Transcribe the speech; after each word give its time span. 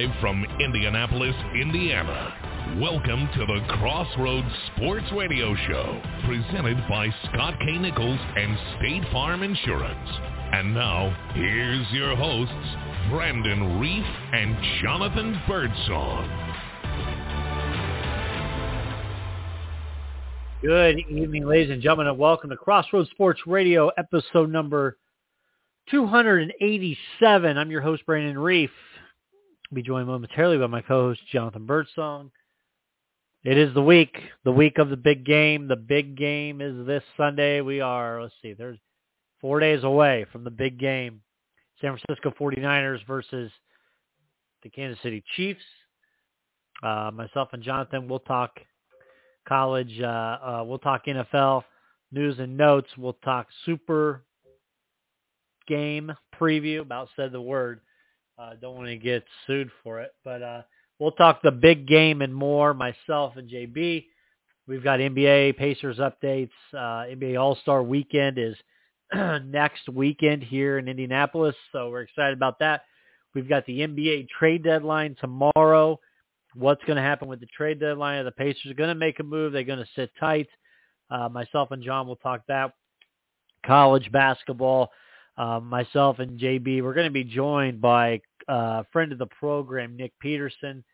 Live 0.00 0.16
from 0.18 0.46
Indianapolis, 0.58 1.34
Indiana. 1.54 2.78
Welcome 2.80 3.28
to 3.34 3.40
the 3.40 3.60
Crossroads 3.68 4.48
Sports 4.74 5.04
Radio 5.12 5.54
Show, 5.68 6.00
presented 6.24 6.78
by 6.88 7.08
Scott 7.26 7.52
K. 7.60 7.76
Nichols 7.76 8.18
and 8.34 8.56
State 8.78 9.02
Farm 9.12 9.42
Insurance. 9.42 10.08
And 10.54 10.72
now, 10.72 11.14
here's 11.34 11.86
your 11.92 12.16
hosts, 12.16 13.10
Brandon 13.10 13.78
Reef 13.78 14.06
and 14.32 14.56
Jonathan 14.82 15.38
Birdsong. 15.46 16.24
Good 20.62 21.00
evening, 21.10 21.44
ladies 21.44 21.70
and 21.70 21.82
gentlemen, 21.82 22.06
and 22.06 22.16
welcome 22.16 22.48
to 22.48 22.56
Crossroads 22.56 23.10
Sports 23.10 23.42
Radio, 23.46 23.90
episode 23.98 24.50
number 24.50 24.96
287. 25.90 27.58
I'm 27.58 27.70
your 27.70 27.82
host, 27.82 28.06
Brandon 28.06 28.38
Reef. 28.38 28.70
Be 29.72 29.82
joined 29.82 30.08
momentarily 30.08 30.58
by 30.58 30.66
my 30.66 30.82
co-host, 30.82 31.20
Jonathan 31.32 31.66
Birdsong. 31.66 32.30
It 33.44 33.56
is 33.56 33.72
the 33.72 33.82
week, 33.82 34.16
the 34.44 34.52
week 34.52 34.78
of 34.78 34.90
the 34.90 34.96
big 34.96 35.24
game. 35.24 35.68
The 35.68 35.76
big 35.76 36.16
game 36.16 36.60
is 36.60 36.86
this 36.86 37.02
Sunday. 37.16 37.60
We 37.60 37.80
are, 37.80 38.20
let's 38.20 38.34
see, 38.42 38.52
there's 38.52 38.78
four 39.40 39.60
days 39.60 39.84
away 39.84 40.26
from 40.32 40.44
the 40.44 40.50
big 40.50 40.78
game. 40.78 41.22
San 41.80 41.96
Francisco 41.96 42.32
49ers 42.38 43.06
versus 43.06 43.50
the 44.62 44.68
Kansas 44.68 45.02
City 45.02 45.24
Chiefs. 45.36 45.62
Uh, 46.82 47.10
myself 47.14 47.48
and 47.52 47.62
Jonathan 47.62 48.08
will 48.08 48.20
talk 48.20 48.58
college. 49.48 50.00
Uh, 50.00 50.06
uh, 50.06 50.62
we'll 50.66 50.78
talk 50.78 51.06
NFL 51.06 51.62
news 52.12 52.38
and 52.38 52.56
notes. 52.56 52.88
We'll 52.98 53.18
talk 53.24 53.46
super 53.64 54.24
game 55.66 56.12
preview. 56.38 56.80
About 56.80 57.08
said 57.16 57.32
the 57.32 57.40
word. 57.40 57.80
Uh, 58.40 58.54
don't 58.60 58.76
want 58.76 58.88
to 58.88 58.96
get 58.96 59.24
sued 59.46 59.70
for 59.82 60.00
it, 60.00 60.12
but 60.24 60.42
uh, 60.42 60.62
we'll 60.98 61.12
talk 61.12 61.42
the 61.42 61.50
big 61.50 61.86
game 61.86 62.22
and 62.22 62.34
more. 62.34 62.72
Myself 62.72 63.36
and 63.36 63.50
JB. 63.50 64.06
We've 64.66 64.84
got 64.84 65.00
NBA 65.00 65.56
Pacers 65.58 65.98
updates. 65.98 66.50
Uh, 66.72 67.04
NBA 67.12 67.38
All 67.38 67.56
Star 67.56 67.82
Weekend 67.82 68.38
is 68.38 68.56
next 69.44 69.88
weekend 69.88 70.42
here 70.42 70.78
in 70.78 70.88
Indianapolis, 70.88 71.56
so 71.72 71.90
we're 71.90 72.02
excited 72.02 72.36
about 72.36 72.60
that. 72.60 72.82
We've 73.34 73.48
got 73.48 73.66
the 73.66 73.80
NBA 73.80 74.28
trade 74.28 74.64
deadline 74.64 75.16
tomorrow 75.20 75.98
what's 76.54 76.82
going 76.84 76.96
to 76.96 77.02
happen 77.02 77.28
with 77.28 77.40
the 77.40 77.46
trade 77.46 77.80
deadline. 77.80 78.18
Are 78.18 78.24
the 78.24 78.32
Pacers 78.32 78.72
going 78.76 78.88
to 78.88 78.94
make 78.94 79.20
a 79.20 79.22
move? 79.22 79.52
They're 79.52 79.64
going 79.64 79.78
to 79.78 79.88
sit 79.94 80.10
tight. 80.18 80.48
Uh, 81.10 81.28
myself 81.28 81.70
and 81.70 81.82
John 81.82 82.06
will 82.06 82.16
talk 82.16 82.42
that. 82.48 82.72
College 83.66 84.10
basketball. 84.10 84.90
Uh, 85.36 85.60
myself 85.60 86.18
and 86.18 86.38
JB, 86.38 86.82
we're 86.82 86.94
going 86.94 87.06
to 87.06 87.12
be 87.12 87.24
joined 87.24 87.80
by 87.80 88.20
uh, 88.50 88.82
friend 88.92 89.12
of 89.12 89.18
the 89.18 89.26
program, 89.26 89.96
Nick 89.96 90.12
Peterson. 90.18 90.84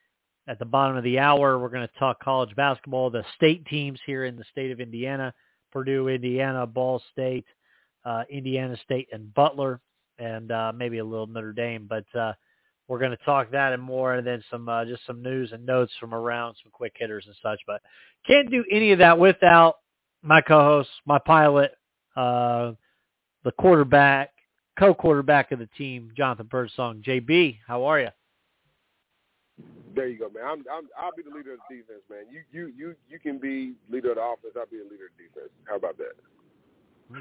At 0.48 0.60
the 0.60 0.64
bottom 0.64 0.96
of 0.96 1.02
the 1.02 1.18
hour, 1.18 1.58
we're 1.58 1.70
going 1.70 1.88
to 1.88 1.98
talk 1.98 2.22
college 2.22 2.54
basketball, 2.54 3.10
the 3.10 3.24
state 3.34 3.66
teams 3.66 3.98
here 4.06 4.26
in 4.26 4.36
the 4.36 4.44
state 4.52 4.70
of 4.70 4.80
Indiana, 4.80 5.34
Purdue, 5.72 6.06
Indiana, 6.06 6.66
Ball 6.66 7.02
State, 7.10 7.46
uh, 8.04 8.22
Indiana 8.30 8.76
State, 8.84 9.08
and 9.10 9.34
Butler, 9.34 9.80
and 10.18 10.52
uh, 10.52 10.72
maybe 10.76 10.98
a 10.98 11.04
little 11.04 11.26
Notre 11.26 11.52
Dame. 11.52 11.88
But 11.88 12.04
uh, 12.16 12.34
we're 12.86 13.00
going 13.00 13.10
to 13.10 13.24
talk 13.24 13.50
that 13.50 13.72
and 13.72 13.82
more, 13.82 14.14
and 14.14 14.26
then 14.26 14.44
some 14.50 14.68
uh, 14.68 14.84
just 14.84 15.04
some 15.06 15.20
news 15.20 15.50
and 15.50 15.66
notes 15.66 15.92
from 15.98 16.14
around, 16.14 16.54
some 16.62 16.70
quick 16.70 16.92
hitters 16.96 17.24
and 17.26 17.34
such. 17.42 17.58
But 17.66 17.80
can't 18.26 18.50
do 18.50 18.64
any 18.70 18.92
of 18.92 19.00
that 19.00 19.18
without 19.18 19.76
my 20.22 20.42
co-host, 20.42 20.90
my 21.06 21.18
pilot, 21.18 21.72
uh, 22.14 22.72
the 23.42 23.52
quarterback, 23.58 24.30
co-quarterback 24.78 25.52
of 25.52 25.58
the 25.58 25.68
team, 25.78 26.12
Jonathan 26.16 26.46
Birdsong. 26.46 27.02
JB, 27.06 27.58
how 27.66 27.84
are 27.84 28.00
you? 28.00 28.08
There 29.94 30.08
you 30.08 30.18
go, 30.18 30.28
man. 30.28 30.44
I'm, 30.44 30.64
I'm 30.70 30.88
I'll 31.00 31.12
be 31.16 31.22
the 31.22 31.34
leader 31.34 31.54
of 31.54 31.60
the 31.70 31.76
defense, 31.76 32.02
man. 32.10 32.24
You 32.30 32.42
you 32.52 32.72
you 32.76 32.94
you 33.08 33.18
can 33.18 33.38
be 33.38 33.72
leader 33.90 34.10
of 34.10 34.16
the 34.16 34.22
offense. 34.22 34.54
I'll 34.56 34.66
be 34.66 34.76
the 34.78 34.90
leader 34.90 35.06
of 35.06 35.16
the 35.16 35.24
defense. 35.24 35.52
How 35.64 35.76
about 35.76 35.96
that? 35.98 36.16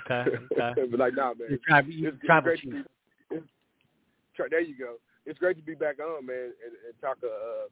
Okay. 0.04 0.38
Okay. 0.60 0.90
but 0.90 1.00
like, 1.00 1.16
nah, 1.16 1.34
man. 1.34 1.58
You're 1.88 2.10
it's, 2.10 2.26
tribal 2.26 2.52
it's 2.52 2.62
chief. 2.62 2.72
be, 2.72 2.82
it's, 3.32 3.48
there 4.50 4.60
you 4.60 4.78
go 4.78 4.96
it's 5.26 5.40
great 5.40 5.58
to 5.58 5.64
be 5.64 5.76
back 5.76 6.00
on, 6.00 6.26
man, 6.26 6.54
and, 6.64 6.74
and 6.86 6.94
talk 7.02 7.18
uh, 7.24 7.68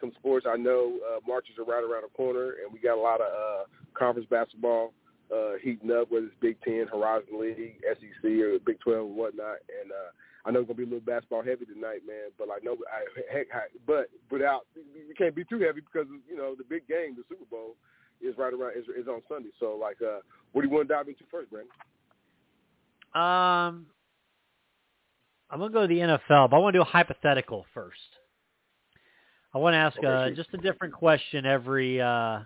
some 0.00 0.12
sports. 0.18 0.46
I 0.48 0.56
know 0.56 0.98
uh, 1.02 1.20
marches 1.26 1.58
are 1.58 1.64
right 1.64 1.82
around 1.82 2.02
the 2.02 2.16
corner, 2.16 2.54
and 2.62 2.72
we 2.72 2.78
got 2.78 2.96
a 2.96 3.00
lot 3.00 3.20
of 3.20 3.26
uh, 3.26 3.64
conference 3.94 4.28
basketball 4.30 4.92
uh, 5.32 5.52
heating 5.62 5.90
up, 5.90 6.10
whether 6.10 6.26
it's 6.26 6.34
Big 6.40 6.60
Ten, 6.62 6.86
Horizon 6.90 7.40
League, 7.40 7.80
SEC, 7.82 8.24
or 8.24 8.58
Big 8.64 8.80
Twelve 8.80 9.06
and 9.06 9.16
whatnot. 9.16 9.64
And 9.80 9.90
uh, 9.90 10.12
I 10.44 10.50
know 10.50 10.60
it's 10.60 10.68
gonna 10.68 10.76
be 10.76 10.82
a 10.84 10.86
little 10.86 11.00
basketball 11.00 11.42
heavy 11.42 11.64
tonight, 11.64 12.02
man. 12.06 12.30
But 12.38 12.48
like, 12.48 12.64
no, 12.64 12.76
I, 12.90 13.04
heck, 13.32 13.46
I, 13.54 13.72
but 13.86 14.10
without 14.30 14.66
you 14.76 15.14
can't 15.16 15.34
be 15.34 15.44
too 15.44 15.60
heavy 15.60 15.80
because 15.80 16.06
you 16.28 16.36
know 16.36 16.54
the 16.56 16.64
big 16.64 16.86
game, 16.86 17.16
the 17.16 17.24
Super 17.28 17.46
Bowl, 17.50 17.76
is 18.20 18.36
right 18.36 18.52
around 18.52 18.76
is, 18.76 18.84
is 18.98 19.08
on 19.08 19.22
Sunday. 19.28 19.50
So 19.58 19.78
like, 19.80 19.96
uh, 20.02 20.20
what 20.52 20.62
do 20.62 20.68
you 20.68 20.74
want 20.74 20.88
to 20.88 20.94
dive 20.94 21.08
into 21.08 21.24
first, 21.30 21.50
Brandon? 21.50 21.72
Um, 23.14 23.86
I'm 25.50 25.58
going 25.58 25.70
to 25.70 25.74
go 25.74 25.82
to 25.82 25.86
the 25.86 26.00
NFL, 26.00 26.50
but 26.50 26.56
I 26.56 26.58
want 26.58 26.72
to 26.72 26.78
do 26.78 26.82
a 26.82 26.86
hypothetical 26.86 27.66
first. 27.74 27.98
I 29.54 29.58
want 29.58 29.74
to 29.74 29.78
ask 29.78 29.98
Okay, 29.98 30.06
uh, 30.06 30.30
just 30.30 30.48
a 30.54 30.56
different 30.56 30.94
question 30.94 31.44
every 31.44 32.00
uh, 32.00 32.40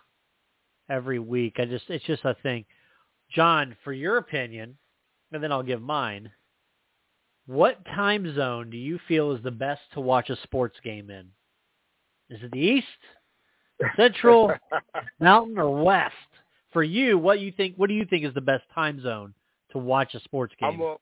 every 0.90 1.20
week. 1.20 1.56
I 1.58 1.66
just 1.66 1.84
it's 1.88 2.04
just 2.04 2.24
a 2.24 2.34
thing. 2.42 2.64
John, 3.30 3.76
for 3.84 3.92
your 3.92 4.18
opinion, 4.18 4.76
and 5.32 5.42
then 5.42 5.52
I'll 5.52 5.62
give 5.62 5.82
mine. 5.82 6.30
What 7.46 7.84
time 7.84 8.34
zone 8.34 8.70
do 8.70 8.76
you 8.76 8.98
feel 9.06 9.32
is 9.32 9.42
the 9.42 9.50
best 9.50 9.82
to 9.94 10.00
watch 10.00 10.30
a 10.30 10.36
sports 10.42 10.76
game 10.82 11.10
in? 11.10 11.28
Is 12.28 12.42
it 12.42 12.50
the 12.50 12.58
East, 12.58 12.86
Central, 13.96 14.52
Mountain, 15.20 15.58
or 15.58 15.84
West? 15.84 16.14
For 16.72 16.82
you, 16.82 17.18
what 17.18 17.40
you 17.40 17.52
think? 17.52 17.76
What 17.76 17.88
do 17.88 17.94
you 17.94 18.04
think 18.04 18.24
is 18.24 18.34
the 18.34 18.40
best 18.40 18.64
time 18.74 19.00
zone 19.00 19.32
to 19.70 19.78
watch 19.78 20.14
a 20.14 20.20
sports 20.20 20.54
game? 20.58 20.70
I'm 20.70 20.78
gonna 20.78 20.96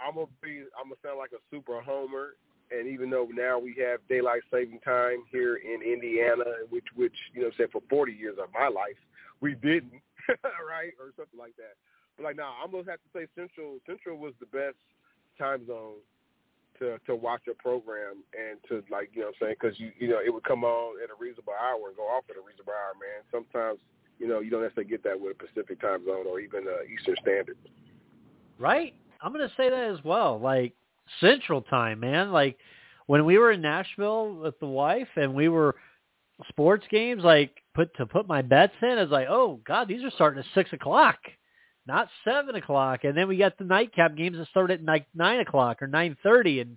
I'm 0.00 0.14
gonna 0.14 0.26
be 0.42 0.62
I'm 0.78 0.88
gonna 0.88 0.96
sound 1.04 1.18
like 1.18 1.32
a 1.32 1.42
super 1.50 1.80
homer. 1.80 2.36
And 2.70 2.88
even 2.88 3.10
though 3.10 3.28
now 3.30 3.58
we 3.58 3.76
have 3.86 4.00
daylight 4.08 4.40
saving 4.50 4.80
time 4.80 5.24
here 5.30 5.56
in 5.56 5.82
Indiana, 5.82 6.44
which 6.70 6.86
which 6.94 7.14
you 7.34 7.42
know 7.42 7.50
said 7.56 7.66
for 7.70 7.82
40 7.90 8.12
years 8.12 8.36
of 8.42 8.48
my 8.52 8.68
life 8.68 8.96
we 9.42 9.56
didn't, 9.56 10.00
right, 10.62 10.92
or 10.98 11.12
something 11.16 11.38
like 11.38 11.56
that. 11.56 11.76
But 12.16 12.24
like, 12.24 12.36
nah, 12.36 12.52
I'm 12.62 12.70
gonna 12.70 12.90
have 12.90 13.02
to 13.02 13.12
say 13.12 13.26
Central. 13.34 13.78
Central 13.86 14.18
was 14.18 14.34
the 14.40 14.46
best 14.46 14.78
time 15.38 15.66
zone 15.66 16.00
to 16.78 16.98
to 17.06 17.14
watch 17.14 17.42
a 17.50 17.54
program 17.54 18.22
and 18.36 18.58
to 18.68 18.82
like 18.90 19.10
you 19.14 19.22
know 19.22 19.28
what 19.28 19.36
I'm 19.40 19.46
saying 19.46 19.56
because 19.60 19.78
you 19.78 19.92
you 19.98 20.08
know 20.08 20.20
it 20.24 20.32
would 20.32 20.44
come 20.44 20.64
on 20.64 21.02
at 21.02 21.10
a 21.10 21.16
reasonable 21.18 21.54
hour 21.54 21.88
and 21.88 21.96
go 21.96 22.04
off 22.04 22.24
at 22.30 22.36
a 22.36 22.44
reasonable 22.44 22.72
hour, 22.72 22.94
man. 22.98 23.22
Sometimes 23.30 23.78
you 24.18 24.28
know 24.28 24.40
you 24.40 24.50
don't 24.50 24.62
necessarily 24.62 24.90
get 24.90 25.02
that 25.04 25.18
with 25.18 25.36
a 25.36 25.38
Pacific 25.38 25.80
time 25.80 26.04
zone 26.04 26.26
or 26.26 26.40
even 26.40 26.64
uh, 26.66 26.84
Eastern 26.84 27.16
Standard. 27.22 27.56
Right? 28.58 28.94
I'm 29.20 29.32
to 29.34 29.48
say 29.56 29.70
that 29.70 29.90
as 29.90 30.04
well. 30.04 30.38
Like 30.38 30.74
Central 31.20 31.62
Time, 31.62 32.00
man. 32.00 32.32
Like 32.32 32.58
when 33.06 33.24
we 33.24 33.38
were 33.38 33.52
in 33.52 33.60
Nashville 33.60 34.34
with 34.34 34.58
the 34.60 34.66
wife 34.66 35.08
and 35.16 35.34
we 35.34 35.48
were 35.48 35.76
sports 36.48 36.84
games, 36.90 37.22
like 37.22 37.61
put 37.74 37.94
to 37.96 38.06
put 38.06 38.26
my 38.28 38.42
bets 38.42 38.74
in, 38.82 38.88
I 38.98 39.02
was 39.02 39.10
like, 39.10 39.28
oh 39.28 39.60
God, 39.66 39.88
these 39.88 40.02
are 40.04 40.10
starting 40.10 40.40
at 40.40 40.46
six 40.54 40.72
o'clock, 40.72 41.18
not 41.86 42.08
seven 42.24 42.54
o'clock. 42.54 43.04
And 43.04 43.16
then 43.16 43.28
we 43.28 43.36
got 43.36 43.58
the 43.58 43.64
nightcap 43.64 44.16
games 44.16 44.36
that 44.38 44.48
start 44.48 44.70
at 44.70 44.84
like 44.84 45.06
nine 45.14 45.40
o'clock 45.40 45.82
or 45.82 45.86
nine 45.86 46.16
thirty, 46.22 46.60
and 46.60 46.76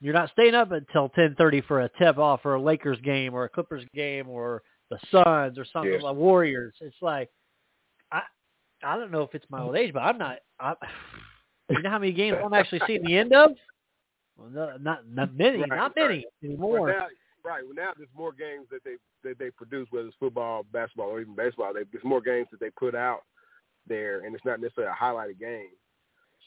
you're 0.00 0.14
not 0.14 0.30
staying 0.32 0.54
up 0.54 0.72
until 0.72 1.08
ten 1.10 1.34
thirty 1.36 1.60
for 1.60 1.80
a 1.80 1.90
tip 1.98 2.18
off 2.18 2.40
or 2.44 2.54
a 2.54 2.62
Lakers 2.62 3.00
game 3.02 3.34
or 3.34 3.44
a 3.44 3.48
Clippers 3.48 3.84
game 3.94 4.28
or 4.28 4.62
the 4.90 4.98
Suns 5.10 5.58
or 5.58 5.64
something 5.72 5.92
Yes. 5.92 6.02
like 6.02 6.16
Warriors. 6.16 6.74
It's 6.80 6.96
like 7.00 7.30
I 8.10 8.22
I 8.82 8.96
don't 8.96 9.10
know 9.10 9.22
if 9.22 9.34
it's 9.34 9.46
my 9.48 9.60
old 9.62 9.76
age, 9.76 9.92
but 9.92 10.00
I'm 10.00 10.18
not. 10.18 10.38
I, 10.60 10.74
you 11.70 11.82
know 11.82 11.90
how 11.90 11.98
many 11.98 12.12
games 12.12 12.38
I'm 12.44 12.52
actually 12.52 12.80
seeing 12.86 13.02
the 13.02 13.16
end 13.16 13.32
of? 13.32 13.52
Well, 14.36 14.50
no, 14.50 14.76
not 14.80 15.08
not 15.08 15.34
many, 15.34 15.58
Right, 15.68 15.68
not 15.70 15.94
many 15.96 16.26
But 16.40 16.46
anymore. 16.46 16.88
now, 16.88 17.06
right. 17.44 17.62
Well, 17.64 17.74
now 17.74 17.92
there's 17.96 18.08
more 18.16 18.32
games 18.32 18.66
that 18.70 18.82
they 18.84 18.96
that 19.28 19.38
they 19.38 19.50
produce, 19.50 19.86
whether 19.90 20.08
it's 20.08 20.16
football, 20.18 20.64
basketball, 20.72 21.08
or 21.08 21.20
even 21.20 21.34
baseball. 21.34 21.72
They, 21.74 21.82
there's 21.92 22.04
more 22.04 22.20
games 22.20 22.48
that 22.50 22.60
they 22.60 22.70
put 22.70 22.94
out 22.94 23.20
there, 23.88 24.20
and 24.24 24.34
it's 24.34 24.44
not 24.44 24.60
necessarily 24.60 24.92
a 24.92 25.04
highlighted 25.04 25.38
game. 25.40 25.70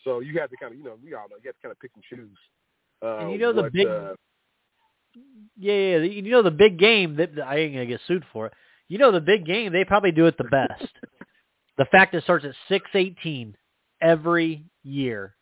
So 0.04 0.20
you 0.20 0.40
have 0.40 0.50
to 0.52 0.58
kind 0.58 0.72
of, 0.74 0.78
you 0.78 0.84
know, 0.86 0.98
we 1.04 1.14
all 1.16 1.28
know 1.30 1.38
you 1.42 1.48
have 1.50 1.56
to 1.56 1.62
kind 1.62 1.72
of 1.72 1.80
pick 1.80 1.92
and 1.96 2.04
choose. 2.04 2.38
Uh, 3.04 3.18
And 3.18 3.32
you 3.32 3.38
know 3.40 3.52
the 3.54 3.70
big- 3.72 3.88
uh, 3.88 4.14
Yeah, 5.58 5.74
yeah. 5.74 5.98
You 5.98 6.32
know 6.32 6.44
the 6.44 6.52
big 6.52 6.78
game 6.78 7.16
that 7.18 7.32
I 7.44 7.58
ain't 7.58 7.74
gonna 7.74 7.86
get 7.86 8.02
sued 8.08 8.24
for 8.32 8.48
it. 8.48 8.54
You 8.88 8.98
know 9.00 9.12
the 9.12 9.22
big 9.22 9.46
game, 9.46 9.72
they 9.74 9.84
probably 9.84 10.12
do 10.12 10.28
it 10.28 10.38
the 10.38 10.44
best. 10.44 10.88
the 11.78 11.86
fact 11.86 12.14
it 12.14 12.24
starts 12.24 12.46
at 12.46 12.54
six 12.70 12.90
eighteen 12.94 13.56
every 14.02 14.66
year. 14.84 15.36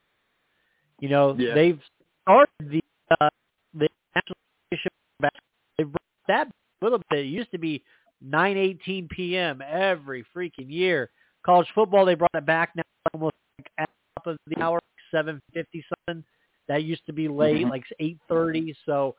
You 1.00 1.10
know 1.10 1.36
Yeah. 1.38 1.54
they've 1.56 1.80
started 2.24 2.50
the 2.62 2.82
uh, 3.20 3.30
the 3.74 3.90
national 4.16 4.38
championship 4.72 4.94
basketball. 5.20 5.42
They've 5.78 5.92
brought 5.92 6.02
that 6.28 6.48
little 6.82 7.02
bit. 7.10 7.20
It 7.20 7.28
used 7.28 7.52
to 7.52 7.58
be 7.58 7.84
nine 8.22 8.58
eighteen 8.58 9.08
p.m. 9.10 9.62
every 9.62 10.26
freaking 10.36 10.70
year. 10.72 11.10
College 11.46 11.68
football 11.76 12.06
they 12.06 12.16
brought 12.16 12.32
it 12.36 12.46
back 12.46 12.72
now 12.76 12.84
almost 13.14 13.36
like 13.60 13.68
at 13.78 13.90
the 13.90 14.22
top 14.22 14.28
of 14.34 14.38
the 14.48 14.62
hour, 14.62 14.80
seven 15.12 15.40
fifty 15.54 15.84
something. 16.08 16.24
That 16.70 16.84
used 16.84 17.06
to 17.08 17.14
be 17.14 17.28
late, 17.28 17.66
Mhm. 17.66 17.70
like 17.70 17.84
eight 18.00 18.18
thirty. 18.30 18.74
So 18.86 19.16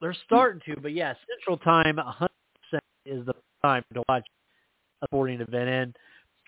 they're 0.00 0.14
starting 0.26 0.60
to, 0.66 0.80
but 0.80 0.92
yeah, 0.92 1.14
Central 1.28 1.56
Time, 1.56 1.96
100% 1.98 2.28
is 3.06 3.24
the 3.24 3.34
time 3.62 3.82
to 3.94 4.02
watch 4.08 4.26
a 5.02 5.06
sporting 5.06 5.40
event. 5.40 5.68
And 5.70 5.96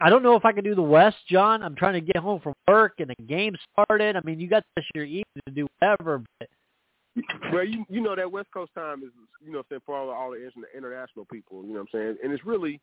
I 0.01 0.11
don't 0.11 0.23
know 0.23 0.35
if 0.37 0.45
I 0.45 0.53
can 0.53 0.65
do 0.65 0.75
the 0.75 0.83
West, 0.83 1.17
John. 1.29 1.63
I'm 1.63 1.75
trying 1.75 1.95
to 1.95 2.01
get 2.01 2.17
home 2.17 2.41
from 2.41 2.53
work 2.67 2.95
and 2.99 3.09
the 3.09 3.23
game 3.25 3.57
started. 3.73 4.17
I 4.17 4.21
mean, 4.25 4.39
you 4.39 4.49
got 4.49 4.65
this 4.77 4.85
year 4.95 5.05
evening 5.05 5.25
to 5.47 5.53
do 5.53 5.67
whatever, 5.79 6.23
but 6.39 6.49
well, 7.53 7.65
you 7.65 7.85
you 7.89 8.01
know 8.01 8.17
that 8.17 8.31
West 8.31 8.49
Coast 8.53 8.73
time 8.75 9.03
is 9.03 9.11
you 9.45 9.53
know 9.53 9.63
saying 9.69 9.83
for 9.87 9.97
all 9.97 10.11
all 10.11 10.31
the 10.31 10.51
international 10.77 11.25
people. 11.25 11.63
You 11.63 11.75
know 11.75 11.81
what 11.81 11.89
I'm 11.95 12.01
saying, 12.01 12.17
and 12.23 12.33
it's 12.33 12.45
really. 12.45 12.81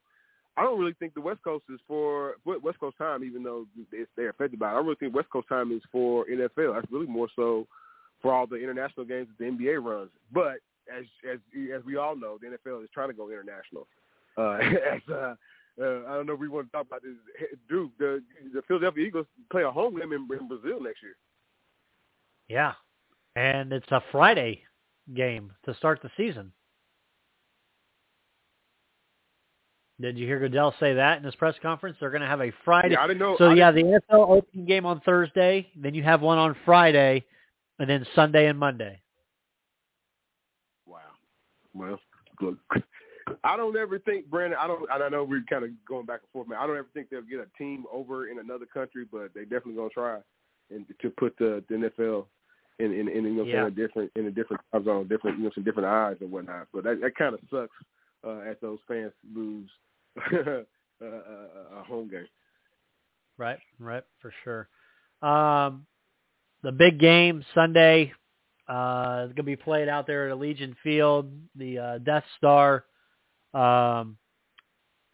I 0.58 0.64
don't 0.64 0.80
really 0.80 0.96
think 1.00 1.14
the 1.14 1.20
West 1.20 1.44
Coast 1.44 1.66
is 1.70 1.82
for 1.86 2.36
West 2.46 2.80
Coast 2.80 2.98
time, 2.98 3.26
even 3.26 3.44
though 3.44 3.66
it's, 3.92 4.10
they're 4.16 4.30
affected 4.30 4.58
by 4.58 4.72
it. 4.72 4.76
I 4.76 4.78
really 4.78 4.96
think 4.96 5.14
West 5.14 5.30
Coast 5.30 5.50
time 5.50 5.74
is 5.74 5.82
for 5.92 6.26
NFL. 6.28 6.76
That's 6.76 6.90
really 6.90 7.08
more 7.08 7.28
so 7.36 7.68
for 8.22 8.34
all 8.34 8.48
the 8.48 8.56
international 8.56 9.06
games 9.06 9.28
that 9.28 9.44
the 9.44 9.52
NBA 9.52 9.84
runs. 9.84 10.12
But 10.32 10.60
as 10.90 11.04
as 11.30 11.40
as 11.76 11.84
we 11.84 11.98
all 11.98 12.16
know, 12.16 12.38
the 12.40 12.48
NFL 12.48 12.84
is 12.84 12.90
trying 12.94 13.10
to 13.10 13.14
go 13.14 13.30
international. 13.30 13.86
Uh, 14.38 14.52
as 14.96 15.02
uh, 15.12 15.36
uh, 15.82 16.02
I 16.08 16.16
don't 16.16 16.26
know 16.26 16.34
if 16.34 16.40
we 16.40 16.48
want 16.48 16.68
to 16.68 16.72
talk 16.72 16.88
about 16.88 17.02
this. 17.02 17.50
Duke. 17.70 17.92
the 18.00 18.24
the 18.54 18.62
Philadelphia 18.68 19.06
Eagles 19.06 19.26
play 19.52 19.64
a 19.64 19.72
home 19.72 20.00
game 20.00 20.14
in, 20.14 20.28
in 20.40 20.48
Brazil 20.48 20.82
next 20.82 21.04
year. 21.04 21.16
Yeah, 22.48 22.74
and 23.36 23.74
it's 23.74 23.92
a 23.92 24.02
Friday 24.12 24.62
game 25.14 25.52
to 25.66 25.74
start 25.76 26.02
the 26.02 26.10
season. 26.18 26.52
Did 30.00 30.18
you 30.18 30.28
hear 30.28 30.40
Goodell 30.40 30.74
say 30.80 30.94
that 30.96 31.20
in 31.20 31.24
his 31.24 31.36
press 31.36 31.56
conference? 31.62 31.96
They're 32.00 32.10
going 32.10 32.22
to 32.22 32.28
have 32.28 32.42
a 32.42 32.52
Friday. 32.66 32.92
Yeah, 32.92 33.02
I 33.02 33.08
didn't 33.08 33.20
know. 33.20 33.36
So 33.38 33.52
I 33.52 33.54
yeah, 33.54 33.72
the 33.72 33.82
NFL 33.82 34.30
opening 34.30 34.66
game 34.66 34.86
on 34.86 35.00
Thursday, 35.02 35.70
then 35.76 35.94
you 35.94 36.04
have 36.04 36.22
one 36.22 36.38
on 36.38 36.56
Friday, 36.66 37.24
and 37.80 37.90
then 37.90 38.06
Sunday 38.14 38.48
and 38.48 38.60
Monday. 38.60 39.02
Wow. 40.86 41.00
Well, 41.74 41.98
look, 42.42 42.58
I 43.46 43.56
don't 43.56 43.78
ever 43.78 44.00
think 44.00 44.30
Brandon. 44.30 44.60
I 44.62 44.68
don't. 44.68 44.90
I 44.92 45.08
know 45.08 45.24
we're 45.24 45.44
kind 45.50 45.64
of 45.64 45.70
going 45.88 46.06
back 46.06 46.20
and 46.24 46.30
forth, 46.34 46.50
man. 46.50 46.60
I 46.60 46.68
don't 46.68 46.78
ever 46.78 46.90
think 46.94 47.10
they'll 47.10 47.22
get 47.22 47.40
a 47.40 47.58
team 47.58 47.86
over 47.90 48.28
in 48.28 48.40
another 48.40 48.66
country, 48.66 49.06
but 49.10 49.34
they 49.34 49.44
definitely 49.44 49.76
gonna 49.76 49.90
try 49.90 50.18
and 50.72 50.86
to 51.02 51.10
put 51.12 51.38
the, 51.38 51.64
the 51.70 51.76
NFL 51.76 52.26
in 52.80 52.92
in, 52.92 53.08
in 53.08 53.24
you 53.24 53.34
know 53.34 53.44
yeah. 53.44 53.62
in 53.62 53.68
a 53.68 53.72
different 53.72 54.12
in 54.16 54.26
a 54.26 54.32
different 54.32 54.62
time 54.72 54.86
zone, 54.86 55.08
different 55.08 55.38
you 55.38 55.46
know 55.46 55.52
some 55.54 55.64
different 55.64 55.88
eyes 55.88 56.18
and 56.22 56.32
whatnot. 56.32 56.68
But 56.74 56.84
that 56.84 57.02
that 57.02 57.16
kind 57.16 57.34
of 57.34 57.40
sucks 57.50 57.76
uh, 58.26 58.40
as 58.50 58.58
those 58.62 58.80
fans 58.88 59.14
lose 59.34 59.70
a, 60.34 60.66
a 61.02 61.84
home 61.88 62.10
game. 62.10 62.28
Right, 63.38 63.60
right, 63.80 64.04
for 64.22 64.34
sure. 64.44 64.70
Um, 65.22 65.86
the 66.64 66.72
big 66.72 67.00
game 67.00 67.44
Sunday 67.54 68.14
uh, 68.68 69.24
is 69.26 69.30
going 69.30 69.36
to 69.36 69.44
be 69.44 69.56
played 69.56 69.90
out 69.90 70.08
there 70.08 70.30
at 70.30 70.38
Allegiant 70.38 70.76
Field, 70.84 71.32
the 71.56 71.78
uh, 71.78 71.98
Death 72.00 72.24
Star. 72.38 72.86
Um, 73.54 74.18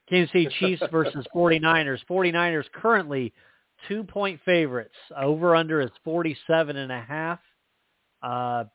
Kansas 0.10 0.32
City 0.32 0.50
Chiefs 0.60 0.84
versus 0.92 1.26
49ers. 1.36 2.00
49ers 2.10 2.66
currently 2.74 3.34
two-point 3.88 4.40
favorites. 4.46 4.96
Over 5.18 5.56
under 5.56 5.82
is 5.82 5.90
47 6.04 6.78
and 6.78 6.92
a 6.92 7.02
half. 7.02 7.40
Uh, 8.22 8.66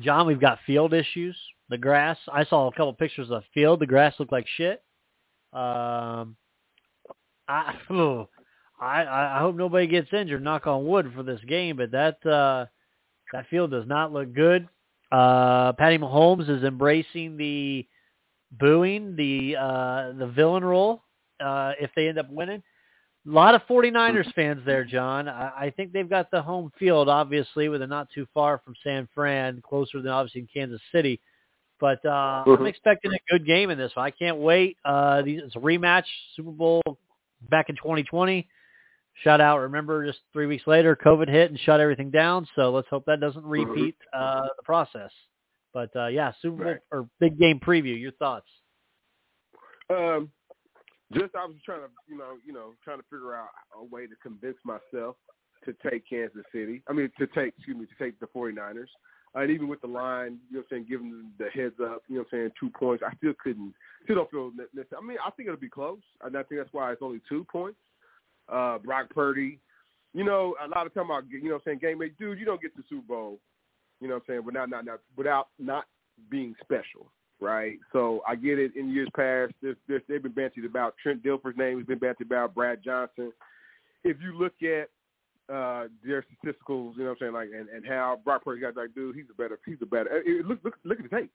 John, 0.00 0.26
we've 0.26 0.40
got 0.40 0.58
field 0.66 0.94
issues. 0.94 1.36
The 1.68 1.78
grass. 1.78 2.16
I 2.32 2.44
saw 2.44 2.68
a 2.68 2.72
couple 2.72 2.92
pictures 2.94 3.30
of 3.30 3.42
the 3.42 3.46
field. 3.52 3.80
The 3.80 3.86
grass 3.86 4.14
looked 4.18 4.32
like 4.32 4.46
shit. 4.56 4.82
Um, 5.52 6.36
I, 7.46 7.74
oh, 7.90 8.28
I 8.80 9.04
I 9.04 9.38
hope 9.40 9.56
nobody 9.56 9.86
gets 9.86 10.12
injured. 10.12 10.42
Knock 10.42 10.66
on 10.66 10.86
wood 10.86 11.12
for 11.14 11.22
this 11.22 11.40
game, 11.46 11.76
but 11.76 11.90
that 11.90 12.24
uh, 12.24 12.66
that 13.32 13.46
field 13.48 13.70
does 13.70 13.86
not 13.86 14.12
look 14.12 14.32
good. 14.32 14.68
Uh, 15.10 15.72
Patty 15.72 15.98
Mahomes 15.98 16.48
is 16.48 16.64
embracing 16.64 17.36
the 17.36 17.86
booing, 18.52 19.16
the 19.16 19.56
uh, 19.56 20.12
the 20.18 20.26
villain 20.26 20.64
role 20.64 21.02
uh, 21.40 21.72
if 21.80 21.90
they 21.96 22.08
end 22.08 22.18
up 22.18 22.30
winning. 22.30 22.62
A 23.26 23.30
lot 23.30 23.54
of 23.54 23.62
49ers 23.68 24.32
fans 24.34 24.62
there, 24.64 24.84
John. 24.84 25.28
I, 25.28 25.52
I 25.66 25.72
think 25.76 25.92
they've 25.92 26.08
got 26.08 26.30
the 26.30 26.40
home 26.42 26.72
field, 26.78 27.08
obviously, 27.08 27.68
with 27.68 27.82
a 27.82 27.86
not 27.86 28.08
too 28.14 28.26
far 28.32 28.60
from 28.64 28.74
San 28.84 29.08
Fran, 29.14 29.62
closer 29.68 30.00
than 30.00 30.10
obviously 30.12 30.42
in 30.42 30.48
Kansas 30.52 30.80
City. 30.92 31.20
But 31.80 32.04
uh. 32.04 32.44
I'm 32.46 32.66
expecting 32.66 33.12
a 33.12 33.32
good 33.32 33.46
game 33.46 33.70
in 33.70 33.78
this 33.78 33.92
one. 33.94 34.04
I 34.06 34.10
can't 34.10 34.38
wait. 34.38 34.76
Uh, 34.84 35.22
it's 35.24 35.54
a 35.56 35.60
rematch, 35.60 36.04
Super 36.36 36.50
Bowl 36.50 36.82
back 37.50 37.68
in 37.68 37.76
2020. 37.76 38.48
Shut 39.24 39.40
out. 39.40 39.58
Remember, 39.58 40.06
just 40.06 40.20
three 40.32 40.46
weeks 40.46 40.66
later, 40.66 40.96
COVID 40.96 41.28
hit 41.28 41.50
and 41.50 41.58
shut 41.60 41.80
everything 41.80 42.10
down. 42.10 42.46
So 42.54 42.70
let's 42.70 42.88
hope 42.88 43.04
that 43.06 43.20
doesn't 43.20 43.44
repeat 43.44 43.96
uh, 44.12 44.42
the 44.56 44.62
process. 44.64 45.10
But 45.74 45.90
uh, 45.96 46.06
yeah, 46.06 46.32
Super 46.40 46.56
Bowl 46.56 46.72
Right. 46.72 46.80
or 46.92 47.08
big 47.20 47.38
game 47.38 47.60
preview. 47.60 48.00
Your 48.00 48.12
thoughts? 48.12 48.46
Um, 49.90 50.30
just 51.12 51.34
I 51.34 51.46
was 51.46 51.56
trying 51.64 51.80
to, 51.80 51.88
you 52.06 52.18
know, 52.18 52.36
you 52.44 52.52
know, 52.52 52.74
trying 52.84 52.98
to 52.98 53.04
figure 53.04 53.34
out 53.34 53.48
a 53.78 53.84
way 53.84 54.06
to 54.06 54.14
convince 54.22 54.58
myself 54.64 55.16
to 55.64 55.74
take 55.90 56.08
Kansas 56.08 56.44
City. 56.52 56.82
I 56.88 56.92
mean, 56.92 57.10
to 57.18 57.26
take, 57.28 57.54
excuse 57.56 57.76
me, 57.76 57.86
to 57.86 58.04
take 58.04 58.18
the 58.20 58.26
49ers. 58.26 58.86
Uh, 59.34 59.40
and 59.40 59.50
even 59.50 59.68
with 59.68 59.80
the 59.80 59.86
line, 59.86 60.38
you 60.48 60.56
know, 60.56 60.64
what 60.68 60.76
I'm 60.76 60.84
saying, 60.84 60.86
giving 60.88 61.10
them 61.10 61.32
the 61.38 61.50
heads 61.50 61.74
up, 61.82 62.02
you 62.08 62.16
know, 62.16 62.20
what 62.22 62.38
I'm 62.38 62.38
saying, 62.38 62.50
two 62.58 62.70
points. 62.70 63.02
I 63.06 63.14
still 63.16 63.34
couldn't, 63.42 63.74
still 64.04 64.16
don't 64.16 64.30
feel. 64.30 64.50
necessary. 64.56 64.86
I 64.96 65.06
mean, 65.06 65.18
I 65.24 65.30
think 65.30 65.48
it'll 65.48 65.60
be 65.60 65.68
close, 65.68 66.00
and 66.22 66.36
I 66.36 66.42
think 66.44 66.60
that's 66.60 66.72
why 66.72 66.92
it's 66.92 67.02
only 67.02 67.20
two 67.28 67.44
points. 67.50 67.78
Uh, 68.48 68.78
Brock 68.78 69.10
Purdy, 69.10 69.60
you 70.14 70.24
know, 70.24 70.54
a 70.64 70.68
lot 70.68 70.86
of 70.86 70.94
time 70.94 71.06
about, 71.06 71.24
you 71.28 71.42
know, 71.44 71.54
what 71.54 71.56
I'm 71.56 71.62
saying, 71.66 71.78
game 71.80 71.98
mate, 71.98 72.18
dude, 72.18 72.38
you 72.38 72.46
don't 72.46 72.62
get 72.62 72.74
the 72.76 72.82
Super 72.88 73.06
Bowl, 73.06 73.38
you 74.00 74.08
know, 74.08 74.14
what 74.14 74.22
I'm 74.28 74.34
saying, 74.34 74.44
without 74.44 74.70
not, 74.70 74.86
not 74.86 75.00
without 75.16 75.48
not 75.58 75.84
being 76.30 76.54
special 76.62 77.10
right? 77.40 77.78
So 77.92 78.22
I 78.26 78.34
get 78.34 78.58
it. 78.58 78.76
In 78.76 78.90
years 78.90 79.08
past, 79.14 79.52
there's, 79.62 79.76
there's, 79.86 80.02
they've 80.08 80.22
been 80.22 80.32
bantied 80.32 80.66
about 80.66 80.94
Trent 81.02 81.22
Dilfer's 81.22 81.56
name 81.56 81.78
has 81.78 81.86
been 81.86 81.98
bantied 81.98 82.26
about 82.26 82.54
Brad 82.54 82.80
Johnson. 82.84 83.32
If 84.04 84.16
you 84.22 84.38
look 84.38 84.54
at 84.62 84.88
uh, 85.54 85.88
their 86.04 86.22
statisticals, 86.22 86.96
you 86.96 87.04
know 87.04 87.10
what 87.10 87.10
I'm 87.10 87.16
saying, 87.20 87.32
like 87.32 87.48
and, 87.56 87.68
and 87.68 87.86
how 87.86 88.20
Brock 88.24 88.44
Purdy 88.44 88.60
got 88.60 88.76
like, 88.76 88.94
dude, 88.94 89.16
he's 89.16 89.24
a 89.30 89.34
better, 89.34 89.58
he's 89.64 89.78
a 89.82 89.86
better. 89.86 90.10
uh, 90.10 90.18
uh, 90.18 90.48
Look, 90.48 90.58
look, 90.64 90.74
look 90.84 90.98
at 90.98 91.10
the 91.10 91.16
tape. 91.16 91.30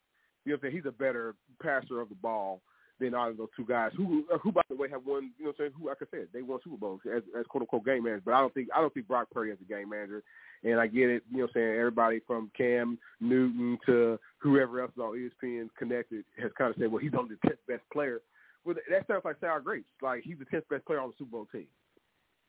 You 0.46 0.52
know 0.52 0.56
what 0.56 0.68
I'm 0.68 0.72
saying? 0.72 0.76
He's 0.76 0.86
a 0.86 0.92
better 0.92 1.36
passer 1.62 2.02
of 2.02 2.10
the 2.10 2.16
ball 2.16 2.62
than 3.00 3.16
all 3.16 3.30
of 3.30 3.38
those 3.38 3.48
two 3.56 3.66
guys 3.66 3.92
who, 3.98 4.24
uh, 4.34 4.38
who 4.38 4.52
by 4.52 4.62
the 4.70 4.76
way, 4.76 4.88
have 4.90 5.06
won. 5.06 5.32
You 5.38 5.46
know 5.46 5.50
what 5.50 5.66
I'm 5.66 5.72
saying? 5.72 5.72
Who, 5.80 5.88
like 5.88 5.98
I 6.02 6.06
said, 6.12 6.28
they 6.34 6.42
won 6.42 6.60
Super 6.64 6.78
Bowls 6.78 7.02
as, 7.06 7.24
as 7.38 7.46
quote 7.48 7.64
unquote 7.64 7.86
game 7.86 8.04
managers. 8.04 8.24
But 8.26 8.36
I 8.36 8.40
don't 8.42 8.54
think 8.54 8.68
I 8.76 8.82
don't 8.82 8.94
think 8.94 9.08
Brock 9.08 9.28
Purdy 9.32 9.52
as 9.52 9.58
a 9.62 9.74
game 9.74 9.90
manager. 9.90 10.22
And 10.64 10.80
I 10.80 10.88
get 10.88 11.10
it, 11.10 11.24
you 11.30 11.40
know 11.40 11.48
saying? 11.54 11.76
Everybody 11.78 12.22
from 12.26 12.50
Cam 12.56 12.98
Newton 13.20 13.78
to 13.86 14.18
whoever 14.38 14.82
else 14.82 14.92
is 14.96 15.02
on 15.02 15.30
ESPN 15.44 15.68
connected 15.78 16.24
has 16.42 16.52
kind 16.58 16.70
of 16.70 16.80
said, 16.80 16.92
well, 16.92 17.02
he's 17.02 17.12
only 17.18 17.36
the 17.36 17.50
10th 17.50 17.58
best 17.68 17.84
player. 17.92 18.22
Well, 18.64 18.76
that 18.90 19.08
sounds 19.08 19.24
like 19.26 19.36
sour 19.42 19.60
grapes. 19.60 19.90
Like, 20.02 20.24
he's 20.24 20.38
the 20.40 20.46
10th 20.46 20.70
best 20.70 20.86
player 20.86 21.02
on 21.02 21.10
the 21.10 21.16
Super 21.18 21.32
Bowl 21.32 21.48
team, 21.52 21.68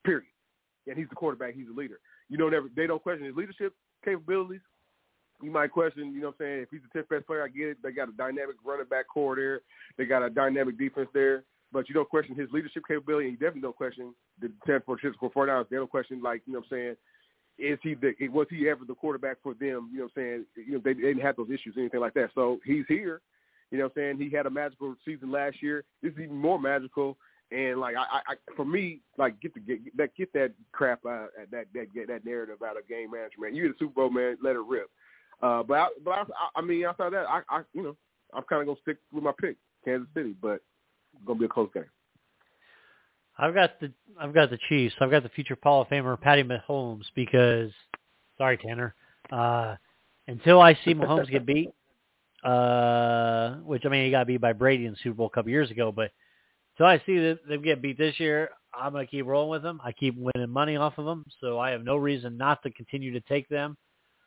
period. 0.04 0.28
And 0.86 0.96
he's 0.96 1.08
the 1.08 1.16
quarterback. 1.16 1.54
He's 1.54 1.66
the 1.66 1.72
leader. 1.72 1.98
You 2.28 2.38
know, 2.38 2.48
never, 2.48 2.68
they 2.76 2.86
don't 2.86 3.02
question 3.02 3.26
his 3.26 3.34
leadership 3.34 3.74
capabilities. 4.04 4.60
You 5.42 5.50
might 5.50 5.72
question, 5.72 6.12
you 6.14 6.20
know 6.20 6.28
what 6.28 6.36
I'm 6.40 6.46
saying, 6.46 6.60
if 6.62 6.68
he's 6.70 6.80
the 6.92 7.00
10th 7.00 7.08
best 7.08 7.26
player, 7.26 7.42
I 7.42 7.48
get 7.48 7.68
it. 7.68 7.78
They 7.82 7.90
got 7.90 8.08
a 8.08 8.12
dynamic 8.12 8.56
running 8.64 8.86
back 8.86 9.08
core 9.12 9.34
there. 9.34 9.60
They 9.98 10.04
got 10.04 10.22
a 10.22 10.30
dynamic 10.30 10.78
defense 10.78 11.08
there. 11.12 11.42
But 11.72 11.88
you 11.88 11.94
don't 11.94 12.08
question 12.08 12.36
his 12.36 12.48
leadership 12.52 12.84
capability, 12.86 13.26
and 13.26 13.32
you 13.32 13.38
definitely 13.38 13.62
don't 13.62 13.76
question 13.76 14.14
the 14.40 14.52
10th 14.68 14.84
for 14.84 14.98
Chicago 15.00 15.32
49ers. 15.34 15.68
They 15.68 15.76
don't 15.76 15.90
question, 15.90 16.22
like, 16.22 16.42
you 16.46 16.52
know 16.52 16.60
what 16.60 16.66
I'm 16.66 16.78
saying, 16.78 16.96
is 17.58 17.78
he 17.82 17.94
the 17.94 18.14
was 18.28 18.46
he 18.50 18.68
ever 18.68 18.84
the 18.84 18.94
quarterback 18.94 19.36
for 19.42 19.54
them? 19.54 19.90
You 19.92 19.98
know 19.98 20.04
what 20.04 20.22
I'm 20.22 20.44
saying? 20.56 20.66
You 20.66 20.72
know, 20.74 20.80
they, 20.84 20.94
they 20.94 21.00
didn't 21.00 21.22
have 21.22 21.36
those 21.36 21.50
issues, 21.50 21.74
anything 21.78 22.00
like 22.00 22.14
that. 22.14 22.30
So 22.34 22.58
he's 22.64 22.84
here. 22.88 23.20
You 23.70 23.78
know 23.78 23.84
what 23.84 23.92
I'm 23.96 24.18
saying? 24.18 24.28
He 24.30 24.34
had 24.34 24.46
a 24.46 24.50
magical 24.50 24.94
season 25.04 25.30
last 25.30 25.62
year. 25.62 25.84
This 26.02 26.12
is 26.12 26.20
even 26.20 26.36
more 26.36 26.60
magical. 26.60 27.16
And 27.50 27.78
like 27.78 27.94
I, 27.96 28.20
I, 28.26 28.34
for 28.56 28.64
me, 28.64 29.00
like 29.18 29.40
get 29.40 29.54
the 29.54 29.60
get 29.60 29.96
that 29.96 30.16
get 30.16 30.32
that 30.32 30.52
crap 30.72 31.04
out 31.06 31.28
that 31.50 31.66
that 31.74 31.94
get 31.94 32.08
that 32.08 32.24
narrative 32.24 32.62
out 32.66 32.76
of 32.76 32.88
game 32.88 33.10
management. 33.12 33.54
You're 33.54 33.68
the 33.68 33.74
Super 33.78 33.94
Bowl 33.94 34.10
man, 34.10 34.36
let 34.42 34.56
it 34.56 34.62
rip. 34.66 34.90
Uh, 35.42 35.62
but 35.62 35.74
I, 35.74 35.88
but 36.04 36.10
I, 36.12 36.24
I 36.56 36.62
mean 36.62 36.84
outside 36.84 37.12
that, 37.12 37.26
I, 37.28 37.42
I 37.50 37.62
you 37.72 37.82
know 37.82 37.96
I'm 38.32 38.44
kind 38.44 38.62
of 38.62 38.66
gonna 38.66 38.80
stick 38.82 38.96
with 39.12 39.22
my 39.22 39.32
pick, 39.40 39.56
Kansas 39.84 40.08
City, 40.14 40.34
but 40.40 40.62
it's 41.14 41.24
gonna 41.26 41.38
be 41.38 41.44
a 41.44 41.48
close 41.48 41.70
game. 41.74 41.84
I've 43.38 43.54
got 43.54 43.80
the 43.80 43.92
I've 44.18 44.32
got 44.34 44.50
the 44.50 44.58
Chiefs. 44.68 44.94
I've 45.00 45.10
got 45.10 45.22
the 45.22 45.28
future 45.28 45.56
Hall 45.62 45.82
of 45.82 45.88
Famer 45.88 46.20
Patty 46.20 46.44
Mahomes 46.44 47.04
because 47.14 47.70
sorry 48.38 48.58
Tanner. 48.58 48.94
Uh 49.30 49.76
until 50.26 50.60
I 50.60 50.74
see 50.84 50.94
Mahomes 50.94 51.30
get 51.30 51.46
beat, 51.46 51.70
uh 52.44 53.56
which 53.56 53.84
I 53.84 53.88
mean 53.88 54.04
he 54.04 54.10
got 54.10 54.26
beat 54.26 54.40
by 54.40 54.52
Brady 54.52 54.86
in 54.86 54.92
the 54.92 54.98
Super 55.02 55.16
Bowl 55.16 55.26
a 55.26 55.30
couple 55.30 55.50
years 55.50 55.70
ago, 55.70 55.90
but 55.90 56.10
until 56.74 56.86
I 56.86 57.02
see 57.06 57.18
them, 57.18 57.62
get 57.62 57.82
beat 57.82 57.98
this 57.98 58.18
year, 58.18 58.50
I'm 58.72 58.92
gonna 58.92 59.06
keep 59.06 59.26
rolling 59.26 59.50
with 59.50 59.62
them. 59.62 59.80
I 59.84 59.92
keep 59.92 60.16
winning 60.16 60.50
money 60.50 60.76
off 60.76 60.98
of 60.98 61.04
them, 61.04 61.24
so 61.40 61.58
I 61.58 61.70
have 61.70 61.84
no 61.84 61.96
reason 61.96 62.36
not 62.36 62.62
to 62.62 62.70
continue 62.70 63.12
to 63.12 63.20
take 63.20 63.48
them. 63.48 63.76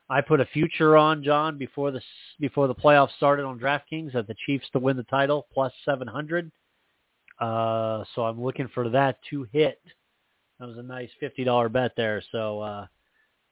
I 0.10 0.22
put 0.22 0.40
a 0.40 0.46
future 0.46 0.96
on 0.96 1.24
John 1.24 1.58
before 1.58 1.92
the 1.92 2.02
before 2.40 2.68
the 2.68 2.76
playoffs 2.76 3.16
started 3.18 3.44
on 3.44 3.60
DraftKings 3.60 4.16
at 4.16 4.28
the 4.28 4.36
Chiefs 4.46 4.70
to 4.72 4.80
win 4.80 4.96
the 4.96 5.04
title 5.04 5.48
plus 5.54 5.74
700. 5.84 6.52
Uh, 7.40 8.04
so 8.16 8.24
I'm 8.24 8.42
looking 8.42 8.68
for 8.74 8.90
that 8.90 9.20
to 9.30 9.48
hit. 9.52 9.82
That 10.60 10.68
was 10.68 10.78
a 10.78 10.84
nice 10.84 11.10
fifty 11.20 11.44
dollar 11.44 11.70
bet 11.70 11.92
there. 11.96 12.22
So 12.32 12.62
uh, 12.62 12.88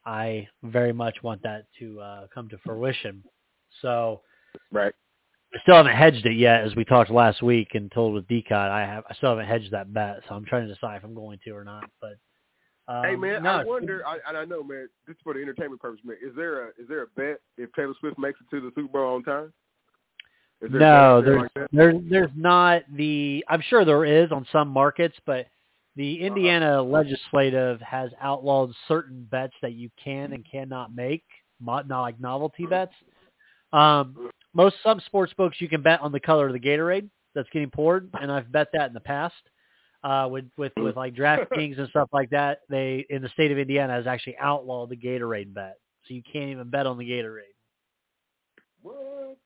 I 0.06 0.48
very 0.64 0.94
much 0.94 1.22
want 1.24 1.44
that 1.44 1.66
to 1.80 2.00
uh, 2.00 2.28
come 2.34 2.50
to 2.50 2.58
fruition. 2.60 3.24
So 3.82 4.22
right. 4.72 4.94
I 5.54 5.60
still 5.62 5.76
haven't 5.76 5.96
hedged 5.96 6.26
it 6.26 6.36
yet, 6.36 6.62
as 6.62 6.76
we 6.76 6.84
talked 6.84 7.10
last 7.10 7.42
week 7.42 7.70
and 7.76 7.92
told 7.92 8.14
with 8.14 8.28
Decot. 8.28 8.72
I 8.72 8.82
have 8.82 9.04
I 9.10 9.14
still 9.16 9.30
haven't 9.30 9.46
hedged 9.46 9.72
that 9.72 9.94
bet, 9.94 10.22
so 10.28 10.36
I'm 10.36 10.46
trying 10.46 10.68
to 10.68 10.74
decide 10.74 10.98
if 10.98 11.04
I'm 11.04 11.16
going 11.16 11.40
to 11.46 11.52
or 11.52 11.64
not. 11.64 11.90
But 12.02 12.18
um, 12.88 13.06
hey 13.06 13.16
man, 13.16 13.44
no, 13.44 13.52
I 13.52 13.64
wonder. 13.64 14.06
I, 14.06 14.18
and 14.28 14.38
I 14.38 14.46
know, 14.46 14.64
man. 14.64 14.88
This 15.08 15.16
is 15.16 15.22
for 15.24 15.34
the 15.34 15.42
entertainment 15.42 15.82
purpose, 15.82 16.02
man. 16.04 16.18
Is 16.22 16.36
there 16.36 16.66
a 16.66 16.68
is 16.70 16.88
there 16.90 17.04
a 17.04 17.08
bet 17.16 17.40
if 17.58 17.72
Taylor 17.74 17.94
Swift 18.00 18.18
makes 18.18 18.40
it 18.42 18.54
to 18.56 18.62
the 18.62 18.72
Super 18.76 18.92
Bowl 18.92 19.16
on 19.16 19.24
time? 19.24 19.54
No, 20.62 21.22
there's 21.22 21.50
like 21.74 22.10
there's 22.10 22.32
not 22.36 22.84
the. 22.96 23.44
I'm 23.50 23.62
sure 23.62 23.86
there 23.86 24.06
is 24.06 24.32
on 24.32 24.46
some 24.52 24.70
markets, 24.70 25.16
but 25.26 25.48
the 25.96 26.18
Uh-huh. 26.18 26.28
Indiana 26.28 26.82
legislative 26.82 27.80
has 27.82 28.12
outlawed 28.20 28.74
certain 28.88 29.28
bets 29.30 29.54
that 29.62 29.74
you 29.74 29.90
can 30.02 30.34
and 30.34 30.46
cannot 30.50 30.94
make, 30.96 31.24
not 31.60 31.88
like 31.90 32.20
novelty 32.20 32.66
bets. 32.66 32.94
Um, 33.74 34.30
most 34.54 34.76
some 34.84 35.02
sports 35.02 35.34
books 35.34 35.60
you 35.60 35.68
can 35.68 35.82
bet 35.82 36.02
on 36.02 36.12
the 36.12 36.20
color 36.20 36.48
of 36.48 36.54
the 36.54 36.60
Gatorade 36.60 37.10
that's 37.34 37.50
getting 37.50 37.70
poured, 37.70 38.10
and 38.20 38.32
I've 38.32 38.52
bet 38.52 38.70
that 38.74 38.88
in 38.88 38.94
the 38.94 39.00
past. 39.02 39.36
Uh, 40.04 40.28
with 40.30 40.46
with 40.58 40.72
with 40.78 40.96
like 40.96 41.16
DraftKings 41.16 41.80
and 41.80 41.90
stuff 41.90 42.10
like 42.14 42.30
that, 42.30 42.60
they 42.70 43.06
in 43.10 43.22
the 43.22 43.30
state 43.30 43.52
of 43.52 43.58
Indiana 43.58 43.94
has 43.94 44.08
actually 44.08 44.38
outlawed 44.38 44.90
the 44.90 44.96
Gatorade 44.96 45.54
bet, 45.54 45.78
so 46.08 46.14
you 46.14 46.22
can't 46.32 46.50
even 46.52 46.70
bet 46.70 46.86
on 46.86 46.98
the 46.98 47.10
Gatorade. 47.10 47.56
What? 48.82 49.38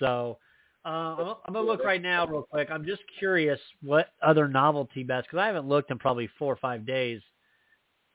So 0.00 0.38
uh, 0.84 0.88
I'm, 0.88 1.34
I'm 1.46 1.54
gonna 1.54 1.66
look 1.66 1.84
right 1.84 2.02
now, 2.02 2.26
real 2.26 2.46
quick. 2.50 2.68
I'm 2.70 2.84
just 2.84 3.02
curious 3.18 3.60
what 3.82 4.08
other 4.22 4.48
novelty 4.48 5.04
bets 5.04 5.26
because 5.26 5.38
I 5.38 5.46
haven't 5.46 5.68
looked 5.68 5.90
in 5.92 5.98
probably 5.98 6.28
four 6.38 6.52
or 6.52 6.56
five 6.56 6.84
days 6.84 7.20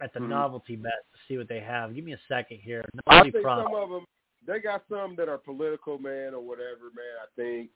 at 0.01 0.13
the 0.13 0.19
Mhm. 0.19 0.29
novelty 0.29 0.75
bets 0.75 0.95
to 1.13 1.19
see 1.27 1.37
what 1.37 1.47
they 1.47 1.61
have. 1.61 1.95
Give 1.95 2.03
me 2.03 2.13
a 2.13 2.19
second 2.27 2.57
here. 2.57 2.83
I 3.07 3.21
think 3.21 3.43
prop. 3.43 3.65
some 3.65 3.75
of 3.75 3.89
them 3.89 4.05
they 4.45 4.59
got 4.59 4.83
some 4.89 5.15
that 5.15 5.29
are 5.29 5.37
political, 5.37 5.97
man, 5.97 6.33
or 6.33 6.41
whatever, 6.41 6.91
man. 6.95 7.15
I 7.21 7.27
think 7.35 7.71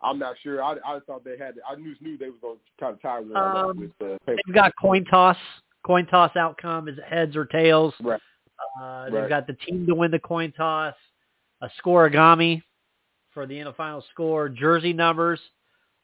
I'm 0.00 0.18
not 0.18 0.36
sure. 0.38 0.62
I 0.62 0.76
I 0.84 1.00
thought 1.00 1.24
they 1.24 1.36
had. 1.36 1.56
I 1.68 1.74
knew 1.74 1.94
knew 2.00 2.16
they 2.16 2.30
was 2.30 2.38
going 2.40 2.56
to 2.58 2.62
kind 2.80 2.94
of 2.94 3.02
tie 3.02 3.20
one 3.20 3.36
Um, 3.36 3.78
with 3.80 3.98
the 3.98 4.18
paper. 4.24 4.40
They've 4.46 4.54
got 4.54 4.72
coin 4.80 5.04
toss. 5.04 5.36
Coin 5.84 6.06
toss 6.06 6.36
outcome 6.36 6.88
is 6.88 6.98
heads 7.04 7.36
or 7.36 7.44
tails. 7.44 7.94
Right. 8.00 8.20
Uh, 8.80 9.06
they've 9.06 9.14
Right. 9.14 9.28
got 9.28 9.46
the 9.46 9.54
team 9.54 9.86
to 9.86 9.94
win 9.94 10.10
the 10.10 10.18
coin 10.18 10.52
toss, 10.52 10.94
a 11.60 11.70
scorigami 11.82 12.62
for 13.38 13.46
the 13.46 13.56
end 13.56 13.68
of 13.68 13.76
final 13.76 14.04
score, 14.10 14.48
jersey 14.48 14.92
numbers, 14.92 15.38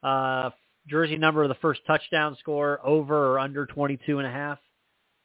uh, 0.04 0.50
jersey 0.86 1.16
number 1.16 1.42
of 1.42 1.48
the 1.48 1.56
first 1.56 1.80
touchdown 1.84 2.36
score, 2.38 2.78
over 2.86 3.32
or 3.32 3.40
under 3.40 3.66
22 3.66 4.20
and 4.20 4.28
a 4.28 4.30
half. 4.30 4.58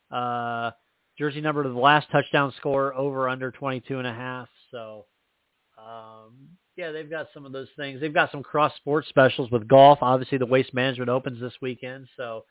Uh, 0.09 0.71
jersey 1.19 1.39
number 1.39 1.63
of 1.63 1.71
the 1.71 1.79
last 1.79 2.07
touchdown 2.11 2.51
score, 2.57 2.95
over 2.95 3.25
or 3.25 3.29
under 3.29 3.51
22 3.51 3.99
and 3.99 4.07
a 4.07 4.13
half. 4.13 4.47
So, 4.71 5.05
um, 5.77 6.33
yeah, 6.75 6.91
they've 6.91 7.07
got 7.07 7.27
some 7.31 7.45
of 7.45 7.51
those 7.51 7.67
things. 7.77 8.01
They've 8.01 8.11
got 8.11 8.31
some 8.31 8.41
cross 8.41 8.75
sports 8.77 9.07
specials 9.09 9.51
with 9.51 9.67
golf. 9.67 9.99
Obviously, 10.01 10.39
the 10.39 10.47
Waste 10.47 10.73
Management 10.73 11.11
opens 11.11 11.39
this 11.39 11.53
weekend, 11.61 12.07
so 12.17 12.43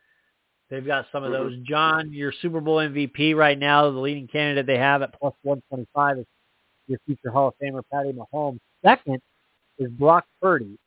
they've 0.71 0.87
got 0.87 1.07
some 1.11 1.25
of 1.25 1.33
those. 1.33 1.55
John, 1.69 2.13
your 2.13 2.33
Super 2.43 2.61
Bowl 2.61 2.77
MVP 2.77 3.35
right 3.35 3.59
now, 3.59 3.91
the 3.91 3.99
leading 3.99 4.29
candidate 4.29 4.69
they 4.69 4.79
have 4.79 5.03
at 5.03 5.19
plus 5.19 5.35
125 5.43 6.19
is 6.19 6.27
your 6.87 7.01
future 7.07 7.33
Hall 7.33 7.49
of 7.49 7.55
Famer 7.61 7.83
Patty 7.93 8.13
Mahomes. 8.13 8.61
Second 8.85 9.21
is 9.79 9.91
Brock 9.91 10.25
Purdy. 10.41 10.79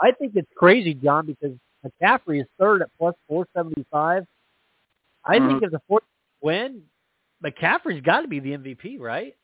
I 0.00 0.12
think 0.12 0.32
it's 0.34 0.48
crazy, 0.56 0.94
John, 0.94 1.26
because 1.26 1.56
McCaffrey 1.84 2.40
is 2.40 2.46
third 2.58 2.82
at 2.82 2.88
plus 2.98 3.14
475. 3.28 4.26
I 5.24 5.38
think 5.38 5.62
if 5.62 5.72
the 5.72 5.80
40 5.88 6.06
win, 6.40 6.82
McCaffrey's 7.44 8.02
got 8.02 8.20
to 8.20 8.28
be 8.28 8.40
the 8.40 8.50
MVP, 8.50 8.98
right? 9.00 9.34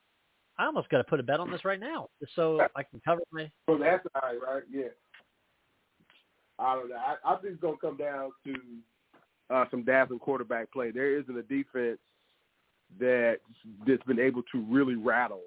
I 0.59 0.67
almost 0.67 0.89
got 0.91 0.99
to 0.99 1.05
put 1.05 1.19
a 1.19 1.23
bet 1.23 1.41
on 1.41 1.51
this 1.51 1.65
right 1.65 1.81
now, 1.81 2.09
just 2.21 2.35
so 2.37 2.61
I 2.77 2.83
can 2.83 3.01
cover 3.05 3.23
my. 3.33 3.51
From 3.67 3.81
that 3.81 4.03
side, 4.15 4.37
right? 4.47 4.63
Yeah. 4.71 4.89
I 6.59 6.75
don't 6.75 6.91
know. 6.91 6.97
I, 6.97 7.33
I 7.33 7.37
think 7.37 7.55
it's 7.55 7.63
going 7.63 7.77
to 7.77 7.81
come 7.81 7.97
down 7.97 8.31
to 8.45 9.55
uh, 9.55 9.65
some 9.71 9.85
dazzling 9.85 10.21
quarterback 10.21 10.71
play. 10.73 10.91
There 10.91 11.19
isn't 11.19 11.37
a 11.37 11.43
defense 11.43 11.99
that 13.01 13.39
that's 13.87 14.03
been 14.05 14.21
able 14.21 14.43
to 14.53 14.61
really 14.69 14.95
rattle 14.95 15.43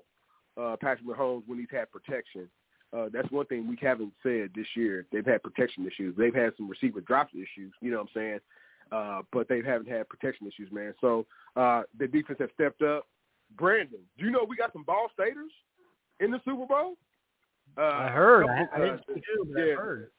uh, 0.60 0.76
Patrick 0.82 1.08
Mahomes 1.08 1.44
when 1.46 1.60
he's 1.60 1.68
had 1.72 1.92
protection. 1.92 2.50
Uh, 2.96 3.10
that's 3.12 3.30
one 3.32 3.46
thing 3.48 3.68
we 3.68 3.78
haven't 3.82 4.14
said 4.24 4.52
this 4.56 4.68
year. 4.76 5.06
They've 5.12 5.26
had 5.26 5.44
protection 5.44 5.86
issues. 5.86 6.16
They've 6.18 6.34
had 6.34 6.54
some 6.56 6.70
receiver 6.70 7.02
drops 7.02 7.34
issues. 7.34 7.74
You 7.82 7.92
know 7.92 7.98
what 7.98 8.10
I'm 8.16 8.22
saying? 8.22 8.40
Uh, 8.92 9.22
but 9.34 9.50
they 9.50 9.62
haven't 9.66 9.90
had 9.90 10.08
protection 10.08 10.48
issues, 10.48 10.72
man. 10.72 10.94
So 11.02 11.26
uh, 11.56 11.84
the 12.00 12.08
defense 12.08 12.40
has 12.40 12.50
stepped 12.54 12.82
up. 12.82 13.08
Brandon, 13.58 14.00
do 14.18 14.26
you 14.26 14.32
know 14.32 14.46
we 14.48 14.56
got 14.56 14.74
some 14.74 14.84
ball 14.84 15.08
staters 15.14 15.52
in 16.20 16.32
the 16.32 16.40
Super 16.46 16.66
Bowl? 16.66 16.94
Uh, 17.78 17.82
I 17.82 18.08
heard. 18.10 18.46
I, 18.48 18.68
I 18.74 18.80
didn't 18.80 19.02
see 19.08 19.22
but 19.52 19.62
I 19.62 19.66
yeah. 19.66 19.76
heard. 19.76 20.12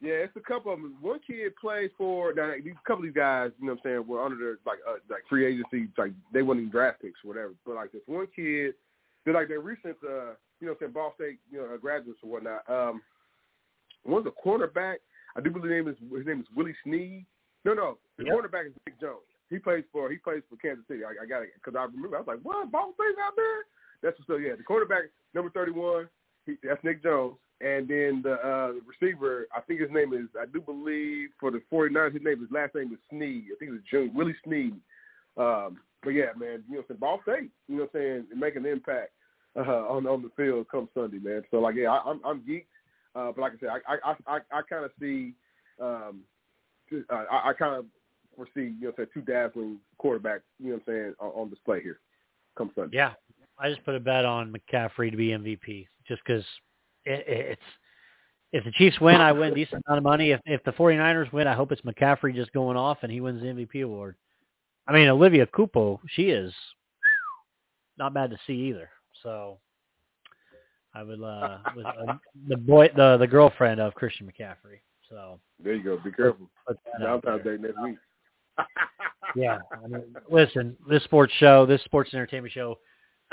yeah, 0.00 0.12
it's 0.14 0.36
a 0.36 0.40
couple 0.40 0.72
of 0.72 0.80
them. 0.80 0.96
One 1.00 1.20
kid 1.26 1.54
plays 1.60 1.90
for 1.98 2.32
now. 2.32 2.52
These 2.62 2.74
couple 2.86 3.04
of 3.04 3.14
these 3.14 3.14
guys, 3.14 3.50
you 3.60 3.66
know, 3.66 3.72
what 3.72 3.80
I'm 3.84 3.90
saying, 3.90 4.06
were 4.06 4.24
under 4.24 4.36
their 4.36 4.58
like 4.64 4.78
uh, 4.88 4.96
like 5.10 5.22
free 5.28 5.46
agency, 5.46 5.88
like 5.98 6.12
they 6.32 6.42
weren't 6.42 6.60
even 6.60 6.70
draft 6.70 7.02
picks 7.02 7.20
or 7.24 7.28
whatever. 7.28 7.52
But 7.66 7.74
like 7.74 7.92
this 7.92 8.02
one 8.06 8.26
kid, 8.34 8.74
they're 9.24 9.34
like 9.34 9.48
their 9.48 9.60
recent, 9.60 9.96
uh, 10.04 10.34
you 10.60 10.66
know, 10.66 10.74
saying 10.78 10.92
Ball 10.92 11.12
State, 11.16 11.38
you 11.50 11.58
know, 11.58 11.74
uh, 11.74 11.76
graduates 11.76 12.20
or 12.22 12.30
whatnot. 12.30 12.68
Um, 12.68 13.02
one's 14.04 14.26
a 14.26 14.46
cornerback. 14.46 14.96
I 15.36 15.40
do 15.40 15.50
believe 15.50 15.70
his 15.70 15.84
name 15.84 15.88
is 15.88 15.96
his 16.18 16.26
name 16.26 16.40
is 16.40 16.46
Willie 16.54 16.76
Sneed. 16.84 17.26
No, 17.64 17.74
no, 17.74 17.98
the 18.18 18.24
Yep. 18.24 18.34
cornerback 18.34 18.66
is 18.66 18.72
Nick 18.86 19.00
Jones. 19.00 19.24
He 19.50 19.58
plays 19.58 19.84
for 19.92 20.10
he 20.10 20.16
plays 20.16 20.42
for 20.48 20.56
Kansas 20.56 20.84
City. 20.86 21.04
I, 21.04 21.24
I 21.24 21.26
got 21.26 21.42
it 21.42 21.50
because 21.54 21.76
I 21.78 21.84
remember 21.84 22.16
I 22.16 22.20
was 22.20 22.28
like, 22.28 22.40
what 22.42 22.70
Ball 22.70 22.92
State's 22.94 23.18
out 23.24 23.34
there? 23.36 23.64
That's 24.02 24.16
so 24.26 24.36
yeah. 24.36 24.54
The 24.56 24.62
quarterback 24.62 25.04
number 25.34 25.50
thirty 25.50 25.72
one. 25.72 26.08
That's 26.62 26.82
Nick 26.84 27.02
Jones. 27.02 27.36
And 27.60 27.88
then 27.88 28.20
the 28.22 28.36
uh, 28.44 28.72
receiver, 28.84 29.46
I 29.56 29.60
think 29.62 29.80
his 29.80 29.90
name 29.90 30.12
is, 30.12 30.26
I 30.38 30.44
do 30.44 30.60
believe 30.60 31.30
for 31.40 31.50
the 31.50 31.62
49ers, 31.72 32.12
his 32.12 32.22
name, 32.22 32.40
his 32.40 32.50
last 32.50 32.74
name 32.74 32.92
is 32.92 32.98
Sneed. 33.08 33.44
I 33.50 33.56
think 33.58 33.70
it's 33.72 33.88
June, 33.90 34.12
Willie 34.12 34.34
Sneed. 34.44 34.74
Um, 35.38 35.78
but 36.02 36.10
yeah, 36.10 36.36
man, 36.36 36.62
you 36.68 36.76
know, 36.76 36.84
saying 36.86 37.00
Ball 37.00 37.20
State, 37.22 37.50
you 37.68 37.76
know, 37.76 37.88
what 37.90 38.00
I'm 38.00 38.26
saying 38.28 38.38
making 38.38 38.66
an 38.66 38.72
impact 38.72 39.12
uh, 39.56 39.60
on 39.88 40.06
on 40.06 40.22
the 40.22 40.30
field 40.36 40.66
come 40.70 40.88
Sunday, 40.94 41.18
man. 41.18 41.42
So 41.50 41.58
like, 41.58 41.76
yeah, 41.76 41.90
I, 41.90 42.10
I'm 42.10 42.20
I'm 42.24 42.40
geeked, 42.40 42.66
uh, 43.14 43.32
but 43.32 43.38
like 43.38 43.52
I 43.52 43.58
said, 43.60 43.68
I 43.68 44.10
I 44.10 44.14
I, 44.26 44.38
I 44.52 44.62
kind 44.68 44.84
of 44.84 44.90
see, 45.00 45.34
um, 45.80 46.20
uh, 46.92 47.14
I, 47.30 47.50
I 47.50 47.52
kind 47.52 47.76
of 47.76 47.86
foresee, 48.34 48.74
you 48.80 48.86
know, 48.86 48.92
what 48.94 49.08
two 49.12 49.20
dazzling 49.22 49.78
quarterbacks, 50.02 50.40
you 50.58 50.70
know, 50.70 50.80
what 50.84 50.94
I'm 50.94 50.94
saying 50.94 51.14
on, 51.20 51.28
on 51.30 51.50
display 51.50 51.82
here 51.82 52.00
come 52.56 52.70
Sunday. 52.74 52.96
Yeah, 52.96 53.12
I 53.58 53.68
just 53.70 53.84
put 53.84 53.94
a 53.94 54.00
bet 54.00 54.24
on 54.24 54.52
McCaffrey 54.52 55.10
to 55.10 55.16
be 55.16 55.28
MVP 55.28 55.86
just 56.06 56.22
because 56.24 56.44
it, 57.04 57.24
it's 57.26 57.62
if 58.52 58.64
the 58.64 58.70
Chiefs 58.72 59.00
win, 59.00 59.16
I 59.16 59.32
win 59.32 59.52
a 59.52 59.54
decent 59.54 59.82
amount 59.86 59.98
of 59.98 60.04
money. 60.04 60.30
If 60.30 60.40
if 60.44 60.62
the 60.64 60.72
49ers 60.72 61.32
win, 61.32 61.46
I 61.46 61.54
hope 61.54 61.72
it's 61.72 61.82
McCaffrey 61.82 62.34
just 62.34 62.52
going 62.52 62.76
off 62.76 62.98
and 63.02 63.10
he 63.10 63.20
wins 63.20 63.42
the 63.42 63.48
MVP 63.48 63.84
award. 63.84 64.16
I 64.86 64.92
mean, 64.92 65.08
Olivia 65.08 65.46
Culpo, 65.46 65.98
she 66.08 66.24
is 66.24 66.52
not 67.96 68.14
bad 68.14 68.30
to 68.30 68.36
see 68.46 68.54
either. 68.68 68.90
So 69.24 69.58
I 70.94 71.02
would 71.02 71.20
uh, 71.20 71.58
with, 71.76 71.86
uh 71.86 72.14
the 72.48 72.56
boy 72.56 72.88
the 72.94 73.16
the 73.18 73.26
girlfriend 73.26 73.80
of 73.80 73.94
Christian 73.94 74.26
McCaffrey. 74.30 74.78
So 75.10 75.40
There 75.62 75.74
you 75.74 75.82
go. 75.82 75.98
Be 75.98 76.12
careful. 76.12 76.48
put 76.66 76.78
that 76.98 77.06
out 77.06 77.24
Valentine's 77.24 77.44
there. 77.44 77.56
Day 77.58 77.62
next 77.62 77.82
week. 77.82 77.98
Yeah, 79.36 79.58
I 79.72 79.88
mean, 79.88 80.14
listen, 80.30 80.76
this 80.88 81.02
sports 81.02 81.32
show, 81.40 81.66
this 81.66 81.82
sports 81.82 82.10
entertainment 82.14 82.52
show, 82.52 82.78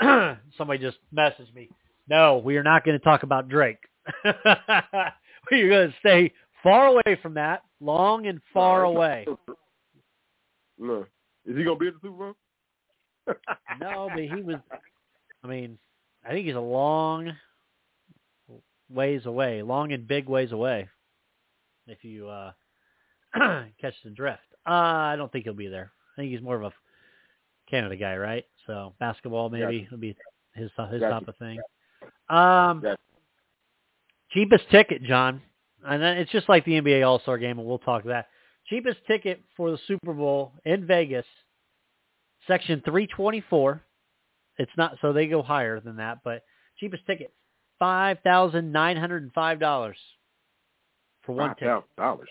somebody 0.58 0.80
just 0.80 0.96
messaged 1.16 1.54
me. 1.54 1.68
No, 2.08 2.38
we 2.38 2.56
are 2.56 2.62
not 2.64 2.84
going 2.84 2.98
to 2.98 3.04
talk 3.04 3.22
about 3.22 3.48
Drake. 3.48 3.78
We're 4.24 5.68
going 5.68 5.90
to 5.90 5.94
stay 6.00 6.32
far 6.62 6.86
away 6.88 7.18
from 7.22 7.34
that, 7.34 7.62
long 7.80 8.26
and 8.26 8.40
far 8.52 8.82
away. 8.82 9.26
No. 10.78 11.06
Is 11.46 11.56
he 11.56 11.62
gonna 11.64 11.76
be 11.76 11.88
at 11.88 11.94
the 11.94 12.00
Super 12.02 12.16
Bowl? 12.16 12.34
No, 13.80 14.08
but 14.12 14.22
he 14.22 14.42
was. 14.42 14.56
I 15.44 15.48
mean, 15.48 15.78
I 16.24 16.30
think 16.30 16.46
he's 16.46 16.54
a 16.54 16.60
long 16.60 17.32
ways 18.88 19.26
away, 19.26 19.62
long 19.62 19.92
and 19.92 20.06
big 20.06 20.28
ways 20.28 20.52
away. 20.52 20.88
If 21.86 22.04
you 22.04 22.28
uh 22.28 22.52
catch 23.80 23.94
the 24.04 24.10
drift, 24.10 24.40
uh, 24.66 24.70
I 24.70 25.16
don't 25.16 25.32
think 25.32 25.44
he'll 25.44 25.54
be 25.54 25.68
there. 25.68 25.92
I 26.16 26.20
think 26.20 26.32
he's 26.32 26.42
more 26.42 26.56
of 26.56 26.62
a 26.62 26.72
Canada 27.68 27.96
guy, 27.96 28.16
right? 28.16 28.44
So 28.66 28.94
basketball 29.00 29.50
maybe 29.50 29.80
Gotcha. 29.80 29.90
would 29.92 30.00
be 30.00 30.16
his 30.54 30.70
his 30.90 31.00
Gotcha. 31.00 31.08
type 31.08 31.28
of 31.28 31.36
thing. 31.38 31.58
Um, 32.28 32.80
Gotcha. 32.82 32.96
cheapest 34.30 34.70
ticket, 34.70 35.02
John, 35.02 35.42
and 35.84 36.00
then 36.02 36.18
it's 36.18 36.30
just 36.30 36.48
like 36.48 36.64
the 36.64 36.80
NBA 36.80 37.06
All 37.06 37.20
Star 37.20 37.38
Game, 37.38 37.58
and 37.58 37.66
we'll 37.66 37.78
talk 37.78 38.04
that. 38.04 38.28
Cheapest 38.68 38.98
ticket 39.08 39.40
for 39.56 39.72
the 39.72 39.78
Super 39.88 40.12
Bowl 40.12 40.52
in 40.64 40.86
Vegas, 40.86 41.26
section 42.46 42.80
three 42.84 43.08
twenty 43.08 43.42
four. 43.50 43.82
It's 44.58 44.72
not 44.76 44.96
so 45.00 45.12
they 45.12 45.26
go 45.26 45.42
higher 45.42 45.80
than 45.80 45.96
that, 45.96 46.18
but 46.24 46.42
cheapest 46.78 47.06
ticket 47.06 47.32
five 47.78 48.18
thousand 48.24 48.70
nine 48.72 48.96
hundred 48.96 49.22
and 49.22 49.32
five 49.32 49.58
dollars 49.58 49.96
for 51.22 51.32
one 51.32 51.48
Five 51.50 51.56
ticket. 51.56 51.68
thousand 51.68 51.88
dollars. 51.96 52.28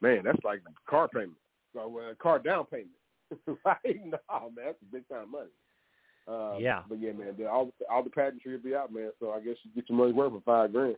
Man, 0.00 0.22
that's 0.24 0.42
like 0.44 0.62
car 0.88 1.08
payment. 1.08 1.36
So, 1.74 1.98
uh, 1.98 2.14
car 2.22 2.38
down 2.38 2.66
payment. 2.66 2.88
right? 3.64 3.76
No, 3.84 4.50
man, 4.56 4.64
that's 4.66 4.78
a 4.82 4.92
big 4.92 5.08
time 5.08 5.30
money. 5.30 5.50
Uh, 6.28 6.56
Yeah. 6.58 6.82
But 6.88 7.00
yeah, 7.00 7.12
man, 7.12 7.34
the, 7.38 7.46
all 7.48 7.72
all 7.90 8.02
the 8.02 8.10
pageantry 8.10 8.52
will 8.52 8.62
be 8.62 8.74
out, 8.74 8.92
man. 8.92 9.10
So 9.20 9.30
I 9.32 9.40
guess 9.40 9.56
you 9.62 9.70
get 9.74 9.88
your 9.88 9.98
money's 9.98 10.14
worth 10.14 10.32
for 10.32 10.40
five 10.44 10.72
grand. 10.72 10.96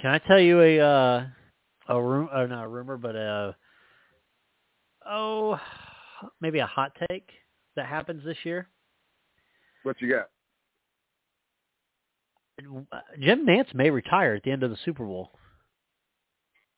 Can 0.00 0.10
I 0.10 0.18
tell 0.18 0.40
you 0.40 0.60
a 0.60 0.80
uh, 0.80 1.26
a 1.88 2.02
room 2.02 2.28
or 2.34 2.48
not 2.48 2.64
a 2.64 2.68
rumor, 2.68 2.96
but 2.96 3.14
a 3.16 3.54
oh 5.08 5.58
maybe 6.40 6.58
a 6.58 6.66
hot 6.66 6.92
take 7.08 7.28
that 7.76 7.86
happens 7.86 8.24
this 8.24 8.36
year? 8.44 8.68
What 9.82 9.96
you 10.00 10.10
got? 10.10 10.28
Uh, 12.92 13.00
Jim 13.20 13.46
Nantz 13.46 13.74
may 13.74 13.90
retire 13.90 14.34
at 14.34 14.42
the 14.44 14.50
end 14.52 14.62
of 14.62 14.70
the 14.70 14.76
Super 14.84 15.04
Bowl. 15.04 15.30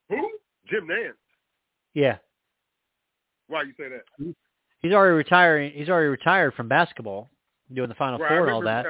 Who? 0.08 0.16
Jim 0.68 0.86
Nantz. 0.88 1.12
Yeah, 1.92 2.16
Why 3.46 3.62
you 3.62 3.72
say 3.78 3.84
that? 3.88 4.34
he's 4.80 4.92
already 4.92 5.14
retiring. 5.14 5.70
He's 5.72 5.88
already 5.88 6.08
retired 6.08 6.54
from 6.54 6.66
basketball, 6.66 7.30
doing 7.72 7.88
the 7.88 7.94
Final 7.94 8.18
Right, 8.18 8.28
Four 8.30 8.46
and 8.46 8.50
all 8.54 8.62
that. 8.62 8.84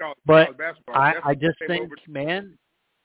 college- 0.00 0.16
But 0.24 0.56
college. 0.56 0.76
I, 0.94 1.30
I 1.30 1.34
just 1.34 1.58
think, 1.66 1.90
to- 1.90 2.10
man, 2.10 2.56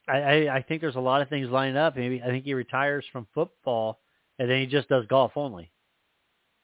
I, 0.07 0.17
I, 0.47 0.55
I 0.57 0.61
think 0.61 0.81
there's 0.81 0.97
a 0.97 0.99
lot 0.99 1.21
of 1.23 1.29
things 1.29 1.49
lining 1.49 1.77
up. 1.77 1.95
Maybe 1.95 2.21
I 2.21 2.27
think 2.27 2.45
he 2.45 2.53
retires 2.53 3.05
from 3.11 3.25
football 3.33 3.99
and 4.37 4.47
then 4.49 4.59
he 4.59 4.67
just 4.67 4.87
does 4.89 5.05
golf 5.07 5.31
only. 5.35 5.71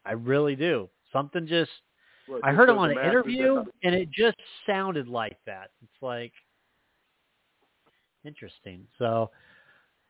I 0.05 0.11
really 0.11 0.55
do. 0.55 0.89
Something 1.12 1.48
just 1.48 1.72
what, 2.28 2.42
I 2.44 2.51
heard 2.51 2.70
him 2.70 2.78
on 2.78 2.92
an 2.92 2.98
interview 2.98 3.63
and 3.84 3.96
it 3.96 4.12
just 4.12 4.38
sounded 4.68 5.08
like 5.08 5.38
that. 5.46 5.72
It's 5.82 6.01
like 6.01 6.34
interesting. 8.25 8.86
So 8.98 9.32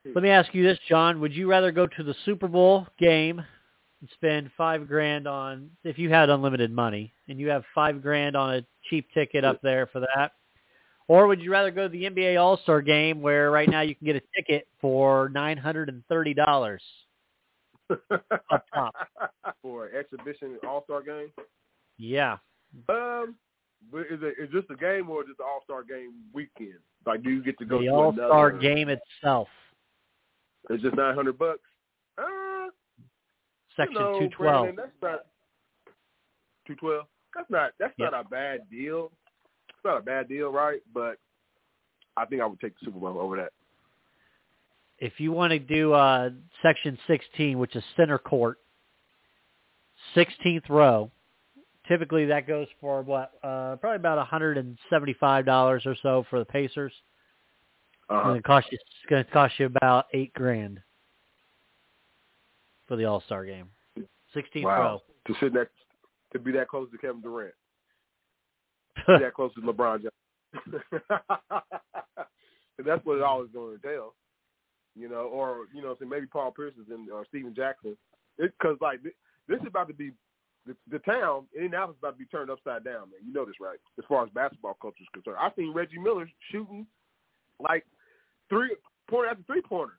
let 0.05 0.23
me 0.23 0.29
ask 0.29 0.53
you 0.53 0.63
this, 0.63 0.79
John. 0.87 1.19
Would 1.21 1.33
you 1.33 1.49
rather 1.49 1.71
go 1.71 1.87
to 1.87 2.03
the 2.03 2.15
Super 2.25 2.47
Bowl 2.47 2.87
game 2.97 3.39
and 3.39 4.09
spend 4.13 4.49
five 4.57 4.87
grand 4.87 5.27
on 5.27 5.69
if 5.83 5.97
you 5.97 6.09
had 6.09 6.29
unlimited 6.29 6.71
money 6.71 7.13
and 7.27 7.39
you 7.39 7.49
have 7.49 7.63
five 7.75 8.01
grand 8.01 8.35
on 8.35 8.55
a 8.55 8.65
cheap 8.89 9.07
ticket 9.13 9.43
up 9.43 9.61
there 9.61 9.87
for 9.87 9.99
that? 10.01 10.33
Or 11.07 11.27
would 11.27 11.41
you 11.41 11.51
rather 11.51 11.71
go 11.71 11.83
to 11.83 11.89
the 11.89 12.03
NBA 12.03 12.39
All 12.39 12.57
Star 12.57 12.81
game 12.81 13.21
where 13.21 13.49
right 13.51 13.67
now 13.67 13.81
you 13.81 13.95
can 13.95 14.05
get 14.05 14.15
a 14.15 14.21
ticket 14.35 14.67
for 14.79 15.29
nine 15.29 15.57
hundred 15.57 15.89
and 15.89 16.03
thirty 16.07 16.33
dollars? 16.33 16.83
Up 17.91 18.65
top. 18.73 18.93
for 19.61 19.87
an 19.87 19.95
exhibition 19.97 20.57
All 20.67 20.83
Star 20.83 21.01
game. 21.01 21.31
Yeah. 21.97 22.37
Um, 22.87 23.35
but 23.91 24.01
is 24.01 24.19
it 24.21 24.35
is 24.39 24.49
this 24.53 24.63
a 24.69 24.75
game 24.75 25.09
or 25.09 25.23
just 25.23 25.37
the 25.37 25.43
All 25.43 25.61
Star 25.63 25.83
game 25.83 26.13
weekend? 26.33 26.79
Like, 27.05 27.23
do 27.23 27.29
you 27.29 27.43
get 27.43 27.57
to 27.59 27.65
go 27.65 27.79
The 27.79 27.85
to 27.85 27.91
All 27.91 28.13
Star 28.13 28.51
game 28.51 28.89
itself. 28.89 29.47
It's 30.69 30.83
just 30.83 30.95
nine 30.95 31.15
hundred 31.15 31.37
bucks. 31.39 31.61
Uh, 32.17 32.67
Section 33.75 33.95
you 33.95 33.99
know, 34.01 34.19
two 34.19 34.29
twelve. 34.29 34.75
That's 34.75 34.89
not 35.01 35.19
two 36.67 36.75
twelve. 36.75 37.05
That's 37.35 37.49
not 37.49 37.71
that's 37.79 37.93
Yep. 37.97 38.11
not 38.11 38.25
a 38.25 38.29
bad 38.29 38.69
deal. 38.69 39.11
It's 39.69 39.85
not 39.85 39.97
a 39.97 40.01
bad 40.01 40.27
deal, 40.27 40.51
right? 40.51 40.81
But 40.93 41.17
I 42.17 42.25
think 42.25 42.41
I 42.41 42.45
would 42.45 42.59
take 42.59 42.73
the 42.79 42.85
Super 42.85 42.99
Bowl 42.99 43.17
over 43.17 43.37
that. 43.37 43.51
If 44.99 45.19
you 45.19 45.31
want 45.31 45.51
to 45.51 45.59
do 45.59 45.93
uh, 45.93 46.29
section 46.61 46.97
16, 47.07 47.57
which 47.57 47.75
is 47.75 47.83
center 47.95 48.17
court, 48.17 48.57
16th 50.15 50.69
row, 50.69 51.11
typically 51.87 52.25
that 52.25 52.47
goes 52.47 52.67
for 52.79 53.01
what? 53.01 53.31
Uh, 53.43 53.75
probably 53.77 53.97
about 53.97 54.25
$175 54.27 55.85
or 55.85 55.95
so 56.01 56.25
for 56.29 56.39
the 56.39 56.45
Pacers. 56.45 56.93
Uh-huh. 58.09 58.29
And 58.29 58.37
it 58.37 58.43
cost 58.43 58.67
you, 58.71 58.77
it's 58.81 59.09
going 59.09 59.23
to 59.23 59.31
cost 59.31 59.53
you 59.57 59.67
about 59.67 60.07
eight 60.13 60.33
grand 60.33 60.79
for 62.87 62.95
the 62.95 63.05
All 63.05 63.21
Star 63.21 63.45
game. 63.45 63.69
16th 64.35 64.63
Wow. 64.63 65.01
To 65.27 65.35
sit 65.39 65.53
next 65.53 65.73
to 66.33 66.39
be 66.39 66.51
that 66.53 66.67
close 66.67 66.89
to 66.91 66.97
Kevin 66.97 67.21
Durant, 67.21 67.53
row. 69.07 69.17
be 69.17 69.23
that 69.23 69.33
close 69.33 69.53
to 69.55 69.61
LeBron 69.61 70.01
James. 70.01 70.83
and 72.77 72.85
that's 72.85 73.05
what 73.05 73.17
it 73.17 73.23
all 73.23 73.43
is 73.43 73.49
going 73.53 73.77
to 73.79 73.87
entail. 73.87 74.15
You 74.95 75.07
know, 75.09 75.29
or 75.31 75.65
you 75.73 75.81
know, 75.81 75.95
say 75.99 76.05
maybe 76.05 76.25
Paul 76.27 76.51
Pierce 76.51 76.73
is 76.75 76.91
in 76.91 77.07
or 77.11 77.25
Steven 77.25 77.53
Jackson. 77.55 77.95
Because 78.37 78.77
like 78.81 79.01
thi- 79.03 79.09
this 79.47 79.59
is 79.61 79.67
about 79.67 79.87
to 79.89 79.93
be 79.93 80.11
the, 80.65 80.75
the 80.91 80.99
town 80.99 81.45
Indianapolis 81.55 81.95
is 81.95 81.99
about 82.01 82.11
to 82.13 82.19
be 82.19 82.25
turned 82.25 82.49
upside 82.49 82.83
down, 82.83 83.09
man. 83.11 83.21
You 83.25 83.33
know 83.33 83.45
this, 83.45 83.55
right? 83.61 83.77
As 83.97 84.05
far 84.07 84.23
as 84.23 84.29
basketball 84.31 84.77
culture 84.81 85.01
is 85.01 85.07
concerned, 85.13 85.37
I've 85.39 85.53
seen 85.57 85.73
Reggie 85.73 85.99
Miller 85.99 86.29
shooting 86.51 86.85
like 87.59 87.85
three 88.49 88.75
point 89.09 89.29
after 89.29 89.43
three 89.43 89.61
pointer. 89.61 89.93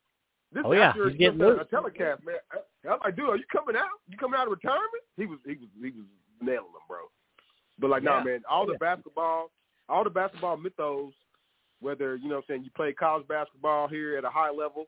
This 0.53 0.63
Oh, 0.67 0.73
yeah. 0.73 0.93
He's 0.93 1.17
getting 1.17 1.41
a, 1.41 1.47
loose. 1.49 1.59
a 1.61 1.65
telecast, 1.65 2.25
man. 2.25 2.37
I, 2.53 2.89
I'm 2.93 2.99
like, 3.05 3.15
dude, 3.17 3.29
are 3.29 3.37
you 3.37 3.45
coming 3.53 3.77
out? 3.77 3.87
You 4.09 4.17
coming 4.19 4.39
out 4.39 4.47
of 4.49 4.53
retirement? 4.53 5.05
He 5.17 5.27
was, 5.27 5.39
he 5.47 5.53
was, 5.53 5.69
he 5.81 5.91
was 5.91 6.07
nailing 6.41 6.73
them, 6.73 6.83
bro. 6.89 6.99
But 7.79 7.91
like, 7.91 8.03
Yeah. 8.03 8.19
nah, 8.19 8.25
man, 8.25 8.43
all 8.51 8.67
the 8.67 8.73
Yeah. 8.73 8.79
basketball, 8.79 9.51
all 9.89 10.03
the 10.05 10.11
basketball 10.11 10.57
mythos, 10.57 11.13
whether 11.81 12.17
you 12.17 12.29
know, 12.29 12.37
what 12.37 12.45
I'm 12.49 12.55
saying 12.55 12.65
you 12.65 12.71
play 12.77 12.93
college 12.93 13.27
basketball 13.29 13.89
here 13.89 14.17
at 14.17 14.25
a 14.25 14.31
high 14.31 14.51
level, 14.51 14.87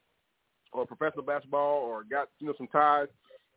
or 0.72 0.86
professional 0.86 1.24
basketball, 1.24 1.82
or 1.82 2.04
got 2.04 2.28
you 2.38 2.46
know 2.46 2.54
some 2.56 2.68
ties 2.68 3.08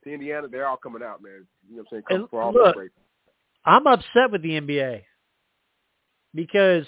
to 0.04 0.14
Indiana, 0.14 0.48
they're 0.48 0.68
all 0.68 0.78
coming 0.78 1.04
out, 1.04 1.22
man. 1.22 1.46
You 1.70 1.78
know, 1.78 1.84
what 1.84 1.88
I'm 1.88 1.88
saying 1.92 2.04
coming 2.08 2.22
And 2.24 2.30
for 2.30 2.42
all 2.42 2.54
look, 2.54 2.76
great. 2.76 2.92
I'm 3.66 3.88
upset 3.88 4.32
with 4.32 4.42
the 4.42 4.60
NBA 4.62 5.04
because 6.34 6.86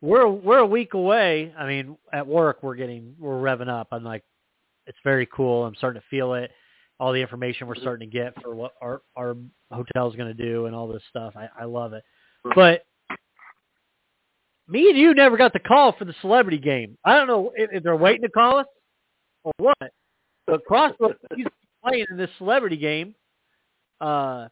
we're 0.00 0.28
we're 0.28 0.58
a 0.58 0.66
week 0.66 0.94
away. 0.94 1.52
I 1.56 1.66
mean, 1.66 1.96
at 2.12 2.26
work 2.26 2.62
we're 2.62 2.76
getting 2.76 3.14
we're 3.18 3.40
revving 3.40 3.68
up. 3.68 3.88
I'm 3.92 4.04
like, 4.04 4.24
it's 4.86 4.98
very 5.04 5.26
cool. 5.26 5.64
I'm 5.64 5.74
starting 5.76 6.00
to 6.00 6.08
feel 6.08 6.34
it. 6.34 6.50
All 7.00 7.12
the 7.12 7.20
information 7.20 7.66
we're 7.66 7.74
mm-hmm. 7.74 7.82
starting 7.82 8.10
to 8.10 8.12
get 8.12 8.40
for 8.42 8.54
what 8.54 8.72
our 8.80 9.02
our 9.16 9.36
hotel's 9.70 10.16
going 10.16 10.34
to 10.34 10.42
do 10.42 10.66
and 10.66 10.74
all 10.74 10.88
this 10.88 11.02
stuff. 11.10 11.34
I, 11.36 11.48
I 11.60 11.64
love 11.64 11.92
it. 11.92 12.04
But 12.54 12.84
me 14.68 14.88
and 14.88 14.98
you 14.98 15.14
never 15.14 15.36
got 15.36 15.52
the 15.52 15.58
call 15.58 15.92
for 15.92 16.04
the 16.04 16.14
celebrity 16.20 16.58
game. 16.58 16.96
I 17.04 17.16
don't 17.16 17.26
know 17.26 17.52
if, 17.54 17.70
if 17.72 17.82
they're 17.82 17.96
waiting 17.96 18.22
to 18.22 18.28
call 18.30 18.58
us 18.58 18.66
or 19.44 19.52
what. 19.58 19.76
But 20.46 20.64
Crossroads 20.66 21.18
he's 21.36 21.46
playing 21.84 22.06
in 22.10 22.16
this 22.16 22.30
celebrity 22.38 22.76
game 22.76 23.14
uh 24.00 24.48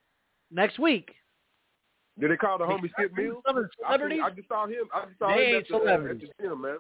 next 0.51 0.79
week. 0.79 1.11
Did 2.21 2.31
they 2.31 2.37
call 2.37 2.59
the 2.59 2.65
homie 2.65 2.91
Skip 2.93 3.13
Mills? 3.17 3.43
The 3.47 3.69
I, 3.87 3.95
celebrities. 3.95 4.21
I 4.25 4.31
just 4.31 4.49
saw 4.49 4.67
him. 4.67 4.85
I 4.95 5.07
just 5.07 5.19
saw 5.19 5.35
They 5.35 5.51
him 5.51 5.55
ain't 5.57 5.57
at 5.57 5.69
the, 5.69 5.77
uh, 5.77 6.11
at 6.11 6.21
the 6.21 6.29
gym, 6.41 6.61
man. 6.61 6.77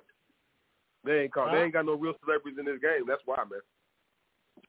They 1.05 1.21
ain't 1.23 1.33
called. 1.33 1.51
Huh? 1.51 1.57
They 1.57 1.63
ain't 1.65 1.73
got 1.73 1.87
no 1.87 1.95
real 1.95 2.15
celebrities 2.25 2.59
in 2.59 2.67
this 2.67 2.79
game. 2.81 3.07
That's 3.09 3.23
why, 3.25 3.37
man. 3.39 3.61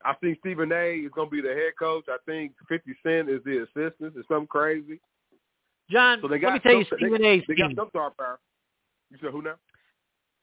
I 0.06 0.13
think 0.15 0.39
Stephen 0.39 0.71
A. 0.71 0.95
is 0.99 1.12
gonna 1.13 1.30
be 1.30 1.41
the 1.41 1.49
head 1.49 1.73
coach. 1.78 2.06
I 2.10 2.17
think 2.26 2.54
Fifty 2.69 2.95
Cent 3.04 3.30
is 3.30 3.41
the 3.45 3.63
assistant. 3.63 4.13
It's 4.17 4.28
something 4.28 4.47
crazy. 4.47 4.99
John, 5.91 6.19
So 6.21 6.28
they 6.30 6.39
let 6.39 6.54
me 6.54 6.60
tell 6.60 6.73
you 6.73 6.86
some- 6.89 6.97
Stephen 6.97 7.23
A's 7.26 7.43
They 7.47 7.56
team. 7.56 7.76
got 7.76 7.84
some 7.84 7.89
star 7.89 8.12
power. 8.17 8.39
You 9.13 9.19
said 9.21 9.32
who 9.32 9.41
now? 9.41 9.56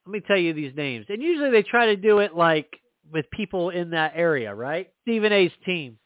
let 0.06 0.12
me 0.12 0.20
tell 0.26 0.38
you 0.38 0.52
these 0.54 0.74
names. 0.74 1.06
And 1.08 1.22
usually 1.22 1.50
they 1.50 1.62
try 1.62 1.86
to 1.86 1.96
do 1.96 2.18
it 2.20 2.34
like 2.34 2.80
with 3.12 3.30
people 3.30 3.70
in 3.70 3.90
that 3.90 4.12
area, 4.14 4.54
right? 4.54 4.90
Stephen 5.02 5.32
A's 5.32 5.52
team. 5.64 5.98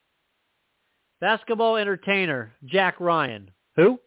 Basketball 1.20 1.77
entertainer, 1.77 2.53
Jack 2.64 3.00
Ryan. 3.00 3.50
Who? 3.77 3.98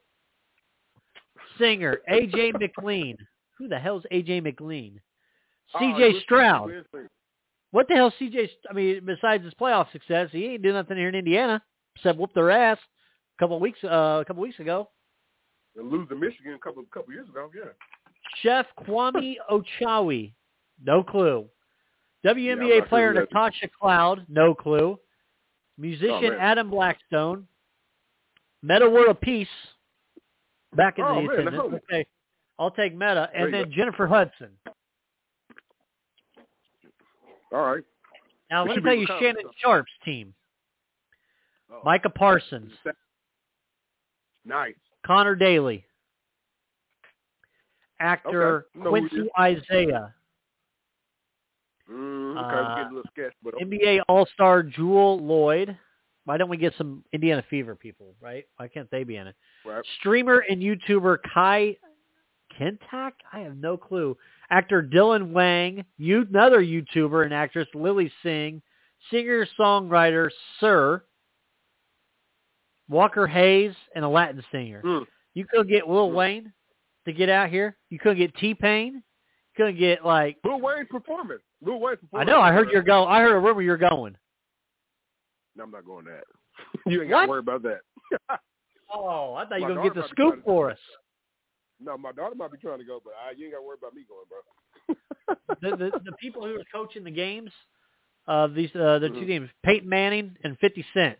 Singer, 1.57 1.99
AJ 2.11 2.59
McLean. 2.59 3.17
Who 3.57 3.67
the 3.67 3.79
hell's 3.79 4.03
AJ 4.11 4.43
McLean? 4.43 4.99
Oh, 5.73 5.79
CJ 5.79 6.11
Chris- 6.11 6.23
Stroud. 6.23 6.71
What 7.71 7.87
the 7.87 7.95
hell 7.95 8.13
CJ 8.19 8.49
I 8.69 8.73
mean, 8.73 9.01
besides 9.05 9.43
his 9.43 9.53
playoff 9.53 9.91
success, 9.91 10.29
he 10.31 10.45
ain't 10.45 10.63
doing 10.63 10.75
nothing 10.75 10.97
here 10.97 11.09
in 11.09 11.15
Indiana 11.15 11.61
except 11.95 12.19
whoop 12.19 12.33
their 12.33 12.51
ass 12.51 12.77
a 12.77 13.41
couple 13.41 13.55
of 13.55 13.61
weeks 13.61 13.79
uh, 13.83 14.19
a 14.21 14.25
couple 14.25 14.43
of 14.43 14.47
weeks 14.47 14.59
ago. 14.59 14.89
And 15.75 15.89
lose 15.89 16.07
to 16.09 16.15
Michigan 16.15 16.53
a 16.53 16.59
couple 16.59 16.83
couple 16.93 17.13
years 17.13 17.27
ago. 17.29 17.49
Yeah. 17.55 17.71
Chef 18.41 18.65
Kwame 18.79 19.35
Onwuachi, 19.49 20.33
no 20.83 21.03
clue. 21.03 21.47
Yeah, 22.23 22.33
WNBA 22.33 22.81
I'm 22.81 22.87
player 22.87 23.13
Natasha 23.13 23.67
Cloud, 23.79 24.25
no 24.27 24.53
clue. 24.53 24.99
Musician 25.77 26.31
man. 26.31 26.39
Adam 26.39 26.69
Blackstone. 26.69 27.47
Meta 28.63 28.89
World 28.89 29.21
Peace, 29.21 29.47
back 30.75 30.97
in 30.97 31.05
Oh, 31.05 31.15
the 31.15 31.21
man, 31.21 31.31
attendance. 31.39 31.55
no. 31.71 31.79
Okay, 31.91 32.07
I'll 32.57 32.71
take 32.71 32.93
Meta, 32.93 33.29
and 33.35 33.53
then 33.53 33.71
Jennifer 33.71 34.07
Hudson. 34.07 34.49
All 37.53 37.61
right. 37.61 37.83
Now 38.49 38.65
It 38.65 38.69
let 38.69 38.77
me 38.77 38.83
tell 38.83 38.93
you 38.95 39.07
Shannon 39.07 39.43
so. 39.43 39.51
Sharpe's 39.63 39.91
team: 40.03 40.33
Oh, 41.71 41.81
Micah 41.85 42.09
Parsons, 42.09 42.73
Nice. 44.43 44.75
Conor 45.05 45.35
Daly, 45.35 45.85
actor 47.99 48.65
Okay. 48.77 48.89
Quincy. 48.89 49.29
Isaiah, 49.39 50.13
Mm, 51.89 52.31
okay, 52.37 52.39
Uh, 52.39 52.63
we're 52.63 52.75
getting 52.75 52.91
a 52.91 52.95
little 52.95 53.11
sketch, 53.11 53.33
okay. 53.45 53.63
NBA 53.63 54.01
All-Star 54.09 54.61
Jewell 54.63 55.19
Loyd. 55.21 55.77
Why 56.25 56.35
don't 56.35 56.49
we 56.49 56.57
get 56.57 56.73
some 56.77 57.05
Indiana 57.13 57.41
Fever 57.49 57.75
people, 57.75 58.13
right? 58.19 58.45
Why 58.57 58.67
can't 58.67 58.91
they 58.91 59.05
be 59.05 59.15
in 59.15 59.27
it? 59.27 59.35
Right. 59.63 59.85
Streamer 59.99 60.39
and 60.39 60.61
YouTuber 60.61 61.19
Kai 61.33 61.77
Cenat? 62.59 63.13
I 63.31 63.39
have 63.39 63.55
no 63.55 63.77
clue. 63.77 64.17
Actor 64.49 64.83
Dylan 64.83 65.31
Wang, 65.31 65.85
you, 65.97 66.23
another 66.29 66.61
YouTuber 66.61 67.23
and 67.23 67.33
actress 67.33 67.69
Lilly 67.73 68.11
Singh, 68.21 68.61
singer-songwriter 69.09 70.29
Sir, 70.59 71.03
Walker 72.89 73.27
Hayes, 73.27 73.73
and 73.95 74.03
a 74.03 74.09
Latin 74.09 74.43
singer. 74.51 74.81
Mm. 74.83 75.05
You 75.35 75.45
couldn't 75.45 75.67
get 75.67 75.87
Will 75.87 76.09
Mm. 76.09 76.13
Wayne 76.15 76.53
to 77.07 77.13
get 77.13 77.29
out 77.29 77.49
here. 77.49 77.77
You 77.89 77.99
couldn't 77.99 78.17
get 78.19 78.35
T 78.35 78.53
Pain. 78.53 79.03
Couldn't 79.55 79.77
get 79.79 80.05
like 80.05 80.37
Lil 80.43 80.59
Wayne's 80.61 80.87
performance. 80.89 81.41
Lil 81.61 81.79
Wayne's 81.79 81.99
I 82.13 82.23
know. 82.23 82.39
I 82.39 82.51
heard 82.51 82.69
you're 82.71 82.83
going. 82.83 83.09
I 83.09 83.21
heard 83.21 83.35
a 83.35 83.39
rumor 83.39 83.61
you're 83.61 83.77
going. 83.77 84.15
No, 85.55 85.63
I'm 85.63 85.71
not 85.71 85.85
going 85.85 86.05
that. 86.05 86.23
you 86.85 87.01
ain't 87.01 87.09
got 87.09 87.23
to 87.23 87.27
worry 87.27 87.39
about 87.39 87.63
that. 87.63 87.79
Oh, 88.89 89.33
I 89.33 89.45
thought 89.45 89.59
you 89.59 89.65
were 89.65 89.75
gonna 89.75 89.83
get 89.89 89.95
the 89.95 90.01
daughter 90.01 90.13
might 90.13 90.15
be 90.15 90.21
trying 90.23 90.31
scoop 90.31 90.45
for 90.45 90.71
us. 90.71 90.77
no, 91.81 91.97
my 91.97 92.13
daughter 92.13 92.35
might 92.35 92.53
be 92.53 92.57
trying 92.57 92.79
to 92.79 92.85
go, 92.85 93.01
but 93.03 93.11
I, 93.21 93.31
you 93.31 93.43
ain't 93.47 93.53
got 93.53 93.59
to 93.59 93.65
worry 93.67 93.75
about 93.77 93.93
me 93.93 94.05
going, 94.07 94.23
bro. 94.29 95.35
the, 95.75 95.75
the 95.91 95.99
the 96.05 96.11
people 96.21 96.41
who 96.47 96.55
are 96.55 96.63
coaching 96.73 97.03
the 97.03 97.11
games 97.11 97.51
of 98.27 98.53
these 98.53 98.73
uh, 98.75 98.99
the 98.99 99.09
two 99.09 99.15
Mhm. 99.15 99.27
teams, 99.27 99.49
Peyton 99.63 99.89
Manning 99.89 100.37
and 100.45 100.57
Fifty 100.59 100.85
Cent. 100.93 101.17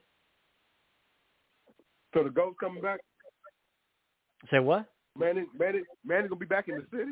so 2.14 2.24
the 2.24 2.30
goat's 2.30 2.56
coming 2.60 2.82
back. 2.82 3.02
Say 4.50 4.60
what? 4.60 4.86
Manning, 5.18 5.48
Manning, 5.58 5.84
Manning 6.06 6.28
gonna 6.30 6.40
be 6.40 6.46
back 6.46 6.68
in 6.68 6.76
the 6.76 6.86
city. 6.98 7.12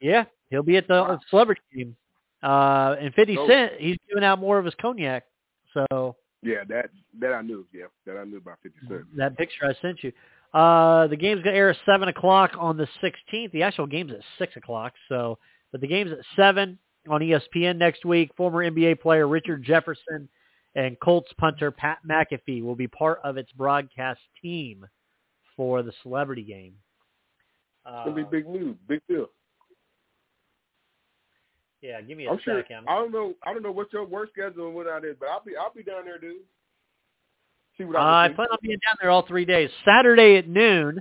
Yeah, 0.00 0.24
he'll 0.50 0.62
be 0.62 0.76
at 0.76 0.86
the 0.88 0.94
Wow. 0.94 1.20
celebrity 1.30 1.60
team. 1.72 1.96
Uh, 2.42 2.96
and 3.00 3.14
Fifty 3.14 3.36
Oh. 3.38 3.46
Cent, 3.48 3.74
he's 3.80 3.96
giving 4.08 4.24
out 4.24 4.38
more 4.38 4.58
of 4.58 4.64
his 4.64 4.74
cognac. 4.76 5.24
So 5.72 6.16
Yeah, 6.42 6.64
that 6.68 6.90
that 7.18 7.32
I 7.32 7.42
knew. 7.42 7.66
Yeah, 7.72 7.86
that 8.06 8.16
I 8.18 8.24
knew 8.24 8.36
about 8.38 8.58
Fifty 8.62 8.78
Cent. 8.88 9.16
that 9.16 9.36
picture 9.36 9.66
I 9.66 9.72
sent 9.80 10.04
you. 10.04 10.12
Uh, 10.54 11.06
the 11.08 11.16
game's 11.16 11.42
gonna 11.42 11.56
air 11.56 11.70
at 11.70 11.76
seven 11.84 12.08
o'clock 12.08 12.52
on 12.58 12.76
the 12.76 12.86
sixteenth. 13.00 13.52
The 13.52 13.62
actual 13.62 13.86
game's 13.86 14.12
at 14.12 14.20
six 14.38 14.54
o'clock. 14.56 14.94
So, 15.08 15.38
but 15.72 15.80
the 15.80 15.86
game's 15.88 16.12
at 16.12 16.24
seven 16.36 16.78
on 17.08 17.20
ESPN 17.22 17.78
next 17.78 18.04
week. 18.04 18.34
Former 18.36 18.62
NBA 18.62 18.94
player 19.00 19.26
Richard 19.26 19.62
Jefferson 19.64 20.28
and 20.74 20.98
Colts 21.00 21.32
punter 21.38 21.70
Pat 21.70 21.98
McAfee 22.06 22.62
will 22.62 22.76
be 22.76 22.86
part 22.86 23.18
of 23.24 23.36
its 23.38 23.50
broadcast 23.52 24.20
team 24.42 24.86
for 25.56 25.82
the 25.82 25.92
celebrity 26.02 26.42
game. 26.42 26.74
It's 27.86 27.94
Uh, 27.94 28.04
gonna 28.04 28.16
be 28.16 28.24
big 28.24 28.48
news, 28.48 28.76
big 28.88 29.00
deal. 29.08 29.26
yeah, 31.82 32.00
give 32.00 32.18
me 32.18 32.26
a 32.26 32.30
I'm 32.32 32.38
sure. 32.40 32.62
I 32.68 32.94
don't 32.96 33.12
know. 33.12 33.34
I 33.44 33.52
don't 33.52 33.62
know 33.62 33.70
what 33.70 33.92
your 33.92 34.04
work 34.04 34.30
schedule 34.32 34.66
and 34.66 34.74
what 34.74 34.86
that 34.86 35.04
is, 35.04 35.16
but 35.20 35.28
I'll 35.28 35.42
be 35.44 35.56
I'll 35.56 35.72
be 35.72 35.82
down 35.84 36.04
there, 36.04 36.18
dude. 36.18 36.38
See 37.78 37.84
what 37.84 37.96
Uh, 37.96 38.00
I 38.00 38.24
I 38.24 38.28
plan 38.32 38.48
on 38.50 38.58
being 38.62 38.78
down 38.84 38.96
there 39.00 39.10
all 39.10 39.22
three 39.26 39.44
days. 39.44 39.70
Saturday 39.84 40.36
at 40.36 40.48
noon, 40.48 41.00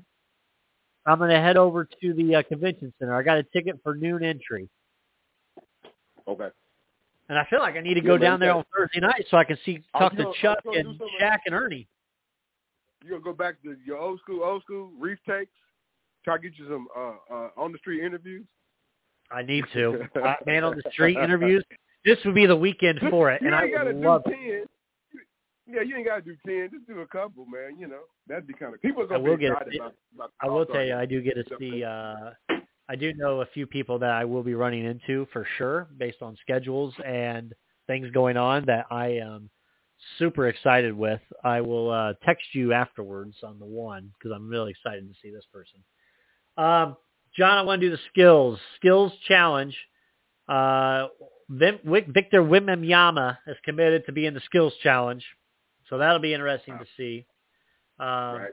I'm 1.06 1.18
going 1.18 1.30
to 1.32 1.40
head 1.40 1.56
over 1.58 1.86
to 1.86 2.14
the 2.14 2.36
uh, 2.36 2.44
convention 2.44 2.94
center. 3.00 3.16
I 3.16 3.24
got 3.24 3.38
a 3.38 3.44
ticket 3.44 3.80
for 3.82 3.96
noon 3.96 4.24
entry. 4.24 4.70
Okay. 6.28 6.50
and 7.30 7.38
I 7.40 7.46
feel 7.46 7.60
like 7.60 7.76
I 7.76 7.82
need 7.82 7.94
to 7.96 8.02
go 8.02 8.14
man, 8.14 8.20
down 8.22 8.40
there 8.40 8.52
on 8.54 8.66
Thursday 8.76 9.00
night 9.00 9.26
so 9.32 9.38
I 9.38 9.44
can 9.44 9.58
see 9.64 9.84
talk 9.94 10.12
you 10.14 10.18
to 10.18 10.24
gonna- 10.26 10.36
Chuck 10.42 10.60
and 10.66 11.00
Shaq 11.20 11.40
and 11.46 11.56
Ernie. 11.56 11.88
You 13.04 13.10
gonna 13.12 13.22
go 13.24 13.34
back 13.34 13.62
to 13.64 13.76
your 13.86 13.98
old 13.98 14.20
school, 14.20 14.44
old 14.44 14.62
school 14.64 14.92
reef 15.00 15.18
takes? 15.28 15.52
Try 16.26 16.38
to 16.38 16.42
get 16.42 16.58
you 16.58 16.66
some 16.68 16.88
uh, 16.98 17.34
uh, 17.34 17.50
on 17.56 17.72
the 17.72 17.78
street 17.78 18.04
interviews. 18.04 18.46
I 19.32 19.44
need 19.44 19.64
to. 19.74 20.08
uh, 20.24 20.34
man 20.48 20.64
on 20.64 20.76
the 20.76 20.92
street 20.92 21.18
interviews. 21.18 21.64
This 22.04 22.18
would 22.26 22.34
be 22.34 22.48
the 22.48 22.56
weekend 22.56 23.00
for 23.12 23.32
it, 23.32 23.42
you 23.42 23.48
and 23.48 23.56
I 23.56 23.66
would 23.84 23.96
love 23.96 24.24
it. 24.26 24.32
ten. 24.32 24.66
Yeah, 25.68 25.82
you 25.82 25.96
ain't 25.96 26.08
gotta 26.08 26.24
do 26.24 26.36
ten. 26.46 26.70
Just 26.74 26.88
do 26.88 27.00
a 27.02 27.08
couple, 27.08 27.46
man. 27.46 27.80
You 27.80 27.88
know 27.88 28.02
that'd 28.28 28.48
be 28.48 28.54
kind 28.54 28.74
of 28.74 28.82
people 28.82 29.04
are 29.04 29.06
I 29.06 29.10
gonna 29.10 29.24
will 29.24 29.38
be 29.38 29.44
get 29.44 29.52
excited 29.52 29.76
about, 29.76 29.94
about 30.16 30.32
I 30.42 30.48
will 30.48 30.66
tell 30.66 30.84
you, 30.84 30.96
I 30.96 31.06
do 31.06 31.22
get 31.22 31.36
to 31.36 31.46
see. 31.60 31.84
Uh, 31.84 32.32
I 32.90 32.96
do 32.96 33.14
know 33.14 33.42
a 33.42 33.46
few 33.48 33.68
people 33.68 34.00
that 34.00 34.12
I 34.12 34.26
will 34.26 34.44
be 34.44 34.56
running 34.56 34.84
into 34.84 35.28
for 35.32 35.48
sure, 35.58 35.88
based 35.98 36.24
on 36.24 36.36
schedules 36.42 36.94
and 37.06 37.54
things 37.86 38.10
going 38.12 38.38
on 38.38 38.66
that 38.66 38.88
I 38.90 39.08
am 39.10 39.50
super 40.18 40.48
excited 40.48 40.94
with. 40.94 41.22
I 41.44 41.62
will 41.62 41.92
uh, 41.92 42.14
text 42.24 42.46
you 42.54 42.74
afterwards 42.74 43.36
on 43.44 43.60
the 43.60 43.66
one 43.66 44.12
because 44.18 44.36
I'm 44.36 44.50
really 44.50 44.72
excited 44.72 45.08
to 45.08 45.16
see 45.22 45.32
this 45.32 45.46
person. 45.54 45.84
Um, 46.58 46.98
John, 47.36 47.58
I 47.58 47.62
want 47.64 47.82
to 47.82 47.90
do 47.90 47.96
the 47.96 48.02
skills 48.10 48.60
skills 48.78 49.12
challenge. 49.28 49.76
Uh, 50.48 51.08
Victor 51.50 52.42
Wembanyama 52.42 53.38
is 53.48 53.58
committed 53.64 54.06
to 54.06 54.12
be 54.12 54.26
in 54.26 54.34
the 54.34 54.42
skills 54.42 54.74
challenge, 54.82 55.24
so 55.90 55.98
that'll 55.98 56.20
be 56.20 56.34
interesting 56.34 56.78
to 56.78 56.86
see. 56.98 57.26
Um, 58.00 58.08
right. 58.08 58.52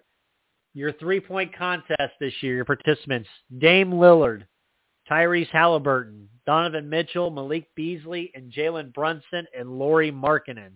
your 0.75 0.93
three-point 0.93 1.57
contest 1.57 2.13
this 2.21 2.35
year, 2.43 2.57
your 2.57 2.65
participants, 2.65 3.29
Dame 3.59 3.91
Lillard, 3.91 4.47
Tyrese 5.11 5.51
Halliburton, 5.51 6.29
Donovan 6.47 6.89
Mitchell, 6.89 7.31
Malik 7.31 7.67
Beasley, 7.75 8.31
and 8.35 8.53
Jalen 8.53 8.93
Brunson, 8.93 9.47
and 9.59 9.79
Lauri 9.79 10.13
Markkanen. 10.13 10.73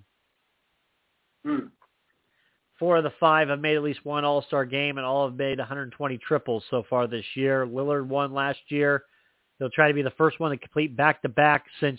Hmm. 1.45 1.67
Four 2.79 2.99
of 2.99 3.05
the 3.05 3.13
five 3.19 3.49
have 3.49 3.61
made 3.61 3.77
at 3.77 3.83
least 3.83 4.05
one 4.05 4.25
All-Star 4.25 4.67
game, 4.67 4.99
and 4.99 5.07
all 5.07 5.29
have 5.29 5.37
made 5.37 5.59
120 5.59 6.19
triples 6.19 6.63
so 6.71 6.85
far 6.89 7.07
this 7.07 7.25
year. 7.35 7.67
Lillard 7.67 8.07
won 8.07 8.35
last 8.35 8.59
year. 8.69 9.05
He'll 9.59 9.71
try 9.71 9.89
to 9.89 9.95
be 9.95 10.03
the 10.03 10.11
first 10.11 10.39
one 10.41 10.51
to 10.51 10.59
complete 10.59 10.95
back-to-back 10.95 11.65
since 11.81 11.99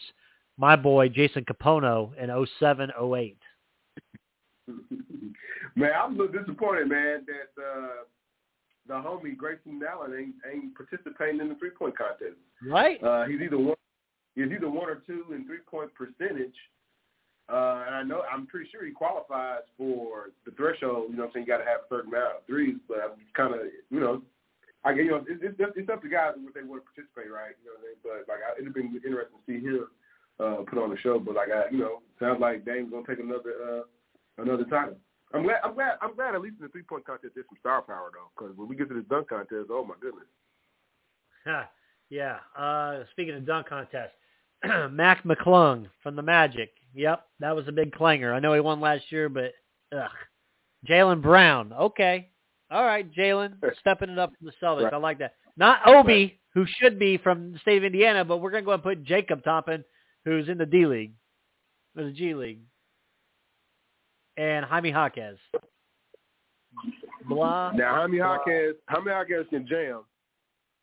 my 0.57 0.75
boy 0.75 1.09
Jason 1.09 1.45
Kapono 1.45 2.11
in 2.17 2.29
07-08. 2.29 3.35
man, 5.75 5.91
I'm 5.95 6.15
a 6.15 6.23
little 6.23 6.39
disappointed, 6.39 6.89
man, 6.89 7.25
that 7.25 7.61
uh, 7.61 8.03
the 8.87 8.93
homie 8.93 9.35
Grayson 9.35 9.79
Allen 9.87 10.13
ain't, 10.17 10.35
ain't 10.51 10.75
participating 10.75 11.39
in 11.41 11.49
the 11.49 11.55
three 11.55 11.69
point 11.71 11.97
contest. 11.97 12.37
Right? 12.65 13.01
Uh, 13.03 13.25
he's 13.25 13.41
either 13.41 13.57
one, 13.57 13.75
he's 14.35 14.51
either 14.51 14.69
one 14.69 14.89
or 14.89 15.01
two 15.07 15.25
in 15.33 15.45
three 15.45 15.59
point 15.69 15.91
percentage. 15.93 16.55
Uh, 17.47 17.83
and 17.87 17.95
I 17.95 18.03
know 18.03 18.23
I'm 18.27 18.45
pretty 18.45 18.69
sure 18.69 18.85
he 18.85 18.91
qualifies 18.91 19.63
for 19.77 20.35
the 20.45 20.51
threshold. 20.51 21.07
You 21.09 21.15
know, 21.15 21.23
what 21.23 21.27
I'm 21.29 21.33
saying 21.33 21.45
you 21.47 21.53
got 21.55 21.63
to 21.63 21.69
have 21.69 21.87
a 21.87 21.89
certain 21.89 22.11
amount 22.11 22.43
of 22.43 22.45
threes. 22.45 22.75
But 22.87 22.99
I'm 22.99 23.15
kind 23.35 23.55
of, 23.55 23.61
you 23.89 23.99
know, 23.99 24.21
I 24.83 24.91
you 24.91 25.11
know, 25.11 25.23
it's, 25.27 25.39
it's, 25.43 25.55
it's 25.75 25.89
up 25.89 26.01
to 26.03 26.09
guys 26.09 26.35
what 26.43 26.53
they 26.53 26.63
want 26.63 26.83
to 26.83 26.87
participate, 26.91 27.31
right? 27.31 27.55
You 27.63 27.71
know 27.71 27.75
what 27.79 27.87
I 27.87 27.91
mean? 27.91 27.99
But 28.03 28.27
like, 28.27 28.43
it'd 28.59 28.73
been 28.75 28.99
interesting 28.99 29.39
to 29.39 29.47
see 29.47 29.59
him 29.63 29.87
uh, 30.39 30.67
put 30.67 30.79
on 30.79 30.91
the 30.91 30.99
show. 30.99 31.19
But 31.19 31.35
like, 31.35 31.49
I, 31.49 31.71
you 31.71 31.79
know, 31.79 32.03
sounds 32.19 32.39
like 32.39 32.65
Dame's 32.65 32.91
gonna 32.91 33.07
take 33.07 33.19
another 33.23 33.55
uh, 33.63 33.83
another 34.43 34.65
title. 34.65 34.99
I'm 35.33 35.43
glad. 35.43 35.59
I'm 35.63 35.73
glad. 35.73 35.95
I'm 36.01 36.15
glad. 36.15 36.35
At 36.35 36.41
least 36.41 36.59
in 36.59 36.67
the 36.67 36.71
three 36.71 36.83
point 36.83 37.05
contest, 37.05 37.35
there's 37.35 37.47
some 37.47 37.59
star 37.59 37.81
power 37.81 38.11
though. 38.11 38.31
Because 38.35 38.55
when 38.55 38.67
we 38.67 38.75
get 38.75 38.87
to 38.89 38.95
the 38.95 39.07
dunk 39.07 39.29
contest, 39.29 39.67
oh 39.71 39.83
my 39.83 39.95
goodness. 39.99 40.27
yeah. 42.09 42.37
Uh, 42.57 43.03
speaking 43.11 43.35
of 43.35 43.45
dunk 43.45 43.67
contest, 43.67 44.13
Mac 44.91 45.23
McClung 45.23 45.87
from 46.01 46.15
the 46.15 46.21
Magic. 46.21 46.71
Yep, 46.97 47.23
that 47.41 47.55
was 47.55 47.67
a 47.67 47.71
big 47.71 47.91
clanger. 47.91 48.33
I 48.33 48.39
know 48.39 48.53
he 48.53 48.59
won 48.59 48.81
last 48.81 49.11
year, 49.11 49.29
but 49.29 49.53
ugh. 49.95 50.09
Jaylen 50.89 51.21
Brown. 51.21 51.71
Okay. 51.71 52.31
All 52.71 52.83
right, 52.83 53.09
Jalen, 53.13 53.53
stepping 53.79 54.09
it 54.09 54.17
up 54.17 54.33
from 54.35 54.47
the 54.47 54.53
Celtics. 54.61 54.85
Right. 54.85 54.93
I 54.93 54.97
like 54.97 55.19
that. 55.19 55.35
Not 55.57 55.87
Obi, 55.87 56.39
who 56.55 56.65
should 56.79 56.97
be 56.97 57.17
from 57.17 57.53
the 57.53 57.59
state 57.59 57.77
of 57.77 57.83
Indiana, 57.83 58.25
but 58.25 58.37
we're 58.37 58.49
going 58.49 58.63
to 58.63 58.65
go 58.65 58.73
and 58.73 58.81
put 58.81 59.03
Jacob 59.03 59.43
Toppin, 59.43 59.83
who's 60.25 60.49
in 60.49 60.57
the 60.57 60.65
D 60.65 60.87
League, 60.87 61.13
or 61.95 62.03
the 62.03 62.11
G 62.11 62.33
League, 62.33 62.61
and 64.35 64.65
Jaime 64.65 64.89
Jaquez. 64.89 65.37
Blah. 67.29 67.73
Now, 67.73 67.93
Jaime. 67.95 68.17
Hawkins, 68.17 68.75
Jaime 68.89 69.11
Hawkins 69.11 69.45
can 69.51 69.67
jam, 69.67 70.01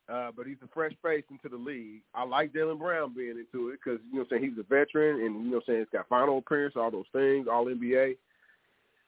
uh, 0.08 0.30
but 0.36 0.46
he's 0.46 0.56
a 0.62 0.68
fresh 0.72 0.92
face 1.02 1.24
into 1.30 1.48
the 1.48 1.62
league. 1.62 2.02
I 2.14 2.24
like 2.24 2.52
Jaylen 2.52 2.78
Brown 2.78 3.14
being 3.14 3.38
into 3.38 3.70
it 3.70 3.80
because 3.84 4.00
you 4.10 4.18
know 4.18 4.24
what 4.24 4.32
I'm 4.32 4.40
saying 4.40 4.50
he's 4.50 4.58
a 4.58 4.68
veteran 4.68 5.24
and 5.24 5.44
you 5.44 5.50
know 5.50 5.56
what 5.56 5.64
I'm 5.68 5.74
saying 5.74 5.78
he's 5.80 5.98
got 5.98 6.08
final 6.08 6.38
appearance, 6.38 6.74
all 6.76 6.90
those 6.90 7.04
things, 7.12 7.46
all 7.50 7.66
NBA. 7.66 8.16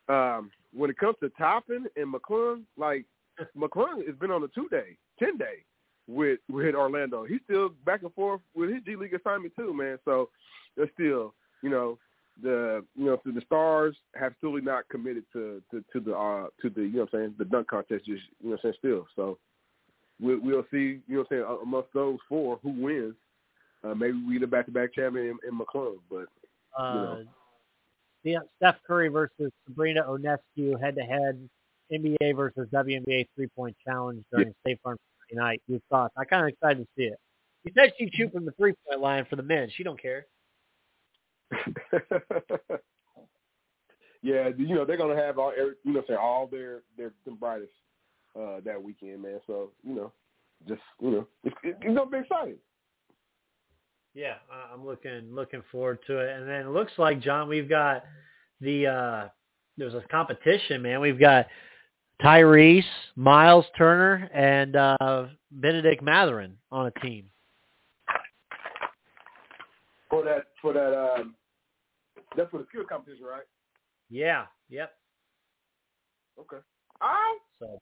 Um, 0.09 0.50
when 0.72 0.90
it 0.90 0.98
comes 0.98 1.16
to 1.20 1.28
Toppin 1.30 1.87
and 1.96 2.12
McClung, 2.12 2.62
like 2.76 3.04
McClung 3.56 4.06
has 4.06 4.16
been 4.16 4.30
on 4.30 4.42
a 4.42 4.48
two 4.48 4.68
day, 4.68 4.96
ten 5.18 5.37
day 5.37 5.64
with 6.09 6.40
with 6.50 6.74
Orlando. 6.74 7.24
He's 7.24 7.40
still 7.44 7.70
back 7.85 8.02
and 8.02 8.14
forth 8.14 8.40
with 8.54 8.70
his 8.70 8.82
G 8.85 8.96
League 8.96 9.14
assignment 9.14 9.54
too, 9.56 9.74
man. 9.74 9.98
So 10.04 10.30
they're 10.76 10.90
still, 10.94 11.35
you 11.62 11.70
know, 11.70 11.98
the 12.42 12.85
you 12.94 13.06
know 13.06 13.20
so 13.24 13.30
the 13.32 13.40
stars 13.42 13.96
have 14.14 14.35
still 14.38 14.61
not 14.62 14.88
committed 14.88 15.24
to 15.32 15.62
to, 15.70 15.85
to 15.92 16.00
the 16.00 16.14
uh 16.14 16.46
to 16.61 16.70
the 16.70 16.82
you 16.82 16.92
know 16.92 17.00
what 17.00 17.14
I'm 17.14 17.20
saying 17.20 17.35
the 17.38 17.44
dunk 17.44 17.68
contest 17.68 18.04
just 18.04 18.22
you 18.42 18.50
know 18.50 18.50
what 18.50 18.52
I'm 18.56 18.62
saying 18.62 18.74
still 18.78 19.06
so 19.16 19.38
we'll 20.20 20.40
we'll 20.40 20.66
see 20.70 21.00
you 21.07 21.16
know 21.16 21.18
what 21.18 21.33
I'm 21.33 21.44
saying 21.44 21.59
amongst 21.62 21.92
those 21.94 22.18
four 22.29 22.59
who 22.62 22.70
wins 22.70 23.14
uh, 23.85 23.94
maybe 23.94 24.22
we 24.26 24.38
the 24.38 24.46
back 24.46 24.66
to 24.66 24.72
back 24.72 24.94
champion 24.94 25.26
in, 25.26 25.38
in 25.48 25.59
McClung 25.59 25.96
but 26.11 26.26
Uh, 26.79 26.92
know. 26.92 27.24
yeah, 28.24 28.38
Steph 28.57 28.76
Curry 28.87 29.09
versus 29.09 29.52
Sabrina 29.66 30.02
Ionescu 30.05 30.81
head 30.81 30.96
to 30.96 31.02
head, 31.02 31.48
NBA 31.92 32.37
versus 32.37 32.68
WNBA 32.72 33.26
three 33.35 33.48
point 33.48 33.76
challenge 33.85 34.24
during 34.33 34.55
State 34.62 34.81
Farm 34.83 34.98
night. 35.33 35.61
Your 35.66 35.81
thoughts? 35.90 36.14
I 36.16 36.24
kind 36.24 36.42
of 36.42 36.48
excited 36.50 36.79
to 36.79 36.87
see 36.96 37.05
it. 37.05 37.18
She 37.66 37.72
said 37.74 37.92
she'd 37.98 38.14
shoot 38.14 38.33
from 38.33 38.44
the 38.44 38.52
three 38.52 38.74
point 38.87 39.00
line 39.00 39.26
for 39.29 39.35
the 39.37 39.42
men. 39.42 39.68
She 39.74 39.83
don't 39.83 40.00
care. 40.00 40.26
yeah 44.22 44.48
you 44.57 44.74
know 44.74 44.85
they're 44.85 44.96
gonna 44.96 45.14
have 45.14 45.38
all 45.38 45.52
every, 45.57 45.74
you 45.85 45.92
know 45.92 46.02
saying 46.09 46.18
all 46.20 46.48
their 46.48 46.83
their 46.96 47.12
the 47.24 47.31
brightest 47.31 47.70
uh 48.38 48.61
that 48.64 48.83
weekend 48.83 49.22
man 49.22 49.40
so 49.46 49.70
you 49.83 49.94
know 49.94 50.12
just 50.68 50.81
you 51.01 51.11
know 51.11 51.27
it's, 51.44 51.57
it's 51.62 51.83
gonna 51.85 52.07
be 52.07 52.18
exciting 52.18 52.57
Yeah, 54.14 54.37
I'm 54.72 54.85
looking 54.87 55.29
looking 55.31 55.62
forward 55.70 55.99
to 56.07 56.18
it. 56.20 56.38
And 56.38 56.49
then 56.49 56.62
it 56.62 56.70
looks 56.70 56.92
like 56.96 57.20
John, 57.20 57.49
we've 57.49 57.68
got 57.68 58.03
the 58.62 58.87
uh, 58.87 59.29
there's 59.77 59.92
a 59.92 60.03
competition, 60.11 60.81
man. 60.81 61.01
We've 61.01 61.20
got 61.20 61.46
Tyrese, 62.22 62.83
Miles 63.14 63.66
Turner, 63.77 64.31
and 64.33 64.75
uh, 64.75 65.27
Bennedict 65.51 66.03
Mathurin 66.03 66.57
on 66.72 66.87
a 66.87 66.90
team. 67.01 67.27
For 70.09 70.25
that, 70.25 70.46
for 70.62 70.72
that, 70.72 70.96
um, 70.99 71.35
that's 72.37 72.51
for 72.51 72.59
the 72.59 72.66
skill 72.70 72.85
competition, 72.88 73.27
right? 73.27 73.42
Yeah. 74.09 74.46
Yep. 74.70 74.92
Okay. 76.40 76.57
All 77.03 77.09
right. 77.09 77.38
So. 77.61 77.79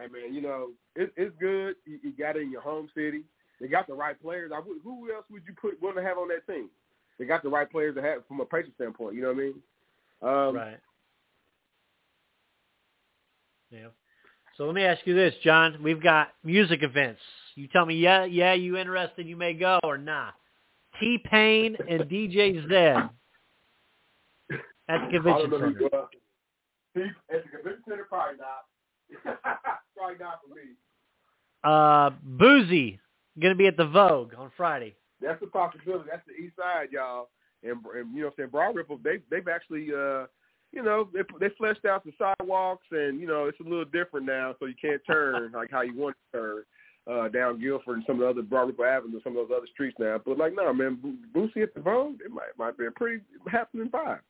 Hey 0.00 0.06
man, 0.08 0.34
you 0.34 0.40
know 0.40 0.68
it, 0.96 1.12
it's 1.16 1.34
good. 1.40 1.76
You, 1.84 1.98
you 2.02 2.12
got 2.18 2.36
it 2.36 2.42
in 2.42 2.50
your 2.50 2.62
home 2.62 2.88
city. 2.94 3.22
They 3.60 3.68
got 3.68 3.86
the 3.86 3.92
right 3.92 4.20
players. 4.20 4.50
I 4.54 4.58
would, 4.58 4.78
who 4.82 5.12
else 5.12 5.26
would 5.30 5.42
you 5.46 5.54
put 5.60 5.80
want 5.82 5.96
to 5.96 6.02
have 6.02 6.16
on 6.16 6.28
that 6.28 6.50
team? 6.50 6.70
They 7.18 7.26
got 7.26 7.42
the 7.42 7.50
right 7.50 7.70
players 7.70 7.94
to 7.96 8.02
have 8.02 8.26
from 8.26 8.40
a 8.40 8.46
patient 8.46 8.74
standpoint. 8.76 9.14
You 9.14 9.22
know 9.22 9.28
what 9.28 9.36
I 9.36 9.40
mean? 9.40 9.54
Um, 10.22 10.56
right. 10.56 10.80
Yeah. 13.70 13.88
So 14.56 14.64
let 14.64 14.74
me 14.74 14.84
ask 14.84 15.06
you 15.06 15.14
this, 15.14 15.34
John. 15.44 15.82
We've 15.82 16.02
got 16.02 16.28
music 16.42 16.82
events. 16.82 17.20
You 17.54 17.68
tell 17.68 17.84
me, 17.84 17.96
yeah, 17.96 18.24
yeah, 18.24 18.54
you 18.54 18.78
interested? 18.78 19.26
You 19.26 19.36
may 19.36 19.52
go 19.52 19.78
or 19.84 19.98
not. 19.98 20.34
T 20.98 21.18
Pain 21.30 21.76
and 21.88 22.02
DJ 22.02 22.66
Zed 22.68 22.96
at 24.88 25.04
the 25.04 25.10
convention 25.12 25.50
center. 25.50 25.68
At 26.96 27.44
the 27.44 27.50
convention 27.50 27.82
center, 27.86 28.06
probably 28.08 28.38
not. 28.38 29.38
probably 30.00 30.18
not 30.18 30.40
for 30.42 30.54
me. 30.54 30.72
Uh, 31.62 32.10
Boosie 32.38 32.98
gonna 33.40 33.54
be 33.54 33.66
at 33.66 33.76
the 33.76 33.86
Vogue 33.86 34.32
on 34.36 34.50
Friday. 34.56 34.96
That's 35.20 35.40
the 35.40 35.46
possibility. 35.46 36.08
That's 36.10 36.26
the 36.26 36.42
East 36.42 36.56
Side, 36.56 36.88
y'all, 36.92 37.28
and, 37.62 37.72
and 37.94 38.14
you 38.14 38.22
know, 38.22 38.26
what 38.26 38.32
I'm 38.32 38.32
saying 38.38 38.48
Broad 38.50 38.74
Ripple, 38.74 38.98
they 39.04 39.18
they've 39.30 39.46
actually, 39.46 39.88
uh, 39.92 40.26
you 40.72 40.82
know, 40.82 41.08
they 41.12 41.20
they 41.38 41.52
fleshed 41.58 41.84
out 41.84 42.04
the 42.04 42.12
sidewalks, 42.18 42.86
and 42.90 43.20
you 43.20 43.26
know, 43.26 43.46
it's 43.46 43.60
a 43.60 43.68
little 43.68 43.84
different 43.84 44.26
now, 44.26 44.54
so 44.58 44.66
you 44.66 44.74
can't 44.80 45.02
turn 45.06 45.52
like 45.54 45.70
how 45.70 45.82
you 45.82 45.94
want 45.94 46.16
to 46.32 46.38
turn 46.38 46.62
uh, 47.10 47.28
down 47.28 47.60
Guilford 47.60 47.96
and 47.96 48.04
some 48.06 48.16
of 48.16 48.20
the 48.20 48.28
other 48.28 48.42
Broad 48.42 48.68
Ripple 48.68 48.86
Avenue, 48.86 49.20
some 49.22 49.36
of 49.36 49.48
those 49.48 49.56
other 49.56 49.68
streets 49.72 49.96
now. 49.98 50.18
But 50.24 50.38
like, 50.38 50.54
no, 50.54 50.72
man, 50.72 51.18
Boosie 51.34 51.62
at 51.62 51.74
the 51.74 51.80
Vogue, 51.80 52.20
it 52.24 52.30
might 52.30 52.56
might 52.58 52.78
be 52.78 52.86
a 52.86 52.90
pretty 52.90 53.22
happening 53.50 53.90
vibe. 53.90 54.20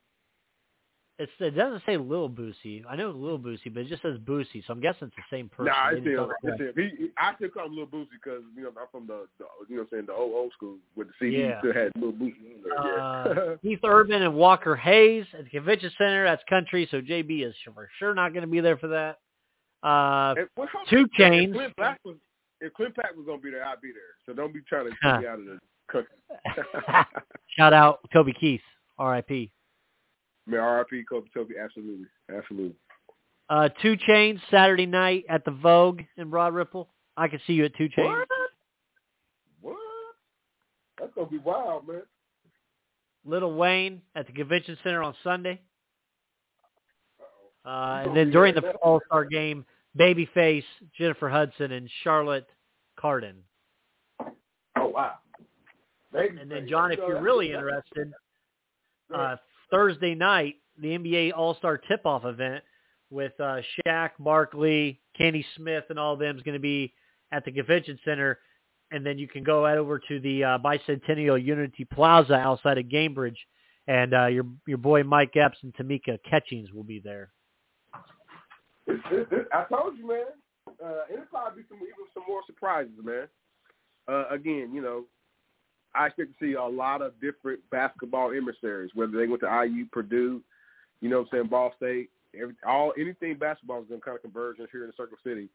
It's, 1.21 1.33
it 1.39 1.51
doesn't 1.51 1.83
say 1.85 1.99
Lil 1.99 2.31
Boosie. 2.31 2.83
I 2.89 2.97
know 2.97 3.11
Lil 3.11 3.39
Boosie, 3.39 3.73
but 3.73 3.81
it 3.81 3.89
just 3.89 4.01
says 4.01 4.17
Boosie, 4.25 4.65
so 4.67 4.73
I'm 4.73 4.81
guessing 4.81 5.09
it's 5.09 5.17
the 5.17 5.37
same 5.37 5.51
person. 5.51 5.67
Nah, 5.67 5.91
it's 5.91 6.07
him. 6.07 6.33
It's 6.45 6.59
him. 6.59 6.73
He, 6.75 7.05
he, 7.05 7.11
I 7.19 7.35
still 7.35 7.51
call 7.51 7.67
him 7.67 7.77
Lil 7.77 7.89
Boosie 7.89 8.07
because 8.13 8.43
you 8.57 8.63
know 8.63 8.71
I'm 8.71 8.87
from 8.91 9.07
the, 9.07 9.27
the 9.39 9.45
you 9.69 9.77
know 9.77 9.83
what 9.83 9.89
I'm 9.93 9.99
saying 9.99 10.07
the 10.07 10.15
old 10.15 10.33
old 10.33 10.53
school 10.55 10.77
with 10.97 11.09
the 11.09 11.13
CD 11.21 11.43
yeah. 11.43 11.59
still 11.59 11.75
had 11.75 11.93
Lil 12.01 12.13
Boosie 12.13 12.57
in 12.57 12.63
there. 12.65 12.99
Uh, 12.99 13.35
Yeah. 13.35 13.55
Keith 13.63 13.81
Urban 13.85 14.23
and 14.23 14.35
Walker 14.35 14.75
Hayes 14.75 15.27
at 15.39 15.45
the 15.45 15.51
convention 15.51 15.91
center. 15.99 16.25
That's 16.25 16.43
country, 16.49 16.89
so 16.91 17.03
JB 17.03 17.47
is 17.47 17.55
for 17.75 17.91
sure 17.99 18.15
not 18.15 18.33
going 18.33 18.47
to 18.47 18.51
be 18.51 18.61
there 18.61 18.79
for 18.79 18.89
that. 18.89 19.19
Uh, 19.83 20.35
Two 20.89 21.05
if 21.05 21.11
Chainz. 21.19 21.53
Clint 21.53 21.77
Black 21.77 22.01
was 22.03 22.17
if 22.63 22.73
Clint 22.73 22.95
Black 22.95 23.15
was 23.15 23.27
gonna 23.27 23.43
be 23.43 23.51
there, 23.51 23.67
I'd 23.67 23.83
be 23.83 23.93
there. 23.93 24.17
So 24.25 24.33
don't 24.33 24.55
be 24.55 24.61
trying 24.67 24.87
to 24.87 24.91
take 25.03 25.21
me 25.21 25.27
out 25.27 25.39
of 25.39 25.45
the 25.45 25.59
country. 25.93 26.15
Shout 27.59 27.75
out 27.75 28.01
Toby 28.11 28.33
Keith, 28.33 28.63
R.I.P. 28.99 29.53
Man, 30.51 30.61
R.I.P. 30.61 31.05
Kobe 31.09 31.29
Toby, 31.33 31.55
absolutely, 31.63 32.07
absolutely. 32.35 32.75
Uh, 33.49 33.69
Two 33.83 33.97
Chainz 34.09 34.41
Saturday 34.51 34.87
night 34.87 35.25
at 35.29 35.45
the 35.45 35.51
Vogue 35.51 36.01
in 36.17 36.31
Broad 36.31 36.55
Ripple. 36.55 36.89
I 37.17 37.29
can 37.29 37.41
see 37.47 37.53
you 37.55 37.65
at 37.65 37.77
Two 37.77 37.89
Chainz. 37.89 38.19
What? 38.19 38.29
What? 39.61 39.77
That's 40.99 41.13
gonna 41.15 41.29
be 41.29 41.39
wild, 41.39 41.87
man. 41.87 42.03
Little 43.25 43.55
Wayne 43.55 44.03
at 44.15 44.27
the 44.27 44.33
convention 44.33 44.77
center 44.83 45.03
on 45.03 45.15
Sunday. 45.23 45.61
Uh, 47.65 48.05
and 48.07 48.17
then 48.17 48.31
during 48.31 48.55
the 48.55 48.71
All 48.83 49.01
Star 49.07 49.25
game, 49.25 49.65
Babyface, 49.99 50.65
Jennifer 50.97 51.29
Hudson, 51.29 51.73
and 51.73 51.89
Charlotte 52.03 52.47
Cardin. 52.99 53.35
Oh 54.77 54.89
wow. 54.89 55.15
Baby 56.13 56.39
And 56.41 56.51
then. 56.51 56.67
John, 56.69 56.93
if 56.93 56.99
you're 56.99 57.21
really 57.21 57.53
interested, 57.53 58.13
uh, 59.15 59.37
Thursday 59.71 60.15
night, 60.15 60.57
the 60.81 60.89
NBA 60.89 61.33
All 61.37 61.55
Star 61.55 61.79
Tip 61.79 62.05
Off 62.05 62.25
event 62.25 62.63
with 63.11 63.33
uh, 63.41 63.61
Shaq, 63.87 64.11
Barkley, 64.19 65.01
Kenny 65.17 65.45
Smith, 65.57 65.85
and 65.91 65.99
all 65.99 66.15
of 66.15 66.21
them 66.21 66.37
is 66.37 66.43
going 66.43 66.55
to 66.55 66.61
be 66.61 66.93
at 67.33 67.45
the 67.45 67.53
convention 67.53 67.99
center. 68.05 68.39
And 68.93 69.05
then 69.05 69.19
you 69.19 69.29
can 69.29 69.45
go 69.45 69.67
out 69.67 69.79
over 69.79 69.99
to 69.99 70.21
the 70.21 70.45
uh, 70.45 70.59
Bicentennial 70.59 71.43
Unity 71.43 71.85
Plaza 71.85 72.35
outside 72.35 72.79
of 72.79 72.87
Gainbridge, 72.87 73.37
and 73.87 74.15
uh, 74.15 74.27
your 74.27 74.45
your 74.67 74.79
boy 74.79 75.05
Mike 75.05 75.37
Epps 75.37 75.59
and 75.63 75.73
Tamika 75.75 76.19
Catchings 76.29 76.73
will 76.73 76.83
be 76.83 76.99
there. 76.99 77.31
I 78.89 79.65
told 79.69 79.97
you, 79.97 80.09
man. 80.09 80.25
Uh, 80.85 81.03
it'll 81.13 81.27
probably 81.27 81.63
be 81.63 81.69
some 81.69 81.79
even 81.79 81.95
some 82.15 82.25
more 82.27 82.41
surprises, 82.47 82.93
man. 83.03 83.29
Uh, 84.09 84.25
again, 84.31 84.71
you 84.73 84.83
know, 84.83 85.05
I 85.95 86.07
expect 86.07 86.39
to 86.39 86.45
see 86.45 86.55
a 86.55 86.63
lot 86.63 87.03
of 87.03 87.21
different 87.21 87.61
basketball 87.71 88.31
emissaries, 88.33 88.91
whether 88.95 89.13
they 89.19 89.27
went 89.27 89.41
to 89.43 89.67
IU, 89.67 89.87
Purdue, 89.93 90.41
you 91.01 91.09
know, 91.09 91.19
what 91.21 91.29
I'm 91.33 91.39
saying 91.39 91.49
Ball 91.49 91.73
State, 91.77 92.11
every, 92.41 92.55
all 92.67 92.93
anything 92.99 93.37
basketball 93.37 93.83
is 93.83 93.89
going 93.89 94.01
to 94.01 94.05
kind 94.05 94.17
of 94.17 94.23
converge 94.23 94.57
here 94.71 94.83
in 94.83 94.87
the 94.89 94.93
Circle 94.97 95.19
City. 95.25 95.49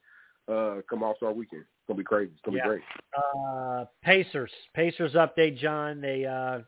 Uh, 0.48 0.76
come 0.88 1.02
All 1.02 1.16
Star 1.16 1.32
Weekend, 1.32 1.62
it's 1.62 1.86
gonna 1.88 1.98
be 1.98 2.04
crazy. 2.04 2.30
It's 2.32 2.40
gonna 2.44 2.58
Yeah. 2.58 2.62
be 2.64 2.68
great. 2.68 2.82
Uh, 3.36 3.84
Pacers. 4.04 4.52
Pacers 4.74 5.14
update, 5.14 5.58
John. 5.58 6.00
They 6.00 6.24
uh, 6.24 6.60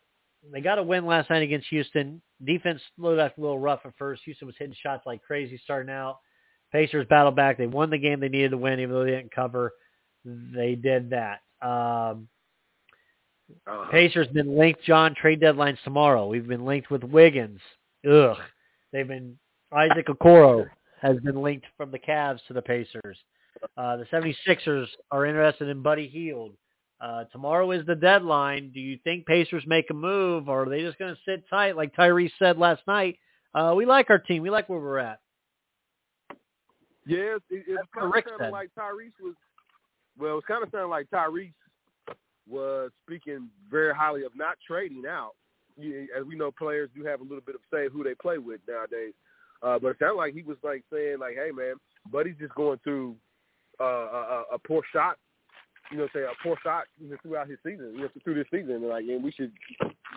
they 0.52 0.60
got 0.60 0.78
a 0.78 0.82
win 0.82 1.06
last 1.06 1.30
night 1.30 1.42
against 1.44 1.68
Houston. 1.68 2.20
Defense 2.44 2.80
looked 2.96 3.18
like 3.18 3.36
a 3.36 3.40
little 3.40 3.58
rough 3.58 3.80
at 3.84 3.96
first. 3.96 4.22
Houston 4.24 4.46
was 4.46 4.56
hitting 4.58 4.74
shots 4.82 5.06
like 5.06 5.22
crazy 5.22 5.60
starting 5.62 5.92
out. 5.92 6.18
Pacers 6.72 7.06
battled 7.08 7.36
back. 7.36 7.56
They 7.56 7.66
won 7.68 7.90
the 7.90 7.98
game 7.98 8.18
they 8.18 8.28
needed 8.28 8.50
to 8.50 8.58
win, 8.58 8.80
even 8.80 8.94
though 8.94 9.04
they 9.04 9.12
didn't 9.12 9.30
cover. 9.34 9.72
They 10.24 10.74
did 10.74 11.10
that. 11.10 11.40
Um, 11.62 12.28
Uh, 13.66 13.86
Pacers 13.90 14.28
been 14.28 14.58
linked, 14.58 14.82
John. 14.82 15.14
Trade 15.14 15.40
deadlines 15.40 15.82
tomorrow. 15.84 16.26
We've 16.26 16.46
been 16.46 16.64
linked 16.64 16.90
with 16.90 17.04
Wiggins. 17.04 17.60
Ugh. 18.10 18.36
They've 18.92 19.08
been 19.08 19.38
Isaac 19.72 20.06
Okoro 20.06 20.66
has 21.02 21.18
been 21.20 21.40
linked 21.40 21.66
from 21.76 21.90
the 21.90 21.98
Cavs 21.98 22.40
to 22.48 22.54
the 22.54 22.62
Pacers. 22.62 23.18
Uh, 23.76 23.96
the 23.96 24.04
76ers 24.04 24.86
are 25.10 25.26
interested 25.26 25.68
in 25.68 25.82
Buddy 25.82 26.08
Hield. 26.08 26.52
Uh, 27.00 27.24
tomorrow 27.32 27.70
is 27.70 27.86
the 27.86 27.94
deadline. 27.94 28.70
Do 28.72 28.80
you 28.80 28.98
think 29.04 29.26
Pacers 29.26 29.64
make 29.66 29.90
a 29.90 29.94
move, 29.94 30.48
or 30.48 30.64
are 30.64 30.68
they 30.68 30.80
just 30.80 30.98
going 30.98 31.14
to 31.14 31.20
sit 31.24 31.44
tight, 31.48 31.76
like 31.76 31.94
Tyrese 31.94 32.32
said 32.38 32.58
last 32.58 32.82
night? 32.86 33.18
Uh, 33.54 33.74
we 33.76 33.86
like 33.86 34.10
our 34.10 34.18
team. 34.18 34.42
We 34.42 34.50
like 34.50 34.68
where 34.68 34.80
we're 34.80 34.98
at. 34.98 35.20
Yeah, 37.06 37.36
it, 37.36 37.42
it, 37.50 37.64
it's 37.68 37.88
kind 37.94 38.12
of 38.14 38.24
sounding 38.28 38.50
like 38.50 38.70
Tyrese 38.76 39.12
was. 39.22 39.34
Well, 40.18 40.38
it's 40.38 40.46
kind 40.46 40.62
of 40.62 40.70
sounding 40.72 40.90
like 40.90 41.08
Tyrese 41.10 41.52
was 42.48 42.90
speaking 43.06 43.48
very 43.70 43.94
highly 43.94 44.24
of 44.24 44.32
not 44.36 44.56
trading 44.66 45.04
out. 45.08 45.32
As 45.78 46.24
we 46.26 46.34
know, 46.34 46.50
players 46.50 46.90
do 46.96 47.04
have 47.04 47.20
a 47.20 47.22
little 47.22 47.40
bit 47.40 47.54
of 47.54 47.60
say 47.72 47.88
who 47.92 48.02
they 48.02 48.14
play 48.14 48.38
with 48.38 48.60
nowadays. 48.68 49.14
Uh, 49.62 49.78
but 49.78 49.88
it 49.88 49.96
sounded 49.98 50.16
like 50.16 50.34
he 50.34 50.42
was 50.42 50.56
like 50.62 50.82
saying 50.92 51.18
like, 51.20 51.34
"Hey, 51.34 51.50
man, 51.52 51.74
Buddy's 52.10 52.36
just 52.38 52.54
going 52.54 52.78
through 52.82 53.16
uh, 53.80 53.84
a, 53.84 54.44
a, 54.54 54.58
poor 54.58 54.82
shot. 54.92 55.18
You 55.90 55.98
know, 55.98 56.08
say 56.12 56.20
a 56.20 56.32
poor 56.42 56.56
shot 56.62 56.84
throughout 57.22 57.48
his 57.48 57.58
season. 57.64 57.92
You 57.94 58.02
know, 58.02 58.08
through 58.22 58.34
this 58.34 58.46
season, 58.50 58.72
and 58.72 58.88
like, 58.88 59.04
and 59.04 59.22
we 59.22 59.32
should, 59.32 59.52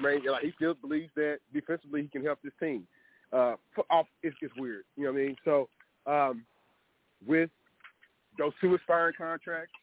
man, 0.02 0.22
like 0.30 0.44
he 0.44 0.52
still 0.56 0.74
believes 0.74 1.12
that 1.16 1.40
defensively 1.54 2.04
he 2.04 2.08
can 2.08 2.24
help 2.24 2.40
this 2.44 2.54
team. 2.60 2.88
Uh, 3.32 3.56
off, 3.90 4.08
it's 4.24 4.36
just 4.42 4.60
weird. 4.60 4.84
You 4.98 5.06
know 5.06 5.14
what 5.14 5.20
I 5.20 5.24
mean? 5.24 5.36
So, 5.46 5.70
um, 6.06 6.44
with 7.26 7.50
those 8.38 8.52
two 8.60 8.76
expiring 8.76 9.14
contracts 9.18 9.74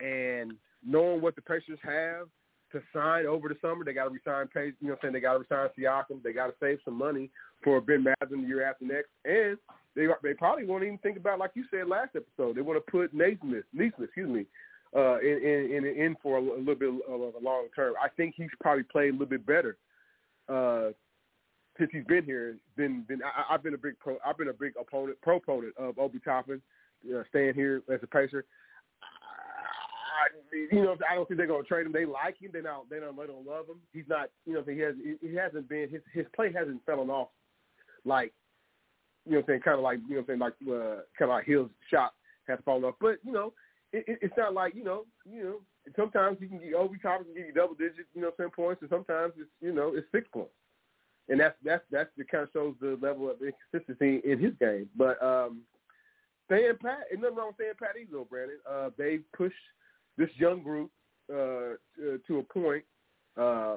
and 0.00 0.52
knowing 0.84 1.20
what 1.20 1.36
the 1.36 1.42
Pacers 1.42 1.78
have 1.82 2.28
to 2.72 2.80
sign 2.94 3.26
over 3.26 3.48
the 3.48 3.56
summer, 3.60 3.84
they 3.84 3.92
got 3.92 4.04
to 4.04 4.10
resign 4.10 4.48
Pace. 4.48 4.74
You 4.80 4.88
know, 4.88 4.96
saying 5.02 5.12
they 5.12 5.20
got 5.20 5.34
to 5.34 5.40
resign 5.40 5.68
Siakam. 5.78 6.22
They 6.22 6.32
got 6.32 6.46
to 6.46 6.54
save 6.60 6.78
some 6.84 6.94
money 6.94 7.30
for 7.62 7.80
Ben 7.80 8.04
Madden 8.04 8.42
the 8.42 8.48
year 8.48 8.68
after 8.68 8.84
next, 8.84 9.10
and 9.24 9.58
they 9.94 10.06
they 10.22 10.34
probably 10.34 10.64
won't 10.64 10.84
even 10.84 10.98
think 10.98 11.16
about 11.16 11.38
like 11.38 11.52
you 11.54 11.64
said 11.70 11.88
last 11.88 12.10
episode. 12.16 12.56
They 12.56 12.62
want 12.62 12.84
to 12.84 12.90
put 12.90 13.12
Nesmith, 13.12 13.64
Nesmith, 13.72 13.94
excuse 14.00 14.28
me, 14.30 14.46
uh, 14.96 15.18
in, 15.18 15.38
in 15.72 15.84
in 15.84 16.16
for 16.22 16.38
a, 16.38 16.40
little 16.40 16.74
bit 16.74 16.88
of 17.08 17.34
a 17.34 17.44
long 17.44 17.68
term. 17.74 17.94
I 18.02 18.08
think 18.16 18.34
he's 18.36 18.48
probably 18.60 18.84
played 18.84 19.10
a 19.10 19.12
little 19.12 19.26
bit 19.26 19.46
better 19.46 19.76
uh, 20.48 20.90
since 21.78 21.90
he's 21.92 22.04
been 22.04 22.24
here. 22.24 22.56
Been 22.76 23.04
been 23.08 23.20
I, 23.22 23.54
I've 23.54 23.62
been 23.62 23.74
a 23.74 23.78
big 23.78 23.98
pro, 23.98 24.16
I've 24.24 24.38
been 24.38 24.48
a 24.48 24.54
big 24.54 24.72
opponent 24.80 25.20
proponent 25.22 25.74
of 25.76 25.98
Obi 25.98 26.20
Toppin 26.20 26.62
uh, 27.14 27.22
staying 27.28 27.54
here 27.54 27.82
as 27.92 28.00
a 28.02 28.06
Pacer. 28.06 28.44
You 30.72 30.82
know, 30.82 30.96
I 31.08 31.14
don't 31.14 31.26
think 31.26 31.38
they're 31.38 31.46
going 31.46 31.62
to 31.62 31.68
trade 31.68 31.86
him. 31.86 31.92
They 31.92 32.04
like 32.04 32.38
him. 32.38 32.50
They 32.52 32.60
don't. 32.60 32.88
They 32.90 33.00
don't. 33.00 33.16
They 33.16 33.26
don't 33.26 33.46
love 33.46 33.68
him. 33.68 33.80
He's 33.92 34.08
not. 34.08 34.30
You 34.46 34.54
know, 34.54 34.62
he 34.66 34.78
has. 34.80 34.94
He 35.20 35.34
hasn't 35.34 35.68
been. 35.68 35.88
His 35.88 36.02
his 36.12 36.26
play 36.34 36.52
hasn't 36.52 36.84
fallen 36.84 37.10
off. 37.10 37.28
Like, 38.04 38.32
you 39.26 39.32
know, 39.32 39.38
what 39.38 39.44
I'm 39.44 39.52
saying 39.52 39.60
kind 39.62 39.78
of 39.78 39.82
like 39.84 39.98
you 40.08 40.16
know, 40.16 40.22
what 40.26 40.34
I'm 40.34 40.40
saying 40.40 40.40
like 40.40 40.54
uh, 40.68 41.02
kind 41.18 41.30
of 41.30 41.36
like 41.36 41.46
Hill's 41.46 41.70
shot 41.90 42.14
has 42.48 42.58
fallen 42.64 42.84
off. 42.84 42.94
But 43.00 43.18
you 43.24 43.32
know, 43.32 43.52
it, 43.92 44.04
it, 44.06 44.18
it's 44.22 44.34
not 44.36 44.54
like 44.54 44.74
you 44.74 44.84
know, 44.84 45.04
you 45.30 45.42
know. 45.42 45.56
Sometimes 45.96 46.36
you 46.40 46.48
can 46.48 46.58
get 46.58 46.74
Obi 46.74 46.98
Toppin 46.98 47.24
can 47.24 47.34
give 47.34 47.46
you 47.46 47.52
double 47.54 47.74
digit, 47.74 48.06
you 48.14 48.20
know, 48.20 48.30
ten 48.36 48.50
points, 48.50 48.82
and 48.82 48.90
sometimes 48.90 49.32
it's 49.38 49.48
you 49.60 49.72
know 49.72 49.92
it's 49.94 50.06
six 50.12 50.28
points. 50.32 50.52
and 51.30 51.40
that's 51.40 51.56
that's 51.64 51.82
that's 51.90 52.10
the 52.18 52.24
kind 52.24 52.44
of 52.44 52.50
shows 52.52 52.74
the 52.80 52.98
level 53.00 53.30
of 53.30 53.36
inconsistency 53.40 54.20
in 54.30 54.38
his 54.38 54.52
game. 54.60 54.88
But 54.96 55.22
um, 55.22 55.62
staying 56.46 56.74
pat, 56.82 57.06
and 57.10 57.22
nothing 57.22 57.36
wrong 57.36 57.46
with 57.48 57.56
staying 57.56 57.72
pat 57.78 57.96
either, 58.00 58.24
Brandon. 58.28 58.58
Uh, 58.68 58.90
they 58.98 59.20
pushed 59.36 59.54
this 60.18 60.30
young 60.36 60.62
group 60.62 60.90
uh, 61.32 61.76
to 62.26 62.38
a 62.38 62.42
point, 62.42 62.84
uh, 63.40 63.76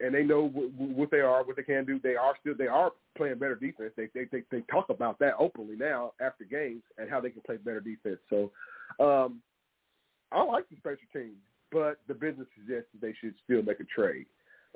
and 0.00 0.14
they 0.14 0.22
know 0.22 0.48
w- 0.48 0.70
w- 0.70 0.94
what 0.94 1.10
they 1.10 1.20
are, 1.20 1.44
what 1.44 1.56
they 1.56 1.62
can 1.62 1.84
do. 1.84 2.00
They 2.02 2.16
are 2.16 2.34
still 2.40 2.54
they 2.56 2.66
are 2.66 2.92
playing 3.16 3.38
better 3.38 3.54
defense. 3.54 3.92
They 3.96 4.08
they 4.14 4.24
they, 4.30 4.42
they 4.50 4.62
talk 4.70 4.88
about 4.88 5.18
that 5.18 5.34
openly 5.38 5.76
now 5.76 6.12
after 6.20 6.44
games 6.44 6.82
and 6.98 7.10
how 7.10 7.20
they 7.20 7.30
can 7.30 7.42
play 7.42 7.56
better 7.56 7.80
defense. 7.80 8.18
So 8.30 8.50
um, 9.00 9.40
I 10.32 10.42
like 10.42 10.68
the 10.68 10.76
special 10.76 10.98
team, 11.12 11.32
but 11.70 11.98
the 12.08 12.14
business 12.14 12.46
suggests 12.56 12.88
that 12.92 13.00
they 13.00 13.14
should 13.20 13.34
still 13.44 13.62
make 13.62 13.80
a 13.80 13.84
trade, 13.84 14.26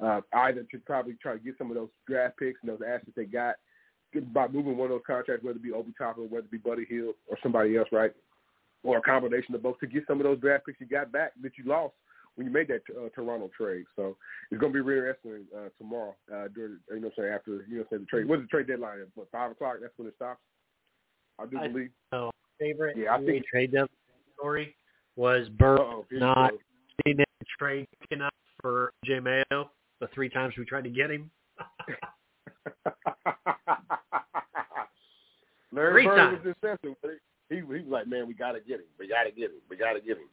uh, 0.03 0.21
either 0.33 0.65
to 0.71 0.79
probably 0.79 1.17
try 1.21 1.33
to 1.35 1.39
get 1.39 1.59
some 1.59 1.71
of 1.71 1.77
those 1.77 1.91
draft 2.07 2.39
picks 2.39 2.61
and 2.63 2.71
those 2.71 2.87
assets 2.87 3.13
they 3.17 3.25
got 3.25 3.57
by 4.33 4.49
moving 4.49 4.77
one 4.77 4.87
of 4.87 4.91
those 4.91 5.03
contracts, 5.07 5.45
whether 5.45 5.57
it 5.57 5.63
be 5.63 5.73
Obi 5.73 5.93
Toppin 5.99 6.31
whether 6.31 6.47
it 6.47 6.51
be 6.51 6.59
Buddy 6.59 6.87
Hield 6.89 7.15
or 7.27 7.39
somebody 7.43 7.77
else, 7.77 7.89
right? 7.93 8.13
Or 8.87 8.99
a 8.99 9.03
combination 9.03 9.55
of 9.55 9.63
both 9.63 9.79
to 9.81 9.87
get 9.87 10.05
some 10.07 10.21
of 10.21 10.25
those 10.25 10.39
draft 10.41 10.67
picks 10.67 10.81
you 10.81 10.87
got 10.87 11.11
back 11.11 11.33
that 11.43 11.53
you 11.59 11.65
lost 11.65 11.95
when 12.37 12.47
you 12.47 12.53
made 12.53 12.69
that 12.69 12.83
uh, 12.97 13.09
Toronto 13.15 13.51
trade. 13.57 13.85
So 13.97 14.17
it's 14.51 14.61
going 14.61 14.73
to 14.73 14.77
be 14.77 14.81
really 14.81 15.01
interesting 15.09 15.47
uh, 15.57 15.69
tomorrow 15.79 16.15
uh, 16.33 16.49
during, 16.55 16.79
you 16.91 17.01
know, 17.01 17.09
what 17.09 17.13
I'm 17.19 17.25
saying 17.25 17.33
after 17.35 17.65
you 17.69 17.79
know, 17.79 17.85
say 17.91 17.97
the 17.99 18.05
trade. 18.07 18.29
What's 18.29 18.43
the 18.43 18.49
trade 18.49 18.67
deadline? 18.69 18.99
What 19.15 19.29
five 19.33 19.51
o'clock? 19.51 19.77
That's 19.81 19.93
when 19.97 20.07
it 20.09 20.15
stops. 20.17 20.41
I 21.39 21.47
do 21.47 21.59
I 21.59 21.69
believe. 21.69 21.91
know. 22.13 22.31
Favorite 22.61 22.97
Yeah, 22.97 23.15
I 23.15 23.25
think- 23.25 23.45
trade 23.53 23.73
deadline 23.73 23.89
story 24.39 24.77
was 25.17 25.49
Burr 25.59 25.77
Uh-oh, 25.79 26.05
here 26.09 26.19
you 26.19 26.25
not 26.25 26.53
being 27.05 27.17
able 27.19 27.27
trade 27.59 27.87
enough 28.11 28.33
for 28.61 28.93
J 29.05 29.19
Mayo 29.21 29.71
the 30.01 30.09
three 30.15 30.29
times 30.29 30.55
we 30.59 30.65
tried 30.65 30.85
to 30.85 30.91
get 30.91 31.11
him. 31.11 31.31
Larry 35.73 35.93
Three 35.93 36.07
Bird 36.07 36.17
times. 36.17 36.39
was 36.45 36.55
incessant. 36.63 36.97
With. 37.51 37.59
He, 37.59 37.77
he 37.77 37.83
was 37.83 37.91
like, 37.91 38.07
man, 38.07 38.27
we 38.27 38.35
got 38.35 38.53
to 38.53 38.61
get 38.61 38.77
him. 38.81 38.87
We 38.99 39.09
got 39.09 39.25
to 39.25 39.31
get 39.31 39.47
him. 39.51 39.57
We 39.69 39.77
got 39.77 39.93
to 39.95 40.01
get 40.01 40.17
him. 40.19 40.29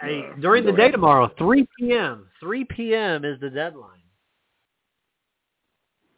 Hey, 0.00 0.24
Uh, 0.32 0.40
during 0.40 0.64
the 0.64 0.72
day 0.72 0.82
ahead. 0.84 0.92
tomorrow, 0.92 1.30
3 1.38 1.66
p.m. 1.78 2.26
3 2.40 2.64
p.m. 2.64 3.24
is 3.24 3.38
the 3.40 3.50
deadline. 3.50 3.90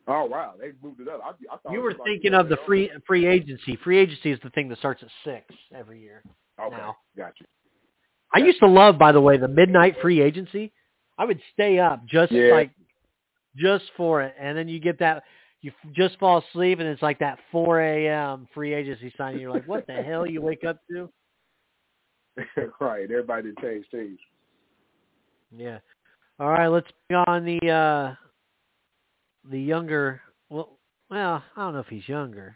Oh, 0.08 0.24
wow. 0.24 0.54
They 0.58 0.70
moved 0.82 1.00
it 1.00 1.08
up. 1.08 1.20
I, 1.24 1.30
I 1.52 1.56
thought 1.58 1.72
You 1.72 1.80
were 1.80 1.88
was 1.88 1.96
like, 1.98 2.06
thinking 2.06 2.32
of 2.34 2.48
the 2.48 2.54
they 2.56 2.60
all- 2.60 2.66
free 2.66 2.90
free 3.06 3.26
agency. 3.26 3.76
Free 3.82 3.98
agency 3.98 4.30
is 4.30 4.38
the 4.42 4.50
thing 4.50 4.68
that 4.68 4.78
starts 4.78 5.02
at 5.02 5.08
six 5.24 5.44
every 5.74 6.00
year. 6.00 6.22
Okay, 6.60 6.76
now. 6.76 6.96
got 7.16 7.32
you. 7.40 7.46
I 8.34 8.38
used 8.38 8.60
to 8.60 8.66
love, 8.66 8.98
by 8.98 9.12
the 9.12 9.20
way, 9.20 9.36
the 9.36 9.48
midnight 9.48 9.96
free 10.00 10.20
agency. 10.20 10.72
I 11.18 11.24
would 11.24 11.40
stay 11.52 11.78
up 11.78 12.04
just 12.06 12.30
Yeah. 12.32 12.52
like 12.52 12.70
just 13.56 13.84
for 13.96 14.22
it, 14.22 14.34
and 14.38 14.56
then 14.56 14.68
you 14.68 14.78
get 14.78 14.98
that 15.00 15.24
you 15.66 15.72
f- 15.84 15.92
just 15.94 16.16
fall 16.20 16.44
asleep, 16.48 16.78
and 16.78 16.86
it's 16.86 17.02
like 17.02 17.18
that 17.18 17.40
4 17.50 17.80
a.m. 17.80 18.46
free 18.54 18.72
agency 18.72 19.12
signing. 19.18 19.40
You're 19.40 19.50
like, 19.50 19.66
what 19.66 19.84
the 19.88 19.94
hell? 19.94 20.24
You 20.24 20.40
wake 20.40 20.62
up 20.64 20.78
to? 20.90 21.10
right. 22.80 23.02
Everybody 23.02 23.48
did 23.48 23.58
change 23.58 23.84
teams. 23.90 24.20
Yeah. 25.50 25.78
All 26.38 26.50
right, 26.50 26.68
let's 26.68 26.86
bring 27.08 27.24
on 27.26 27.44
the 27.44 27.70
uh 27.70 28.14
the 29.50 29.58
younger. 29.58 30.20
Well, 30.50 30.78
well, 31.10 31.42
I 31.56 31.60
don't 31.60 31.74
know 31.74 31.80
if 31.80 31.88
he's 31.88 32.08
younger. 32.08 32.54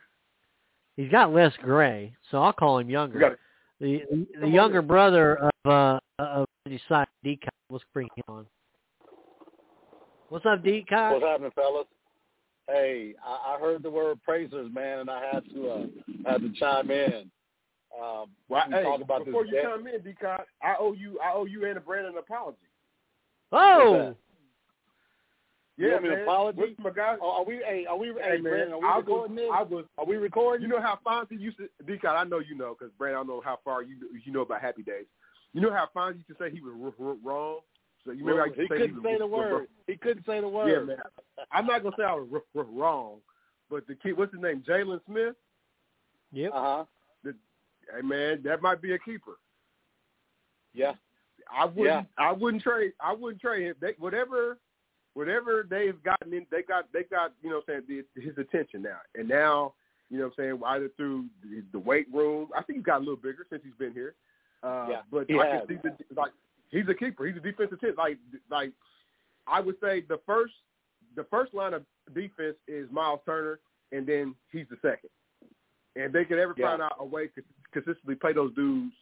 He's 0.96 1.10
got 1.10 1.32
less 1.32 1.52
gray, 1.62 2.14
so 2.30 2.42
I'll 2.42 2.52
call 2.52 2.78
him 2.78 2.90
younger. 2.90 3.18
Got 3.18 3.32
the 3.80 4.02
the 4.34 4.40
Come 4.42 4.52
younger 4.52 4.82
brother 4.82 5.36
of 5.36 5.50
uh 5.64 5.98
of 6.20 6.46
Josiah 6.68 7.06
Deacon. 7.24 7.48
Let's 7.70 7.84
bring 7.92 8.08
him 8.14 8.24
on. 8.28 8.46
What's 10.28 10.46
up, 10.46 10.62
Deacon? 10.62 11.12
What's 11.12 11.24
happening, 11.24 11.50
fellas? 11.56 11.86
Hey, 12.70 13.14
I, 13.24 13.54
I 13.56 13.60
heard 13.60 13.82
the 13.82 13.90
word 13.90 14.20
praisers, 14.22 14.72
man, 14.72 15.00
and 15.00 15.10
I 15.10 15.24
had 15.32 15.44
to 15.54 15.68
uh, 15.70 15.86
had 16.30 16.40
to 16.42 16.52
chime 16.58 16.90
in. 16.90 17.30
Um, 18.00 18.26
Well, 18.48 18.62
hey, 18.70 18.84
talk 18.84 19.00
about 19.02 19.24
before 19.24 19.42
this 19.44 19.50
you 19.50 19.56
debt- 19.56 19.64
come 19.70 19.86
in, 19.88 20.00
Deacon, 20.02 20.38
I 20.62 20.76
owe 20.78 20.92
you, 20.92 21.18
I 21.20 21.32
owe 21.34 21.44
you 21.46 21.66
and 21.66 21.76
a 21.76 21.80
Brandon 21.80 22.12
an 22.12 22.18
apology. 22.18 22.58
Oh, 23.52 24.14
You 25.76 25.88
Yeah, 25.88 25.96
owe 25.96 26.00
me 26.00 26.08
an 26.08 26.14
man. 26.14 26.22
apology? 26.22 26.58
What's 26.60 26.78
my 26.78 26.90
guy? 26.90 27.16
Oh, 27.20 27.30
are 27.40 27.44
we? 27.44 27.56
Hey, 27.56 27.86
are 27.88 27.96
we? 27.96 28.08
Hey, 28.08 28.14
Hey, 28.22 28.30
man, 28.34 28.42
Brandon, 28.42 28.72
are 28.74 28.78
we 28.78 28.86
I 28.86 28.96
was, 28.98 29.06
recording 29.06 29.36
this? 29.36 29.46
I 29.52 29.62
was, 29.62 29.84
Are 29.98 30.04
we 30.06 30.16
recording? 30.16 30.62
you 30.62 30.68
know 30.68 30.80
how 30.80 30.98
Fonzie 31.04 31.40
used 31.40 31.56
to, 31.58 31.68
Deacon, 31.86 32.10
I 32.10 32.22
know 32.24 32.38
you 32.38 32.54
know, 32.54 32.76
because 32.78 32.92
Brandon, 32.96 33.16
I 33.16 33.20
don't 33.20 33.26
know 33.28 33.42
how 33.44 33.58
far 33.64 33.82
you 33.82 33.96
you 34.24 34.32
know 34.32 34.42
about 34.42 34.60
Happy 34.60 34.82
Days. 34.82 35.06
You 35.52 35.60
know 35.60 35.72
how 35.72 35.88
Fonzie 35.96 36.16
used 36.18 36.28
to 36.28 36.36
say 36.38 36.50
he 36.52 36.60
was 36.60 36.74
r- 36.80 37.06
r- 37.08 37.16
wrong? 37.24 37.58
So 38.04 38.12
you 38.12 38.24
remember 38.24 38.42
I 38.42 38.60
he 38.60 38.66
couldn't 38.66 38.94
was 38.94 39.04
say 39.04 39.18
the 39.18 39.24
r- 39.24 39.30
r- 39.30 39.52
word. 39.52 39.68
He 39.86 39.96
couldn't 39.96 40.24
say 40.26 40.40
the 40.40 40.48
word. 40.48 40.68
Yeah, 40.68 40.78
word. 40.78 40.86
man. 40.88 40.96
I'm 41.52 41.66
not 41.66 41.82
gonna 41.82 41.96
say 41.98 42.04
I 42.04 42.14
was 42.14 42.28
r- 42.32 42.42
r- 42.56 42.64
wrong, 42.70 43.18
but 43.68 43.86
the 43.86 43.94
kid, 43.94 44.16
what's 44.16 44.32
his 44.32 44.42
name, 44.42 44.62
Jalen 44.66 45.00
Smith? 45.06 45.34
yep. 46.32 46.52
Uh 46.54 46.60
huh. 46.60 46.84
Hey, 47.24 48.02
man, 48.02 48.40
that 48.44 48.62
might 48.62 48.80
be 48.80 48.92
a 48.92 48.98
keeper. 48.98 49.38
Yeah. 50.72 50.92
I 51.52 51.64
wouldn't. 51.64 51.86
Yeah. 51.86 52.02
I 52.16 52.32
wouldn't 52.32 52.62
trade. 52.62 52.92
I 53.00 53.12
wouldn't 53.12 53.40
trade 53.40 53.64
him. 53.64 53.74
They, 53.80 53.94
whatever, 53.98 54.58
whatever 55.14 55.66
they've 55.68 56.00
gotten 56.02 56.32
in, 56.32 56.46
they 56.50 56.62
got. 56.62 56.86
They 56.92 57.02
got. 57.04 57.32
You 57.42 57.50
know, 57.50 57.56
what 57.56 57.74
I'm 57.74 57.84
saying 57.88 58.04
the, 58.14 58.20
his 58.20 58.38
attention 58.38 58.82
now, 58.82 58.98
and 59.16 59.28
now, 59.28 59.74
you 60.10 60.18
know, 60.18 60.26
what 60.26 60.34
I'm 60.38 60.44
saying 60.44 60.60
either 60.64 60.90
through 60.96 61.26
the, 61.42 61.64
the 61.72 61.78
weight 61.78 62.06
room. 62.12 62.48
I 62.56 62.62
think 62.62 62.78
he's 62.78 62.86
got 62.86 62.98
a 62.98 63.00
little 63.00 63.16
bigger 63.16 63.46
since 63.50 63.62
he's 63.64 63.74
been 63.78 63.92
here. 63.92 64.14
Uh, 64.62 64.86
Yeah, 64.90 65.00
but 65.10 65.24
he 65.28 65.38
I 65.38 65.46
can 65.46 65.68
see 65.68 65.78
the, 65.82 66.14
like 66.14 66.32
he's 66.70 66.88
a 66.88 66.94
keeper. 66.94 67.26
He's 67.26 67.36
a 67.36 67.40
defensive 67.40 67.80
tip. 67.80 67.96
Like 67.98 68.18
like 68.50 68.72
I 69.46 69.60
would 69.60 69.76
say 69.80 70.02
the 70.08 70.18
first 70.26 70.54
the 71.16 71.24
first 71.24 71.54
line 71.54 71.74
of 71.74 71.84
defense 72.14 72.56
is 72.68 72.88
Myles 72.90 73.20
Turner, 73.26 73.58
and 73.92 74.06
then 74.06 74.34
he's 74.52 74.66
the 74.70 74.76
second. 74.82 75.10
And 75.96 76.12
they 76.12 76.24
could 76.24 76.38
ever 76.38 76.54
Yeah. 76.56 76.68
find 76.70 76.82
out 76.82 76.94
a 76.98 77.04
way 77.04 77.26
to 77.28 77.42
consistently 77.72 78.14
play 78.14 78.32
those 78.32 78.54
dudes 78.54 78.94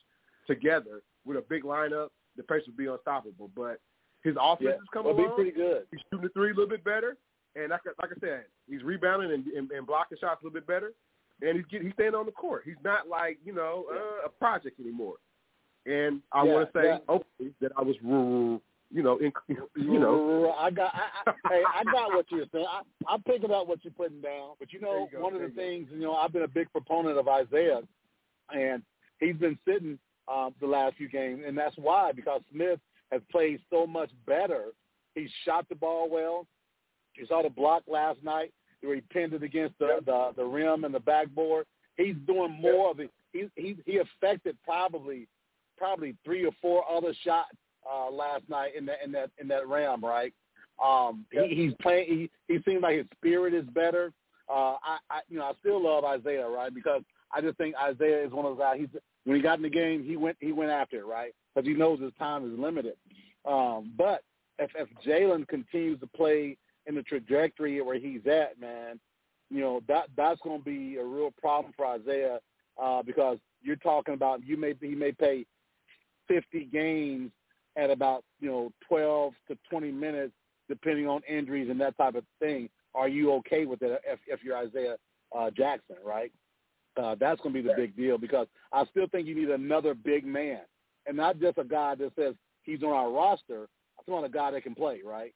together 0.46 1.02
with 1.26 1.36
a 1.36 1.42
big 1.42 1.64
lineup, 1.64 2.08
the 2.36 2.42
pace 2.42 2.62
would 2.66 2.76
be 2.76 2.86
unstoppable. 2.86 3.50
But 3.54 3.80
his 4.22 4.36
offense 4.40 4.70
Yeah. 4.76 4.82
is 4.82 4.88
coming 4.92 5.14
be 5.16 5.22
along. 5.24 5.34
pretty 5.34 5.50
good. 5.50 5.86
He's 5.90 6.00
shooting 6.10 6.22
the 6.22 6.28
three 6.30 6.50
a 6.50 6.54
little 6.54 6.68
bit 6.68 6.82
better, 6.84 7.16
and 7.54 7.70
like, 7.70 7.86
I- 7.86 7.92
like 8.02 8.12
I 8.16 8.20
said, 8.20 8.44
he's 8.66 8.82
rebounding 8.82 9.32
and, 9.32 9.46
and, 9.48 9.70
and 9.70 9.86
blocking 9.86 10.16
shots 10.18 10.40
a 10.42 10.44
little 10.46 10.54
bit 10.54 10.66
better. 10.66 10.94
And 11.42 11.56
he's 11.56 11.66
get, 11.66 11.82
he's 11.82 11.92
staying 11.92 12.14
on 12.16 12.26
the 12.26 12.32
court. 12.32 12.62
He's 12.64 12.82
not 12.82 13.06
like 13.08 13.38
you 13.44 13.52
know 13.52 13.86
uh, 13.92 14.26
a 14.26 14.28
project 14.28 14.80
anymore. 14.80 15.16
And 15.88 16.20
I 16.32 16.44
Yeah, 16.44 16.52
want 16.52 16.72
to 16.72 16.78
say 16.78 16.86
yeah. 16.86 16.98
openly 17.08 17.54
that 17.60 17.72
I 17.76 17.82
was, 17.82 17.96
you 18.02 19.02
know, 19.02 19.16
in, 19.18 19.32
you 19.76 19.98
know, 19.98 20.54
I 20.58 20.70
got. 20.70 20.94
I, 20.94 21.30
I, 21.30 21.32
hey, 21.48 21.62
I 21.66 21.84
got 21.84 22.12
what 22.14 22.26
you're 22.30 22.46
saying. 22.52 22.66
I, 22.68 22.82
I'm 23.08 23.22
picking 23.22 23.50
up 23.50 23.66
what 23.66 23.82
you're 23.82 23.92
putting 23.92 24.20
down. 24.20 24.50
But 24.58 24.72
you 24.72 24.80
know, 24.80 25.08
you 25.10 25.18
go, 25.18 25.24
one 25.24 25.34
of 25.34 25.40
the 25.40 25.48
you 25.48 25.54
things, 25.54 25.88
you 25.90 26.00
know, 26.00 26.14
I've 26.14 26.32
been 26.32 26.42
a 26.42 26.48
big 26.48 26.70
proponent 26.72 27.18
of 27.18 27.26
Isaiah, 27.26 27.80
and 28.52 28.82
he's 29.18 29.36
been 29.36 29.58
sitting 29.66 29.98
um, 30.30 30.54
the 30.60 30.66
last 30.66 30.96
few 30.96 31.08
games, 31.08 31.42
and 31.46 31.56
that's 31.56 31.76
why 31.78 32.12
because 32.12 32.42
Smith 32.52 32.80
has 33.10 33.22
played 33.30 33.60
so 33.70 33.86
much 33.86 34.10
better. 34.26 34.66
He 35.14 35.28
shot 35.46 35.66
the 35.70 35.74
ball 35.74 36.10
well. 36.10 36.46
You 37.14 37.26
saw 37.26 37.42
the 37.42 37.50
block 37.50 37.84
last 37.88 38.22
night 38.22 38.52
where 38.82 38.94
he 38.94 39.00
pinned 39.10 39.32
it 39.32 39.42
against 39.42 39.78
the 39.78 40.00
the, 40.04 40.32
the 40.36 40.44
rim 40.44 40.84
and 40.84 40.94
the 40.94 41.00
backboard. 41.00 41.66
He's 41.96 42.14
doing 42.26 42.58
more 42.60 42.90
of 42.90 43.00
it. 43.00 43.10
He 43.32 43.46
he 43.56 43.76
he 43.86 43.98
affected 43.98 44.56
probably 44.64 45.26
probably 45.78 46.16
three 46.24 46.44
or 46.44 46.52
four 46.60 46.84
other 46.90 47.14
shots 47.24 47.56
uh, 47.90 48.10
last 48.10 48.42
night 48.48 48.72
in 48.76 48.86
that 48.86 48.98
in 49.04 49.12
that 49.12 49.30
in 49.38 49.48
that 49.48 49.68
ram, 49.68 50.04
right? 50.04 50.34
Um, 50.84 51.24
he, 51.30 51.54
he's 51.54 51.72
playing. 51.80 52.06
He 52.08 52.54
he 52.54 52.62
seems 52.68 52.82
like 52.82 52.96
his 52.96 53.06
spirit 53.16 53.54
is 53.54 53.64
better. 53.74 54.12
Uh, 54.48 54.76
I, 54.82 54.98
I 55.10 55.20
you 55.28 55.38
know 55.38 55.44
I 55.44 55.52
still 55.60 55.82
love 55.82 56.04
Isaiah, 56.04 56.48
right? 56.48 56.74
Because 56.74 57.02
I 57.32 57.40
just 57.40 57.56
think 57.58 57.74
Isaiah 57.76 58.24
is 58.24 58.32
one 58.32 58.46
of 58.46 58.56
those 58.56 58.62
guys. 58.62 58.76
He's 58.78 59.00
when 59.24 59.36
he 59.36 59.42
got 59.42 59.58
in 59.58 59.62
the 59.62 59.70
game, 59.70 60.04
he 60.04 60.16
went 60.16 60.36
he 60.40 60.52
went 60.52 60.70
after 60.70 60.98
it, 60.98 61.06
right? 61.06 61.32
Because 61.54 61.68
he 61.68 61.74
knows 61.74 62.00
his 62.00 62.12
time 62.18 62.50
is 62.50 62.58
limited. 62.58 62.94
Um, 63.46 63.92
but 63.96 64.22
if 64.58 64.70
if 64.74 64.88
Jalen 65.06 65.46
continues 65.48 66.00
to 66.00 66.06
play 66.06 66.56
in 66.86 66.94
the 66.94 67.02
trajectory 67.02 67.80
where 67.82 67.98
he's 67.98 68.26
at, 68.26 68.60
man, 68.60 68.98
you 69.50 69.60
know 69.60 69.80
that 69.88 70.06
that's 70.16 70.40
going 70.42 70.60
to 70.60 70.64
be 70.64 70.96
a 70.96 71.04
real 71.04 71.32
problem 71.40 71.72
for 71.76 71.86
Isaiah 71.86 72.38
uh, 72.80 73.02
because 73.02 73.38
you're 73.62 73.76
talking 73.76 74.14
about 74.14 74.44
you 74.44 74.56
may 74.56 74.74
he 74.80 74.94
may 74.94 75.12
pay 75.12 75.44
50 76.28 76.66
games 76.66 77.30
at 77.76 77.90
about 77.90 78.24
you 78.40 78.50
know 78.50 78.72
12 78.88 79.32
to 79.48 79.58
20 79.70 79.90
minutes 79.92 80.32
depending 80.68 81.08
on 81.08 81.22
injuries 81.28 81.70
and 81.70 81.80
that 81.80 81.96
type 81.96 82.14
of 82.14 82.24
thing. 82.40 82.68
Are 82.94 83.08
you 83.08 83.32
okay 83.34 83.64
with 83.64 83.82
it 83.82 84.00
if, 84.06 84.18
if 84.26 84.44
you're 84.44 84.56
Isaiah 84.56 84.96
uh, 85.36 85.50
Jackson, 85.50 85.96
right? 86.04 86.32
Uh, 87.00 87.14
that's 87.18 87.40
going 87.40 87.54
to 87.54 87.62
be 87.62 87.68
the 87.68 87.74
big 87.76 87.96
deal 87.96 88.18
because 88.18 88.46
I 88.72 88.84
still 88.86 89.06
think 89.06 89.26
you 89.26 89.34
need 89.34 89.50
another 89.50 89.94
big 89.94 90.26
man 90.26 90.60
and 91.06 91.16
not 91.16 91.40
just 91.40 91.58
a 91.58 91.64
guy 91.64 91.94
that 91.94 92.12
says 92.18 92.34
he's 92.62 92.82
on 92.82 92.90
our 92.90 93.10
roster. 93.10 93.68
I 93.98 94.02
still 94.02 94.14
want 94.14 94.26
a 94.26 94.30
guy 94.30 94.50
that 94.50 94.62
can 94.62 94.74
play, 94.74 95.00
right? 95.04 95.32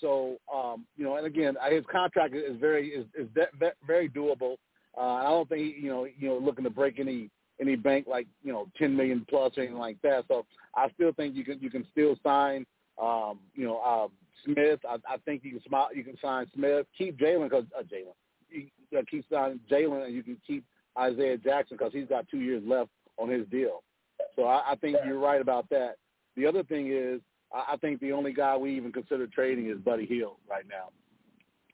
So, 0.00 0.36
um, 0.52 0.84
you 0.96 1.04
know, 1.04 1.16
and 1.16 1.26
again, 1.26 1.56
his 1.70 1.84
contract 1.90 2.34
is 2.34 2.56
very 2.60 2.88
is, 2.88 3.06
is 3.18 3.28
de- 3.34 3.72
very 3.86 4.08
doable. 4.08 4.56
Uh, 4.96 5.00
I 5.00 5.24
don't 5.24 5.48
think 5.48 5.76
you 5.78 5.88
know 5.88 6.04
you 6.04 6.28
know 6.28 6.38
looking 6.38 6.64
to 6.64 6.70
break 6.70 6.98
any 6.98 7.30
any 7.60 7.76
bank 7.76 8.06
like 8.08 8.26
you 8.42 8.52
know 8.52 8.68
ten 8.76 8.96
million 8.96 9.24
plus 9.28 9.56
or 9.56 9.62
anything 9.62 9.78
like 9.78 10.00
that. 10.02 10.24
So 10.28 10.46
I 10.74 10.88
still 10.94 11.12
think 11.12 11.34
you 11.34 11.44
can 11.44 11.58
you 11.60 11.70
can 11.70 11.86
still 11.92 12.16
sign 12.22 12.66
Um, 13.00 13.40
you 13.54 13.66
know, 13.66 13.78
uh, 13.78 14.08
Smith. 14.44 14.80
I, 14.88 14.96
I 15.14 15.16
think 15.24 15.44
you 15.44 15.50
can 15.50 15.62
smile, 15.68 15.88
you 15.94 16.04
can 16.04 16.16
sign 16.18 16.46
Smith. 16.54 16.86
Keep 16.96 17.18
Jalen 17.18 17.44
because 17.48 17.64
uh, 17.78 17.82
Jalen. 17.82 18.16
Uh, 18.96 19.02
keep 19.10 19.24
signing 19.30 19.60
Jalen, 19.70 20.06
and 20.06 20.14
you 20.14 20.22
can 20.22 20.38
keep 20.46 20.64
Isaiah 20.98 21.36
Jackson 21.36 21.76
because 21.76 21.92
he's 21.92 22.08
got 22.08 22.28
two 22.28 22.38
years 22.38 22.62
left 22.64 22.90
on 23.18 23.28
his 23.28 23.46
deal. 23.48 23.82
So 24.34 24.44
I, 24.44 24.72
I 24.72 24.74
think 24.76 24.96
you're 25.04 25.18
right 25.18 25.40
about 25.40 25.68
that. 25.70 25.96
The 26.36 26.46
other 26.46 26.62
thing 26.62 26.90
is, 26.92 27.20
I, 27.52 27.74
I 27.74 27.76
think 27.76 28.00
the 28.00 28.12
only 28.12 28.32
guy 28.32 28.56
we 28.56 28.74
even 28.76 28.92
consider 28.92 29.26
trading 29.26 29.68
is 29.68 29.78
Buddy 29.78 30.06
Hield 30.06 30.36
right 30.48 30.64
now, 30.68 30.88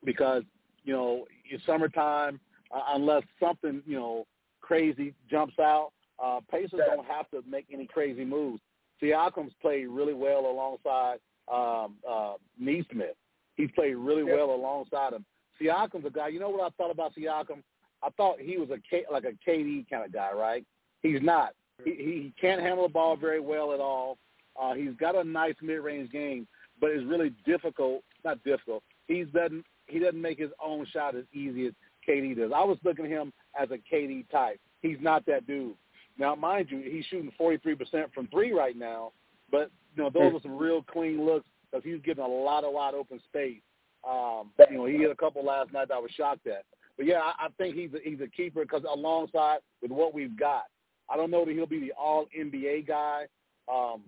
because 0.05 0.43
you 0.85 0.93
know 0.93 1.27
it's 1.49 1.65
summertime. 1.67 2.41
Uh, 2.75 2.95
unless 2.95 3.23
something 3.39 3.83
you 3.87 3.97
know 3.97 4.27
crazy 4.73 5.15
jumps 5.31 5.59
out, 5.59 5.91
uh, 6.23 6.41
Pacers 6.51 6.81
don't 6.87 7.07
have 7.07 7.29
to 7.31 7.43
make 7.49 7.67
any 7.73 7.87
crazy 7.87 8.25
moves. 8.25 8.61
Siakam's 9.03 9.53
played 9.61 9.89
really 9.89 10.15
well 10.15 10.47
alongside 10.47 11.19
um, 11.53 11.97
uh, 12.09 12.35
Nesmith. 12.59 13.17
He's 13.57 13.71
played 13.73 13.97
really 13.97 14.25
Yeah. 14.25 14.37
well 14.37 14.55
alongside 14.55 15.13
him. 15.13 15.25
Siakam's 15.61 16.07
a 16.07 16.11
guy. 16.11 16.29
You 16.29 16.41
know 16.41 16.49
what 16.49 16.63
I 16.63 16.71
thought 16.77 16.91
about 16.91 17.15
Siakam? 17.15 17.63
I 18.03 18.11
thought 18.17 18.41
he 18.41 18.57
was 18.57 18.71
a 18.71 18.79
K, 18.89 19.05
like 19.11 19.25
a 19.25 19.33
KD 19.49 19.89
kind 19.91 20.05
of 20.05 20.13
guy, 20.13 20.33
right? 20.33 20.65
He's 21.03 21.21
not. 21.21 21.55
He, 21.85 21.91
he 21.91 22.33
can't 22.41 22.61
handle 22.61 22.87
the 22.87 22.93
ball 22.93 23.17
very 23.17 23.41
well 23.41 23.73
at 23.73 23.81
all. 23.81 24.19
Uh, 24.61 24.75
he's 24.75 24.95
got 24.99 25.17
a 25.17 25.25
nice 25.25 25.55
mid-range 25.63 26.11
game, 26.11 26.47
but 26.81 26.91
it's 26.91 27.05
really 27.05 27.33
difficult. 27.45 28.03
Not 28.25 28.43
difficult. 28.45 28.83
He 29.09 29.25
doesn't. 29.25 29.65
He 29.87 29.99
doesn't 29.99 30.21
make 30.21 30.39
his 30.39 30.51
own 30.65 30.87
shot 30.93 31.17
as 31.17 31.25
easy 31.33 31.67
as 31.67 31.73
KD 32.09 32.37
does. 32.37 32.53
I 32.55 32.65
was 32.65 32.79
looking 32.85 33.05
at 33.05 33.11
him 33.11 33.33
as 33.61 33.71
a 33.71 33.79
KD 33.93 34.29
type. 34.31 34.61
He's 34.81 34.99
not 35.01 35.25
that 35.27 35.47
dude. 35.47 35.75
Now, 36.19 36.35
mind 36.35 36.69
you, 36.71 36.81
he's 36.81 37.05
shooting 37.07 37.33
43% 37.41 38.13
from 38.15 38.27
three 38.29 38.53
right 38.53 38.77
now, 38.77 39.13
but 39.51 39.71
you 39.97 40.03
know 40.03 40.11
those 40.11 40.35
are 40.35 40.43
some 40.43 40.59
real 40.59 40.83
clean 40.83 41.25
looks 41.25 41.47
because 41.71 41.85
he's 41.85 42.01
getting 42.03 42.25
a 42.25 42.29
lot 42.29 42.65
of 42.65 42.73
wide 42.73 42.95
open 42.95 43.21
space. 43.29 43.61
Um, 44.09 44.51
you 44.71 44.79
know, 44.79 44.87
he 44.87 44.99
hit 44.99 45.11
a 45.11 45.15
couple 45.15 45.45
last 45.45 45.73
night 45.73 45.89
that 45.89 45.95
I 45.95 45.99
was 45.99 46.11
shocked 46.17 46.47
at. 46.47 46.65
But 46.97 47.07
yeah, 47.07 47.21
I, 47.21 47.47
I 47.47 47.49
think 47.57 47.75
he's 47.77 47.91
a, 47.95 47.99
he's 48.03 48.21
a 48.21 48.27
keeper 48.27 48.63
because 48.63 48.83
alongside 48.91 49.59
with 49.81 49.91
what 49.91 50.13
we've 50.13 50.39
got, 50.39 50.65
I 51.09 51.17
don't 51.17 51.31
know 51.31 51.45
that 51.45 51.53
he'll 51.53 51.67
be 51.67 51.81
the 51.81 51.93
All 51.93 52.27
NBA 52.39 52.87
guy 52.87 53.27
um, 53.73 54.03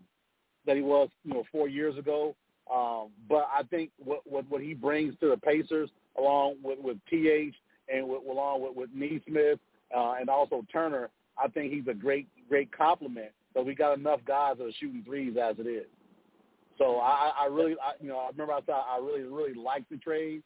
that 0.66 0.76
he 0.76 0.82
was, 0.82 1.08
you 1.24 1.34
know, 1.34 1.44
four 1.52 1.68
years 1.68 1.96
ago. 1.96 2.34
Um, 2.72 3.10
but 3.28 3.48
I 3.54 3.62
think 3.64 3.90
what, 3.98 4.20
what 4.24 4.48
what 4.48 4.62
he 4.62 4.72
brings 4.74 5.14
to 5.20 5.28
the 5.28 5.36
Pacers, 5.36 5.90
along 6.18 6.56
with 6.62 6.78
with 6.80 6.96
Th 7.10 7.54
and 7.92 8.08
with, 8.08 8.22
along 8.28 8.62
with 8.62 8.76
with 8.76 8.90
Nesmith 8.94 9.58
uh, 9.96 10.14
and 10.20 10.28
also 10.28 10.64
Turner, 10.72 11.10
I 11.42 11.48
think 11.48 11.72
he's 11.72 11.86
a 11.88 11.94
great 11.94 12.28
great 12.48 12.70
compliment. 12.76 13.30
So 13.54 13.62
we 13.62 13.74
got 13.74 13.96
enough 13.96 14.20
guys 14.26 14.56
that 14.58 14.64
are 14.64 14.72
shooting 14.80 15.02
threes 15.04 15.36
as 15.40 15.56
it 15.58 15.68
is. 15.68 15.86
So 16.76 16.98
I, 16.98 17.30
I 17.42 17.46
really, 17.46 17.72
I, 17.72 17.92
you 18.02 18.08
know, 18.08 18.18
I 18.18 18.28
remember 18.30 18.52
I 18.52 18.60
thought 18.62 18.86
I 18.90 18.98
really, 18.98 19.22
really 19.22 19.54
liked 19.54 19.90
the 19.90 19.96
trade. 19.96 20.42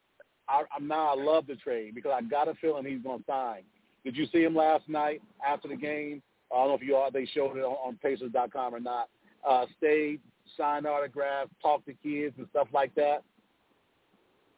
I, 0.48 0.62
I'm 0.74 0.86
now 0.86 1.14
I 1.14 1.22
love 1.22 1.46
the 1.46 1.56
trade 1.56 1.94
because 1.94 2.12
I 2.14 2.22
got 2.22 2.48
a 2.48 2.54
feeling 2.54 2.84
he's 2.84 3.02
going 3.02 3.20
to 3.20 3.24
sign. 3.26 3.62
Did 4.04 4.16
you 4.16 4.26
see 4.32 4.42
him 4.42 4.54
last 4.54 4.88
night 4.88 5.22
after 5.46 5.68
the 5.68 5.76
game? 5.76 6.22
I 6.52 6.56
don't 6.56 6.68
know 6.68 6.74
if 6.74 6.82
you 6.82 6.96
all 6.96 7.10
they 7.10 7.26
showed 7.34 7.56
it 7.56 7.60
on, 7.60 7.76
on 7.84 7.98
Pacers.com 8.02 8.74
or 8.74 8.80
not. 8.80 9.08
Uh, 9.48 9.66
stayed, 9.76 10.20
signed 10.56 10.86
autographs, 10.86 11.50
talked 11.62 11.86
to 11.86 11.94
kids 11.94 12.34
and 12.38 12.46
stuff 12.50 12.68
like 12.72 12.94
that. 12.94 13.22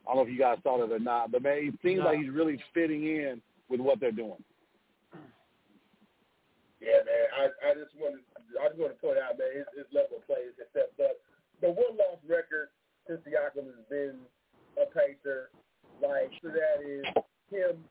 I 0.05 0.13
don't 0.13 0.17
know 0.17 0.27
if 0.27 0.33
you 0.33 0.39
guys 0.39 0.57
saw 0.63 0.77
that 0.77 0.91
or 0.91 0.99
not, 0.99 1.31
but 1.31 1.43
man, 1.43 1.69
it 1.69 1.75
seems 1.83 1.99
No. 1.99 2.05
like 2.05 2.19
he's 2.19 2.29
really 2.29 2.61
fitting 2.73 3.03
in 3.05 3.41
with 3.69 3.79
what 3.79 3.99
they're 3.99 4.11
doing. 4.11 4.43
Yeah, 6.81 7.05
man. 7.05 7.25
I, 7.37 7.43
I 7.69 7.71
just 7.77 7.93
want 7.93 8.17
to 8.17 8.21
I 8.57 8.67
just 8.67 8.81
want 8.81 8.91
to 8.91 8.99
point 8.99 9.21
out, 9.21 9.37
man, 9.37 9.53
his, 9.53 9.69
his 9.77 9.87
level 9.93 10.17
of 10.17 10.25
play 10.25 10.49
is 10.49 10.57
stepped 10.73 10.97
up. 10.99 11.15
The 11.61 11.69
one 11.69 11.93
loss 11.95 12.17
record 12.25 12.73
since 13.05 13.21
Siakam 13.21 13.69
has 13.69 13.85
been 13.85 14.17
a 14.81 14.89
pacer, 14.89 15.53
like 16.01 16.33
so 16.41 16.49
that 16.49 16.81
is 16.81 17.05
him 17.53 17.85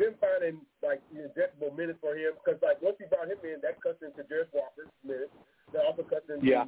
them 0.00 0.16
finding 0.16 0.64
like 0.80 1.04
injectable 1.12 1.76
minutes 1.76 2.00
for 2.00 2.16
him 2.16 2.32
because 2.40 2.56
like 2.64 2.80
once 2.80 2.96
you 2.96 3.06
brought 3.12 3.28
him 3.28 3.38
in, 3.44 3.60
that 3.60 3.76
cuts 3.84 4.00
into 4.00 4.24
Jarace 4.24 4.48
Walker's 4.56 4.88
minutes. 5.04 5.36
That 5.76 5.84
also 5.84 6.00
cuts 6.02 6.24
into 6.32 6.48
Yeah. 6.48 6.64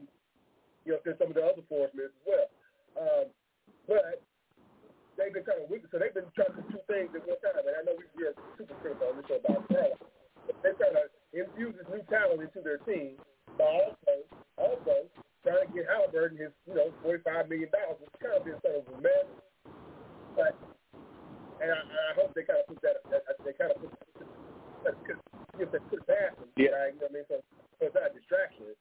you 0.84 0.92
know 0.92 1.00
to 1.00 1.16
some 1.16 1.32
of 1.32 1.36
the 1.40 1.44
other 1.44 1.64
force 1.64 1.90
minutes 1.96 2.12
as 2.20 2.26
well. 2.28 2.48
Um, 3.00 3.26
but 3.88 4.20
they've 5.16 5.34
been 5.34 5.46
kind 5.46 5.62
of 5.62 5.70
weak, 5.70 5.86
so 5.90 5.98
they've 5.98 6.14
been 6.14 6.28
trying 6.34 6.52
to 6.54 6.62
do 6.62 6.78
two 6.78 6.82
things 6.90 7.10
at 7.14 7.22
one 7.26 7.40
time. 7.42 7.64
And 7.64 7.76
I 7.76 7.82
know 7.86 7.94
we, 7.98 8.06
we 8.18 8.26
are 8.28 8.36
super 8.58 8.74
critical 8.82 9.10
on 9.10 9.18
this 9.18 9.26
show 9.30 9.38
about 9.38 9.66
Carla, 9.70 9.96
but 10.46 10.54
they're 10.62 10.78
trying 10.78 10.98
to 10.98 11.06
infuse 11.34 11.74
this 11.78 11.88
new 11.90 12.04
talent 12.10 12.42
into 12.42 12.60
their 12.62 12.78
team, 12.86 13.18
but 13.58 13.66
also 13.66 14.12
also 14.58 14.94
trying 15.42 15.66
to 15.66 15.70
get 15.74 15.86
Halliburton 15.90 16.38
his 16.38 16.52
you 16.66 16.74
know 16.74 16.90
forty 17.02 17.22
five 17.22 17.46
million 17.50 17.70
dollars, 17.70 17.98
which 18.02 18.14
kind 18.22 18.34
of 18.38 18.42
been 18.46 18.58
sort 18.62 18.82
of 18.82 18.86
a 18.90 18.96
mess. 19.02 19.26
But 20.34 20.52
and 21.62 21.70
I, 21.70 21.78
I 21.80 22.12
hope 22.18 22.34
they 22.34 22.42
kind 22.42 22.58
of 22.60 22.66
put 22.66 22.82
that, 22.82 23.02
that 23.10 23.22
they 23.46 23.54
kind 23.54 23.70
of 23.70 23.78
put 23.78 23.90
that 23.94 24.94
if 25.58 25.70
they 25.70 25.78
put 25.86 26.02
it 26.02 26.06
past 26.10 26.34
Yeah. 26.58 26.74
right? 26.74 26.92
You 26.94 27.00
know 27.00 27.06
what 27.08 27.14
I 27.14 27.18
mean? 27.22 27.26
So, 27.30 27.36
so 27.78 27.82
it's 27.86 27.94
not 27.94 28.10
a 28.10 28.12
distraction. 28.12 28.74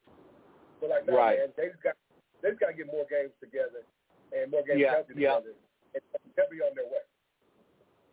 But 0.81 0.89
like, 0.89 1.05
no, 1.05 1.15
Right. 1.15 1.37
man, 1.39 1.53
they 1.55 1.69
just 1.69 1.83
got 1.85 1.95
they 2.41 2.49
just 2.51 2.59
got 2.59 2.73
to 2.73 2.77
get 2.77 2.87
more 2.91 3.05
games 3.07 3.31
together 3.39 3.85
and 4.35 4.51
more 4.51 4.65
games 4.67 4.81
Yeah, 4.83 4.99
healthy 4.99 5.15
yeah. 5.15 5.39
together, 5.39 5.55
and 5.93 6.03
they'll 6.35 6.49
be 6.51 6.61
on 6.61 6.75
their 6.75 6.85
way. 6.85 7.03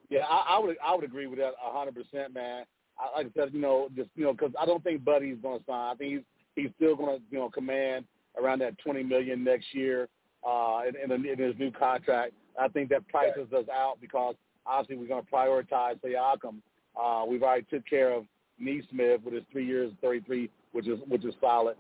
Yeah, 0.09 0.25
I, 0.29 0.57
I 0.57 0.59
would 0.59 0.77
I 0.85 0.95
would 0.95 1.05
agree 1.05 1.27
with 1.27 1.39
that 1.39 1.53
a 1.65 1.73
hundred 1.73 1.95
percent, 1.95 2.35
man. 2.35 2.65
I, 2.99 3.19
like 3.19 3.27
I 3.29 3.41
said, 3.41 3.55
you 3.55 3.61
know, 3.61 3.89
just 3.97 4.11
you 4.17 4.25
know, 4.25 4.33
because 4.33 4.53
I 4.61 4.67
don't 4.67 4.83
think 4.83 5.05
Buddy's 5.05 5.39
going 5.43 5.59
to 5.59 5.65
sign. 5.65 5.93
I 5.93 5.95
think 5.97 6.13
he's 6.13 6.25
he's 6.57 6.71
still 6.77 6.97
going 6.97 7.19
to 7.19 7.23
you 7.31 7.39
know 7.39 7.49
command 7.49 8.05
around 8.41 8.59
that 8.61 8.79
twenty 8.79 9.03
million 9.03 9.45
next 9.45 9.67
year 9.73 10.09
uh, 10.47 10.81
in, 10.89 11.11
in, 11.11 11.27
in 11.27 11.39
his 11.39 11.55
new 11.59 11.71
contract. 11.71 12.33
I 12.61 12.69
think 12.69 12.89
that 12.91 13.07
prices 13.09 13.53
us 13.57 13.67
out 13.73 13.99
because 14.01 14.35
obviously 14.67 14.97
we're 14.97 15.09
going 15.09 15.25
to 15.25 15.31
prioritize 15.31 16.01
Siakam. 16.05 16.57
Uh, 17.01 17.25
we've 17.27 17.43
already 17.43 17.67
took 17.71 17.87
care 17.87 18.13
of 18.13 18.25
Nesmith 18.59 19.23
with 19.25 19.35
his 19.35 19.45
three 19.53 19.67
years, 19.67 19.93
thirty 20.03 20.21
three, 20.21 20.51
which 20.73 20.89
is 20.89 20.99
which 21.07 21.25
is 21.25 21.35
solid. 21.41 21.77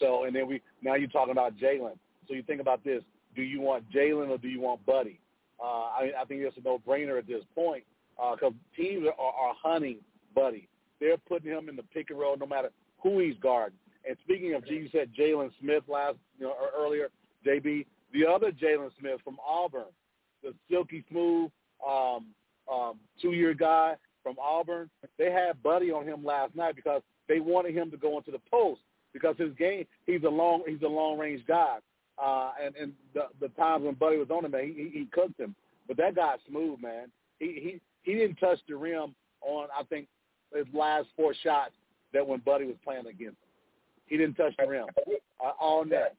So 0.00 0.24
and 0.24 0.34
then 0.34 0.46
we 0.46 0.60
now 0.82 0.94
you're 0.94 1.08
talking 1.08 1.32
about 1.32 1.56
Jalen. 1.56 1.96
So 2.26 2.34
you 2.34 2.42
think 2.42 2.60
about 2.60 2.82
this: 2.84 3.02
Do 3.34 3.42
you 3.42 3.60
want 3.60 3.90
Jalen 3.90 4.28
or 4.28 4.38
do 4.38 4.48
you 4.48 4.60
want 4.60 4.84
Buddy? 4.86 5.20
Uh, 5.62 5.66
I, 5.66 6.10
I 6.20 6.24
think 6.26 6.42
it's 6.42 6.56
a 6.56 6.60
no-brainer 6.60 7.18
at 7.18 7.26
this 7.26 7.42
point 7.54 7.84
because 8.16 8.52
teams 8.76 9.06
are, 9.06 9.24
are 9.24 9.54
hunting 9.62 9.98
Buddy. 10.34 10.68
They're 11.00 11.16
putting 11.16 11.50
him 11.50 11.68
in 11.68 11.76
the 11.76 11.82
pick 11.82 12.10
and 12.10 12.18
roll 12.18 12.36
no 12.36 12.46
matter 12.46 12.70
who 13.02 13.20
he's 13.20 13.36
guarding. 13.40 13.78
And 14.06 14.16
speaking 14.24 14.54
of, 14.54 14.64
you 14.66 14.88
said 14.92 15.10
Jalen 15.18 15.50
Smith 15.60 15.84
last 15.88 16.16
you 16.38 16.46
know 16.46 16.54
earlier, 16.76 17.08
JB, 17.46 17.86
the 18.12 18.26
other 18.26 18.52
Jalen 18.52 18.90
Smith 18.98 19.20
from 19.24 19.38
Auburn, 19.46 19.92
the 20.42 20.54
silky 20.70 21.04
smooth 21.10 21.50
um, 21.86 22.26
um, 22.70 22.98
two-year 23.20 23.54
guy 23.54 23.94
from 24.22 24.36
Auburn. 24.40 24.90
They 25.18 25.30
had 25.30 25.62
Buddy 25.62 25.90
on 25.90 26.04
him 26.04 26.24
last 26.24 26.54
night 26.54 26.76
because 26.76 27.02
they 27.28 27.40
wanted 27.40 27.74
him 27.74 27.90
to 27.90 27.96
go 27.96 28.18
into 28.18 28.30
the 28.30 28.40
post 28.50 28.80
because 29.12 29.36
his 29.38 29.54
game 29.54 29.86
he's 30.06 30.22
a 30.24 30.28
long 30.28 30.62
he's 30.66 30.82
a 30.82 30.88
long 30.88 31.18
range 31.18 31.42
guy. 31.46 31.78
Uh, 32.22 32.52
and 32.62 32.76
and 32.76 32.92
the 33.12 33.26
the 33.40 33.48
times 33.54 33.84
when 33.84 33.94
Buddy 33.94 34.16
was 34.16 34.30
on 34.30 34.44
him, 34.44 34.52
man, 34.52 34.72
he, 34.76 34.90
he 34.98 35.06
cooked 35.12 35.38
him. 35.38 35.54
But 35.88 35.96
that 35.98 36.14
guy's 36.14 36.38
smooth, 36.48 36.80
man. 36.80 37.10
He 37.38 37.80
he 38.04 38.10
he 38.10 38.18
didn't 38.18 38.36
touch 38.36 38.58
the 38.68 38.76
rim 38.76 39.14
on 39.40 39.68
I 39.78 39.82
think 39.84 40.06
his 40.54 40.66
last 40.72 41.08
four 41.16 41.34
shots 41.42 41.72
that 42.12 42.26
when 42.26 42.40
Buddy 42.40 42.66
was 42.66 42.76
playing 42.84 43.06
against 43.06 43.38
him. 43.42 43.50
He 44.06 44.16
didn't 44.16 44.34
touch 44.34 44.54
the 44.58 44.66
rim 44.66 44.86
uh, 45.42 45.52
all 45.58 45.84
night. 45.84 46.14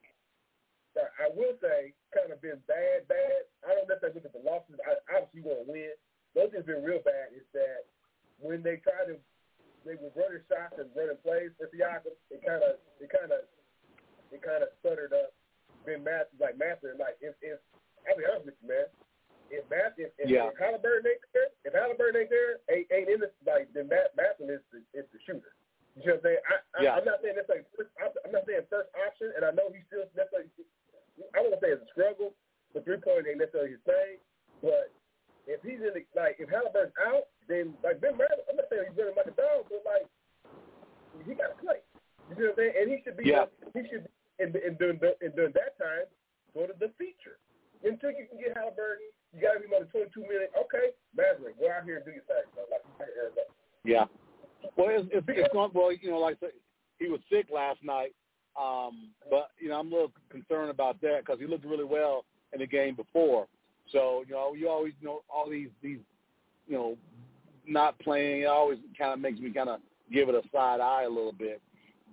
I 0.95 1.27
will 1.35 1.55
say, 1.59 1.91
kind 2.15 2.31
of 2.31 2.39
been 2.39 2.59
bad, 2.71 3.03
bad. 3.11 3.43
I 3.67 3.75
don't 3.75 3.87
necessarily 3.87 4.15
look 4.15 4.31
at 4.31 4.35
the 4.35 4.43
losses. 4.47 4.79
I, 4.87 4.95
obviously, 5.11 5.43
you 5.43 5.47
want 5.47 5.67
to 5.67 5.71
win. 5.71 5.95
One 6.35 6.51
thing's 6.51 6.67
been 6.67 6.83
real 6.83 7.03
bad 7.03 7.35
is 7.35 7.43
that 7.51 7.87
when 8.39 8.63
they 8.63 8.79
try 8.79 9.03
to, 9.07 9.19
they 9.83 9.99
were 9.99 10.11
running 10.15 10.43
shots 10.47 10.79
and 10.79 10.87
running 10.95 11.19
plays 11.19 11.51
for 11.59 11.67
Siakam. 11.71 12.15
It 12.31 12.39
kind 12.43 12.63
of, 12.63 12.79
it 13.03 13.11
kind 13.11 13.31
of, 13.31 13.43
it 14.31 14.39
kind 14.39 14.63
of 14.63 14.71
stuttered 14.79 15.11
up. 15.11 15.35
Been 15.85 16.03
math 16.03 16.27
like 16.41 16.57
Mather, 16.57 16.97
like 16.99 17.17
if 17.21 17.35
if 17.41 17.59
I'll 18.09 18.17
be 18.17 18.25
honest 18.25 18.45
with 18.49 18.57
you, 18.61 18.69
man. 18.69 18.87
If 19.53 19.61
Math, 19.69 19.93
if, 20.01 20.09
if, 20.17 20.25
Yeah. 20.25 20.49
if 20.49 20.57
Halliburton 20.57 21.05
ain't 21.05 21.21
there, 21.29 21.53
if 21.69 21.73
Halliburton 21.77 22.17
ain't 22.25 22.33
there, 22.33 22.57
ain't, 22.73 22.89
ain't 22.89 23.09
in 23.13 23.21
this 23.21 23.29
like 23.45 23.69
then 23.77 23.85
Matt 23.87 24.17
Mather 24.17 24.49
is 24.57 24.65
the 24.73 24.81
is 24.97 25.05
the 25.13 25.21
shooter. 25.21 25.53
You 25.93 26.01
know 26.11 26.17
what 26.17 26.25
I'm 26.25 26.25
saying? 26.25 26.41
I, 26.49 26.55
I, 26.73 26.79
Yeah. 26.81 26.93
I'm 26.97 27.05
not 27.05 27.21
saying 27.21 27.37
necessarily 27.37 27.65
first, 27.77 27.93
op- 28.01 28.17
I'm 28.25 28.33
not 28.33 28.49
saying 28.49 28.65
first 28.73 28.89
option, 29.05 29.29
and 29.37 29.45
I 29.45 29.53
know 29.53 29.69
he's 29.69 29.85
still 29.85 30.09
necessarily. 30.17 30.49
I 31.37 31.45
won't 31.45 31.61
say 31.61 31.77
it's 31.77 31.85
a 31.85 31.91
struggle. 31.93 32.33
The 32.73 32.81
three 32.81 32.97
point 32.97 33.29
ain't 33.29 33.37
necessarily 33.37 33.77
his 33.77 33.85
thing, 33.85 34.17
but 34.65 34.89
if 35.45 35.61
he's 35.61 35.77
in 35.79 35.93
the 35.93 36.01
like 36.17 36.41
if 36.41 36.49
Halliburton's 36.49 36.97
out, 37.05 37.29
then 37.45 37.77
like 37.85 38.01
Ben 38.01 38.17
Mather, 38.17 38.41
I'm 38.49 38.57
not 38.57 38.65
saying 38.73 38.89
he's 38.89 38.97
running 38.97 39.13
like 39.13 39.29
a 39.29 39.37
dog, 39.37 39.69
but 39.69 39.85
like 39.85 40.09
he 41.21 41.37
got 41.37 41.53
to 41.53 41.59
play. 41.61 41.79
You 42.33 42.35
know 42.35 42.49
what 42.49 42.57
I'm 42.57 42.57
saying? 42.57 42.73
And 42.81 42.85
he 42.89 42.97
should 43.05 43.17
be. 43.17 43.29
Yeah. 43.29 43.45
He 43.77 43.85
should 43.87 44.09
be 44.09 44.11
in, 44.41 44.51
in 44.57 44.73
during 44.81 44.97
the, 44.99 45.13
in 45.21 45.31
during 45.37 45.53
that 45.53 45.77
time 45.77 46.09
sort 46.57 46.73
of 46.73 46.79
the 46.81 46.89
feature 46.97 47.37
until 47.85 48.09
you 48.11 48.25
can 48.25 48.41
get 48.41 48.57
Halliburton. 48.57 49.05
You 49.31 49.41
got 49.41 49.53
to 49.53 49.59
be 49.59 49.67
another 49.67 49.87
22 49.91 50.15
minutes. 50.21 50.55
Okay, 50.55 50.95
Maverick, 51.15 51.59
go 51.59 51.67
out 51.67 51.83
here 51.83 51.97
and 51.99 52.05
do 52.05 52.11
your 52.11 52.23
thing. 52.23 52.47
bro. 52.55 52.63
Like 52.71 52.83
you 52.87 52.93
said, 52.97 53.11
Arizona. 53.19 53.51
Yeah. 53.83 54.05
Well, 54.79 54.87
it's, 54.95 55.07
it's, 55.11 55.27
it's 55.27 55.51
going. 55.53 55.71
Well, 55.73 55.91
you 55.91 56.09
know, 56.09 56.19
like 56.19 56.37
I 56.41 56.47
said, 56.47 56.55
he 56.99 57.07
was 57.09 57.19
sick 57.29 57.47
last 57.53 57.83
night, 57.83 58.15
um, 58.59 59.11
but 59.29 59.51
you 59.59 59.69
know, 59.69 59.79
I'm 59.79 59.91
a 59.91 59.95
little 59.95 60.11
concerned 60.29 60.69
about 60.69 61.01
that 61.01 61.19
because 61.25 61.39
he 61.39 61.47
looked 61.47 61.65
really 61.65 61.83
well 61.83 62.23
in 62.53 62.59
the 62.59 62.67
game 62.67 62.95
before. 62.95 63.47
So 63.91 64.23
you 64.25 64.33
know, 64.33 64.53
you 64.55 64.69
always 64.69 64.93
you 65.01 65.07
know 65.07 65.21
all 65.29 65.49
these 65.49 65.69
these 65.83 65.99
you 66.67 66.75
know 66.77 66.97
not 67.67 67.94
playing. 68.05 68.43
It 68.43 68.45
always 68.45 68.79
kind 68.97 69.11
of 69.11 69.19
makes 69.19 69.39
me 69.39 69.51
kind 69.51 69.67
of 69.67 69.81
give 70.13 70.29
it 70.29 70.35
a 70.35 70.43
side 70.53 70.79
eye 70.79 71.03
a 71.03 71.09
little 71.09 71.33
bit. 71.33 71.61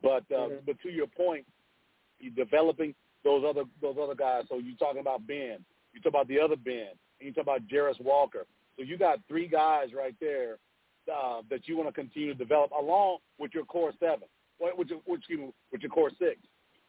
But 0.02 0.24
uh, 0.32 0.48
mm-hmm. 0.48 0.54
but 0.66 0.80
to 0.82 0.90
your 0.90 1.06
point, 1.06 1.46
you're 2.18 2.34
developing 2.34 2.94
those 3.22 3.44
other 3.48 3.62
those 3.80 3.96
other 4.02 4.16
guys. 4.16 4.44
So 4.48 4.58
you're 4.58 4.76
talking 4.76 5.00
about 5.00 5.26
Ben. 5.26 5.64
You 5.92 6.00
talk 6.00 6.10
about 6.10 6.28
the 6.28 6.40
other 6.40 6.56
Ben. 6.56 6.88
And 7.20 7.28
you 7.28 7.32
talk 7.32 7.44
about 7.44 7.68
Jarace 7.68 8.00
Walker. 8.00 8.46
So 8.76 8.82
you 8.82 8.98
got 8.98 9.20
three 9.28 9.46
guys 9.46 9.88
right 9.96 10.14
there 10.20 10.56
uh, 11.12 11.42
that 11.50 11.68
you 11.68 11.76
want 11.76 11.88
to 11.88 11.92
continue 11.92 12.32
to 12.32 12.38
develop 12.38 12.70
along 12.72 13.18
with 13.38 13.52
your 13.54 13.64
core 13.64 13.92
seven, 14.00 14.28
which, 14.58 14.90
which 15.04 15.18
excuse 15.20 15.38
me, 15.38 15.52
with 15.70 15.82
your 15.82 15.90
core 15.90 16.10
six. 16.18 16.40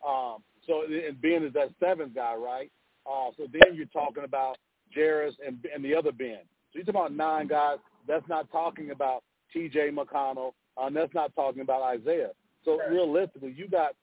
Um, 0.08 0.38
so 0.66 0.84
and 0.84 1.22
Ben 1.22 1.44
is 1.44 1.54
that 1.54 1.70
seventh 1.80 2.16
guy, 2.16 2.36
right? 2.36 2.72
Uh, 3.06 3.32
so 3.38 3.48
then 3.52 3.76
you're 3.76 3.86
talking 3.88 4.24
about 4.24 4.58
Jarace 4.96 5.36
and, 5.46 5.58
and 5.74 5.84
the 5.84 5.94
other 5.96 6.12
Ben. 6.12 6.40
So 6.72 6.80
you're 6.80 6.86
talking 6.86 7.02
about 7.02 7.14
nine 7.14 7.48
guys. 7.48 7.78
That's 8.08 8.28
not 8.28 8.52
talking 8.52 8.92
about 8.92 9.24
T.J. 9.52 9.92
McConnell. 9.92 10.52
Uh, 10.78 10.88
and 10.88 10.96
that's 10.96 11.14
not 11.14 11.36
talking 11.36 11.62
about 11.62 11.82
Isaiah. 11.82 12.32
So 12.66 12.80
realistically, 12.90 13.54
you 13.56 13.68
got 13.68 13.94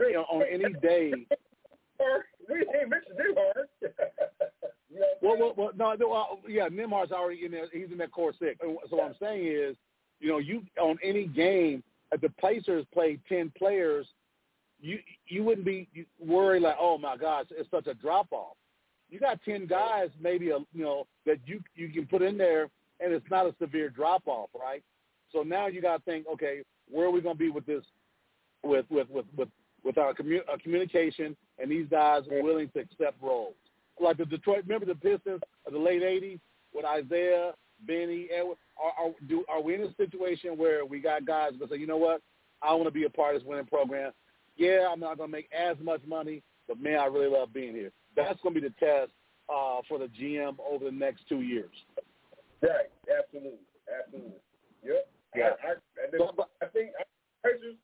you 0.00 0.12
know, 0.12 0.26
on 0.30 0.42
any 0.50 0.72
day. 0.82 1.12
we 2.48 2.56
ain't 2.56 2.88
mentioned 2.88 3.18
Nembhard. 3.18 3.90
well, 5.22 5.36
well, 5.38 5.54
well, 5.56 5.70
no, 5.76 5.96
well, 6.08 6.40
yeah, 6.48 6.68
Nembhard's 6.68 7.12
already 7.12 7.44
in 7.44 7.52
there. 7.52 7.66
He's 7.72 7.90
in 7.90 7.98
that 7.98 8.12
core 8.12 8.32
six. 8.38 8.58
So 8.60 8.78
what 8.90 9.04
I'm 9.04 9.14
saying 9.20 9.46
is, 9.46 9.76
you 10.20 10.28
know, 10.28 10.38
you 10.38 10.62
on 10.80 10.98
any 11.02 11.26
game, 11.26 11.82
if 12.12 12.20
the 12.20 12.30
Pacers 12.40 12.84
play 12.92 13.18
ten 13.28 13.52
players, 13.56 14.06
you 14.80 14.98
you 15.26 15.44
wouldn't 15.44 15.66
be 15.66 15.88
worried 16.18 16.62
like, 16.62 16.76
oh 16.80 16.98
my 16.98 17.16
gosh, 17.16 17.46
it's 17.50 17.70
such 17.70 17.86
a 17.86 17.94
drop 17.94 18.28
off. 18.32 18.56
You 19.10 19.20
got 19.20 19.42
ten 19.44 19.66
guys, 19.66 20.08
maybe 20.20 20.50
a 20.50 20.58
you 20.72 20.84
know 20.84 21.06
that 21.26 21.38
you 21.46 21.60
you 21.74 21.88
can 21.88 22.06
put 22.06 22.22
in 22.22 22.36
there, 22.36 22.68
and 23.00 23.12
it's 23.12 23.26
not 23.30 23.46
a 23.46 23.54
severe 23.60 23.88
drop 23.88 24.22
off, 24.26 24.50
right? 24.58 24.82
So 25.32 25.42
now 25.42 25.66
you 25.66 25.82
got 25.82 25.98
to 25.98 26.02
think, 26.04 26.26
okay, 26.32 26.62
where 26.90 27.06
are 27.06 27.10
we 27.10 27.20
going 27.20 27.36
to 27.36 27.38
be 27.38 27.50
with 27.50 27.66
this, 27.66 27.84
with 28.62 28.86
with 28.90 29.08
with 29.10 29.26
with 29.36 29.48
with 29.84 29.98
our, 29.98 30.12
commu- 30.12 30.48
our 30.48 30.58
communication, 30.58 31.36
and 31.58 31.70
these 31.70 31.86
guys 31.88 32.22
are 32.30 32.42
willing 32.42 32.68
to 32.70 32.80
accept 32.80 33.22
roles. 33.22 33.54
Like 34.00 34.16
the 34.16 34.24
Detroit, 34.24 34.64
remember 34.66 34.86
the 34.86 34.94
Pistons 34.94 35.40
of 35.66 35.72
the 35.72 35.78
late 35.78 36.02
'80s 36.02 36.40
with 36.74 36.84
Isaiah, 36.84 37.52
Benny, 37.86 38.28
Edward. 38.36 38.56
Are, 38.80 39.06
are, 39.06 39.12
do, 39.28 39.44
are 39.48 39.60
we 39.60 39.74
in 39.74 39.82
a 39.82 39.94
situation 39.96 40.56
where 40.56 40.84
we 40.84 41.00
got 41.00 41.26
guys 41.26 41.52
that 41.58 41.70
say, 41.70 41.76
you 41.76 41.86
know 41.86 41.96
what, 41.96 42.22
I 42.62 42.74
want 42.74 42.86
to 42.86 42.90
be 42.92 43.04
a 43.04 43.10
part 43.10 43.34
of 43.34 43.42
this 43.42 43.48
winning 43.48 43.66
program. 43.66 44.12
Yeah, 44.56 44.88
I'm 44.90 45.00
not 45.00 45.18
going 45.18 45.30
to 45.30 45.36
make 45.36 45.48
as 45.52 45.76
much 45.82 46.00
money, 46.06 46.42
but 46.66 46.80
man, 46.80 46.98
I 46.98 47.06
really 47.06 47.28
love 47.28 47.52
being 47.52 47.74
here. 47.74 47.90
That's 48.16 48.40
going 48.40 48.54
to 48.54 48.60
be 48.60 48.68
the 48.68 48.74
test 48.84 49.12
uh, 49.48 49.80
for 49.88 49.98
the 49.98 50.06
GM 50.06 50.56
over 50.68 50.84
the 50.84 50.92
next 50.92 51.22
two 51.28 51.40
years. 51.40 51.70
Right. 52.62 52.90
Absolutely. 53.06 53.66
Absolutely. 53.86 54.42
Yep. 54.82 55.04
Yeah. 55.36 55.54
I, 55.62 55.76
I, 55.76 56.06
then 56.10 56.20
I 56.62 56.66
think 56.72 56.96
Pacers, 57.44 57.78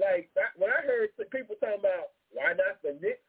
like 0.00 0.32
when 0.56 0.72
I 0.72 0.80
heard 0.82 1.12
people 1.30 1.54
talking 1.60 1.84
about 1.84 2.16
why 2.32 2.56
not 2.56 2.80
the 2.80 2.96
Knicks, 2.98 3.22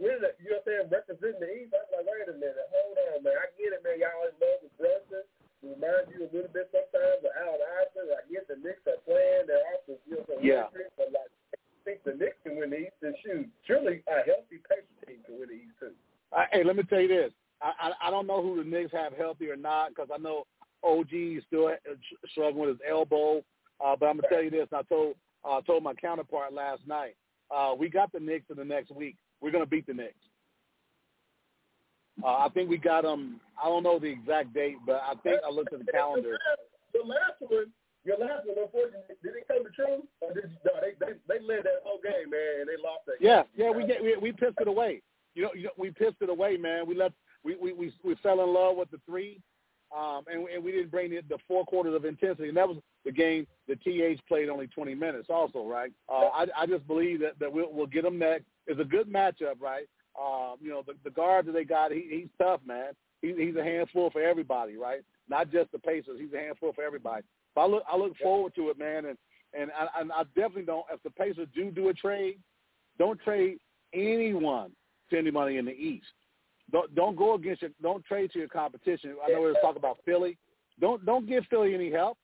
the, 0.00 0.32
you 0.40 0.48
know 0.48 0.64
what 0.64 0.64
I'm 0.64 0.88
saying, 0.88 0.88
representing 0.88 1.44
the 1.44 1.50
East. 1.60 1.76
I 1.76 1.84
was 1.84 1.92
like, 1.92 2.08
wait 2.08 2.32
a 2.32 2.36
minute, 2.36 2.68
hold 2.72 2.96
on, 3.12 3.20
man. 3.20 3.36
I 3.36 3.52
get 3.60 3.76
it, 3.76 3.84
man. 3.84 4.00
Y'all 4.00 4.24
in 4.24 4.36
love 4.40 4.60
with 4.64 4.74
Brunson. 4.80 5.24
It 5.60 5.76
reminds 5.76 6.08
you 6.08 6.24
a 6.24 6.30
little 6.32 6.48
bit 6.48 6.72
sometimes 6.72 7.20
of 7.20 7.32
Allen 7.36 7.60
Iverson. 7.60 8.16
I 8.16 8.24
get 8.32 8.48
the 8.48 8.56
Knicks 8.64 8.80
are 8.88 8.96
playing. 9.04 9.44
They're 9.44 9.60
also, 9.76 10.00
you 10.08 10.16
know, 10.16 10.24
some 10.24 10.40
yeah. 10.40 10.72
Country, 10.72 10.88
but 10.96 11.12
like, 11.12 11.28
I 11.52 11.80
think 11.84 12.00
the 12.08 12.16
Knicks 12.16 12.40
can 12.40 12.56
win 12.56 12.72
the 12.72 12.88
East. 12.88 12.96
And 13.04 13.12
shoot, 13.20 13.44
surely 13.68 14.00
a 14.08 14.24
healthy 14.24 14.64
Pacers 14.64 14.98
team 15.04 15.20
can 15.28 15.36
win 15.36 15.52
the 15.52 15.60
East 15.60 15.76
too. 15.76 15.92
Uh, 16.32 16.48
hey, 16.48 16.64
let 16.64 16.80
me 16.80 16.84
tell 16.88 17.04
you 17.04 17.12
this. 17.12 17.36
I, 17.62 17.92
I 18.08 18.10
don't 18.10 18.26
know 18.26 18.42
who 18.42 18.62
the 18.62 18.68
Knicks 18.68 18.92
have 18.92 19.12
healthy 19.12 19.48
or 19.48 19.56
not 19.56 19.90
because 19.90 20.08
I 20.12 20.18
know 20.18 20.46
OG 20.82 21.12
is 21.12 21.42
still 21.46 21.68
uh, 21.68 21.74
struggling 22.30 22.60
with 22.60 22.70
his 22.70 22.78
elbow. 22.88 23.42
Uh, 23.84 23.96
but 23.98 24.06
I'm 24.06 24.16
gonna 24.16 24.28
tell 24.28 24.42
you 24.42 24.50
this. 24.50 24.68
I 24.72 24.82
told 24.82 25.14
uh, 25.44 25.60
told 25.62 25.82
my 25.82 25.94
counterpart 25.94 26.52
last 26.52 26.82
night. 26.86 27.16
Uh, 27.54 27.74
we 27.78 27.88
got 27.88 28.12
the 28.12 28.20
Knicks 28.20 28.46
in 28.50 28.56
the 28.56 28.64
next 28.64 28.90
week. 28.90 29.16
We're 29.40 29.50
gonna 29.50 29.66
beat 29.66 29.86
the 29.86 29.94
Knicks. 29.94 30.14
Uh, 32.22 32.26
I 32.26 32.48
think 32.52 32.68
we 32.68 32.76
got 32.76 33.02
them. 33.02 33.40
I 33.62 33.68
don't 33.68 33.82
know 33.82 33.98
the 33.98 34.06
exact 34.06 34.52
date, 34.52 34.76
but 34.86 35.02
I 35.06 35.14
think 35.22 35.40
I 35.46 35.50
looked 35.50 35.72
at 35.72 35.84
the 35.84 35.92
calendar. 35.92 36.38
The 36.92 37.06
last 37.06 37.40
one, 37.40 37.72
your 38.04 38.18
last 38.18 38.46
one, 38.46 38.56
unfortunately, 38.60 39.16
did 39.22 39.34
it 39.36 39.48
come 39.48 39.64
to 39.64 39.70
true? 39.70 40.04
Or 40.20 40.34
did 40.34 40.44
you, 40.44 40.56
no, 40.64 40.72
they 40.80 40.92
they 41.00 41.12
they 41.28 41.44
led 41.44 41.64
that 41.64 41.80
whole 41.84 42.00
game, 42.02 42.30
man, 42.30 42.60
and 42.60 42.68
they 42.68 42.76
lost 42.82 43.06
that. 43.06 43.16
Yeah, 43.20 43.42
game. 43.56 43.66
yeah, 43.66 43.70
we 43.70 43.86
get 43.86 44.02
we, 44.02 44.16
we 44.16 44.32
pissed 44.32 44.60
it 44.60 44.68
away. 44.68 45.02
You 45.34 45.42
know, 45.44 45.50
you 45.54 45.64
know, 45.64 45.76
we 45.78 45.90
pissed 45.90 46.20
it 46.20 46.28
away, 46.28 46.56
man. 46.56 46.86
We 46.86 46.94
left. 46.94 47.14
We 47.44 47.56
we 47.56 47.72
we, 47.72 47.92
we 48.02 48.14
fell 48.22 48.42
in 48.42 48.52
love 48.52 48.76
with 48.76 48.90
the 48.90 49.00
three 49.06 49.40
um, 49.96 50.24
and, 50.32 50.46
and 50.48 50.62
we 50.62 50.70
didn't 50.70 50.90
bring 50.90 51.10
the, 51.10 51.20
the 51.28 51.38
four 51.48 51.64
quarters 51.64 51.94
of 51.94 52.04
intensity. 52.04 52.48
And 52.48 52.56
that 52.56 52.68
was 52.68 52.78
the 53.04 53.10
game 53.10 53.46
the 53.66 53.76
TH 53.76 54.20
played 54.28 54.48
only 54.48 54.68
20 54.68 54.94
minutes 54.94 55.26
also, 55.28 55.66
right? 55.66 55.92
Uh, 56.08 56.28
I, 56.32 56.46
I 56.56 56.66
just 56.66 56.86
believe 56.86 57.20
that, 57.20 57.38
that 57.40 57.52
we'll, 57.52 57.72
we'll 57.72 57.86
get 57.86 58.04
them 58.04 58.18
next. 58.18 58.44
It's 58.66 58.80
a 58.80 58.84
good 58.84 59.12
matchup, 59.12 59.60
right? 59.60 59.86
Um, 60.20 60.56
you 60.60 60.70
know, 60.70 60.82
the, 60.86 60.94
the 61.02 61.10
guard 61.10 61.46
that 61.46 61.52
they 61.52 61.64
got, 61.64 61.90
he, 61.90 62.06
he's 62.08 62.28
tough, 62.38 62.60
man. 62.64 62.92
He, 63.20 63.34
he's 63.36 63.56
a 63.56 63.64
handful 63.64 64.10
for 64.10 64.22
everybody, 64.22 64.76
right? 64.76 65.00
Not 65.28 65.50
just 65.50 65.72
the 65.72 65.78
Pacers. 65.78 66.18
He's 66.20 66.32
a 66.32 66.38
handful 66.38 66.72
for 66.72 66.84
everybody. 66.84 67.24
But 67.54 67.62
I 67.62 67.66
look, 67.66 67.82
I 67.90 67.96
look 67.96 68.16
forward 68.22 68.54
to 68.56 68.70
it, 68.70 68.78
man. 68.78 69.06
And 69.06 69.18
and 69.52 69.72
I, 69.72 70.00
and 70.00 70.12
I 70.12 70.22
definitely 70.36 70.62
don't. 70.62 70.86
If 70.92 71.02
the 71.02 71.10
Pacers 71.10 71.48
do 71.54 71.72
do 71.72 71.88
a 71.88 71.94
trade, 71.94 72.38
don't 72.98 73.20
trade 73.20 73.58
anyone 73.92 74.70
to 75.10 75.18
anybody 75.18 75.56
in 75.56 75.64
the 75.64 75.72
East. 75.72 76.06
Don't 76.72 76.94
don't 76.94 77.16
go 77.16 77.34
against 77.34 77.62
your 77.62 77.70
don't 77.82 78.04
trade 78.04 78.30
to 78.32 78.38
your 78.38 78.48
competition. 78.48 79.16
I 79.24 79.30
know 79.30 79.40
we 79.40 79.46
were 79.46 79.54
talking 79.62 79.78
about 79.78 79.98
Philly. 80.04 80.36
Don't 80.80 81.04
don't 81.04 81.28
give 81.28 81.44
Philly 81.50 81.74
any 81.74 81.90
help. 81.90 82.18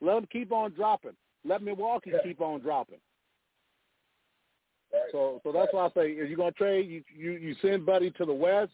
Let 0.00 0.14
them 0.14 0.26
keep 0.32 0.52
on 0.52 0.72
dropping. 0.72 1.12
Let 1.44 1.62
Milwaukee 1.62 2.10
yeah. 2.12 2.18
keep 2.24 2.40
on 2.40 2.60
dropping. 2.60 2.98
Right. 4.92 5.02
So 5.12 5.40
so 5.44 5.52
that's 5.52 5.72
why 5.72 5.86
I 5.86 5.88
say 5.88 6.10
if 6.12 6.28
you're 6.28 6.36
gonna 6.36 6.52
trade, 6.52 6.88
you 6.88 7.02
you, 7.16 7.32
you 7.32 7.54
send 7.62 7.86
Buddy 7.86 8.10
to 8.12 8.24
the 8.24 8.32
West. 8.32 8.72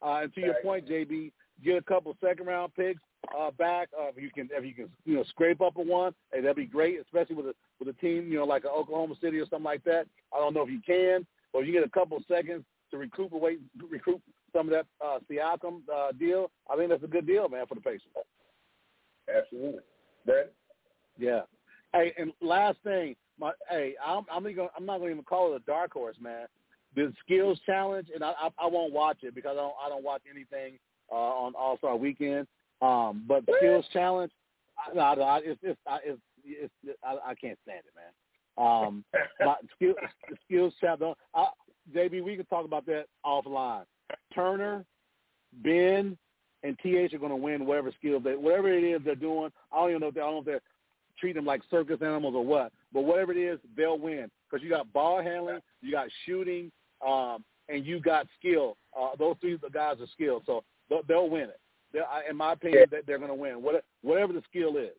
Uh, 0.00 0.20
and 0.22 0.34
to 0.34 0.40
your 0.40 0.54
point, 0.62 0.86
JB, 0.88 1.32
get 1.64 1.76
a 1.76 1.82
couple 1.82 2.16
second 2.20 2.46
round 2.46 2.72
picks 2.74 3.00
uh, 3.36 3.50
back. 3.50 3.88
Uh, 3.98 4.08
if 4.14 4.22
you 4.22 4.30
can 4.30 4.48
if 4.52 4.64
you 4.64 4.74
can 4.74 4.88
you 5.04 5.16
know 5.16 5.24
scrape 5.24 5.60
up 5.60 5.76
a 5.76 5.82
one, 5.82 6.14
hey, 6.32 6.40
that'd 6.40 6.56
be 6.56 6.66
great, 6.66 7.00
especially 7.00 7.34
with 7.34 7.46
a 7.46 7.54
with 7.78 7.88
a 7.88 8.00
team 8.00 8.30
you 8.30 8.38
know 8.38 8.44
like 8.44 8.64
a 8.64 8.70
Oklahoma 8.70 9.14
City 9.20 9.38
or 9.38 9.46
something 9.46 9.64
like 9.64 9.82
that. 9.84 10.06
I 10.32 10.38
don't 10.38 10.54
know 10.54 10.62
if 10.62 10.70
you 10.70 10.80
can, 10.86 11.26
but 11.52 11.60
if 11.60 11.66
you 11.66 11.72
get 11.72 11.84
a 11.84 11.90
couple 11.90 12.22
seconds 12.28 12.64
to 12.90 12.98
recuperate 12.98 13.60
recoup 13.90 14.20
some 14.52 14.68
of 14.68 14.72
that 14.72 14.86
uh, 15.04 15.18
Siakam 15.30 15.80
uh, 15.94 16.12
deal, 16.12 16.50
I 16.70 16.76
think 16.76 16.90
that's 16.90 17.04
a 17.04 17.08
good 17.08 17.26
deal, 17.26 17.48
man, 17.48 17.66
for 17.66 17.74
the 17.74 17.80
Pacers. 17.80 18.08
Absolutely. 19.34 19.80
Ben? 20.26 20.44
Yeah. 21.18 21.42
Hey, 21.92 22.12
and 22.18 22.32
last 22.40 22.78
thing, 22.84 23.16
my 23.38 23.52
hey, 23.70 23.94
I'm 24.04 24.24
I'm, 24.32 24.42
gonna, 24.42 24.68
I'm 24.76 24.86
not 24.86 24.98
going 24.98 25.08
to 25.08 25.14
even 25.14 25.24
call 25.24 25.52
it 25.52 25.62
a 25.62 25.64
dark 25.66 25.92
horse, 25.92 26.16
man. 26.20 26.46
The 26.96 27.12
skills 27.24 27.58
challenge, 27.66 28.08
and 28.14 28.24
I, 28.24 28.32
I 28.40 28.48
I 28.62 28.66
won't 28.66 28.92
watch 28.92 29.18
it 29.22 29.34
because 29.34 29.52
I 29.52 29.60
don't 29.60 29.74
I 29.84 29.88
don't 29.88 30.04
watch 30.04 30.22
anything 30.30 30.78
uh, 31.10 31.14
on 31.14 31.54
All 31.54 31.78
Star 31.78 31.96
Weekend. 31.96 32.46
Um, 32.80 33.24
but 33.26 33.44
the 33.46 33.54
skills 33.58 33.84
challenge, 33.92 34.32
I, 34.96 34.98
I, 34.98 35.40
it's 35.44 35.60
it's 35.62 35.78
I, 35.86 35.98
it's, 36.04 36.20
it's 36.44 36.72
I, 37.04 37.30
I 37.30 37.34
can't 37.34 37.58
stand 37.64 37.80
it, 37.80 37.94
man. 37.96 38.12
Um, 38.58 39.04
my 39.40 39.54
skill, 39.76 39.94
skills 40.46 40.74
challenge. 40.80 41.16
I, 41.34 41.48
JB, 41.94 42.22
we 42.22 42.36
can 42.36 42.46
talk 42.46 42.64
about 42.64 42.86
that 42.86 43.06
offline. 43.24 43.84
Turner, 44.34 44.84
Ben, 45.62 46.16
and 46.62 46.78
TH 46.80 47.14
are 47.14 47.18
going 47.18 47.30
to 47.30 47.36
win 47.36 47.66
whatever 47.66 47.92
skills 47.98 48.22
they, 48.24 48.34
whatever 48.34 48.72
it 48.72 48.84
is 48.84 49.00
they're 49.04 49.14
doing. 49.14 49.50
I 49.72 49.76
don't 49.80 49.90
even 49.90 50.00
know 50.00 50.08
if 50.08 50.14
they, 50.14 50.20
I 50.20 50.24
don't 50.24 50.34
know 50.34 50.40
if 50.40 50.46
they're 50.46 50.62
treating 51.18 51.36
them 51.36 51.46
like 51.46 51.62
circus 51.70 51.98
animals 52.02 52.34
or 52.34 52.44
what, 52.44 52.72
but 52.92 53.02
whatever 53.02 53.32
it 53.32 53.38
is, 53.38 53.58
they'll 53.76 53.98
win 53.98 54.30
because 54.48 54.62
you 54.62 54.70
got 54.70 54.92
ball 54.92 55.22
handling, 55.22 55.60
you 55.82 55.92
got 55.92 56.08
shooting, 56.26 56.70
um, 57.06 57.44
and 57.68 57.84
you 57.84 58.00
got 58.00 58.26
skill. 58.38 58.76
Uh, 58.98 59.10
those 59.18 59.36
three 59.40 59.58
guys 59.72 59.96
are 60.00 60.06
skilled, 60.12 60.42
so 60.46 60.64
they'll, 60.88 61.02
they'll 61.06 61.30
win 61.30 61.44
it. 61.44 61.60
They're, 61.92 62.04
in 62.28 62.36
my 62.36 62.52
opinion, 62.52 62.86
yeah. 62.92 63.00
they're 63.06 63.18
going 63.18 63.30
to 63.30 63.34
win 63.34 63.62
whatever 64.02 64.32
the 64.32 64.42
skill 64.48 64.76
is. 64.76 64.96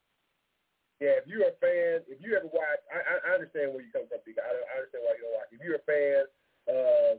Yeah, 1.00 1.16
if 1.16 1.28
you're 1.32 1.48
a 1.48 1.56
fan, 1.64 2.04
if 2.12 2.20
you 2.20 2.36
ever 2.36 2.52
watch, 2.52 2.84
I, 2.92 3.00
I 3.24 3.32
understand 3.32 3.72
where 3.72 3.80
you 3.80 3.92
come 3.96 4.04
from, 4.12 4.20
because 4.28 4.44
I, 4.44 4.52
I 4.52 4.74
understand 4.84 5.08
why 5.08 5.16
you 5.16 5.24
don't 5.24 5.38
watch. 5.40 5.48
If 5.56 5.64
you're 5.64 5.80
a 5.80 5.88
fan 5.88 6.28
of 6.70 7.18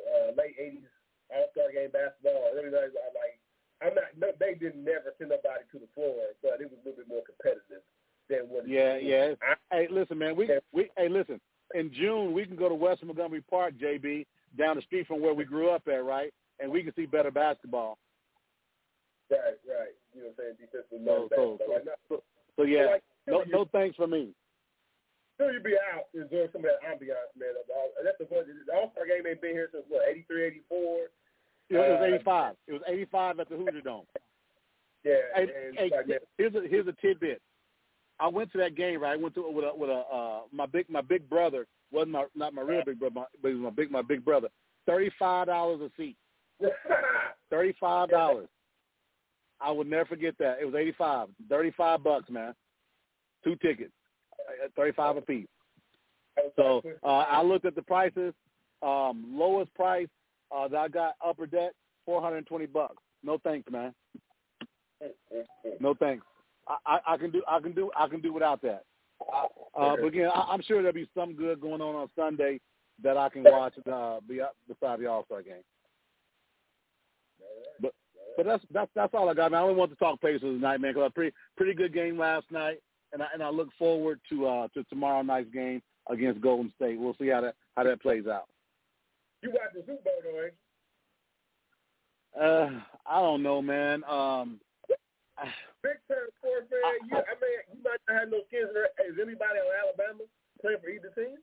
uh, 0.00 0.28
late 0.34 0.56
'80s 0.56 0.88
all 1.30 1.46
Star 1.52 1.70
game 1.72 1.92
basketball. 1.92 2.50
Really, 2.54 2.72
I'm 2.72 3.14
like, 3.14 3.36
I'm 3.82 3.94
not. 3.94 4.10
No, 4.16 4.28
they 4.38 4.54
didn't 4.54 4.84
never 4.84 5.12
send 5.18 5.30
nobody 5.30 5.64
to 5.72 5.78
the 5.78 5.90
floor, 5.94 6.32
but 6.42 6.60
it 6.60 6.70
was 6.70 6.80
a 6.80 6.88
little 6.88 7.04
bit 7.04 7.08
more 7.08 7.24
competitive 7.26 7.84
than 8.30 8.48
what. 8.48 8.68
Yeah, 8.68 8.96
yeah. 8.96 9.34
I, 9.42 9.54
hey, 9.74 9.88
listen, 9.90 10.18
man. 10.18 10.36
We 10.36 10.50
we 10.72 10.88
hey, 10.96 11.08
listen. 11.08 11.40
In 11.74 11.92
June, 11.92 12.32
we 12.32 12.46
can 12.46 12.56
go 12.56 12.68
to 12.68 12.74
West 12.74 13.02
Montgomery 13.02 13.42
Park, 13.50 13.74
JB, 13.74 14.24
down 14.56 14.76
the 14.76 14.82
street 14.82 15.06
from 15.06 15.20
where 15.20 15.34
we 15.34 15.44
grew 15.44 15.68
up 15.68 15.82
at, 15.88 16.04
right? 16.04 16.32
And 16.60 16.70
we 16.70 16.82
can 16.82 16.94
see 16.94 17.06
better 17.06 17.30
basketball. 17.30 17.98
Right, 19.30 19.58
right. 19.68 19.94
You 20.14 20.22
know 20.22 20.28
what 20.36 20.44
I'm 20.46 20.54
saying? 20.56 20.56
Defensive 20.60 21.04
so, 21.04 21.28
so, 21.34 21.58
so, 21.58 21.90
so, 22.08 22.22
so, 22.56 22.62
yeah. 22.62 22.86
Like, 22.92 23.02
no, 23.26 23.42
no 23.48 23.64
thanks 23.72 23.96
for 23.96 24.06
me. 24.06 24.30
Soon 25.38 25.54
you 25.54 25.60
be 25.60 25.76
out 25.92 26.08
enjoying 26.14 26.48
some 26.52 26.64
of 26.64 26.70
that 26.70 26.82
ambiance, 26.84 27.32
man. 27.38 27.54
That's 28.04 28.18
the 28.18 28.26
the 28.26 28.72
All 28.74 28.92
Star 28.92 29.06
game 29.06 29.26
ain't 29.26 29.40
been 29.40 29.52
here 29.52 29.68
since 29.72 29.84
what 29.88 30.08
83, 30.08 30.64
84. 30.70 30.98
It 31.68 31.76
was 31.76 31.98
uh, 32.00 32.14
85. 32.14 32.54
It 32.68 32.72
was 32.72 32.82
85 32.86 33.40
at 33.40 33.48
the 33.48 33.56
Hoosier 33.56 33.80
Dome. 33.80 34.04
Yeah. 35.04 35.14
And, 35.36 35.50
and, 35.50 35.78
and 35.78 35.90
like, 35.90 36.22
here's 36.38 36.54
a 36.54 36.68
here's 36.68 36.86
a 36.86 36.94
tidbit. 37.00 37.40
I 38.18 38.28
went 38.28 38.50
to 38.52 38.58
that 38.58 38.76
game. 38.76 39.00
Right, 39.00 39.12
I 39.12 39.16
went 39.16 39.34
to 39.34 39.50
with 39.50 39.64
a 39.64 39.76
with 39.76 39.90
a 39.90 40.02
uh, 40.12 40.40
my 40.52 40.66
big 40.66 40.88
my 40.88 41.02
big 41.02 41.28
brother 41.28 41.66
wasn't 41.92 42.12
my 42.12 42.24
not 42.34 42.54
my 42.54 42.62
real 42.62 42.82
big 42.84 42.98
brother, 42.98 43.14
my, 43.14 43.24
but 43.40 43.48
he 43.48 43.54
was 43.54 43.62
my 43.62 43.70
big 43.70 43.90
my 43.90 44.02
big 44.02 44.24
brother. 44.24 44.48
Thirty 44.86 45.10
five 45.18 45.46
dollars 45.46 45.80
a 45.80 45.90
seat. 45.96 46.16
Thirty 47.50 47.74
five 47.78 48.10
dollars. 48.10 48.48
I 49.60 49.70
would 49.70 49.86
never 49.86 50.04
forget 50.04 50.34
that. 50.38 50.58
It 50.60 50.64
was 50.64 50.74
eighty 50.74 50.92
five. 50.96 51.28
Thirty 51.48 51.72
five 51.76 52.02
bucks, 52.02 52.30
man. 52.30 52.54
Two 53.44 53.56
tickets. 53.56 53.92
Thirty 54.76 54.92
five 54.92 55.16
a 55.16 55.20
piece. 55.20 55.46
So 56.56 56.82
uh, 57.02 57.06
I 57.06 57.42
looked 57.42 57.64
at 57.64 57.74
the 57.74 57.82
prices. 57.82 58.34
Um, 58.82 59.24
lowest 59.28 59.72
price 59.74 60.08
uh, 60.54 60.68
that 60.68 60.76
I 60.76 60.88
got 60.88 61.14
upper 61.24 61.46
deck, 61.46 61.72
four 62.04 62.20
hundred 62.20 62.38
and 62.38 62.46
twenty 62.46 62.66
bucks. 62.66 63.02
No 63.22 63.38
thanks, 63.42 63.70
man. 63.70 63.94
No 65.80 65.94
thanks. 65.94 66.24
I, 66.68 66.76
I, 66.86 67.14
I 67.14 67.16
can 67.16 67.30
do 67.30 67.42
I 67.48 67.60
can 67.60 67.72
do 67.72 67.90
I 67.96 68.08
can 68.08 68.20
do 68.20 68.32
without 68.32 68.60
that. 68.62 68.84
Uh, 69.78 69.96
but 69.96 70.06
again, 70.06 70.30
I, 70.32 70.48
I'm 70.50 70.62
sure 70.62 70.82
there'll 70.82 70.94
be 70.94 71.08
some 71.16 71.34
good 71.34 71.60
going 71.60 71.80
on 71.80 71.94
on 71.94 72.08
Sunday 72.16 72.60
that 73.02 73.16
I 73.16 73.28
can 73.28 73.44
watch 73.44 73.74
uh, 73.90 74.20
beside 74.68 75.00
the 75.00 75.06
All 75.06 75.24
Star 75.24 75.42
game. 75.42 75.62
But 77.80 77.92
but 78.36 78.46
that's 78.46 78.64
that's 78.72 78.90
that's 78.94 79.14
all 79.14 79.28
I 79.28 79.34
got. 79.34 79.52
Man. 79.52 79.60
I 79.60 79.62
only 79.62 79.74
want 79.74 79.90
to 79.90 79.96
talk 79.96 80.20
Pacers 80.20 80.40
tonight, 80.42 80.80
man, 80.80 80.92
because 80.92 81.08
a 81.08 81.14
pretty 81.14 81.34
pretty 81.56 81.74
good 81.74 81.94
game 81.94 82.18
last 82.18 82.50
night, 82.50 82.78
and 83.12 83.22
I 83.22 83.26
and 83.32 83.42
I 83.42 83.50
look 83.50 83.68
forward 83.78 84.20
to 84.30 84.46
uh 84.46 84.68
to 84.74 84.84
tomorrow 84.84 85.22
night's 85.22 85.50
game 85.50 85.82
against 86.10 86.40
Golden 86.40 86.72
State. 86.76 86.98
We'll 86.98 87.16
see 87.20 87.28
how 87.28 87.40
that 87.40 87.54
how 87.76 87.84
that 87.84 88.02
plays 88.02 88.26
out. 88.26 88.46
You 89.42 89.50
watch 89.50 89.72
the 89.74 89.80
Super 89.80 90.02
Bowl, 90.02 90.22
though? 90.24 90.50
Uh, 92.40 92.70
I 93.06 93.20
don't 93.20 93.42
know, 93.42 93.62
man. 93.62 94.04
Um, 94.04 94.60
Big 95.82 95.92
time 96.08 96.18
sports 96.38 96.66
fan. 96.70 97.08
You, 97.10 97.16
I 97.16 97.34
mean, 97.40 97.60
you 97.72 97.82
might 97.84 98.00
not 98.08 98.20
have 98.20 98.30
no 98.30 98.40
kids. 98.50 98.70
Is 99.08 99.18
anybody 99.20 99.58
on 99.60 99.72
Alabama 99.84 100.24
playing 100.60 100.78
for 100.82 100.88
either 100.88 101.10
team? 101.14 101.36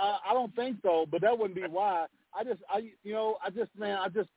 Uh, 0.00 0.18
I 0.28 0.32
don't 0.32 0.54
think 0.54 0.78
so, 0.82 1.06
but 1.10 1.20
that 1.20 1.36
wouldn't 1.36 1.54
be 1.54 1.62
why. 1.62 2.06
I 2.34 2.44
just, 2.44 2.60
I, 2.68 2.90
you 3.04 3.12
know, 3.12 3.36
I 3.44 3.50
just, 3.50 3.70
man, 3.78 3.98
I 3.98 4.08
just, 4.08 4.30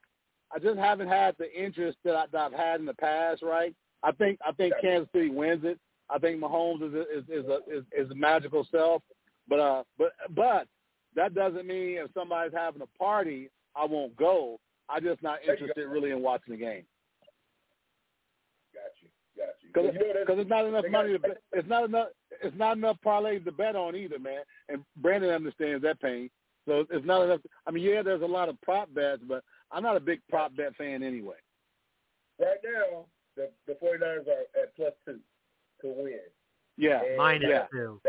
I 0.54 0.60
just 0.60 0.78
haven't 0.78 1.08
had 1.08 1.36
the 1.38 1.52
interest 1.54 1.98
that, 2.04 2.16
I, 2.16 2.26
that 2.32 2.42
I've 2.42 2.54
had 2.54 2.80
in 2.80 2.86
the 2.86 2.94
past. 2.94 3.42
Right? 3.42 3.74
I 4.04 4.12
think, 4.12 4.40
I 4.46 4.52
think 4.52 4.74
Kansas 4.82 5.10
City 5.14 5.30
wins 5.30 5.64
it. 5.64 5.80
I 6.10 6.20
think 6.20 6.40
Mahomes 6.40 6.84
is 6.88 6.94
is 6.94 7.24
is 7.30 7.46
a, 7.50 7.58
is, 7.68 7.84
is 7.98 8.12
a 8.12 8.16
magical 8.16 8.68
self, 8.72 9.02
but 9.48 9.60
uh, 9.60 9.84
but 9.98 10.12
but 10.36 10.68
that 11.16 11.34
doesn't 11.34 11.66
mean 11.66 11.98
if 11.98 12.12
somebody's 12.14 12.54
having 12.54 12.82
a 12.82 12.98
party, 12.98 13.50
I 13.76 13.86
won't 13.86 14.16
go. 14.16 14.60
I'm 14.90 15.04
just 15.04 15.24
not 15.24 15.40
interested 15.42 15.88
really 15.88 16.12
in 16.12 16.22
watching 16.22 16.54
the 16.54 16.60
game. 16.60 16.84
Got 18.74 18.92
you. 19.02 19.10
Got 19.36 19.54
you. 19.62 19.70
Because 19.74 19.94
you 19.96 20.36
know, 20.36 20.42
it's 20.42 20.50
not 20.50 20.66
enough 20.66 20.86
money 20.92 21.14
to 21.14 21.20
bet. 21.20 21.42
It's 21.54 21.68
not 21.68 21.86
enough. 21.86 22.10
It's 22.44 22.58
not 22.58 22.78
enough 22.78 22.98
parlays 23.04 23.44
to 23.46 23.52
bet 23.52 23.76
on 23.76 23.96
either, 23.96 24.20
man. 24.20 24.42
And 24.70 24.84
Brandon 24.98 25.32
understands 25.32 25.82
that 25.84 26.00
pain. 26.02 26.30
So 26.68 26.86
it's 26.90 27.06
not 27.06 27.24
enough. 27.24 27.42
I 27.68 27.72
mean, 27.72 27.84
yeah, 27.84 28.04
there's 28.04 28.22
a 28.22 28.26
lot 28.26 28.50
of 28.50 28.62
prop 28.62 28.94
bets, 28.94 29.22
but 29.28 29.44
I'm 29.72 29.84
not 29.84 29.98
a 29.98 30.02
big 30.02 30.20
prop 30.30 30.56
bet 30.56 30.76
fan 30.76 31.02
anyway. 31.02 31.36
Right 32.40 32.58
now, 32.64 33.06
the 33.36 33.50
the 33.66 33.74
49ers 33.74 34.28
are 34.28 34.62
at 34.62 34.76
plus 34.76 34.94
two 35.06 35.20
to 35.94 36.04
win. 36.04 36.20
Yeah, 36.78 37.02
and 37.06 37.18
minus 37.18 37.50
yeah. 37.50 37.66
two. 37.72 38.02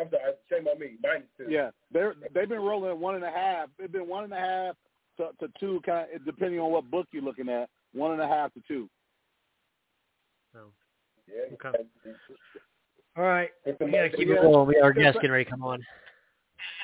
I'm 0.00 0.10
sorry, 0.10 0.32
shame 0.50 0.66
on 0.66 0.78
me. 0.78 0.96
Minus 1.02 1.28
two. 1.38 1.46
Yeah, 1.48 1.70
they're 1.92 2.14
they've 2.34 2.48
been 2.48 2.60
rolling 2.60 2.90
at 2.90 2.98
one 2.98 3.14
and 3.14 3.24
a 3.24 3.30
half. 3.30 3.68
They've 3.78 3.90
been 3.90 4.08
one 4.08 4.24
and 4.24 4.32
a 4.32 4.38
half 4.38 4.76
to, 5.18 5.30
to 5.40 5.52
two, 5.58 5.80
kind 5.86 6.06
of 6.14 6.24
depending 6.24 6.60
on 6.60 6.70
what 6.70 6.90
book 6.90 7.06
you're 7.12 7.22
looking 7.22 7.48
at. 7.48 7.68
One 7.92 8.12
and 8.12 8.20
a 8.20 8.26
half 8.26 8.52
to 8.54 8.62
two. 8.66 8.88
So, 10.52 10.60
yeah. 11.28 11.54
Okay. 11.54 11.84
All 13.16 13.24
right. 13.24 13.50
We 13.64 13.72
gotta 13.72 14.10
keep 14.10 14.28
it 14.28 14.42
going. 14.42 14.66
We 14.66 14.74
got 14.74 14.82
our 14.82 14.92
guests 14.92 15.16
getting 15.16 15.30
ready 15.30 15.44
to 15.44 15.50
come 15.50 15.62
on. 15.62 15.84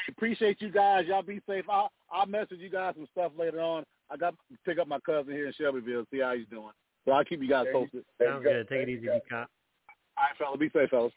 Appreciate 0.09 0.61
you 0.61 0.71
guys. 0.71 1.07
Y'all 1.07 1.23
be 1.23 1.41
safe. 1.49 1.65
I'll 1.69 1.91
I'll 2.11 2.27
message 2.27 2.59
you 2.61 2.71
guys 2.71 2.95
some 2.97 3.07
stuff 3.13 3.33
later 3.37 3.61
on. 3.61 3.85
I 4.11 4.17
got 4.17 4.31
to 4.31 4.57
pick 4.65 4.79
up 4.79 4.89
my 4.89 4.99
cousin 5.01 5.33
here 5.33 5.47
in 5.47 5.53
Shelbyville, 5.53 6.05
see 6.13 6.21
how 6.21 6.35
he's 6.35 6.49
doing. 6.49 6.73
So 7.05 7.13
I'll 7.13 7.25
keep 7.25 7.41
you 7.41 7.49
guys 7.49 7.67
posted. 7.73 8.05
Sounds 8.21 8.43
good. 8.43 8.69
Take 8.69 8.83
it 8.83 8.89
easy, 8.89 9.07
B 9.07 9.19
Cop. 9.29 9.49
All 10.21 10.27
right, 10.27 10.37
fella. 10.39 10.59
Be 10.59 10.69
safe, 10.75 10.91
fellas. 10.91 11.13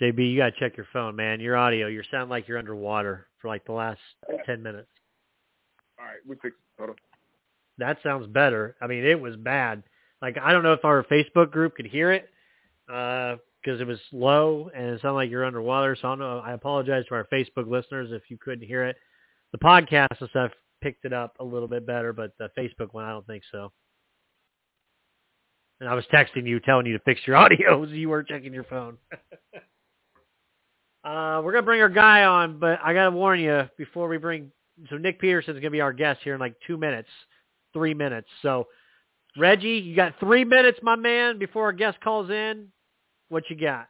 JB, 0.00 0.30
you 0.30 0.36
gotta 0.36 0.52
check 0.58 0.76
your 0.76 0.86
phone, 0.92 1.16
man. 1.16 1.40
Your 1.40 1.56
audio, 1.56 1.86
you 1.86 2.02
sound 2.10 2.30
like 2.30 2.46
you're 2.46 2.58
underwater 2.58 3.26
for 3.40 3.48
like 3.48 3.64
the 3.64 3.72
last 3.72 4.00
ten 4.44 4.62
minutes. 4.62 4.88
All 5.98 6.04
right, 6.04 6.16
we 6.26 6.36
fix 6.36 6.54
it. 6.56 6.78
Hold 6.78 6.90
on. 6.90 6.96
That 7.78 7.98
sounds 8.02 8.26
better. 8.26 8.76
I 8.80 8.86
mean, 8.86 9.04
it 9.04 9.18
was 9.20 9.36
bad. 9.36 9.82
Like 10.20 10.36
I 10.38 10.52
don't 10.52 10.62
know 10.62 10.74
if 10.74 10.84
our 10.84 11.02
Facebook 11.04 11.50
group 11.50 11.74
could 11.76 11.86
hear 11.86 12.12
it 12.12 12.28
because 12.86 13.78
uh, 13.78 13.82
it 13.82 13.86
was 13.86 14.00
low 14.12 14.70
and 14.74 14.86
it 14.86 15.00
sounded 15.00 15.14
like 15.14 15.30
you're 15.30 15.44
underwater. 15.44 15.96
So 16.00 16.08
I 16.08 16.10
don't 16.12 16.18
know. 16.18 16.42
I 16.44 16.52
apologize 16.52 17.04
to 17.08 17.14
our 17.14 17.26
Facebook 17.32 17.68
listeners 17.68 18.10
if 18.12 18.22
you 18.28 18.36
couldn't 18.36 18.66
hear 18.66 18.84
it. 18.84 18.96
The 19.52 19.58
podcast 19.58 20.20
and 20.20 20.28
stuff 20.30 20.52
picked 20.80 21.04
it 21.04 21.12
up 21.12 21.36
a 21.40 21.44
little 21.44 21.68
bit 21.68 21.86
better, 21.86 22.12
but 22.12 22.32
the 22.38 22.50
Facebook 22.58 22.92
one, 22.92 23.04
I 23.04 23.10
don't 23.10 23.26
think 23.26 23.42
so. 23.50 23.72
And 25.80 25.88
I 25.88 25.94
was 25.94 26.04
texting 26.12 26.46
you, 26.46 26.60
telling 26.60 26.86
you 26.86 26.92
to 26.92 27.04
fix 27.04 27.20
your 27.26 27.36
audio, 27.38 27.84
so 27.84 27.92
you 27.92 28.08
weren't 28.08 28.28
checking 28.28 28.52
your 28.52 28.64
phone. 28.64 28.96
uh, 31.04 31.40
we're 31.42 31.52
gonna 31.52 31.62
bring 31.62 31.80
our 31.80 31.88
guy 31.88 32.24
on, 32.24 32.58
but 32.58 32.78
I 32.84 32.92
gotta 32.94 33.10
warn 33.10 33.40
you 33.40 33.68
before 33.78 34.08
we 34.08 34.18
bring. 34.18 34.50
So 34.88 34.96
Nick 34.96 35.20
Peterson's 35.20 35.58
gonna 35.58 35.70
be 35.70 35.80
our 35.80 35.92
guest 35.92 36.20
here 36.22 36.34
in 36.34 36.40
like 36.40 36.54
two 36.66 36.76
minutes, 36.76 37.08
three 37.72 37.94
minutes. 37.94 38.28
So 38.42 38.66
Reggie, 39.36 39.78
you 39.78 39.94
got 39.94 40.14
three 40.18 40.44
minutes, 40.44 40.78
my 40.82 40.96
man, 40.96 41.38
before 41.38 41.64
our 41.64 41.72
guest 41.72 41.98
calls 42.02 42.30
in. 42.30 42.68
What 43.28 43.44
you 43.48 43.56
got? 43.56 43.88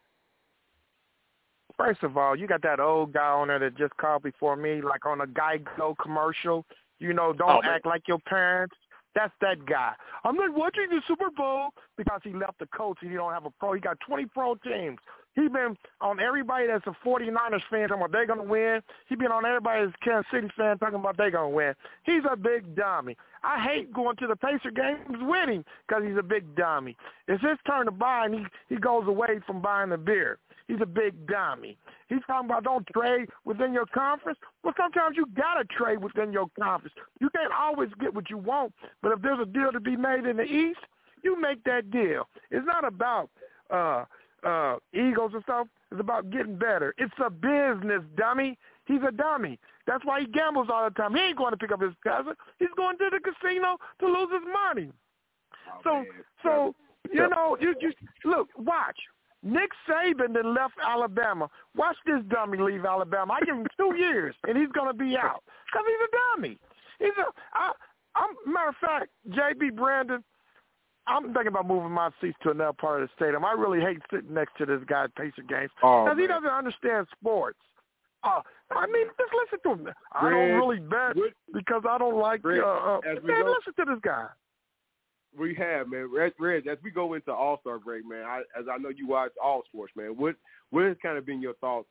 First 1.78 2.02
of 2.02 2.18
all, 2.18 2.36
you 2.36 2.46
got 2.46 2.62
that 2.62 2.78
old 2.78 3.14
guy 3.14 3.30
on 3.30 3.48
there 3.48 3.58
that 3.58 3.78
just 3.78 3.96
called 3.96 4.22
before 4.22 4.54
me, 4.54 4.82
like 4.82 5.06
on 5.06 5.22
a 5.22 5.26
Geico 5.26 5.96
commercial. 6.00 6.66
You 6.98 7.14
know, 7.14 7.32
don't 7.32 7.64
oh, 7.64 7.68
act 7.68 7.86
like 7.86 8.02
your 8.06 8.18
parents. 8.18 8.76
That's 9.14 9.32
that 9.40 9.66
guy. 9.66 9.92
I'm 10.24 10.36
not 10.36 10.54
watching 10.54 10.86
the 10.88 11.00
Super 11.08 11.30
Bowl 11.30 11.70
because 11.96 12.20
he 12.22 12.32
left 12.32 12.58
the 12.58 12.66
coach 12.66 12.98
and 13.02 13.10
he 13.10 13.16
don't 13.16 13.32
have 13.32 13.44
a 13.44 13.50
pro. 13.50 13.72
He 13.72 13.80
got 13.80 13.98
20 14.06 14.26
pro 14.26 14.54
teams. 14.56 14.98
He 15.34 15.48
been 15.48 15.76
on 16.00 16.20
everybody 16.20 16.66
that's 16.66 16.86
a 16.86 17.06
49ers 17.06 17.60
fan 17.70 17.88
talking 17.88 18.02
about 18.02 18.12
they're 18.12 18.26
going 18.26 18.40
to 18.40 18.44
win. 18.44 18.80
He 19.08 19.14
been 19.14 19.30
on 19.30 19.44
everybody 19.44 19.86
that's 19.86 19.96
Kansas 20.02 20.26
City 20.32 20.48
fan 20.56 20.78
talking 20.78 20.98
about 20.98 21.16
they're 21.16 21.30
going 21.30 21.52
to 21.52 21.56
win. 21.56 21.74
He's 22.02 22.22
a 22.30 22.36
big 22.36 22.74
dummy. 22.74 23.16
I 23.42 23.62
hate 23.62 23.92
going 23.92 24.16
to 24.16 24.26
the 24.26 24.36
Pacer 24.36 24.70
games 24.70 25.18
winning 25.22 25.64
because 25.86 26.04
he's 26.04 26.18
a 26.18 26.22
big 26.22 26.54
dummy. 26.56 26.96
It's 27.28 27.42
his 27.42 27.58
turn 27.66 27.86
to 27.86 27.92
buy 27.92 28.26
and 28.26 28.34
he, 28.34 28.44
he 28.68 28.76
goes 28.76 29.06
away 29.06 29.40
from 29.46 29.62
buying 29.62 29.90
the 29.90 29.98
beer. 29.98 30.38
He's 30.70 30.80
a 30.80 30.86
big 30.86 31.26
dummy. 31.26 31.76
He's 32.08 32.20
talking 32.28 32.48
about 32.48 32.62
don't 32.62 32.86
trade 32.94 33.28
within 33.44 33.72
your 33.72 33.86
conference. 33.86 34.38
Well, 34.62 34.72
sometimes 34.76 35.16
you 35.16 35.26
got 35.36 35.54
to 35.54 35.64
trade 35.64 36.00
within 36.00 36.32
your 36.32 36.46
conference. 36.60 36.94
You 37.20 37.28
can't 37.30 37.52
always 37.52 37.88
get 38.00 38.14
what 38.14 38.30
you 38.30 38.38
want, 38.38 38.72
but 39.02 39.10
if 39.10 39.20
there's 39.20 39.40
a 39.40 39.46
deal 39.46 39.72
to 39.72 39.80
be 39.80 39.96
made 39.96 40.26
in 40.26 40.36
the 40.36 40.44
East, 40.44 40.78
you 41.24 41.40
make 41.40 41.64
that 41.64 41.90
deal. 41.90 42.28
It's 42.52 42.64
not 42.64 42.84
about 42.84 43.30
uh, 43.68 44.04
uh, 44.44 44.76
egos 44.92 45.32
and 45.34 45.42
stuff. 45.42 45.66
It's 45.90 46.00
about 46.00 46.30
getting 46.30 46.54
better. 46.54 46.94
It's 46.98 47.12
a 47.18 47.30
business, 47.30 48.02
dummy. 48.16 48.56
He's 48.84 49.02
a 49.04 49.10
dummy. 49.10 49.58
That's 49.88 50.04
why 50.04 50.20
he 50.20 50.26
gambles 50.26 50.68
all 50.72 50.84
the 50.84 50.94
time. 50.94 51.16
He 51.16 51.20
ain't 51.20 51.36
going 51.36 51.50
to 51.50 51.56
pick 51.56 51.72
up 51.72 51.82
his 51.82 51.94
cousin. 52.04 52.34
He's 52.60 52.68
going 52.76 52.96
to 52.98 53.10
the 53.10 53.18
casino 53.18 53.76
to 53.98 54.06
lose 54.06 54.28
his 54.32 54.48
money. 54.52 54.92
Oh, 55.68 55.80
so, 55.82 55.94
man. 55.94 56.06
so 56.44 56.74
you 57.12 57.28
know, 57.28 57.56
you 57.60 57.74
you 57.80 57.92
look, 58.24 58.50
watch. 58.56 58.98
Nick 59.42 59.70
Saban 59.88 60.34
then 60.34 60.54
left 60.54 60.74
Alabama. 60.86 61.48
Watch 61.74 61.96
this 62.04 62.22
dummy 62.28 62.58
leave 62.58 62.84
Alabama. 62.84 63.34
I 63.34 63.44
give 63.44 63.56
him 63.56 63.66
two 63.78 63.94
years, 63.98 64.34
and 64.46 64.56
he's 64.56 64.70
going 64.72 64.88
to 64.88 64.94
be 64.96 65.16
out 65.16 65.42
because 65.66 65.86
he's 65.86 66.08
a 66.08 66.36
dummy. 66.36 66.58
He's 66.98 67.16
a. 67.18 67.30
I, 67.54 67.72
I'm 68.16 68.52
matter 68.52 68.68
of 68.70 68.74
fact, 68.80 69.08
JB 69.30 69.76
Brandon. 69.76 70.22
I'm 71.06 71.32
thinking 71.32 71.48
about 71.48 71.66
moving 71.66 71.90
my 71.90 72.10
seats 72.20 72.36
to 72.42 72.50
another 72.50 72.74
part 72.74 73.02
of 73.02 73.08
the 73.08 73.12
stadium. 73.16 73.44
I 73.44 73.52
really 73.52 73.80
hate 73.80 73.98
sitting 74.12 74.34
next 74.34 74.52
to 74.58 74.66
this 74.66 74.80
guy 74.86 75.04
at 75.04 75.14
Pacer 75.14 75.42
games 75.48 75.70
because 75.76 76.08
oh, 76.12 76.16
he 76.16 76.26
doesn't 76.26 76.48
understand 76.48 77.06
sports. 77.18 77.58
Uh, 78.22 78.42
I 78.70 78.86
mean, 78.86 79.06
just 79.18 79.32
listen 79.32 79.58
to 79.64 79.90
him. 79.90 79.94
I 80.12 80.28
don't 80.28 80.52
really 80.52 80.78
bet 80.78 81.16
because 81.54 81.82
I 81.88 81.96
don't 81.96 82.18
like. 82.18 82.44
Red, 82.44 82.60
uh, 82.60 82.66
uh, 82.66 83.00
man, 83.24 83.42
go, 83.42 83.54
listen 83.56 83.86
to 83.86 83.92
this 83.94 84.00
guy 84.04 84.26
we 85.38 85.54
have, 85.54 85.88
man. 85.88 86.08
Reg, 86.12 86.66
as 86.66 86.78
we 86.82 86.90
go 86.90 87.14
into 87.14 87.32
All 87.32 87.60
Star 87.60 87.78
break, 87.78 88.06
man, 88.06 88.24
I, 88.24 88.40
as 88.58 88.66
I 88.72 88.78
know 88.78 88.88
you 88.88 89.06
watch 89.06 89.32
all 89.42 89.62
sports, 89.68 89.92
man. 89.96 90.16
What 90.16 90.36
what 90.70 90.84
has 90.84 90.96
kind 91.02 91.18
of 91.18 91.26
been 91.26 91.40
your 91.40 91.54
thoughts 91.54 91.88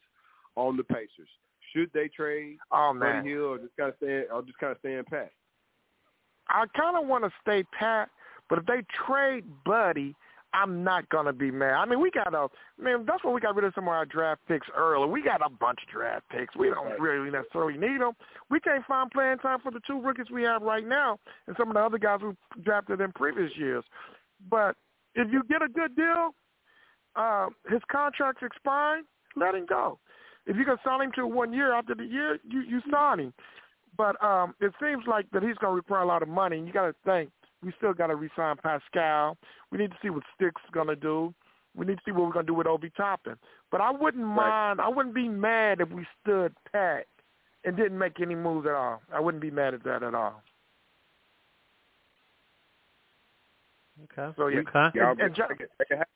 on 0.56 0.78
the 0.78 0.84
Pacers? 0.84 1.30
Should 1.74 1.92
they 1.94 2.08
trade 2.08 2.58
oh, 2.72 2.94
man. 2.94 3.18
Buddy 3.18 3.30
Hield 3.30 3.44
or 3.44 3.58
just 3.60 3.78
kind 3.78 3.90
of 3.90 3.96
stay 3.98 4.24
or 4.32 4.42
just 4.42 4.58
kind 4.58 4.72
of 4.72 4.80
stay 4.80 4.96
in 4.96 5.04
pat? 5.06 5.32
I 6.50 6.66
kind 6.76 6.98
of 6.98 7.08
want 7.08 7.24
to 7.24 7.32
stay 7.42 7.64
pat, 7.78 8.10
but 8.50 8.60
if 8.60 8.66
they 8.66 8.82
trade 9.06 9.46
Buddy, 9.66 10.16
I'm 10.54 10.84
not 10.84 11.08
gonna 11.10 11.34
be 11.34 11.52
mad. 11.52 11.74
I 11.74 11.86
mean, 11.86 12.02
we 12.02 12.10
got 12.12 12.34
a 12.34 12.48
man. 12.82 13.06
That's 13.06 13.24
why 13.24 13.32
we 13.32 13.42
got 13.42 13.56
rid 13.56 13.66
of 13.66 13.74
some 13.76 13.86
of 13.86 13.90
our 13.90 14.06
draft 14.06 14.42
picks 14.48 14.68
early. 14.76 15.08
We 15.08 15.22
got 15.22 15.46
a 15.46 15.50
bunch 15.50 15.80
of 15.84 15.94
draft 15.94 16.28
picks. 16.30 16.56
We 16.56 16.70
don't 16.70 17.00
really 17.00 17.30
necessarily 17.30 17.78
need 17.78 18.02
them. 18.02 18.14
We 18.50 18.60
can't 18.60 18.86
find 18.86 19.12
playing 19.12 19.38
time 19.40 19.60
for 19.62 19.72
the 19.72 19.82
two 19.86 20.02
rookies 20.02 20.32
we 20.32 20.44
have 20.44 20.62
right 20.62 20.88
now, 20.88 21.20
and 21.48 21.56
some 21.58 21.70
of 21.70 21.76
the 21.76 21.82
other 21.82 22.00
guys 22.00 22.20
who 22.22 22.36
drafted 22.64 23.02
in 23.02 23.12
previous 23.12 23.52
years. 23.58 23.84
But 24.50 24.76
if 25.16 25.32
you 25.32 25.44
get 25.50 25.62
a 25.62 25.68
good 25.68 25.96
deal, 25.96 26.34
uh, 27.16 27.48
his 27.70 27.82
contract's 27.92 28.44
expiring. 28.44 29.04
Let 29.36 29.56
him 29.56 29.66
go. 29.68 30.00
If 30.48 30.58
you 30.58 30.66
can 30.66 30.78
sign 30.84 31.02
him 31.02 31.12
to 31.16 31.28
one 31.28 31.54
year 31.54 31.74
after 31.74 31.94
the 31.94 32.06
year, 32.06 32.40
you 32.44 32.62
you 32.62 32.82
sign 32.92 33.20
him. 33.20 33.34
But 33.98 34.22
um, 34.24 34.56
it 34.62 34.72
seems 34.82 35.04
like 35.08 35.30
that 35.32 35.44
he's 35.44 35.58
going 35.58 35.74
to 35.74 35.76
require 35.76 36.02
a 36.02 36.08
lot 36.08 36.24
of 36.24 36.30
money. 36.30 36.58
And 36.58 36.66
you 36.66 36.74
got 36.74 36.86
to 36.86 36.96
think 37.06 37.30
we 37.64 37.74
still 37.78 37.94
got 37.94 38.08
to 38.08 38.16
resign 38.16 38.56
Pascal. 38.64 39.38
We 39.72 39.78
need 39.78 39.92
to 39.92 39.98
see 40.02 40.10
what 40.10 40.24
Stick's 40.36 40.62
going 40.72 40.88
to 40.88 40.96
do. 40.96 41.34
We 41.76 41.86
need 41.86 41.98
to 41.98 42.02
see 42.06 42.12
what 42.12 42.26
we're 42.26 42.34
going 42.34 42.46
to 42.46 42.52
do 42.52 42.56
with 42.56 42.68
Obi 42.68 42.90
Toppin. 42.96 43.36
But 43.72 43.82
I 43.82 43.92
wouldn't 43.92 44.24
Right. 44.26 44.36
mind. 44.36 44.82
I 44.82 44.88
wouldn't 44.90 45.14
be 45.16 45.28
mad 45.30 45.82
if 45.82 45.90
we 45.90 46.06
stood 46.22 46.56
pat 46.72 47.06
and 47.66 47.76
didn't 47.78 47.98
make 47.98 48.20
any 48.22 48.36
moves 48.36 48.66
at 48.68 48.74
all. 48.74 49.02
I 49.14 49.20
wouldn't 49.20 49.42
be 49.42 49.52
mad 49.52 49.74
at 49.74 49.84
that 49.84 50.02
at 50.04 50.16
all. 50.16 50.42
Okay. 54.06 54.34
So 54.38 54.48
yeah, 54.48 54.60
Okay. 54.60 54.92
Yeah, 54.98 55.12
And- 55.12 55.20
and 55.22 55.36
Jo- 55.36 55.48
that 55.48 55.58
can- 55.58 55.68
that 55.78 55.88
can 55.88 55.98
happen. 55.98 56.14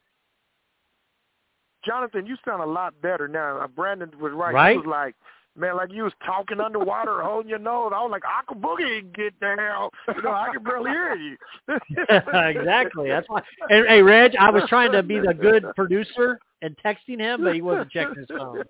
Jonathan, 1.83 2.25
you 2.25 2.37
sound 2.45 2.61
a 2.63 2.65
lot 2.65 2.99
better 3.01 3.27
now. 3.27 3.57
Uh, 3.59 3.67
Brandon 3.67 4.09
was 4.17 4.31
right. 4.31 4.53
Right? 4.53 4.71
He 4.71 4.77
was 4.77 4.85
like, 4.87 5.15
man, 5.55 5.77
like 5.77 5.91
you 5.91 6.03
was 6.03 6.13
talking 6.25 6.59
underwater, 6.59 7.21
holding 7.23 7.49
your 7.49 7.59
nose. 7.59 7.91
I 7.95 8.01
was 8.01 8.11
like, 8.11 8.23
Aqua 8.25 8.55
Boogie, 8.57 9.13
get 9.13 9.39
down. 9.39 9.89
You 10.15 10.21
know, 10.21 10.31
I 10.31 10.49
can 10.53 10.63
barely 10.63 10.91
hear 10.91 11.15
you. 11.15 11.37
exactly. 12.09 13.09
That's 13.09 13.27
why. 13.27 13.41
And 13.69 13.87
hey, 13.87 14.01
Reg, 14.01 14.35
I 14.39 14.49
was 14.49 14.63
trying 14.67 14.91
to 14.91 15.03
be 15.03 15.19
the 15.19 15.33
good 15.33 15.65
producer 15.75 16.39
and 16.61 16.75
texting 16.83 17.19
him, 17.19 17.43
but 17.43 17.55
he 17.55 17.61
wasn't 17.61 17.91
checking 17.91 18.15
his 18.15 18.27
phone. 18.27 18.63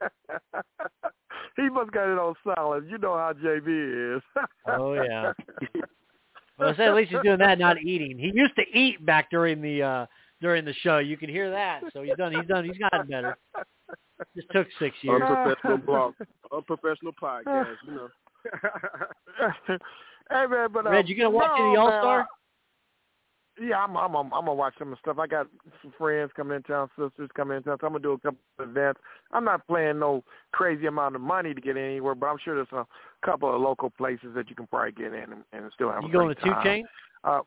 he 1.56 1.68
must 1.70 1.92
got 1.92 2.12
it 2.12 2.18
on 2.18 2.34
silent. 2.44 2.88
You 2.88 2.98
know 2.98 3.14
how 3.14 3.32
JB 3.32 4.16
is. 4.16 4.22
Oh 4.66 4.92
yeah. 4.94 5.32
Well, 6.58 6.72
said 6.76 6.88
at 6.88 6.94
least 6.94 7.10
he's 7.10 7.20
doing 7.22 7.38
that, 7.38 7.58
not 7.58 7.82
eating. 7.82 8.18
He 8.18 8.30
used 8.32 8.54
to 8.56 8.62
eat 8.78 9.04
back 9.04 9.30
during 9.30 9.60
the 9.60 9.82
uh 9.82 10.06
during 10.40 10.64
the 10.64 10.74
show. 10.74 10.98
You 10.98 11.16
can 11.16 11.28
hear 11.28 11.50
that. 11.50 11.82
So 11.92 12.02
he's 12.02 12.16
done. 12.16 12.32
He's 12.32 12.46
done. 12.46 12.64
He's 12.64 12.78
gotten 12.78 13.06
better. 13.06 13.36
Just 14.36 14.50
took 14.50 14.66
six 14.78 14.96
years. 15.02 15.22
Unprofessional 15.22 15.78
blog, 15.86 16.14
unprofessional 16.52 17.12
podcast. 17.20 17.76
You 17.86 17.94
know. 17.94 18.08
hey 20.30 20.46
man, 20.46 20.68
but 20.72 20.86
uh, 20.86 20.90
Reg, 20.90 21.08
you 21.08 21.16
gonna 21.16 21.30
watch 21.30 21.50
no, 21.58 21.68
any 21.68 21.76
All 21.76 21.88
Star? 21.88 22.26
Yeah, 23.60 23.78
I'm. 23.78 23.96
I'm. 23.96 24.14
I'm, 24.14 24.32
I'm 24.32 24.44
gonna 24.44 24.54
watch 24.54 24.74
some 24.78 24.88
of 24.88 24.98
the 24.98 25.00
stuff. 25.00 25.18
I 25.18 25.26
got 25.26 25.46
some 25.82 25.92
friends 25.96 26.30
coming 26.36 26.56
in 26.56 26.62
town, 26.62 26.88
sisters 26.98 27.30
coming 27.36 27.56
in 27.56 27.62
town. 27.62 27.78
So 27.80 27.86
I'm 27.86 27.92
gonna 27.92 28.02
do 28.02 28.12
a 28.12 28.18
couple 28.18 28.38
of 28.58 28.68
events. 28.68 29.00
I'm 29.32 29.44
not 29.44 29.66
playing 29.66 29.98
no 29.98 30.24
crazy 30.52 30.86
amount 30.86 31.16
of 31.16 31.20
money 31.20 31.54
to 31.54 31.60
get 31.60 31.76
anywhere, 31.76 32.14
but 32.14 32.26
I'm 32.26 32.38
sure 32.44 32.54
there's 32.54 32.68
a 32.72 32.86
couple 33.24 33.54
of 33.54 33.60
local 33.60 33.90
places 33.90 34.28
that 34.34 34.48
you 34.48 34.56
can 34.56 34.66
probably 34.66 34.92
get 34.92 35.12
in 35.12 35.32
and, 35.32 35.44
and 35.52 35.70
still 35.74 35.90
have 35.90 36.02
You 36.02 36.08
a 36.08 36.12
going 36.12 36.34
to 36.34 36.40
Two 36.40 36.50
time. 36.50 36.64
Chain? 36.64 36.84
Uh, 37.22 37.40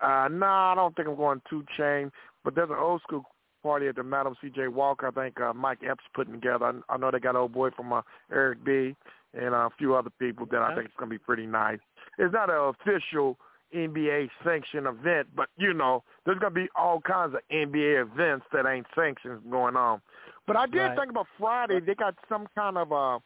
uh, 0.00 0.28
no, 0.28 0.46
I 0.46 0.74
don't 0.76 0.94
think 0.96 1.08
I'm 1.08 1.16
going 1.16 1.40
two 1.48 1.64
chain, 1.76 2.10
but 2.44 2.54
there's 2.54 2.70
an 2.70 2.76
old 2.78 3.00
school 3.02 3.24
party 3.64 3.88
at 3.88 3.96
the 3.96 4.02
Madam 4.04 4.34
C.J. 4.40 4.68
Walker. 4.68 5.08
I 5.08 5.10
think 5.10 5.40
uh, 5.40 5.52
Mike 5.54 5.78
Epps 5.88 6.04
putting 6.14 6.34
together. 6.34 6.66
I, 6.66 6.94
I 6.94 6.96
know 6.98 7.10
they 7.10 7.18
got 7.18 7.34
old 7.34 7.52
boy 7.52 7.70
from 7.70 7.92
uh, 7.92 8.02
Eric 8.30 8.62
B. 8.64 8.94
and 9.32 9.54
uh, 9.54 9.66
a 9.66 9.70
few 9.78 9.96
other 9.96 10.10
people 10.10 10.46
that 10.52 10.62
I 10.62 10.74
think 10.74 10.86
it's 10.86 10.96
going 10.96 11.10
to 11.10 11.14
be 11.14 11.18
pretty 11.18 11.46
nice. 11.46 11.78
It's 12.18 12.32
not 12.32 12.50
an 12.50 12.72
official 12.74 13.36
NBA 13.74 14.28
sanctioned 14.44 14.86
event, 14.86 15.28
but 15.34 15.48
you 15.56 15.72
know, 15.74 16.04
there's 16.24 16.38
going 16.38 16.54
to 16.54 16.60
be 16.60 16.68
all 16.76 17.00
kinds 17.00 17.34
of 17.34 17.40
NBA 17.50 18.02
events 18.02 18.46
that 18.52 18.66
ain't 18.66 18.86
sanctioned 18.94 19.40
going 19.50 19.74
on. 19.76 20.00
But 20.46 20.56
I 20.56 20.66
did 20.66 20.78
Right. 20.78 20.98
think 20.98 21.10
about 21.10 21.26
Friday. 21.40 21.80
They 21.80 21.94
got 21.94 22.14
some 22.28 22.46
kind 22.54 22.76
of 22.78 22.92
a, 22.92 23.18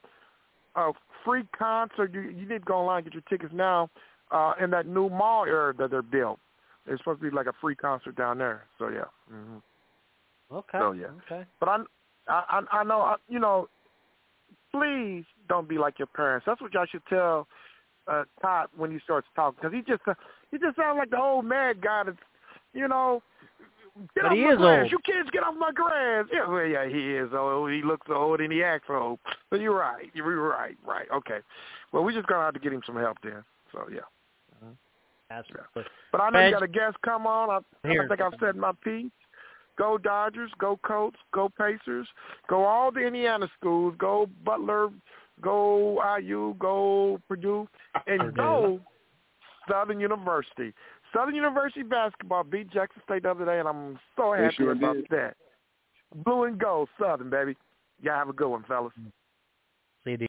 a 0.80 0.92
free 1.24 1.42
concert. 1.58 2.14
You, 2.14 2.20
you 2.22 2.46
need 2.48 2.60
to 2.60 2.64
go 2.64 2.76
online 2.76 2.98
and 2.98 3.06
get 3.06 3.14
your 3.14 3.22
tickets 3.28 3.52
now 3.54 3.90
uh, 4.30 4.52
in 4.62 4.70
that 4.70 4.86
new 4.86 5.08
mall 5.10 5.44
area 5.44 5.74
that 5.78 5.90
they're 5.90 6.00
built. 6.02 6.38
It's 6.86 7.00
supposed 7.00 7.20
to 7.20 7.28
be 7.30 7.34
like 7.36 7.46
a 7.46 7.52
free 7.60 7.74
concert 7.74 8.16
down 8.16 8.38
there. 8.38 8.64
So 8.78 8.88
yeah. 8.88 9.04
hmm 9.28 9.58
Okay. 10.52 10.78
So, 10.78 10.92
yeah. 10.92 11.06
Okay. 11.26 11.44
But 11.60 11.68
I, 11.68 11.76
I, 12.28 12.42
I 12.50 12.78
I 12.78 12.84
know, 12.84 13.00
I, 13.00 13.16
you 13.28 13.38
know, 13.38 13.68
please 14.72 15.24
don't 15.48 15.68
be 15.68 15.78
like 15.78 15.98
your 15.98 16.06
parents. 16.06 16.44
That's 16.46 16.60
what 16.60 16.72
y'all 16.72 16.86
should 16.86 17.06
tell 17.08 17.46
uh, 18.06 18.24
Todd 18.40 18.68
when 18.76 18.90
he 18.90 18.98
starts 19.00 19.26
talking, 19.34 19.58
because 19.60 19.74
he 19.74 19.82
just 19.82 20.02
uh, 20.06 20.14
he 20.50 20.58
just 20.58 20.76
sounds 20.76 20.98
like 20.98 21.10
the 21.10 21.18
old 21.18 21.44
mad 21.44 21.80
guy 21.80 22.04
that's, 22.04 22.16
you 22.72 22.88
know, 22.88 23.22
get 24.14 24.22
But 24.22 24.24
off 24.26 24.32
he 24.32 24.44
my 24.44 24.52
is 24.52 24.58
grass. 24.58 24.82
old. 24.82 24.92
You 24.92 24.98
kids 25.04 25.30
get 25.30 25.42
off 25.42 25.54
my 25.58 25.72
grass. 25.72 26.26
Yeah, 26.32 26.48
well, 26.48 26.64
yeah, 26.64 26.86
he 26.86 27.14
is 27.14 27.30
old. 27.34 27.70
He 27.70 27.82
looks 27.82 28.06
old 28.10 28.40
and 28.40 28.52
he 28.52 28.62
acts 28.62 28.88
old. 28.88 29.18
So 29.50 29.56
you're 29.56 29.76
right. 29.76 30.10
You're 30.14 30.48
right. 30.48 30.76
Right. 30.86 31.08
Okay. 31.14 31.38
Well, 31.92 32.04
we 32.04 32.14
just 32.14 32.26
gonna 32.26 32.44
have 32.44 32.54
to 32.54 32.60
get 32.60 32.72
him 32.72 32.82
some 32.86 32.96
help 32.96 33.18
then. 33.22 33.44
So 33.72 33.86
yeah. 33.92 34.00
Absolutely. 35.30 35.84
But 36.10 36.22
I 36.22 36.30
know 36.30 36.38
you 36.46 36.50
got 36.52 36.62
a 36.62 36.68
guest 36.68 36.96
come 37.04 37.26
on. 37.26 37.50
I. 37.50 37.88
I 37.88 38.08
think 38.08 38.20
I've 38.20 38.32
said 38.40 38.56
my 38.56 38.72
piece. 38.82 39.10
Go 39.78 39.96
Dodgers, 39.96 40.50
go 40.58 40.78
Colts, 40.84 41.16
go 41.32 41.48
Pacers, 41.48 42.08
go 42.48 42.64
all 42.64 42.90
the 42.90 43.00
Indiana 43.00 43.48
schools, 43.58 43.94
go 43.98 44.28
Butler, 44.44 44.88
go 45.40 46.02
IU, 46.18 46.56
go 46.58 47.20
Purdue, 47.28 47.68
and 48.06 48.34
go 48.34 48.80
Southern 49.70 50.00
University. 50.00 50.72
Southern 51.14 51.34
University 51.34 51.82
basketball 51.82 52.44
beat 52.44 52.70
Jackson 52.70 53.00
State 53.04 53.22
the 53.22 53.30
other 53.30 53.44
day, 53.44 53.60
and 53.60 53.68
I'm 53.68 53.98
so 54.16 54.32
happy 54.32 54.56
sure 54.56 54.72
about 54.72 54.96
did. 54.96 55.06
that. 55.10 55.36
Blue 56.24 56.44
and 56.44 56.58
gold, 56.58 56.88
Southern, 57.00 57.30
baby. 57.30 57.56
Y'all 58.00 58.14
have 58.14 58.28
a 58.28 58.32
good 58.32 58.48
one, 58.48 58.64
fellas. 58.64 58.92
CD. 60.04 60.26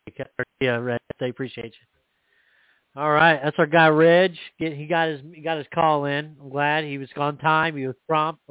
Yeah, 0.59 0.77
Reg. 0.77 0.99
They 1.19 1.29
appreciate 1.29 1.73
you. 1.73 3.01
All 3.01 3.11
right, 3.11 3.39
that's 3.43 3.57
our 3.59 3.65
guy 3.65 3.87
Reg. 3.87 4.35
Get 4.59 4.73
he 4.73 4.87
got 4.87 5.09
his 5.09 5.21
he 5.33 5.41
got 5.41 5.57
his 5.57 5.67
call 5.73 6.05
in. 6.05 6.35
I'm 6.41 6.49
glad 6.49 6.83
he 6.83 6.97
was 6.97 7.09
on 7.15 7.37
time. 7.37 7.77
He 7.77 7.87
was 7.87 7.95
prompt. 8.07 8.41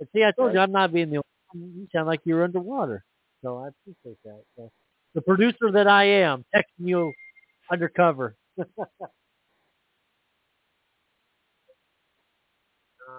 But 0.00 0.08
see, 0.14 0.24
I 0.24 0.32
told 0.32 0.54
you 0.54 0.58
I'm 0.58 0.72
not 0.72 0.92
being 0.92 1.10
the. 1.10 1.22
only 1.54 1.68
You 1.76 1.86
sound 1.94 2.06
like 2.06 2.20
you're 2.24 2.42
underwater, 2.42 3.04
so 3.44 3.58
I 3.58 3.68
appreciate 3.68 4.16
that. 4.24 4.42
So, 4.56 4.72
the 5.14 5.20
producer 5.20 5.70
that 5.72 5.86
I 5.86 6.04
am, 6.04 6.42
texting 6.54 6.86
you 6.88 7.12
undercover. 7.70 8.34
uh, 8.58 8.64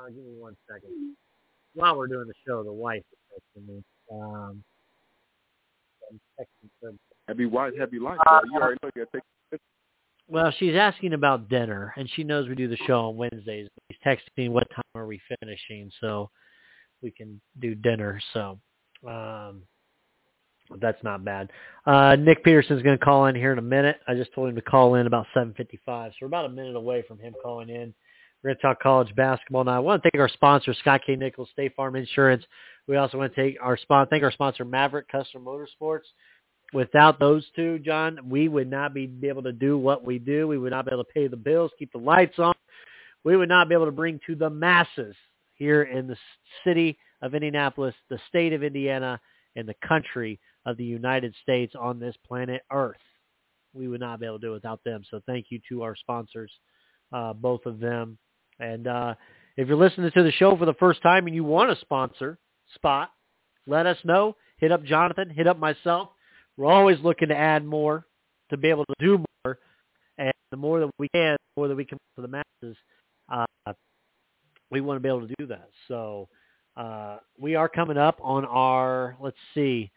give 0.08 0.16
me 0.16 0.34
one 0.40 0.58
second. 0.68 1.16
While 1.76 1.98
we're 1.98 2.08
doing 2.08 2.28
the 2.28 2.34
show, 2.48 2.64
the 2.64 2.74
wife 2.74 3.04
is 3.12 3.20
texting 3.32 3.68
me. 3.68 3.84
Um, 4.12 4.64
I'm 6.10 6.20
texting 6.40 6.70
her. 6.82 6.94
Happy 7.28 7.46
wife, 7.46 7.74
happy 7.78 8.00
life. 8.00 8.18
bro. 8.26 8.40
You 8.46 8.60
already 8.60 8.78
know 8.82 8.90
you 8.96 9.06
gotta 9.06 9.10
take. 9.14 9.22
Well, 10.28 10.52
she's 10.58 10.76
asking 10.76 11.14
about 11.14 11.48
dinner, 11.48 11.94
and 11.96 12.10
she 12.16 12.24
knows 12.24 12.48
we 12.48 12.56
do 12.56 12.68
the 12.68 12.78
show 12.88 13.10
on 13.10 13.18
Wednesdays. 13.18 13.68
She's 13.92 14.00
texting 14.04 14.38
me 14.38 14.50
what 14.50 14.68
time 14.74 14.82
are 14.96 15.06
we 15.06 15.22
finishing, 15.40 15.92
so 16.00 16.30
we 17.02 17.12
can 17.12 17.40
do 17.60 17.76
dinner. 17.76 18.20
So 18.34 18.60
um, 19.08 19.64
that's 20.80 21.02
not 21.04 21.26
bad. 21.26 21.52
Uh, 21.86 22.16
Nick 22.16 22.44
Peterson's 22.44 22.82
going 22.82 22.98
to 22.98 23.04
call 23.04 23.26
in 23.26 23.36
here 23.36 23.52
in 23.52 23.58
a 23.58 23.64
minute. 23.64 24.00
I 24.08 24.16
just 24.16 24.34
told 24.34 24.50
him 24.50 24.56
to 24.56 24.62
call 24.62 24.96
in 24.96 25.08
about 25.08 25.28
7:55, 25.36 26.10
so 26.12 26.16
we're 26.22 26.28
about 26.28 26.46
a 26.46 26.50
minute 26.50 26.76
away 26.76 27.04
from 27.08 27.20
him 27.20 27.34
calling 27.42 27.70
in. 27.70 27.94
We're 28.44 28.50
going 28.50 28.56
to 28.58 28.62
talk 28.62 28.82
college 28.82 29.14
basketball 29.16 29.64
now. 29.64 29.74
I 29.74 29.80
want 29.80 30.02
to 30.02 30.10
thank 30.10 30.20
our 30.20 30.30
sponsor, 30.30 30.74
Scott 30.74 31.02
K. 31.06 31.16
Nichols, 31.16 31.50
State 31.52 31.76
Farm 31.76 31.96
Insurance. 31.96 32.44
We 32.88 32.98
also 32.98 33.20
want 33.20 33.36
to 33.36 33.42
take 33.42 33.58
our 33.62 33.78
spon- 33.78 34.08
thank 34.08 34.24
our 34.24 34.32
sponsor, 34.32 34.66
Maverick 34.66 35.08
Custom 35.10 35.46
Motorsports. 35.46 36.06
Without 36.74 37.20
those 37.20 37.46
two, 37.56 37.80
John, 37.80 38.18
we 38.30 38.48
would 38.48 38.70
not 38.70 38.94
be 38.94 39.12
able 39.24 39.44
to 39.44 39.52
do 39.52 39.78
what 39.78 40.06
we 40.06 40.18
do. 40.18 40.48
We 40.48 40.58
would 40.58 40.72
not 40.72 40.86
be 40.86 40.92
able 40.94 41.04
to 41.04 41.12
pay 41.12 41.28
the 41.28 41.38
bills, 41.38 41.70
keep 41.78 41.92
the 41.92 41.98
lights 41.98 42.40
on. 42.40 42.54
We 43.24 43.36
would 43.38 43.50
not 43.50 43.70
be 43.70 43.76
able 43.76 43.86
to 43.86 43.92
bring 43.92 44.20
to 44.26 44.36
the 44.36 44.50
masses 44.50 45.16
here 45.62 45.84
in 45.84 46.08
the 46.08 46.18
city 46.64 46.98
of 47.22 47.36
Indianapolis, 47.36 47.94
the 48.10 48.20
state 48.28 48.52
of 48.52 48.64
Indiana, 48.64 49.22
and 49.56 49.70
the 49.70 49.76
country 49.88 50.40
of 50.66 50.76
the 50.76 50.84
United 50.84 51.36
States 51.44 51.76
on 51.80 52.00
this 52.00 52.16
planet 52.28 52.64
Earth. 52.72 52.96
We 53.72 53.88
would 53.88 54.00
not 54.00 54.20
be 54.20 54.26
able 54.26 54.40
to 54.40 54.48
do 54.48 54.52
it 54.52 54.56
without 54.56 54.84
them. 54.84 55.04
So 55.12 55.22
thank 55.28 55.48
you 55.50 55.60
to 55.70 55.84
our 55.84 55.96
sponsors, 55.96 56.52
uh, 57.14 57.34
both 57.34 57.68
of 57.68 57.80
them. 57.80 58.18
And 58.60 58.88
uh, 58.88 59.14
if 59.56 59.68
you're 59.68 59.78
listening 59.78 60.10
to 60.12 60.24
the 60.24 60.32
show 60.32 60.58
for 60.58 60.66
the 60.66 60.74
first 60.74 61.04
time 61.04 61.28
and 61.28 61.36
you 61.36 61.44
want 61.44 61.70
a 61.70 61.76
sponsor 61.80 62.40
spot, 62.74 63.12
let 63.68 63.86
us 63.86 63.98
know. 64.04 64.36
Hit 64.58 64.72
up 64.72 64.84
Jonathan. 64.84 65.30
Hit 65.30 65.46
up 65.46 65.60
myself. 65.60 66.10
We're 66.58 66.74
always 66.74 66.98
looking 67.04 67.28
to 67.28 67.38
add 67.38 67.64
more, 67.64 68.08
to 68.50 68.58
be 68.58 68.70
able 68.70 68.86
to 68.86 68.96
do 69.00 69.24
more, 69.46 69.60
and 70.18 70.34
the 70.50 70.58
more 70.58 70.80
that 70.80 70.90
we 70.98 71.08
can, 71.10 71.38
the 71.56 71.60
more 71.60 71.68
that 71.68 71.76
we 71.76 71.86
can 71.86 72.00
for 72.16 72.24
the 72.24 72.28
masses, 72.28 72.78
we 74.72 74.82
want 74.82 74.98
to 74.98 75.02
be 75.02 75.10
able 75.10 75.28
to 75.28 75.34
do 75.38 75.48
that. 75.48 75.70
So 75.88 76.30
uh, 76.78 77.18
we 77.38 77.56
are 77.56 77.70
coming 77.70 77.98
up 77.98 78.18
on 78.22 78.46
our, 78.46 79.18
let's 79.20 79.38
see, 79.54 79.92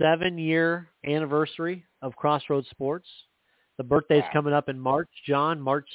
seven-year 0.00 0.88
anniversary 1.04 1.84
of 2.00 2.14
Crossroads 2.16 2.68
Sports. 2.70 3.08
The 3.78 3.84
birthday 3.84 4.20
birthday's 4.20 4.32
coming 4.32 4.54
up 4.54 4.68
in 4.68 4.78
March, 4.78 5.08
John, 5.26 5.60
March 5.60 5.88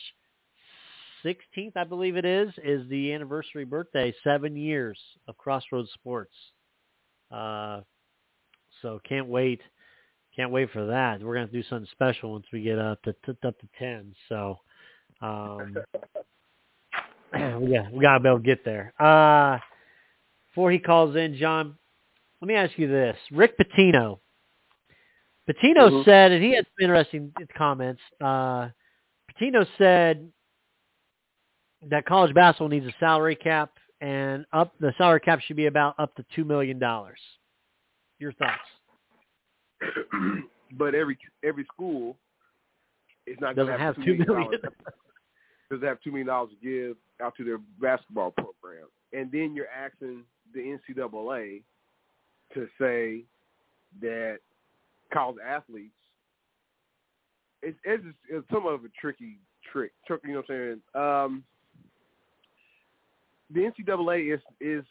16th, 1.23 1.75
I 1.75 1.83
believe 1.83 2.15
it 2.15 2.25
is, 2.25 2.49
is 2.63 2.87
the 2.89 3.13
anniversary 3.13 3.65
birthday, 3.65 4.13
seven 4.23 4.55
years 4.55 4.99
of 5.27 5.37
Crossroads 5.37 5.91
Sports. 5.93 6.33
Uh, 7.31 7.81
so 8.81 8.99
can't 9.07 9.27
wait, 9.27 9.61
can't 10.35 10.51
wait 10.51 10.71
for 10.71 10.85
that. 10.85 11.21
We're 11.21 11.35
gonna 11.35 11.47
do 11.47 11.63
something 11.63 11.87
special 11.91 12.33
once 12.33 12.45
we 12.53 12.61
get 12.61 12.79
up 12.79 13.01
to, 13.03 13.13
to 13.25 13.47
up 13.47 13.59
to 13.59 13.67
10. 13.79 14.13
So, 14.29 14.59
um, 15.21 15.77
yeah, 17.33 17.87
we 17.91 18.01
gotta 18.01 18.19
be 18.19 18.29
able 18.29 18.39
to 18.39 18.43
get 18.43 18.63
there. 18.63 18.93
Uh, 18.99 19.59
before 20.49 20.71
he 20.71 20.79
calls 20.79 21.15
in, 21.15 21.35
John, 21.37 21.77
let 22.41 22.47
me 22.47 22.55
ask 22.55 22.77
you 22.77 22.87
this: 22.87 23.17
Rick 23.31 23.57
Pitino. 23.57 24.19
Pitino 25.49 25.89
Mhm. 25.89 26.05
said, 26.05 26.31
and 26.31 26.43
he 26.43 26.53
had 26.53 26.65
some 26.65 26.83
interesting 26.83 27.33
comments. 27.55 28.01
Uh, 28.19 28.69
Pitino 29.31 29.65
said 29.77 30.31
that 31.83 32.05
college 32.05 32.33
basketball 32.33 32.67
needs 32.69 32.85
a 32.85 32.93
salary 32.99 33.35
cap, 33.35 33.71
and 34.01 34.45
up 34.51 34.73
the 34.79 34.93
salary 34.97 35.19
cap 35.21 35.39
should 35.41 35.55
be 35.55 35.67
about 35.67 35.95
up 35.99 36.13
to 36.15 36.25
two 36.35 36.43
million 36.43 36.79
dollars. 36.79 37.19
Your 38.19 38.33
thoughts? 38.33 38.59
but 40.73 40.95
every 40.95 41.17
every 41.43 41.65
school 41.65 42.17
is 43.25 43.37
not 43.39 43.55
going 43.55 43.67
to 43.67 43.77
have 43.77 43.95
$2 43.97 44.05
two 44.05 44.15
million 44.15 44.27
million. 44.27 44.61
doesn't 45.69 45.87
have 45.87 46.01
two 46.01 46.11
million 46.11 46.27
dollars 46.27 46.51
to 46.61 46.67
give 46.67 46.97
out 47.21 47.35
to 47.37 47.43
their 47.43 47.59
basketball 47.81 48.31
program, 48.31 48.87
and 49.13 49.31
then 49.31 49.53
you're 49.55 49.67
asking 49.67 50.23
the 50.53 50.77
NCAA 50.89 51.61
to 52.53 52.67
say 52.79 53.23
that 54.01 54.37
college 55.13 55.37
athletes. 55.45 55.93
It's 57.61 57.77
it's, 57.83 58.03
it's 58.29 58.47
somewhat 58.51 58.73
of 58.73 58.85
a 58.85 58.89
tricky 58.99 59.39
trick. 59.71 59.91
trick 60.05 60.21
you 60.23 60.33
know 60.33 60.43
what 60.47 60.55
I'm 60.55 60.81
saying? 60.93 61.03
Um, 61.03 61.43
the 63.53 63.61
NCAA 63.61 64.33
is 64.33 64.41
is 64.61 64.85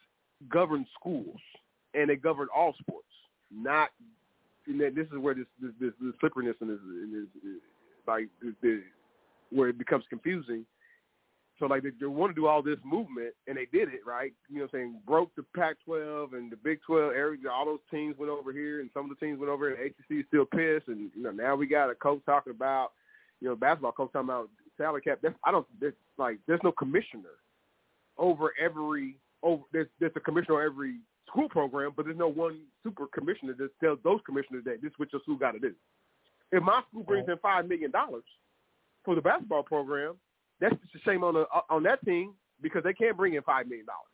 govern 0.50 0.86
schools, 0.98 1.38
and 1.94 2.10
they 2.10 2.16
govern 2.16 2.48
all 2.54 2.74
sports, 2.80 3.06
not. 3.52 3.90
And 4.66 4.80
this 4.80 5.06
is 5.12 5.18
where 5.18 5.34
this 5.34 5.46
this 5.60 5.72
this, 5.80 5.92
this 6.00 6.12
slipperiness 6.20 6.56
and 6.60 6.70
this, 6.70 6.78
is, 6.78 7.28
is 7.44 7.60
like 8.06 8.28
the, 8.42 8.54
the 8.62 8.82
where 9.50 9.68
it 9.68 9.78
becomes 9.78 10.04
confusing. 10.08 10.64
So 11.58 11.66
like 11.66 11.82
they, 11.82 11.90
they 11.98 12.06
want 12.06 12.34
to 12.34 12.40
do 12.40 12.46
all 12.46 12.62
this 12.62 12.78
movement, 12.84 13.34
and 13.46 13.56
they 13.56 13.66
did 13.72 13.88
it 13.88 14.00
right. 14.06 14.32
You 14.48 14.56
know, 14.56 14.62
what 14.62 14.74
I'm 14.74 14.78
saying 14.78 15.00
broke 15.06 15.34
the 15.36 15.44
Pac-12 15.56 16.34
and 16.34 16.52
the 16.52 16.56
Big 16.56 16.80
12. 16.86 17.12
Every 17.12 17.38
all 17.50 17.64
those 17.64 17.78
teams 17.90 18.16
went 18.18 18.30
over 18.30 18.52
here, 18.52 18.80
and 18.80 18.90
some 18.92 19.10
of 19.10 19.16
the 19.16 19.24
teams 19.24 19.38
went 19.38 19.50
over. 19.50 19.70
And 19.70 19.78
ACC 19.78 20.20
is 20.20 20.24
still 20.28 20.44
pissed, 20.44 20.88
and 20.88 21.10
you 21.14 21.22
know 21.22 21.30
now 21.30 21.56
we 21.56 21.66
got 21.66 21.90
a 21.90 21.94
coach 21.94 22.20
talking 22.26 22.52
about, 22.52 22.90
you 23.40 23.48
know, 23.48 23.56
basketball 23.56 23.92
coach 23.92 24.12
talking 24.12 24.28
about 24.28 24.50
salary 24.76 25.00
cap. 25.00 25.20
That's, 25.22 25.34
I 25.44 25.50
don't. 25.50 25.66
There's 25.80 25.94
like 26.18 26.38
there's 26.46 26.60
no 26.62 26.72
commissioner 26.72 27.40
over 28.18 28.52
every 28.62 29.16
over. 29.42 29.62
There's 29.72 29.88
there's 29.98 30.12
a 30.14 30.20
commissioner 30.20 30.56
over 30.56 30.64
every 30.64 30.96
school 31.26 31.48
program, 31.48 31.92
but 31.96 32.04
there's 32.04 32.18
no 32.18 32.28
one 32.28 32.60
super 32.82 33.06
commissioner 33.14 33.54
that 33.58 33.70
tells 33.80 33.98
those 34.04 34.20
commissioners 34.26 34.64
that 34.64 34.82
this 34.82 34.90
is 34.90 34.98
what 34.98 35.12
your 35.12 35.22
school 35.22 35.36
got 35.36 35.52
to 35.52 35.58
do. 35.58 35.72
If 36.52 36.62
my 36.62 36.82
school 36.88 37.02
brings 37.02 37.28
in 37.28 37.38
five 37.38 37.66
million 37.66 37.90
dollars 37.90 38.24
for 39.06 39.14
the 39.14 39.22
basketball 39.22 39.62
program, 39.62 40.16
that's 40.60 40.74
just 40.74 40.94
a 40.96 41.10
shame 41.10 41.24
on 41.24 41.34
the 41.34 41.46
on 41.70 41.82
that 41.84 42.04
team 42.04 42.34
because 42.60 42.82
they 42.84 42.92
can't 42.92 43.16
bring 43.16 43.34
in 43.34 43.42
five 43.42 43.66
million 43.66 43.86
dollars. 43.86 44.12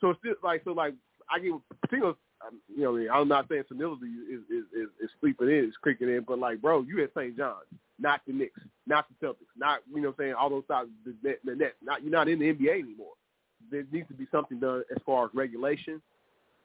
So 0.00 0.10
it's 0.10 0.20
just 0.22 0.44
like 0.44 0.62
so 0.64 0.72
like 0.72 0.94
I 1.30 1.38
get 1.38 1.52
Pitino's 1.86 2.16
um, 2.46 2.60
you 2.68 2.82
know 2.82 3.12
I'm 3.12 3.28
not 3.28 3.48
saying 3.48 3.64
senility 3.68 4.06
is 4.30 4.42
is, 4.50 4.64
is 4.74 4.88
is 5.02 5.10
sleeping 5.20 5.48
in, 5.48 5.64
is 5.64 5.74
creaking 5.80 6.08
in, 6.08 6.24
but 6.26 6.38
like 6.38 6.60
bro, 6.60 6.82
you 6.82 7.02
at 7.02 7.10
St. 7.16 7.36
John's, 7.36 7.64
not 7.98 8.20
the 8.26 8.34
Knicks, 8.34 8.60
not 8.86 9.06
the 9.08 9.26
Celtics, 9.26 9.54
not 9.56 9.80
you 9.94 10.02
know 10.02 10.14
saying 10.18 10.34
all 10.34 10.50
those 10.50 10.64
sides 10.68 10.90
the 11.04 11.14
net, 11.22 11.38
the 11.44 11.54
net. 11.54 11.74
Not 11.82 12.02
you're 12.02 12.12
not 12.12 12.28
in 12.28 12.40
the 12.40 12.52
NBA 12.52 12.80
anymore. 12.80 13.14
There 13.70 13.84
needs 13.90 14.08
to 14.08 14.14
be 14.14 14.26
something 14.30 14.60
done 14.60 14.82
as 14.94 15.02
far 15.06 15.24
as 15.24 15.30
regulation. 15.34 16.02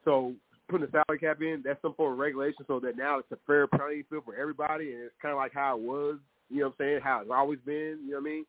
So 0.03 0.34
putting 0.70 0.88
a 0.88 0.91
salary 0.91 1.20
cap 1.20 1.41
in, 1.41 1.62
that's 1.64 1.82
some 1.82 1.93
form 1.93 2.14
of 2.14 2.20
regulation 2.20 2.66
so 2.68 2.80
that 2.80 2.97
now 2.97 3.20
it's 3.20 3.32
a 3.32 3.38
fair 3.45 3.68
playing 3.68 4.05
field 4.09 4.24
for 4.26 4.36
everybody 4.36 4.93
and 4.93 5.03
it's 5.03 5.16
kind 5.22 5.34
of 5.34 5.38
like 5.38 5.53
how 5.53 5.78
it 5.78 5.82
was, 5.84 6.18
you 6.52 6.60
know 6.60 6.68
what 6.68 6.76
I'm 6.80 6.86
saying, 6.86 6.99
how 7.04 7.22
it's 7.22 7.32
always 7.34 7.60
been, 7.66 7.99
you 8.04 8.12
know 8.12 8.18
what 8.18 8.30
I 8.30 8.34
mean? 8.34 8.45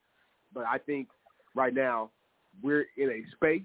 But 0.54 0.64
I 0.66 0.78
think 0.78 1.08
right 1.54 1.74
now 1.74 2.10
we're 2.62 2.86
in 2.96 3.10
a 3.10 3.22
space, 3.34 3.62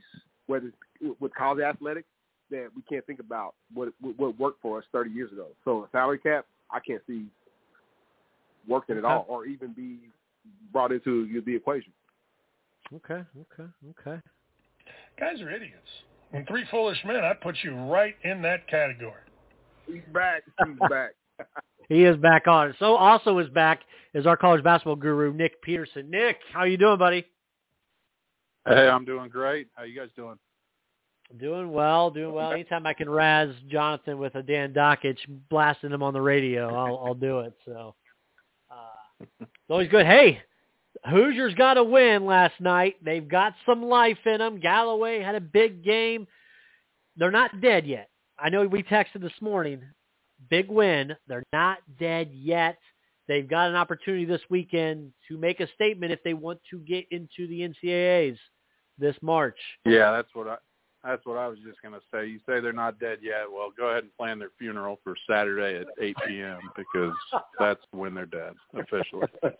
whether 0.47 0.67
it's 1.01 1.19
with 1.19 1.33
college 1.35 1.61
athletics, 1.63 2.07
that 2.49 2.69
we 2.75 2.81
can't 2.89 3.05
think 3.05 3.19
about 3.19 3.55
what 3.73 3.89
what 4.15 4.39
worked 4.39 4.61
for 4.61 4.77
us 4.77 4.85
30 4.93 5.11
years 5.11 5.31
ago. 5.31 5.47
So 5.65 5.83
a 5.83 5.89
salary 5.91 6.19
cap, 6.19 6.45
I 6.71 6.79
can't 6.79 7.01
see 7.05 7.25
working 8.67 8.97
at 8.97 9.05
all, 9.05 9.25
or 9.27 9.45
even 9.45 9.73
be 9.73 9.97
brought 10.71 10.91
into 10.91 11.41
the 11.45 11.55
equation. 11.55 11.91
Okay, 12.93 13.21
okay, 13.41 13.69
okay. 13.99 14.21
Guys 15.19 15.41
are 15.41 15.49
idiots. 15.49 15.87
And 16.33 16.47
three 16.47 16.65
foolish 16.69 16.97
men, 17.05 17.23
I'd 17.23 17.41
put 17.41 17.55
you 17.63 17.75
right 17.75 18.15
in 18.23 18.41
that 18.43 18.67
category. 18.67 19.21
He's 19.85 20.01
back. 20.13 20.43
He's 20.65 20.77
back. 20.89 21.11
He 21.89 22.03
is 22.03 22.17
back 22.17 22.47
on. 22.47 22.75
So 22.79 22.95
also 22.95 23.37
is 23.39 23.49
back 23.49 23.81
is 24.13 24.25
our 24.25 24.37
college 24.37 24.63
basketball 24.63 24.95
guru 24.95 25.33
Nick 25.33 25.61
Peterson. 25.61 26.09
Nick, 26.09 26.37
how 26.51 26.63
you 26.63 26.77
doing, 26.77 26.97
buddy? 26.97 27.25
Hey, 28.67 28.87
I'm 28.87 29.05
doing 29.05 29.29
great. 29.29 29.67
How 29.73 29.83
you 29.83 29.97
guys 29.97 30.09
doing? 30.15 30.37
Doing 31.39 31.71
well, 31.71 32.09
doing 32.09 32.33
well. 32.33 32.51
Anytime 32.51 32.85
I 32.85 32.93
can 32.93 33.09
razz 33.09 33.49
Jonathan 33.69 34.17
with 34.17 34.35
a 34.35 34.43
Dan 34.43 34.73
Dakich 34.73 35.17
blasting 35.49 35.91
him 35.91 36.01
on 36.01 36.13
the 36.13 36.21
radio, 36.21 36.73
I'll 36.73 36.97
I'll 37.05 37.13
do 37.13 37.39
it. 37.39 37.53
So 37.65 37.95
uh, 38.71 39.25
it's 39.41 39.49
always 39.69 39.89
good. 39.89 40.05
Hey, 40.05 40.41
Hoosiers 41.05 41.53
got 41.55 41.77
a 41.77 41.83
win 41.83 42.25
last 42.25 42.59
night. 42.59 42.95
They've 43.03 43.27
got 43.27 43.53
some 43.65 43.83
life 43.83 44.17
in 44.25 44.39
them. 44.39 44.59
Galloway 44.59 45.21
had 45.21 45.35
a 45.35 45.41
big 45.41 45.83
game. 45.83 46.27
They're 47.17 47.31
not 47.31 47.61
dead 47.61 47.85
yet. 47.85 48.09
I 48.39 48.49
know 48.49 48.65
we 48.65 48.83
texted 48.83 49.21
this 49.21 49.31
morning. 49.41 49.81
Big 50.49 50.69
win. 50.69 51.15
They're 51.27 51.43
not 51.53 51.79
dead 51.99 52.29
yet. 52.33 52.77
They've 53.27 53.47
got 53.47 53.69
an 53.69 53.75
opportunity 53.75 54.25
this 54.25 54.41
weekend 54.49 55.11
to 55.27 55.37
make 55.37 55.59
a 55.59 55.67
statement 55.73 56.13
if 56.13 56.23
they 56.23 56.33
want 56.33 56.59
to 56.69 56.79
get 56.79 57.05
into 57.11 57.47
the 57.47 57.61
NCAAs 57.61 58.37
this 58.97 59.15
March. 59.21 59.57
Yeah, 59.85 60.11
that's 60.11 60.33
what 60.33 60.47
I 60.47 60.57
that's 61.03 61.25
what 61.25 61.37
I 61.37 61.47
was 61.47 61.59
just 61.65 61.81
gonna 61.81 61.99
say. 62.13 62.27
You 62.27 62.39
say 62.47 62.59
they're 62.59 62.73
not 62.73 62.99
dead 62.99 63.19
yet. 63.21 63.43
Well, 63.51 63.69
go 63.77 63.87
ahead 63.87 64.03
and 64.03 64.15
plan 64.17 64.39
their 64.39 64.51
funeral 64.57 64.99
for 65.03 65.15
Saturday 65.29 65.79
at 65.79 65.87
8 66.01 66.15
p.m. 66.27 66.59
because 66.75 67.13
that's 67.59 67.81
when 67.91 68.13
they're 68.13 68.25
dead 68.25 68.53
officially. 68.75 69.27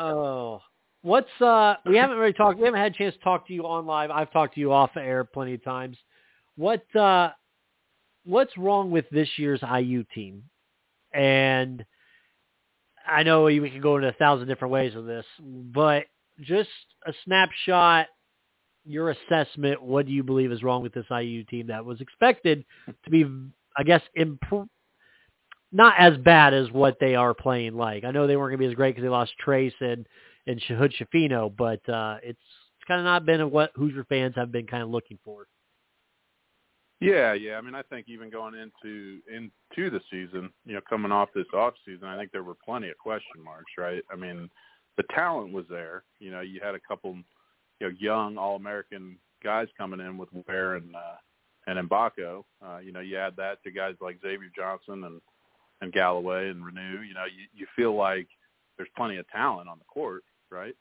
Oh, 0.00 0.60
what's 1.02 1.28
uh? 1.40 1.74
We 1.84 1.96
haven't 1.96 2.18
really 2.18 2.32
talked. 2.32 2.56
We 2.56 2.66
haven't 2.66 2.78
had 2.78 2.94
a 2.94 2.96
chance 2.96 3.14
to 3.14 3.20
talk 3.20 3.48
to 3.48 3.52
you 3.52 3.66
on 3.66 3.84
live. 3.84 4.12
I've 4.12 4.30
talked 4.30 4.54
to 4.54 4.60
you 4.60 4.72
off 4.72 4.90
air 4.96 5.24
plenty 5.24 5.54
of 5.54 5.64
times. 5.64 5.96
What 6.54 6.84
uh? 6.94 7.30
What's 8.24 8.56
wrong 8.58 8.90
with 8.90 9.08
this 9.10 9.28
year's 9.36 9.62
IU 9.62 10.04
team? 10.14 10.44
And 11.12 11.84
I 13.06 13.22
know 13.22 13.44
we 13.44 13.70
can 13.70 13.80
go 13.80 13.96
into 13.96 14.08
a 14.08 14.12
thousand 14.12 14.48
different 14.48 14.72
ways 14.72 14.94
with 14.94 15.06
this, 15.06 15.24
but 15.40 16.04
just 16.40 16.68
a 17.06 17.12
snapshot. 17.24 18.06
Your 18.84 19.10
assessment. 19.10 19.82
What 19.82 20.06
do 20.06 20.12
you 20.12 20.22
believe 20.22 20.50
is 20.50 20.62
wrong 20.62 20.82
with 20.82 20.94
this 20.94 21.04
IU 21.10 21.44
team 21.44 21.66
that 21.66 21.84
was 21.84 22.00
expected 22.00 22.64
to 23.04 23.10
be, 23.10 23.26
I 23.76 23.82
guess, 23.82 24.00
improve 24.14 24.68
not 25.72 25.94
as 25.98 26.16
bad 26.16 26.54
as 26.54 26.70
what 26.70 26.96
they 27.00 27.14
are 27.14 27.34
playing 27.34 27.74
like. 27.74 28.04
I 28.04 28.10
know 28.10 28.26
they 28.26 28.36
weren't 28.36 28.50
going 28.50 28.58
to 28.58 28.66
be 28.66 28.72
as 28.72 28.76
great 28.76 28.92
because 28.94 29.02
they 29.02 29.10
lost 29.10 29.32
Trayce 29.44 29.74
and 29.80 30.06
and 30.46 30.62
Shahud 30.62 30.94
Shafino, 30.94 31.54
but 31.54 31.86
uh, 31.92 32.16
it's 32.22 32.38
it's 32.40 32.86
kind 32.86 33.00
of 33.00 33.04
not 33.04 33.26
been 33.26 33.50
what 33.50 33.72
Hoosier 33.74 34.04
fans 34.04 34.34
have 34.36 34.50
been 34.50 34.66
kind 34.66 34.82
of 34.82 34.88
looking 34.88 35.18
for. 35.24 35.46
Yeah, 37.00 37.32
yeah. 37.32 37.56
I 37.56 37.60
mean, 37.60 37.74
I 37.76 37.82
think 37.82 38.06
even 38.08 38.28
going 38.28 38.54
into 38.54 39.20
into 39.32 39.90
the 39.90 40.00
season, 40.10 40.50
you 40.66 40.74
know, 40.74 40.80
coming 40.88 41.12
off 41.12 41.28
this 41.34 41.46
off 41.54 41.74
season, 41.86 42.08
I 42.08 42.16
think 42.16 42.32
there 42.32 42.42
were 42.42 42.56
plenty 42.64 42.88
of 42.88 42.98
question 42.98 43.42
marks, 43.42 43.72
right? 43.78 44.02
I 44.12 44.16
mean, 44.16 44.50
the 44.96 45.04
talent 45.14 45.52
was 45.52 45.64
there. 45.70 46.02
You 46.18 46.32
know, 46.32 46.40
you 46.40 46.60
had 46.62 46.74
a 46.74 46.80
couple, 46.80 47.14
you 47.80 47.88
know, 47.88 47.94
young 48.00 48.36
All 48.36 48.56
American 48.56 49.16
guys 49.44 49.68
coming 49.78 50.00
in 50.00 50.18
with 50.18 50.28
Ware 50.48 50.74
and 50.74 50.94
uh, 50.96 51.16
and 51.68 51.88
Mgbako. 51.88 52.42
Uh, 52.66 52.78
you 52.78 52.90
know, 52.90 53.00
you 53.00 53.16
add 53.16 53.36
that 53.36 53.62
to 53.62 53.70
guys 53.70 53.94
like 54.00 54.20
Xavier 54.20 54.50
Johnson 54.56 55.04
and 55.04 55.20
and 55.80 55.92
Galloway 55.92 56.48
and 56.48 56.64
Reneau. 56.64 57.06
You 57.06 57.14
know, 57.14 57.26
you 57.26 57.46
you 57.54 57.66
feel 57.76 57.94
like 57.94 58.26
there's 58.76 58.88
plenty 58.96 59.18
of 59.18 59.28
talent 59.28 59.68
on 59.68 59.78
the 59.78 59.84
court, 59.84 60.24
right? 60.50 60.74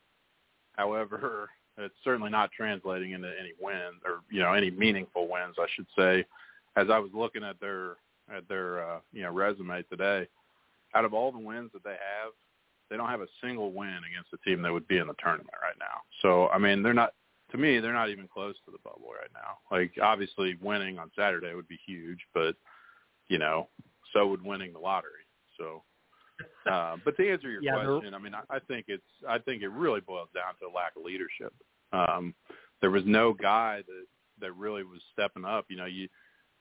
However, 0.74 1.50
it's 1.78 1.96
certainly 2.04 2.30
not 2.30 2.52
translating 2.52 3.12
into 3.12 3.30
any 3.40 3.54
wins 3.60 4.02
or 4.06 4.22
you 4.30 4.42
know 4.42 4.54
any 4.54 4.72
meaningful 4.72 5.28
wins, 5.28 5.56
I 5.60 5.68
should 5.76 5.88
say. 5.98 6.26
As 6.76 6.88
I 6.92 7.00
was 7.00 7.12
looking 7.14 7.44
at 7.44 7.60
their 7.60 7.98
at 8.36 8.48
their 8.48 8.84
uh, 8.84 9.00
you 9.14 9.24
know 9.24 9.32
resume 9.32 9.84
today, 9.90 10.28
out 10.96 11.06
of 11.06 11.14
all 11.14 11.32
the 11.32 11.40
wins 11.40 11.72
that 11.74 11.84
they 11.84 11.92
have, 11.92 12.34
they 12.90 12.98
don't 12.98 13.10
have 13.10 13.22
a 13.22 13.28
single 13.42 13.72
win 13.72 14.00
against 14.10 14.34
a 14.34 14.50
team 14.50 14.62
that 14.62 14.74
would 14.74 14.88
be 14.88 14.98
in 14.98 15.08
the 15.08 15.16
tournament 15.20 15.56
right 15.62 15.78
now. 15.80 16.02
So 16.22 16.48
I 16.50 16.58
mean, 16.58 16.84
they're 16.84 16.94
not 16.94 17.14
to 17.52 17.58
me, 17.58 17.80
they're 17.80 17.94
not 17.94 18.10
even 18.10 18.28
close 18.28 18.56
to 18.66 18.72
the 18.72 18.80
bubble 18.84 19.10
right 19.10 19.32
now. 19.34 19.60
Like 19.72 19.94
obviously, 20.02 20.58
winning 20.62 20.98
on 20.98 21.12
Saturday 21.16 21.54
would 21.54 21.68
be 21.68 21.80
huge, 21.86 22.20
but 22.34 22.56
you 23.30 23.38
know, 23.38 23.68
so 24.14 24.28
would 24.28 24.44
winning 24.44 24.74
the 24.74 24.80
lottery. 24.80 25.12
So 25.58 25.84
uh, 26.70 26.98
but 27.04 27.16
to 27.18 27.32
answer 27.32 27.50
your 27.50 27.62
Yeah, 27.62 27.74
question, 27.74 28.14
I 28.14 28.20
mean, 28.20 28.34
I, 28.34 28.42
I 28.50 28.60
think 28.60 28.86
it's 28.88 29.04
I 29.28 29.38
think 29.40 29.64
it 29.64 29.70
really 29.70 30.02
boils 30.02 30.30
down 30.34 30.54
to 30.60 30.68
a 30.68 30.74
lack 30.76 30.94
of 30.96 31.04
leadership. 31.04 31.54
Um, 31.94 32.34
there 32.82 32.92
was 32.92 33.04
no 33.06 33.34
guy 33.34 33.82
that 33.88 34.06
that 34.40 34.56
really 34.56 34.84
was 34.84 35.02
stepping 35.14 35.46
up. 35.46 35.66
You 35.70 35.78
know, 35.78 35.86
you 35.86 36.08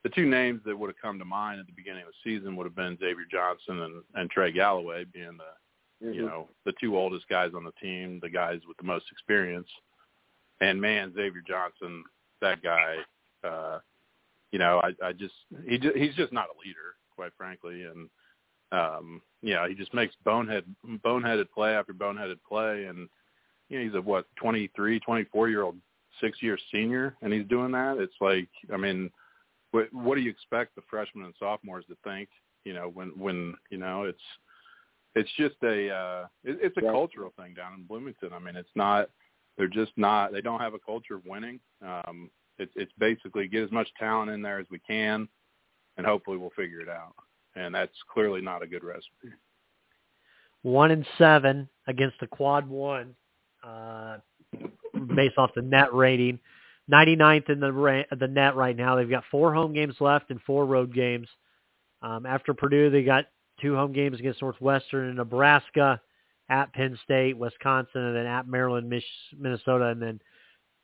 the 0.03 0.09
two 0.11 0.27
names 0.27 0.61
that 0.64 0.79
would 0.79 0.89
have 0.89 1.03
come 1.03 1.18
to 1.18 1.24
mind 1.24 1.61
at 1.61 1.66
the 1.66 1.72
beginning 1.72 2.03
of 2.03 2.09
the 2.09 2.31
season 2.31 2.55
would 2.57 2.66
have 2.66 2.77
been 2.77 2.97
Xavier 2.99 3.27
Johnson 3.31 3.83
and, 3.83 4.03
and 4.14 4.31
Trey 4.31 4.53
Galloway 4.53 5.05
being 5.05 5.37
the 5.37 6.12
you 6.12 6.24
know 6.27 6.49
the 6.64 6.74
two 6.81 6.97
oldest 6.97 7.29
guys 7.29 7.53
on 7.57 7.64
the 7.64 7.72
team, 7.83 8.20
the 8.22 8.29
guys 8.29 8.61
with 8.68 8.77
the 8.77 8.85
most 8.85 9.07
experience. 9.11 9.68
And 10.61 10.81
man, 10.81 11.12
Xavier 11.14 11.43
Johnson, 11.47 12.05
that 12.41 12.62
guy, 12.62 12.97
uh, 13.45 13.81
you 14.53 14.59
know, 14.59 14.81
I, 14.83 14.93
I 15.07 15.12
just 15.12 15.35
he 15.66 15.79
he's 15.95 16.14
just 16.14 16.33
not 16.33 16.47
a 16.47 16.59
leader, 16.64 16.97
quite 17.14 17.33
frankly, 17.37 17.83
and 17.85 18.09
um, 18.73 19.23
yeah, 19.43 19.69
he 19.69 19.75
just 19.75 19.95
makes 19.95 20.14
bonehead 20.25 20.64
boneheaded 21.05 21.51
play 21.55 21.73
after 21.75 21.93
boneheaded 21.93 22.39
play, 22.49 22.85
and 22.85 23.09
you 23.69 23.79
know 23.79 23.85
he's 23.85 23.95
a 23.95 24.01
what 24.01 24.27
twenty 24.37 24.71
three, 24.75 24.99
twenty 25.01 25.25
four 25.25 25.49
year 25.49 25.62
old 25.62 25.77
six 26.21 26.43
year 26.43 26.59
senior, 26.73 27.17
and 27.23 27.33
he's 27.33 27.47
doing 27.47 27.73
that. 27.73 27.99
It's 27.99 28.14
like, 28.21 28.49
I 28.73 28.77
mean, 28.77 29.11
what 29.71 29.93
what 29.93 30.17
do 30.17 30.23
you 30.23 30.31
expect 30.31 30.75
the 30.75 30.83
freshmen 30.89 31.25
and 31.25 31.35
sophomores 31.39 31.85
to 31.87 31.97
think? 32.05 32.29
You 32.64 32.75
know, 32.75 32.91
when 32.93 33.09
when 33.11 33.55
you 33.71 33.79
know 33.79 34.05
it's 34.05 34.19
it's 35.14 35.31
just 35.37 35.57
a 35.62 35.91
uh, 35.91 36.27
it, 36.45 36.59
it's 36.62 36.77
a 36.77 36.83
Yeah. 36.83 36.93
cultural 36.93 37.33
thing 37.39 37.55
down 37.55 37.75
in 37.75 37.85
Bloomington. 37.85 38.33
I 38.33 38.39
mean, 38.39 38.57
it's 38.57 38.75
not 38.75 39.11
they're 39.57 39.69
just 39.69 39.93
not 39.97 40.33
they 40.33 40.41
don't 40.41 40.61
have 40.61 40.75
a 40.75 40.79
culture 40.79 41.14
of 41.14 41.25
winning. 41.25 41.61
Um, 41.83 42.31
it's 42.59 42.73
it's 42.75 42.93
basically 42.99 43.49
get 43.49 43.62
as 43.62 43.71
much 43.71 43.89
talent 43.99 44.31
in 44.31 44.43
there 44.43 44.59
as 44.59 44.67
we 44.71 44.79
can, 44.81 45.29
and 45.97 46.07
hopefully 46.07 46.37
we'll 46.37 46.51
figure 46.51 46.81
it 46.81 46.89
out. 46.89 47.14
And 47.57 47.74
that's 47.74 47.96
clearly 48.12 48.40
not 48.40 48.62
a 48.62 48.66
good 48.66 48.84
recipe. 48.84 49.34
one 50.62 50.90
and 50.90 51.07
seven 51.18 51.68
against 51.86 52.18
the 52.20 52.26
quad 52.26 52.68
one, 52.68 53.14
uh, 53.66 54.18
based 55.14 55.38
off 55.38 55.50
the 55.54 55.62
net 55.62 55.92
rating. 55.94 56.38
99th 56.90 57.50
in 57.50 57.59
the 57.59 57.72
ra- 57.72 58.02
the 58.16 58.28
net 58.28 58.54
right 58.54 58.76
now. 58.76 58.94
They've 58.94 59.11
got 59.11 59.24
four 59.30 59.52
home 59.52 59.72
games 59.72 59.96
left 59.98 60.30
and 60.30 60.40
four 60.42 60.66
road 60.66 60.94
games. 60.94 61.28
Um, 62.02 62.26
after 62.26 62.54
Purdue, 62.54 62.90
they 62.90 63.02
got 63.02 63.24
two 63.61 63.74
home 63.74 63.92
games 63.92 64.20
against 64.20 64.42
Northwestern 64.42 65.09
and 65.09 65.16
Nebraska, 65.16 66.00
at 66.48 66.72
Penn 66.72 66.98
State, 67.04 67.36
Wisconsin, 67.36 68.02
and 68.02 68.16
then 68.16 68.26
at 68.26 68.46
Maryland, 68.46 68.88
Mich- 68.88 69.04
Minnesota, 69.36 69.86
and 69.86 70.00
then 70.00 70.20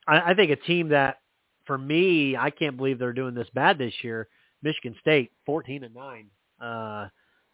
I, 0.06 0.30
I 0.30 0.34
think 0.34 0.50
a 0.50 0.56
team 0.56 0.88
that, 0.88 1.18
for 1.66 1.78
me, 1.78 2.36
I 2.36 2.50
can't 2.50 2.76
believe 2.76 2.98
they're 2.98 3.12
doing 3.12 3.34
this 3.34 3.48
bad 3.54 3.78
this 3.78 3.94
year. 4.02 4.28
Michigan 4.62 4.96
State, 5.00 5.30
14 5.46 5.84
and 5.84 5.94
nine. 5.94 6.26
Uh, 6.62 7.08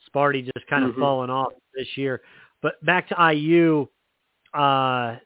Sparty 0.09 0.44
just 0.44 0.66
kind 0.68 0.84
of 0.84 0.94
Mhm. 0.94 1.00
fallen 1.00 1.30
off 1.30 1.52
this 1.74 1.96
year. 1.96 2.22
But 2.62 2.82
back 2.84 3.09
to 3.09 3.20
IU, 3.20 3.88
uh, 4.54 5.16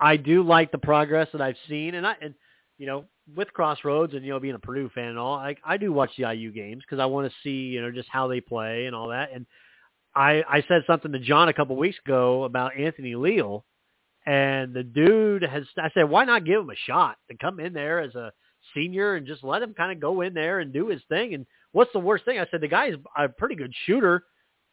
I 0.00 0.16
do 0.16 0.42
like 0.42 0.70
the 0.72 0.78
progress 0.78 1.30
that 1.32 1.40
I've 1.40 1.58
seen, 1.68 1.94
and 1.94 2.06
I 2.06 2.16
and 2.20 2.34
you 2.78 2.86
know 2.86 3.06
with 3.36 3.52
Crossroads 3.52 4.14
and 4.14 4.24
you 4.24 4.32
know 4.32 4.40
being 4.40 4.54
a 4.54 4.58
Purdue 4.58 4.88
fan 4.90 5.08
and 5.10 5.18
all, 5.18 5.34
I 5.36 5.56
I 5.64 5.76
do 5.76 5.92
watch 5.92 6.10
the 6.16 6.24
IU 6.24 6.50
games 6.52 6.82
because 6.84 6.98
I 6.98 7.06
want 7.06 7.30
to 7.30 7.38
see 7.42 7.66
you 7.66 7.80
know 7.80 7.90
just 7.90 8.08
how 8.08 8.26
they 8.28 8.40
play 8.40 8.86
and 8.86 8.96
all 8.96 9.08
that. 9.08 9.30
And 9.32 9.46
I 10.14 10.44
I 10.48 10.62
said 10.68 10.84
something 10.86 11.12
to 11.12 11.18
John 11.20 11.48
a 11.48 11.52
couple 11.52 11.76
weeks 11.76 11.98
ago 12.04 12.44
about 12.44 12.76
Anthony 12.76 13.14
Leal, 13.14 13.64
and 14.26 14.74
the 14.74 14.82
dude 14.82 15.42
has 15.42 15.64
I 15.78 15.90
said 15.90 16.08
why 16.08 16.24
not 16.24 16.44
give 16.44 16.60
him 16.60 16.70
a 16.70 16.76
shot 16.76 17.16
to 17.30 17.36
come 17.36 17.60
in 17.60 17.72
there 17.72 18.00
as 18.00 18.14
a 18.14 18.32
senior 18.74 19.14
and 19.14 19.26
just 19.26 19.44
let 19.44 19.62
him 19.62 19.74
kind 19.74 19.92
of 19.92 20.00
go 20.00 20.20
in 20.22 20.34
there 20.34 20.60
and 20.60 20.72
do 20.72 20.88
his 20.88 21.02
thing. 21.08 21.34
And 21.34 21.46
what's 21.72 21.92
the 21.92 21.98
worst 21.98 22.24
thing? 22.24 22.38
I 22.38 22.46
said 22.50 22.60
the 22.60 22.68
guy's 22.68 22.94
a 23.16 23.28
pretty 23.28 23.54
good 23.54 23.72
shooter. 23.86 24.24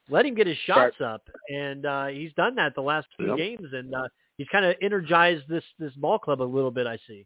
Let 0.09 0.25
him 0.25 0.33
get 0.35 0.47
his 0.47 0.57
shots 0.65 0.95
up, 1.03 1.21
and 1.49 1.85
uh, 1.85 2.07
he's 2.07 2.33
done 2.33 2.55
that 2.55 2.73
the 2.73 2.81
last 2.81 3.07
few 3.15 3.27
Yep. 3.27 3.37
games, 3.37 3.67
and 3.73 3.93
uh, 3.93 4.07
he's 4.37 4.47
kind 4.51 4.65
of 4.65 4.75
energized 4.81 5.43
this 5.47 5.63
this 5.77 5.93
ball 5.93 6.17
club 6.17 6.41
a 6.41 6.43
little 6.43 6.71
bit. 6.71 6.87
I 6.87 6.97
see. 7.07 7.25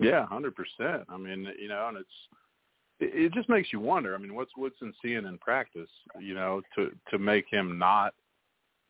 Yeah, 0.00 0.26
hundred 0.26 0.56
percent. 0.56 1.04
I 1.08 1.16
mean, 1.16 1.46
you 1.60 1.68
know, 1.68 1.86
and 1.88 1.98
it's 1.98 2.08
it, 2.98 3.26
it 3.26 3.32
just 3.32 3.48
makes 3.48 3.72
you 3.72 3.78
wonder. 3.80 4.14
I 4.14 4.18
mean, 4.18 4.34
what's 4.34 4.50
Woodson 4.56 4.92
seeing 5.00 5.26
in 5.26 5.38
practice? 5.38 5.88
You 6.18 6.34
know, 6.34 6.60
to 6.76 6.90
to 7.10 7.18
make 7.18 7.46
him 7.48 7.78
not 7.78 8.14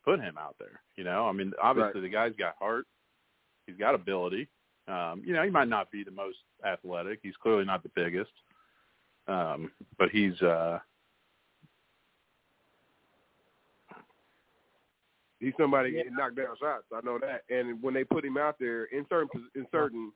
put 0.05 0.21
him 0.21 0.37
out 0.39 0.57
there. 0.59 0.81
You 0.97 1.05
know, 1.05 1.29
I 1.29 1.33
mean, 1.33 1.53
obviously 1.63 2.01
the 2.01 2.09
guy's 2.09 2.33
got 2.39 2.57
heart. 2.59 2.87
He's 3.67 3.77
got 3.77 3.95
ability. 3.95 4.49
Um, 4.89 5.23
you 5.25 5.33
know, 5.33 5.43
he 5.43 5.51
might 5.51 5.69
not 5.69 5.91
be 5.91 6.05
the 6.05 6.11
most 6.11 6.37
athletic. 6.67 7.21
He's 7.23 7.37
clearly 7.43 7.65
not 7.65 7.83
the 7.83 7.91
biggest. 7.95 8.31
Um, 9.27 9.71
but 9.99 10.11
he's 10.11 10.41
uh 10.43 10.79
He's 15.41 15.53
somebody 15.59 15.91
Yeah. 15.91 16.03
getting 16.05 16.15
knocked 16.17 16.37
down 16.37 16.57
shots. 16.57 16.85
I 16.93 17.01
know 17.03 17.19
that. 17.19 17.43
And 17.51 17.83
when 17.83 17.93
they 17.93 18.05
put 18.05 18.25
him 18.25 18.39
out 18.39 18.59
there 18.59 18.85
in 18.87 19.07
certain 19.09 19.29
in 19.55 19.67
certain, 19.71 20.13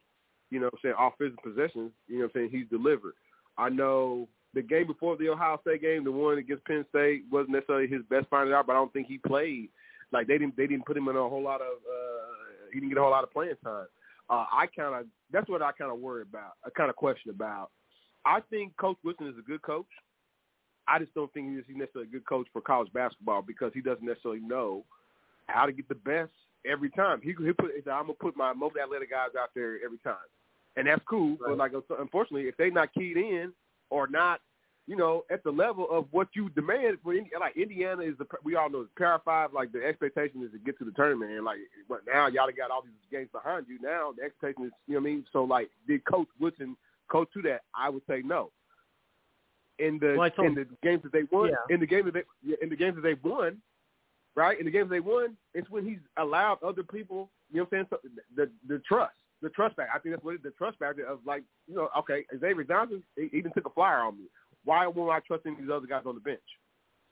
you 0.50 0.58
know, 0.58 0.66
what 0.66 0.74
I'm 0.74 0.80
saying 0.82 0.94
offensive 0.98 1.38
possessions, 1.42 1.92
you 2.06 2.16
know, 2.18 2.24
what 2.24 2.36
I'm 2.36 2.48
saying 2.48 2.50
he's 2.50 2.68
delivered. 2.70 3.14
I 3.58 3.68
know 3.68 4.28
the 4.54 4.62
game 4.62 4.86
before 4.86 5.16
the 5.16 5.28
Ohio 5.28 5.58
State 5.60 5.82
game, 5.82 6.04
the 6.04 6.12
one 6.12 6.38
against 6.38 6.64
Penn 6.64 6.86
State, 6.88 7.24
wasn't 7.30 7.50
necessarily 7.50 7.88
his 7.88 8.02
best 8.08 8.26
finding 8.30 8.54
out, 8.54 8.66
but 8.66 8.72
I 8.72 8.76
don't 8.76 8.92
think 8.92 9.06
he 9.06 9.18
played. 9.18 9.68
Like 10.12 10.26
they 10.28 10.38
didn't 10.38 10.56
they 10.56 10.66
didn't 10.66 10.86
put 10.86 10.96
him 10.96 11.08
in 11.08 11.16
a 11.16 11.28
whole 11.28 11.42
lot 11.42 11.60
of 11.60 11.76
uh 11.76 12.70
he 12.72 12.80
didn't 12.80 12.88
get 12.90 12.98
a 12.98 13.02
whole 13.02 13.10
lot 13.10 13.24
of 13.24 13.30
playing 13.32 13.56
time. 13.62 13.86
Uh 14.30 14.46
I 14.50 14.66
kind 14.74 14.94
of 14.94 15.06
that's 15.30 15.48
what 15.50 15.60
I 15.60 15.72
kind 15.72 15.92
of 15.92 15.98
worry 15.98 16.22
about. 16.22 16.52
I 16.64 16.70
kind 16.70 16.88
of 16.88 16.96
question 16.96 17.30
about. 17.30 17.70
I 18.24 18.40
think 18.50 18.76
Coach 18.76 18.98
Woodson 19.04 19.28
is 19.28 19.38
a 19.38 19.42
good 19.42 19.62
coach. 19.62 19.86
I 20.86 20.98
just 20.98 21.14
don't 21.14 21.32
think 21.32 21.48
he's 21.48 21.76
necessarily 21.76 22.08
a 22.08 22.12
good 22.12 22.26
coach 22.26 22.46
for 22.52 22.62
college 22.62 22.92
basketball 22.92 23.42
because 23.42 23.72
he 23.74 23.80
doesn't 23.80 24.04
necessarily 24.04 24.40
know 24.40 24.84
how 25.46 25.66
to 25.66 25.72
get 25.72 25.88
the 25.88 25.94
best 25.94 26.30
every 26.66 26.90
time. 26.90 27.20
He 27.22 27.28
he 27.30 27.52
put 27.52 27.72
he 27.74 27.82
said, 27.84 27.92
I'm 27.92 28.04
gonna 28.04 28.14
put 28.14 28.36
my 28.36 28.52
most 28.52 28.76
athletic 28.82 29.10
guys 29.10 29.30
out 29.38 29.50
there 29.54 29.76
every 29.84 29.98
time, 29.98 30.16
and 30.76 30.86
that's 30.86 31.02
cool. 31.08 31.36
But 31.40 31.58
like 31.58 31.72
uh, 31.74 31.80
unfortunately, 31.98 32.48
if 32.48 32.56
they 32.56 32.70
not 32.70 32.92
keyed 32.94 33.16
in 33.16 33.52
or 33.90 34.08
not, 34.08 34.40
you 34.86 34.96
know, 34.96 35.24
at 35.30 35.44
the 35.44 35.50
level 35.50 35.86
of 35.90 36.06
what 36.10 36.28
you 36.34 36.48
demand 36.50 36.96
for 37.02 37.14
like 37.38 37.56
Indiana 37.56 38.02
is 38.02 38.16
the 38.18 38.26
we 38.42 38.56
all 38.56 38.70
know 38.70 38.86
Power 38.98 39.20
Five. 39.24 39.52
Like 39.52 39.72
the 39.72 39.84
expectation 39.84 40.42
is 40.42 40.52
to 40.52 40.58
get 40.58 40.78
to 40.78 40.84
the 40.84 40.92
tournament, 40.92 41.32
and 41.32 41.44
like 41.44 41.58
but 41.88 42.00
now 42.06 42.26
y'all 42.28 42.48
got 42.56 42.70
all 42.70 42.82
these 42.82 42.92
games 43.10 43.28
behind 43.32 43.66
you. 43.68 43.78
Now 43.82 44.12
the 44.16 44.24
expectation 44.24 44.64
is 44.64 44.72
you 44.86 44.94
know 44.94 45.00
what 45.00 45.08
I 45.08 45.12
mean. 45.12 45.24
So 45.32 45.44
like 45.44 45.68
did 45.86 46.04
Coach 46.06 46.28
Woodson 46.40 46.76
coach 47.08 47.28
to 47.34 47.42
that? 47.42 47.62
I 47.74 47.88
would 47.88 48.02
say 48.08 48.22
no. 48.24 48.50
In 49.78 49.98
the 49.98 50.16
Well, 50.16 50.30
in 50.44 50.54
the 50.54 50.66
games 50.82 51.02
that 51.04 51.12
they 51.12 51.22
won, 51.24 51.50
Yeah. 51.50 51.74
in 51.74 51.80
the 51.80 51.86
games 51.86 52.06
that 52.06 52.14
they 52.14 52.56
in 52.60 52.68
the 52.68 52.76
games 52.76 52.96
that 52.96 53.02
they 53.02 53.14
won, 53.14 53.60
right? 54.34 54.58
In 54.58 54.64
the 54.64 54.70
games 54.70 54.90
they 54.90 55.00
won, 55.00 55.36
it's 55.54 55.70
when 55.70 55.84
he's 55.84 56.00
allowed 56.16 56.62
other 56.62 56.82
people, 56.82 57.30
you 57.50 57.58
know 57.58 57.64
what 57.70 57.78
I'm 57.78 57.86
saying? 57.90 58.02
So 58.02 58.08
the 58.34 58.50
the 58.66 58.80
trust, 58.80 59.14
the 59.40 59.50
trust 59.50 59.76
factor. 59.76 59.92
I 59.94 59.98
think 60.00 60.14
that's 60.14 60.24
what 60.24 60.34
it 60.34 60.42
the 60.42 60.50
trust 60.52 60.78
factor 60.78 61.04
of 61.04 61.20
like, 61.24 61.44
you 61.66 61.76
know, 61.76 61.90
okay, 61.98 62.24
Xavier 62.40 62.64
Johnson, 62.64 63.02
he 63.16 63.28
even 63.32 63.52
took 63.52 63.66
a 63.66 63.70
flyer 63.70 63.98
on 64.02 64.18
me. 64.18 64.24
Why 64.64 64.86
won't 64.86 65.12
I 65.12 65.20
trust 65.20 65.46
any 65.46 65.54
of 65.54 65.60
these 65.62 65.70
other 65.70 65.86
guys 65.86 66.02
on 66.06 66.14
the 66.14 66.20
bench? 66.20 66.40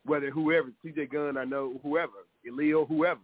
Whether 0.04 0.30
whoever, 0.30 0.70
TJ 0.84 1.10
Gunn, 1.12 1.36
I 1.36 1.44
know 1.44 1.80
whoever, 1.82 2.26
Leo, 2.44 2.84
whoever. 2.84 3.20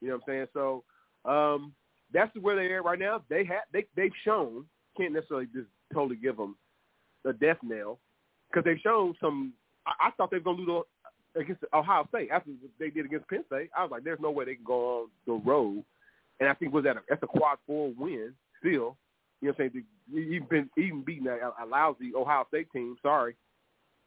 You 0.00 0.08
know 0.08 0.14
what 0.14 0.22
I'm 0.32 0.34
saying? 0.34 0.46
So 0.52 0.84
um, 1.24 1.74
that's 2.12 2.34
where 2.36 2.56
they 2.56 2.72
are 2.72 2.82
right 2.82 2.98
now. 2.98 3.22
They 3.28 3.44
have 3.44 3.62
they 3.72 3.84
they've 3.96 4.12
shown 4.24 4.64
can't 4.96 5.12
necessarily 5.12 5.46
just 5.46 5.68
totally 5.92 6.16
give 6.16 6.36
them 6.36 6.56
the 7.24 7.32
death 7.32 7.58
knell 7.62 7.98
because 8.50 8.64
they've 8.64 8.80
shown 8.82 9.14
some. 9.20 9.52
I, 9.86 10.08
I 10.08 10.10
thought 10.12 10.30
they 10.30 10.38
were 10.38 10.44
gonna 10.44 10.58
lose 10.58 10.66
the- 11.34 11.40
against 11.40 11.62
Ohio 11.72 12.06
State 12.08 12.30
after 12.30 12.50
they 12.78 12.90
did 12.90 13.06
against 13.06 13.28
Penn 13.28 13.44
State. 13.46 13.70
I 13.76 13.82
was 13.82 13.90
like, 13.90 14.04
there's 14.04 14.20
no 14.20 14.30
way 14.30 14.44
they 14.44 14.54
can 14.54 14.64
go 14.64 15.02
on 15.02 15.08
the 15.26 15.34
road. 15.34 15.84
And 16.40 16.48
I 16.48 16.54
think 16.54 16.72
was 16.72 16.84
that 16.84 16.96
a, 16.96 17.00
that's 17.08 17.22
a 17.22 17.26
quad 17.26 17.58
four 17.66 17.92
win 17.96 18.32
still. 18.60 18.96
You 19.40 19.48
know 19.48 19.54
saying? 19.56 19.84
You've 20.10 20.48
been 20.48 20.68
even 20.76 21.02
beating 21.02 21.26
a, 21.28 21.36
a 21.62 21.66
lousy 21.66 22.12
Ohio 22.16 22.44
State 22.48 22.68
team. 22.72 22.96
Sorry. 23.02 23.36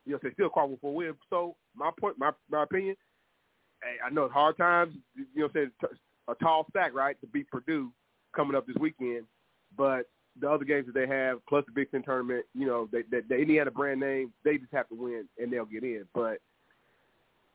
You 0.05 0.13
know, 0.13 0.15
what 0.15 0.23
saying 0.23 0.33
still 0.35 0.49
quad 0.49 0.77
four 0.81 0.93
win. 0.93 1.13
So 1.29 1.55
my 1.75 1.91
point, 1.99 2.17
my 2.17 2.31
my 2.49 2.63
opinion. 2.63 2.95
Hey, 3.83 3.95
I 4.05 4.09
know 4.11 4.25
it's 4.25 4.33
hard 4.33 4.57
times. 4.57 4.95
You 5.15 5.43
know, 5.43 5.49
saying 5.53 5.71
a 6.27 6.35
tall 6.35 6.65
stack, 6.69 6.93
right, 6.93 7.19
to 7.21 7.27
beat 7.27 7.49
Purdue 7.49 7.91
coming 8.35 8.55
up 8.55 8.67
this 8.67 8.75
weekend. 8.79 9.25
But 9.77 10.07
the 10.39 10.49
other 10.49 10.65
games 10.65 10.85
that 10.85 10.93
they 10.93 11.07
have, 11.07 11.45
plus 11.47 11.65
the 11.65 11.71
Big 11.71 11.91
Ten 11.91 12.03
tournament, 12.03 12.45
you 12.53 12.65
know, 12.65 12.87
they, 12.91 13.03
they, 13.11 13.21
the 13.27 13.35
Indiana 13.35 13.71
brand 13.71 13.99
name, 13.99 14.31
they 14.43 14.57
just 14.57 14.71
have 14.71 14.87
to 14.89 14.95
win 14.95 15.27
and 15.37 15.51
they'll 15.51 15.65
get 15.65 15.83
in. 15.83 16.05
But 16.13 16.37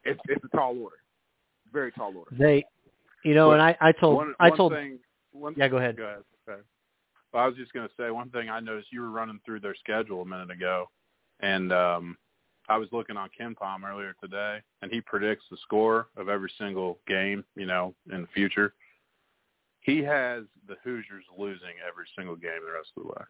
it's 0.05 0.20
it's 0.29 0.45
a 0.45 0.57
tall 0.57 0.77
order, 0.79 0.97
very 1.72 1.93
tall 1.93 2.16
order. 2.16 2.31
They, 2.33 2.64
you 3.24 3.35
know, 3.35 3.53
and 3.53 3.62
I 3.62 3.77
I 3.81 3.93
told 3.93 4.16
one, 4.16 4.35
I 4.39 4.51
one 4.51 4.57
told 4.57 4.72
thing 4.72 4.99
one 5.33 5.55
yeah 5.57 5.68
go 5.68 5.79
ahead. 5.79 5.97
Go 5.97 6.05
ahead. 6.05 6.22
Okay. 6.49 6.61
Well, 7.33 7.43
I 7.43 7.47
was 7.47 7.57
just 7.57 7.72
going 7.72 7.87
to 7.87 7.95
say 7.99 8.11
one 8.11 8.31
thing. 8.31 8.49
I 8.49 8.61
noticed 8.61 8.89
you 8.93 9.01
were 9.01 9.11
running 9.11 9.41
through 9.45 9.61
their 9.61 9.74
schedule 9.74 10.22
a 10.22 10.27
minute 10.27 10.51
ago, 10.51 10.87
and 11.41 11.72
um, 11.72 12.16
I 12.68 12.79
was 12.79 12.89
looking 12.93 13.16
on 13.16 13.29
KenPom 13.39 13.85
earlier 13.85 14.14
today, 14.22 14.59
and 14.83 14.91
he 14.91 15.01
predicts 15.01 15.45
the 15.51 15.57
score 15.62 16.09
of 16.16 16.29
every 16.29 16.51
single 16.59 16.99
game. 17.07 17.45
You 17.57 17.66
know, 17.66 17.95
in 18.12 18.22
the 18.22 18.29
future, 18.29 18.74
he 19.87 20.03
has 20.03 20.43
the 20.68 20.74
Hoosiers 20.84 21.24
losing 21.39 21.78
every 21.87 22.07
single 22.18 22.37
game 22.37 22.61
the 22.66 22.72
rest 22.72 22.91
of 22.97 23.05
the 23.05 23.09
way. 23.09 23.24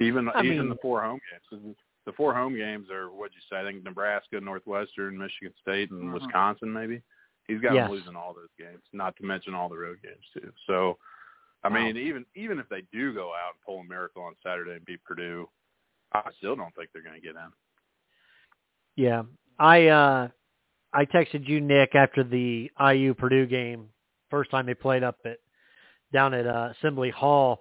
Even 0.00 0.28
I 0.28 0.42
even 0.42 0.58
mean- 0.58 0.68
the 0.68 0.76
four 0.80 1.02
home 1.02 1.18
games. 1.50 1.74
the 2.06 2.12
four 2.12 2.34
home 2.34 2.54
games 2.56 2.88
are 2.90 3.10
what'd 3.10 3.34
you 3.34 3.40
say? 3.50 3.60
I 3.60 3.64
think 3.64 3.82
Nebraska, 3.82 4.40
Northwestern, 4.40 5.18
Michigan 5.18 5.52
State, 5.60 5.90
and 5.90 6.02
Mm-hmm. 6.04 6.14
Wisconsin 6.14 6.72
maybe. 6.72 7.02
He's 7.48 7.60
got 7.60 7.74
Yes. 7.74 7.88
them 7.88 7.96
losing 7.96 8.14
all 8.16 8.32
those 8.34 8.52
games, 8.58 8.82
not 8.92 9.16
to 9.16 9.24
mention 9.24 9.54
all 9.54 9.68
the 9.68 9.76
road 9.76 9.98
games 10.02 10.24
too. 10.32 10.52
So, 10.68 10.98
I 11.64 11.68
Wow. 11.68 11.74
mean, 11.74 11.96
even 11.96 12.24
even 12.36 12.58
if 12.60 12.68
they 12.68 12.82
do 12.92 13.12
go 13.12 13.30
out 13.34 13.54
and 13.54 13.62
pull 13.66 13.80
a 13.80 13.84
miracle 13.84 14.22
on 14.22 14.34
Saturday 14.42 14.72
and 14.74 14.84
beat 14.84 15.02
Purdue, 15.04 15.48
I 16.12 16.30
still 16.38 16.54
don't 16.54 16.74
think 16.76 16.90
they're 16.92 17.02
going 17.02 17.20
to 17.20 17.26
get 17.26 17.34
in. 17.36 17.50
Yeah. 18.96 19.22
I 19.58 19.86
uh 19.88 20.28
I 20.94 21.04
texted 21.06 21.48
you 21.48 21.60
Nick 21.60 21.94
after 21.94 22.22
the 22.22 22.70
IU 22.80 23.14
Purdue 23.14 23.46
game, 23.46 23.88
first 24.30 24.50
time 24.50 24.66
they 24.66 24.74
played 24.74 25.02
up 25.02 25.16
at 25.24 25.38
down 26.12 26.34
at 26.34 26.46
uh, 26.46 26.70
Assembly 26.78 27.10
Hall 27.10 27.60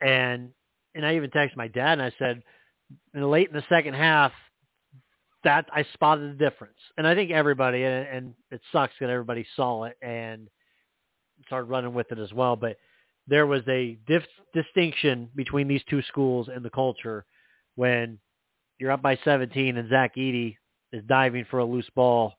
and 0.00 0.50
and 0.94 1.06
I 1.06 1.16
even 1.16 1.30
texted 1.30 1.56
my 1.56 1.68
dad 1.68 1.98
and 1.98 2.02
I 2.02 2.12
said 2.18 2.42
late 3.14 3.48
in 3.48 3.54
the 3.54 3.64
second 3.68 3.94
half 3.94 4.32
that 5.44 5.66
I 5.72 5.86
spotted 5.94 6.32
the 6.32 6.44
difference. 6.44 6.76
And 6.98 7.06
I 7.06 7.14
think 7.14 7.30
everybody 7.30 7.84
and, 7.84 8.06
and 8.06 8.34
it 8.50 8.60
sucks 8.72 8.94
that 9.00 9.08
everybody 9.08 9.46
saw 9.56 9.84
it 9.84 9.96
and 10.02 10.48
started 11.46 11.66
running 11.66 11.94
with 11.94 12.10
it 12.10 12.18
as 12.18 12.32
well, 12.32 12.56
but 12.56 12.76
there 13.26 13.46
was 13.46 13.62
a 13.68 13.96
dif- 14.06 14.24
distinction 14.52 15.30
between 15.36 15.68
these 15.68 15.82
two 15.88 16.02
schools 16.02 16.48
and 16.52 16.64
the 16.64 16.70
culture 16.70 17.24
when 17.76 18.18
you're 18.78 18.90
up 18.90 19.02
by 19.02 19.18
17 19.24 19.76
and 19.76 19.88
Zach 19.88 20.16
Edey 20.16 20.56
is 20.92 21.04
diving 21.06 21.46
for 21.48 21.60
a 21.60 21.64
loose 21.64 21.88
ball 21.94 22.34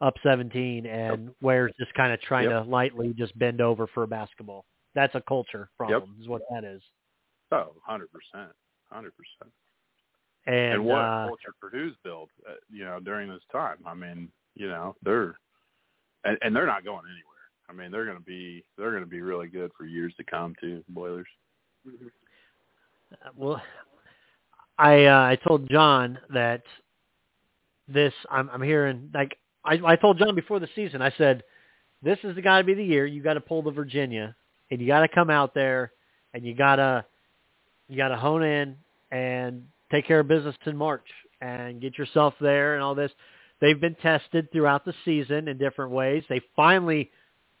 up 0.00 0.14
17 0.22 0.86
and 0.86 1.30
Ware's 1.40 1.72
just 1.78 1.94
kind 1.94 2.12
of 2.12 2.20
trying 2.20 2.50
Yep. 2.50 2.64
to 2.64 2.70
lightly 2.70 3.14
just 3.14 3.36
bend 3.38 3.60
over 3.60 3.86
for 3.88 4.02
a 4.02 4.08
basketball. 4.08 4.64
That's 4.94 5.14
a 5.14 5.20
culture 5.22 5.70
problem 5.76 6.16
is 6.20 6.28
what 6.28 6.42
that 6.50 6.64
is. 6.64 6.82
Oh, 7.52 7.74
hundred 7.84 8.08
percent, 8.12 8.52
hundred 8.90 9.12
percent. 9.16 9.52
And, 10.46 10.74
And 10.74 10.84
what 10.84 10.98
uh, 10.98 11.26
culture 11.28 11.54
Purdue's 11.60 11.96
built, 12.04 12.30
uh, 12.48 12.54
you 12.70 12.84
know, 12.84 13.00
during 13.00 13.28
this 13.28 13.42
time. 13.50 13.78
I 13.86 13.94
mean, 13.94 14.28
you 14.54 14.68
know, 14.68 14.94
they're 15.02 15.36
and, 16.24 16.38
and 16.42 16.54
they're 16.54 16.66
not 16.66 16.84
going 16.84 17.02
anywhere. 17.06 17.34
I 17.68 17.72
mean, 17.72 17.90
they're 17.90 18.04
going 18.04 18.18
to 18.18 18.24
be 18.24 18.64
they're 18.76 18.90
going 18.90 19.02
to 19.02 19.08
be 19.08 19.20
really 19.20 19.48
good 19.48 19.70
for 19.76 19.84
years 19.84 20.14
to 20.16 20.24
come 20.24 20.54
too. 20.60 20.82
Boilers. 20.88 21.26
well, 23.36 23.60
I 24.78 25.04
uh, 25.06 25.22
I 25.22 25.38
told 25.46 25.68
John 25.70 26.18
that 26.30 26.62
this 27.88 28.12
I'm 28.30 28.50
I'm 28.50 28.62
hearing 28.62 29.10
like 29.14 29.36
I 29.64 29.80
I 29.84 29.96
told 29.96 30.18
John 30.18 30.34
before 30.34 30.60
the 30.60 30.68
season 30.74 31.02
I 31.02 31.12
said 31.16 31.42
this 32.02 32.18
is 32.22 32.36
got 32.42 32.58
to 32.58 32.64
be 32.64 32.74
the 32.74 32.84
year 32.84 33.06
you 33.06 33.22
got 33.22 33.34
to 33.34 33.40
pull 33.40 33.62
the 33.62 33.70
Virginia 33.70 34.36
and 34.70 34.80
you 34.80 34.86
got 34.86 35.00
to 35.00 35.08
come 35.08 35.30
out 35.30 35.54
there 35.54 35.92
and 36.32 36.44
you 36.44 36.54
got 36.54 36.76
to 36.76 37.04
you 37.88 37.96
got 37.96 38.08
to 38.08 38.16
hone 38.16 38.42
in 38.42 38.76
and 39.10 39.64
take 39.90 40.06
care 40.06 40.20
of 40.20 40.28
business 40.28 40.56
in 40.66 40.76
March 40.76 41.06
and 41.40 41.80
get 41.80 41.98
yourself 41.98 42.34
there 42.40 42.74
and 42.74 42.82
all 42.82 42.94
this. 42.94 43.12
They've 43.60 43.80
been 43.80 43.94
tested 43.96 44.50
throughout 44.52 44.84
the 44.84 44.94
season 45.04 45.48
in 45.48 45.58
different 45.58 45.92
ways. 45.92 46.24
They 46.28 46.40
finally, 46.56 47.10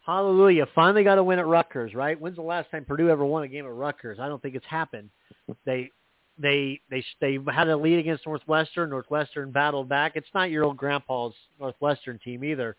hallelujah, 0.04 0.66
finally 0.74 1.04
got 1.04 1.18
a 1.18 1.22
win 1.22 1.38
at 1.38 1.46
Rutgers, 1.46 1.94
right? 1.94 2.20
When's 2.20 2.36
the 2.36 2.42
last 2.42 2.70
time 2.70 2.84
Purdue 2.84 3.10
ever 3.10 3.24
won 3.24 3.44
a 3.44 3.48
game 3.48 3.64
at 3.66 3.72
Rutgers? 3.72 4.18
I 4.18 4.28
don't 4.28 4.42
think 4.42 4.54
it's 4.54 4.66
happened. 4.66 5.10
They 5.64 5.90
they 6.38 6.80
they 6.90 7.04
they 7.20 7.38
had 7.52 7.68
a 7.68 7.76
lead 7.76 7.98
against 7.98 8.26
Northwestern. 8.26 8.90
Northwestern 8.90 9.50
battled 9.50 9.88
back. 9.88 10.12
It's 10.14 10.26
not 10.34 10.50
your 10.50 10.64
old 10.64 10.76
grandpa's 10.76 11.34
Northwestern 11.60 12.18
team 12.18 12.44
either. 12.44 12.76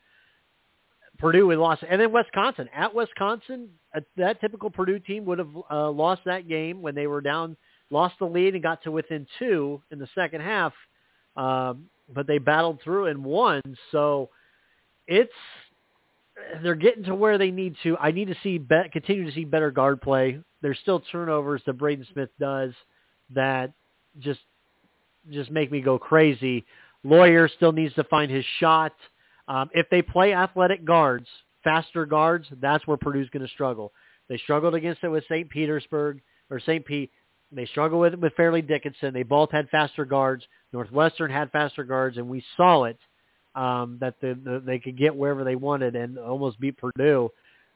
Purdue 1.18 1.54
lost, 1.56 1.84
and 1.90 2.02
then 2.02 2.12
Wisconsin 2.12 2.70
at 2.76 2.94
Wisconsin. 2.94 3.70
That 4.18 4.42
typical 4.42 4.70
Purdue 4.70 5.00
team 5.00 5.26
would 5.26 5.40
have 5.40 5.56
uh, 5.72 5.90
lost 5.90 6.22
that 6.26 6.48
game 6.48 6.82
when 6.82 6.94
they 6.94 7.08
were 7.08 7.22
down, 7.22 7.56
lost 7.90 8.16
the 8.20 8.26
lead, 8.26 8.54
and 8.54 8.62
got 8.62 8.84
to 8.84 8.92
within 8.92 9.26
two 9.40 9.82
in 9.92 10.00
the 10.00 10.10
second 10.14 10.42
half. 10.42 10.74
Um, 11.38 11.86
but 12.14 12.28
they 12.28 12.38
battled 12.38 12.82
through 12.84 13.08
and 13.08 13.24
won. 13.24 13.62
So 13.92 14.30
it's 15.08 15.32
they're 16.62 16.76
getting 16.76 17.06
to 17.06 17.16
where 17.16 17.38
they 17.38 17.52
need 17.52 17.76
to. 17.84 17.98
I 17.98 18.12
need 18.12 18.28
to 18.28 18.36
see 18.44 18.58
be, 18.58 18.76
continue 18.92 19.26
to 19.26 19.32
see 19.32 19.46
better 19.46 19.72
guard 19.72 20.02
play. 20.02 20.40
There's 20.62 20.80
still 20.80 21.00
turnovers 21.00 21.62
that 21.66 21.74
Braden 21.74 22.06
Smith 22.12 22.30
does 22.40 22.74
that 23.34 23.72
just 24.20 24.40
just 25.32 25.50
make 25.52 25.72
me 25.72 25.82
go 25.82 25.98
crazy. 25.98 26.66
Loyer 27.04 27.48
still 27.48 27.72
needs 27.72 27.94
to 27.96 28.04
find 28.06 28.32
his 28.32 28.46
shot. 28.60 28.94
Um, 29.48 29.70
if 29.74 29.90
they 29.90 30.02
play 30.02 30.34
athletic 30.34 30.86
guards, 30.86 31.28
faster 31.64 32.06
guards, 32.06 32.48
that's 32.62 32.86
where 32.88 32.98
Purdue's 32.98 33.30
going 33.30 33.46
to 33.46 33.52
struggle. 33.52 33.92
They 34.28 34.38
struggled 34.38 34.76
against 34.76 35.04
it 35.04 35.10
with 35.10 35.24
St. 35.26 35.50
Petersburg 35.50 36.22
or 36.50 36.60
St. 36.60 36.86
Pete. 36.86 37.12
They 37.52 37.66
struggled 37.68 38.02
with 38.02 38.14
it 38.14 38.20
with 38.20 38.34
Fairleigh 38.34 38.64
Dickinson. 38.64 39.14
They 39.14 39.24
both 39.24 39.52
had 39.52 39.70
faster 39.70 40.04
guards. 40.04 40.44
Northwestern 40.74 41.32
had 41.32 41.52
faster 41.52 41.84
guards, 41.84 42.18
and 42.18 42.28
we 42.28 42.44
saw 42.58 42.86
it 42.86 42.98
um, 43.54 43.98
that 44.02 44.16
the, 44.20 44.38
the, 44.44 44.64
they 44.66 44.80
could 44.80 44.98
get 44.98 45.16
wherever 45.16 45.44
they 45.44 45.56
wanted 45.56 45.96
and 45.96 46.18
almost 46.18 46.60
beat 46.60 46.78
Purdue 46.78 47.30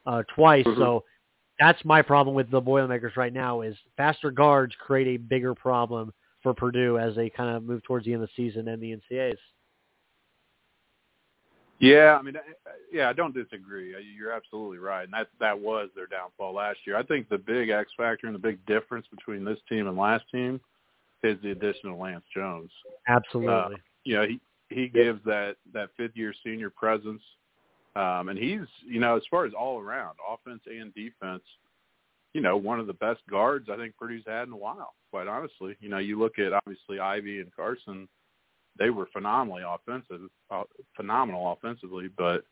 uh, 0.06 0.22
twice. 0.34 0.66
Mhm. 0.66 0.76
So 0.76 1.04
that's 1.60 1.84
my 1.84 2.02
problem 2.02 2.34
with 2.34 2.50
the 2.50 2.60
Boilermakers 2.60 3.16
right 3.16 3.32
now 3.32 3.60
is 3.60 3.76
faster 3.96 4.30
guards 4.30 4.74
create 4.80 5.06
a 5.06 5.16
bigger 5.18 5.54
problem 5.54 6.12
for 6.42 6.54
Purdue 6.54 6.98
as 6.98 7.14
they 7.14 7.28
kind 7.28 7.54
of 7.54 7.62
move 7.62 7.82
towards 7.84 8.06
the 8.06 8.14
end 8.14 8.22
of 8.22 8.28
the 8.34 8.42
season 8.42 8.66
and 8.68 8.82
the 8.82 8.96
NCAAs. 8.96 9.36
Yeah, 11.80 12.16
I 12.18 12.22
mean, 12.22 12.36
I- 12.36 12.40
I- 12.68 12.74
yeah, 12.92 13.08
I 13.08 13.12
don't 13.12 13.34
disagree. 13.34 13.94
Uh, 13.94 13.98
You're 13.98 14.32
absolutely 14.32 14.78
right, 14.78 15.04
and 15.04 15.12
that 15.14 15.28
that 15.38 15.58
was 15.58 15.88
their 15.94 16.06
downfall 16.06 16.52
last 16.52 16.86
year. 16.86 16.96
I 16.96 17.02
think 17.02 17.28
the 17.28 17.38
big 17.38 17.70
X 17.70 17.90
factor 17.96 18.26
and 18.26 18.34
the 18.34 18.40
big 18.40 18.64
difference 18.66 19.06
between 19.08 19.44
this 19.44 19.58
team 19.68 19.86
and 19.86 19.96
last 19.96 20.24
team 20.30 20.60
is 21.22 21.40
the 21.42 21.52
addition 21.52 21.90
of 21.90 21.96
Lance 21.98 22.24
Jones. 22.34 22.70
Absolutely. 23.08 23.76
you 24.04 24.16
know, 24.16 24.26
he 24.26 24.40
he 24.68 24.88
gives 24.88 25.22
that 25.24 25.56
that 25.72 25.90
fifth 25.96 26.16
year 26.16 26.34
senior 26.44 26.70
presence, 26.70 27.22
um, 27.96 28.28
and 28.28 28.38
he's 28.38 28.66
you 28.86 29.00
know 29.00 29.16
as 29.16 29.22
far 29.30 29.44
as 29.46 29.52
all 29.52 29.80
around 29.80 30.16
offense 30.28 30.62
and 30.66 30.94
defense, 30.94 31.42
you 32.34 32.40
know, 32.40 32.56
one 32.56 32.78
of 32.80 32.86
the 32.86 32.92
best 32.94 33.20
guards 33.28 33.68
I 33.70 33.76
think 33.76 33.96
Purdue's 33.96 34.24
had 34.26 34.46
in 34.46 34.52
a 34.52 34.56
while. 34.56 34.94
Quite 35.10 35.26
honestly, 35.26 35.76
you 35.80 35.88
know, 35.88 35.98
you 35.98 36.18
look 36.18 36.38
at 36.38 36.52
obviously 36.52 37.00
Ivey 37.00 37.40
and 37.40 37.54
Carson, 37.54 38.08
they 38.78 38.90
were 38.90 39.08
phenomenally 39.12 39.62
offensive, 39.66 40.30
uh, 40.50 40.62
phenomenal 40.94 41.52
offensively, 41.52 42.08
but 42.16 42.44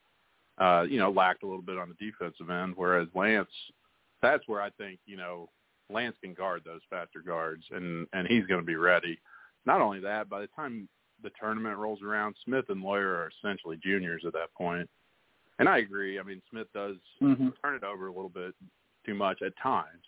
uh, 0.59 0.82
you 0.82 0.99
know 0.99 1.11
lacked 1.11 1.45
a 1.45 1.47
little 1.47 1.62
bit 1.62 1.78
on 1.78 1.89
the 1.89 2.05
defensive 2.05 2.51
end. 2.51 2.74
Whereas 2.76 3.09
Lance, 3.14 3.49
that's 4.20 4.47
where 4.49 4.61
I 4.61 4.70
think 4.70 4.99
you 5.07 5.16
know 5.16 5.49
Lance 5.91 6.16
can 6.22 6.34
guard 6.34 6.62
those 6.64 6.80
faster 6.91 7.20
guards, 7.24 7.64
and 7.70 8.07
and 8.12 8.26
he's 8.26 8.47
going 8.47 8.61
to 8.61 8.66
be 8.66 8.76
ready. 8.76 9.18
Not 9.66 9.80
only 9.80 10.01
that, 10.01 10.28
by 10.28 10.41
the 10.41 10.49
time 10.49 10.89
the 11.22 11.30
tournament 11.41 11.78
rolls 11.78 12.03
around, 12.03 12.34
Smith 12.45 12.66
and 12.68 12.82
Loyer 12.82 13.14
are 13.14 13.30
essentially 13.39 13.78
juniors 13.82 14.22
at 14.26 14.32
that 14.32 14.53
point. 14.57 14.89
And 15.59 15.69
I 15.69 15.79
agree. 15.79 16.18
I 16.18 16.22
mean, 16.22 16.41
Smith 16.51 16.68
does 16.75 16.97
Mm-hmm. 17.22 17.49
turn 17.63 17.75
it 17.75 17.85
over 17.85 18.07
a 18.07 18.13
little 18.13 18.29
bit 18.29 18.55
too 19.05 19.14
much 19.14 19.43
at 19.43 19.53
times. 19.63 20.05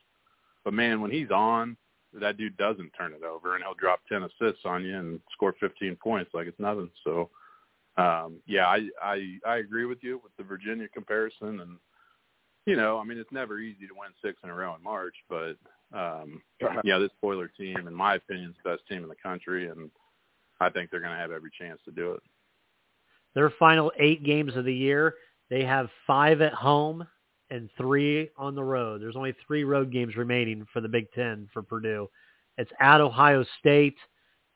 But 0.64 0.74
man, 0.74 1.00
when 1.00 1.10
he's 1.10 1.30
on, 1.30 1.76
that 2.12 2.36
dude 2.36 2.56
doesn't 2.56 2.90
turn 2.90 3.12
it 3.12 3.24
over, 3.24 3.54
and 3.54 3.64
he'll 3.64 3.74
drop 3.74 4.00
ten 4.08 4.24
assists 4.24 4.64
on 4.64 4.84
you 4.84 4.96
and 4.96 5.20
score 5.32 5.54
fifteen 5.60 5.96
points 5.96 6.32
like 6.34 6.46
it's 6.46 6.58
nothing. 6.58 6.90
So, 7.04 7.30
um, 7.96 8.36
yeah, 8.46 8.66
I, 8.66 8.88
I 9.02 9.38
I 9.46 9.56
agree 9.56 9.86
with 9.86 9.98
you 10.02 10.20
with 10.22 10.36
the 10.36 10.42
Virginia 10.42 10.88
comparison, 10.88 11.60
and 11.60 11.78
you 12.66 12.76
know, 12.76 12.98
I 12.98 13.04
mean, 13.04 13.18
it's 13.18 13.32
never 13.32 13.58
easy 13.58 13.86
to 13.86 13.94
win 13.94 14.10
six 14.22 14.38
in 14.44 14.50
a 14.50 14.54
row 14.54 14.74
in 14.74 14.82
March, 14.82 15.14
but 15.28 15.56
um, 15.92 16.42
yeah, 16.84 16.98
this 16.98 17.10
Boiler 17.22 17.48
team, 17.48 17.86
in 17.88 17.94
my 17.94 18.16
opinion, 18.16 18.50
is 18.50 18.56
the 18.62 18.70
best 18.70 18.86
team 18.88 19.02
in 19.02 19.08
the 19.08 19.16
country, 19.22 19.68
and 19.68 19.90
I 20.60 20.68
think 20.68 20.90
they're 20.90 21.00
going 21.00 21.12
to 21.12 21.18
have 21.18 21.32
every 21.32 21.50
chance 21.58 21.80
to 21.86 21.90
do 21.90 22.12
it. 22.12 22.22
Their 23.34 23.50
final 23.58 23.92
eight 23.98 24.24
games 24.24 24.56
of 24.56 24.64
the 24.64 24.74
year, 24.74 25.14
they 25.50 25.64
have 25.64 25.88
five 26.06 26.40
at 26.40 26.54
home 26.54 27.06
and 27.50 27.68
three 27.76 28.30
on 28.38 28.54
the 28.54 28.62
road. 28.62 29.02
There's 29.02 29.16
only 29.16 29.34
three 29.46 29.64
road 29.64 29.92
games 29.92 30.16
remaining 30.16 30.66
for 30.72 30.80
the 30.80 30.88
Big 30.88 31.10
Ten 31.12 31.48
for 31.52 31.62
Purdue. 31.62 32.08
It's 32.56 32.70
at 32.80 33.00
Ohio 33.00 33.44
State, 33.58 33.96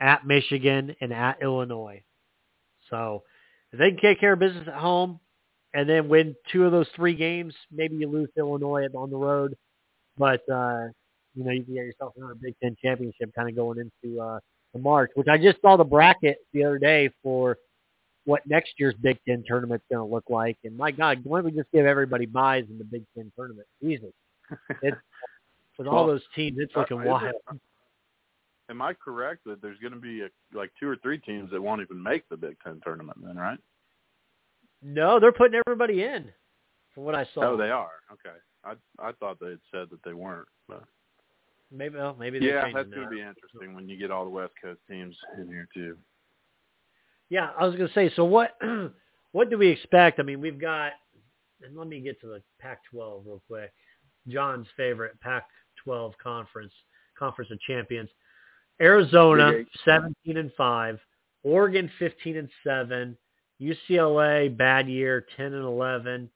at 0.01 0.27
Michigan, 0.27 0.95
and 1.01 1.12
at 1.12 1.43
Illinois. 1.43 2.03
So 2.91 3.25
if 3.73 3.79
they 3.79 3.91
can 3.91 4.01
take 4.01 4.21
care 4.21 4.35
of 4.35 4.39
business 4.39 4.69
at 4.69 4.75
home 4.75 5.19
and 5.73 5.89
then 5.89 6.09
win 6.09 6.37
two 6.53 6.65
of 6.65 6.73
those 6.73 6.87
three 6.95 7.15
games, 7.15 7.55
maybe 7.73 7.97
you 7.97 8.09
lose 8.09 8.29
to 8.37 8.41
Illinois 8.41 8.87
on 8.95 9.11
the 9.11 9.16
road. 9.16 9.57
But 10.16 10.49
uh, 10.49 10.87
you 11.35 11.45
know, 11.45 11.51
you 11.51 11.65
can 11.65 11.75
get 11.75 11.85
yourself 11.87 12.12
another 12.16 12.37
Big 12.37 12.55
Ten 12.62 12.77
championship 12.81 13.35
kind 13.35 13.49
of 13.49 13.57
going 13.57 13.79
into 13.79 14.21
uh 14.21 14.39
the 14.73 14.81
March, 14.81 15.11
which 15.15 15.29
I 15.29 15.39
just 15.39 15.61
saw 15.62 15.77
the 15.77 15.85
bracket 15.85 16.39
the 16.53 16.65
other 16.65 16.79
day 16.79 17.11
for 17.23 17.57
what 18.25 18.47
next 18.47 18.75
year's 18.79 18.95
Big 19.03 19.19
Ten 19.27 19.45
tournament's 19.47 19.85
going 19.91 20.07
to 20.07 20.13
look 20.13 20.25
like. 20.29 20.57
And 20.65 20.77
my 20.77 20.91
God, 20.91 21.21
why 21.25 21.39
don't 21.39 21.47
we 21.47 21.53
just 21.53 21.71
give 21.73 21.87
everybody 21.87 22.27
buys 22.27 22.65
in 22.71 22.79
the 22.79 22.85
Big 22.85 23.05
Ten 23.17 23.31
tournament? 23.37 23.67
Jesus, 23.83 24.13
it's 24.83 24.97
with 25.79 25.87
all 25.87 26.07
those 26.07 26.23
teams, 26.35 26.59
it's 26.59 26.73
uh, 26.77 26.81
looking 26.81 27.01
is 27.01 27.07
wild. 27.07 27.35
it- 27.51 27.61
Am 28.71 28.81
I 28.81 28.95
correct 28.95 29.45
that 29.45 29.61
there's 29.61 29.79
going 29.79 29.93
to 29.93 30.01
be 30.01 30.23
a, 30.23 30.29
like 30.55 30.71
two 30.81 30.89
or 30.89 30.97
three 30.97 31.19
teams 31.19 31.51
that 31.51 31.61
won't 31.61 31.83
even 31.83 32.03
make 32.03 32.27
the 32.31 32.37
Big 32.37 32.57
Ten 32.65 32.81
tournament 32.83 33.19
then, 33.23 33.37
right? 33.37 33.59
No, 34.83 35.21
they're 35.21 35.33
putting 35.33 35.61
everybody 35.67 36.03
in, 36.03 36.31
from 36.95 37.05
what 37.05 37.15
I 37.15 37.29
saw. 37.35 37.53
Oh, 37.53 37.57
they 37.59 37.69
are. 37.71 37.91
Okay. 38.11 38.37
I 38.65 38.73
I 38.99 39.13
thought 39.13 39.39
they 39.39 39.51
had 39.51 39.61
said 39.71 39.89
that 39.91 40.03
they 40.03 40.15
weren't, 40.15 40.49
but 40.67 40.85
Maybe 41.71 41.97
well, 41.97 42.17
maybe 42.19 42.39
they 42.39 42.47
yeah, 42.47 42.71
that's 42.73 42.89
going 42.89 43.03
to 43.03 43.09
be 43.11 43.21
interesting 43.21 43.75
when 43.75 43.89
you 43.89 43.97
get 43.97 44.11
all 44.11 44.25
the 44.25 44.31
West 44.31 44.53
Coast 44.63 44.81
teams 44.89 45.17
in 45.39 45.49
here 45.49 45.69
too. 45.75 45.97
Yeah, 47.31 47.51
I 47.59 47.67
was 47.67 47.75
going 47.77 47.89
to 47.89 47.95
say. 47.95 48.13
So 48.15 48.25
what? 48.25 48.57
what 49.33 49.51
do 49.51 49.59
we 49.59 49.69
expect? 49.69 50.21
I 50.21 50.23
mean, 50.23 50.41
we've 50.41 50.61
got. 50.61 50.93
And 51.63 51.77
let 51.77 51.89
me 51.89 52.01
get 52.01 52.21
to 52.21 52.27
the 52.27 52.43
Pac-12 52.61 53.25
real 53.25 53.43
quick. 53.47 53.73
John's 54.29 54.67
favorite 54.77 55.19
Pac-12 55.21 56.13
conference, 56.23 56.73
Conference 57.19 57.51
of 57.51 57.61
Champions. 57.61 58.11
Arizona, 58.81 59.53
Big 59.53 59.67
17 59.85 60.37
and 60.37 60.53
five. 60.57 60.99
Oregon, 61.43 61.91
15 61.99 62.37
and 62.37 62.49
seven. 62.65 63.17
UCLA, 63.61 64.55
bad 64.55 64.89
year, 64.89 65.25
10 65.37 65.47
and 65.47 65.65
11, 65.65 66.29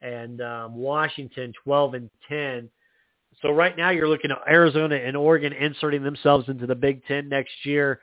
and 0.00 0.40
um, 0.40 0.74
Washington, 0.74 1.52
12 1.62 1.94
and 1.94 2.10
10. 2.28 2.70
So 3.40 3.50
right 3.50 3.76
now 3.76 3.90
you're 3.90 4.08
looking 4.08 4.30
at 4.30 4.38
Arizona 4.48 4.96
and 4.96 5.16
Oregon 5.16 5.52
inserting 5.52 6.02
themselves 6.02 6.48
into 6.48 6.66
the 6.66 6.74
Big 6.74 7.04
Ten 7.06 7.28
next 7.28 7.52
year 7.64 8.00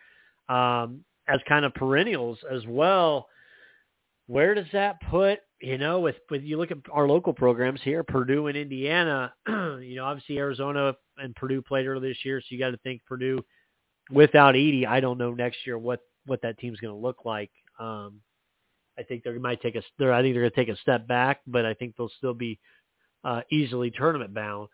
um, 0.49 1.03
as 1.30 1.39
kind 1.47 1.65
of 1.65 1.73
perennials 1.73 2.39
as 2.51 2.65
well. 2.68 3.27
Where 4.27 4.53
does 4.53 4.68
that 4.73 5.01
put, 5.10 5.39
you 5.61 5.77
know, 5.77 5.99
with, 5.99 6.15
with 6.30 6.43
you 6.43 6.57
look 6.57 6.72
at 6.72 6.77
our 6.91 7.07
local 7.07 7.34
programs 7.34 7.81
here, 7.81 8.03
Purdue 8.03 8.47
and 8.47 8.57
Indiana, 8.57 9.34
you 9.47 9.95
know, 9.95 10.06
obviously 10.06 10.38
Arizona 10.38 10.95
and 11.18 11.35
Purdue 11.35 11.61
played 11.61 11.88
earlier 11.88 12.10
this 12.10 12.23
year, 12.23 12.39
so 12.39 12.45
you 12.49 12.60
got 12.60 12.72
to 12.72 12.77
think 12.77 13.01
Purdue 13.06 13.43
without 14.11 14.56
Edey, 14.56 14.85
I 14.88 14.99
don't 14.99 15.18
know 15.18 15.34
next 15.34 15.57
year 15.65 15.77
what, 15.77 16.01
what 16.26 16.41
that 16.43 16.57
team's 16.60 16.80
going 16.80 16.93
to 16.93 16.99
look 16.99 17.26
like. 17.26 17.51
Um, 17.80 18.22
I 18.97 19.03
think 19.03 19.23
they 19.23 19.31
might 19.31 19.61
take 19.61 19.76
a, 19.76 19.81
they're, 19.97 20.14
I 20.14 20.22
think 20.22 20.35
they're 20.35 20.43
going 20.43 20.51
to 20.51 20.56
take 20.56 20.76
a 20.76 20.81
step 20.81 21.07
back, 21.07 21.41
but 21.47 21.65
I 21.65 21.73
think 21.73 21.95
they'll 21.95 22.11
still 22.18 22.34
be 22.34 22.60
uh, 23.23 23.41
easily 23.51 23.91
tournament 23.91 24.34
bound. 24.34 24.68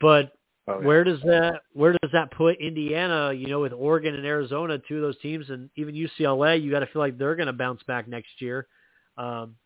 But 0.00 0.32
Oh, 0.66 0.80
yeah. 0.80 0.86
where 0.86 1.04
does 1.04 1.20
that 1.22 1.60
where 1.74 1.92
does 1.92 2.10
that 2.12 2.30
put 2.30 2.58
Indiana? 2.58 3.32
You 3.34 3.48
know, 3.48 3.60
with 3.60 3.72
Oregon 3.72 4.14
and 4.14 4.24
Arizona, 4.24 4.78
two 4.78 4.96
of 4.96 5.02
those 5.02 5.18
teams, 5.20 5.50
and 5.50 5.68
even 5.76 5.94
UCLA, 5.94 6.62
you 6.62 6.70
got 6.70 6.80
to 6.80 6.86
feel 6.86 7.02
like 7.02 7.18
they're 7.18 7.36
going 7.36 7.48
to 7.48 7.52
bounce 7.52 7.82
back 7.82 8.08
next 8.08 8.40
year. 8.40 8.66
Um, 9.18 9.56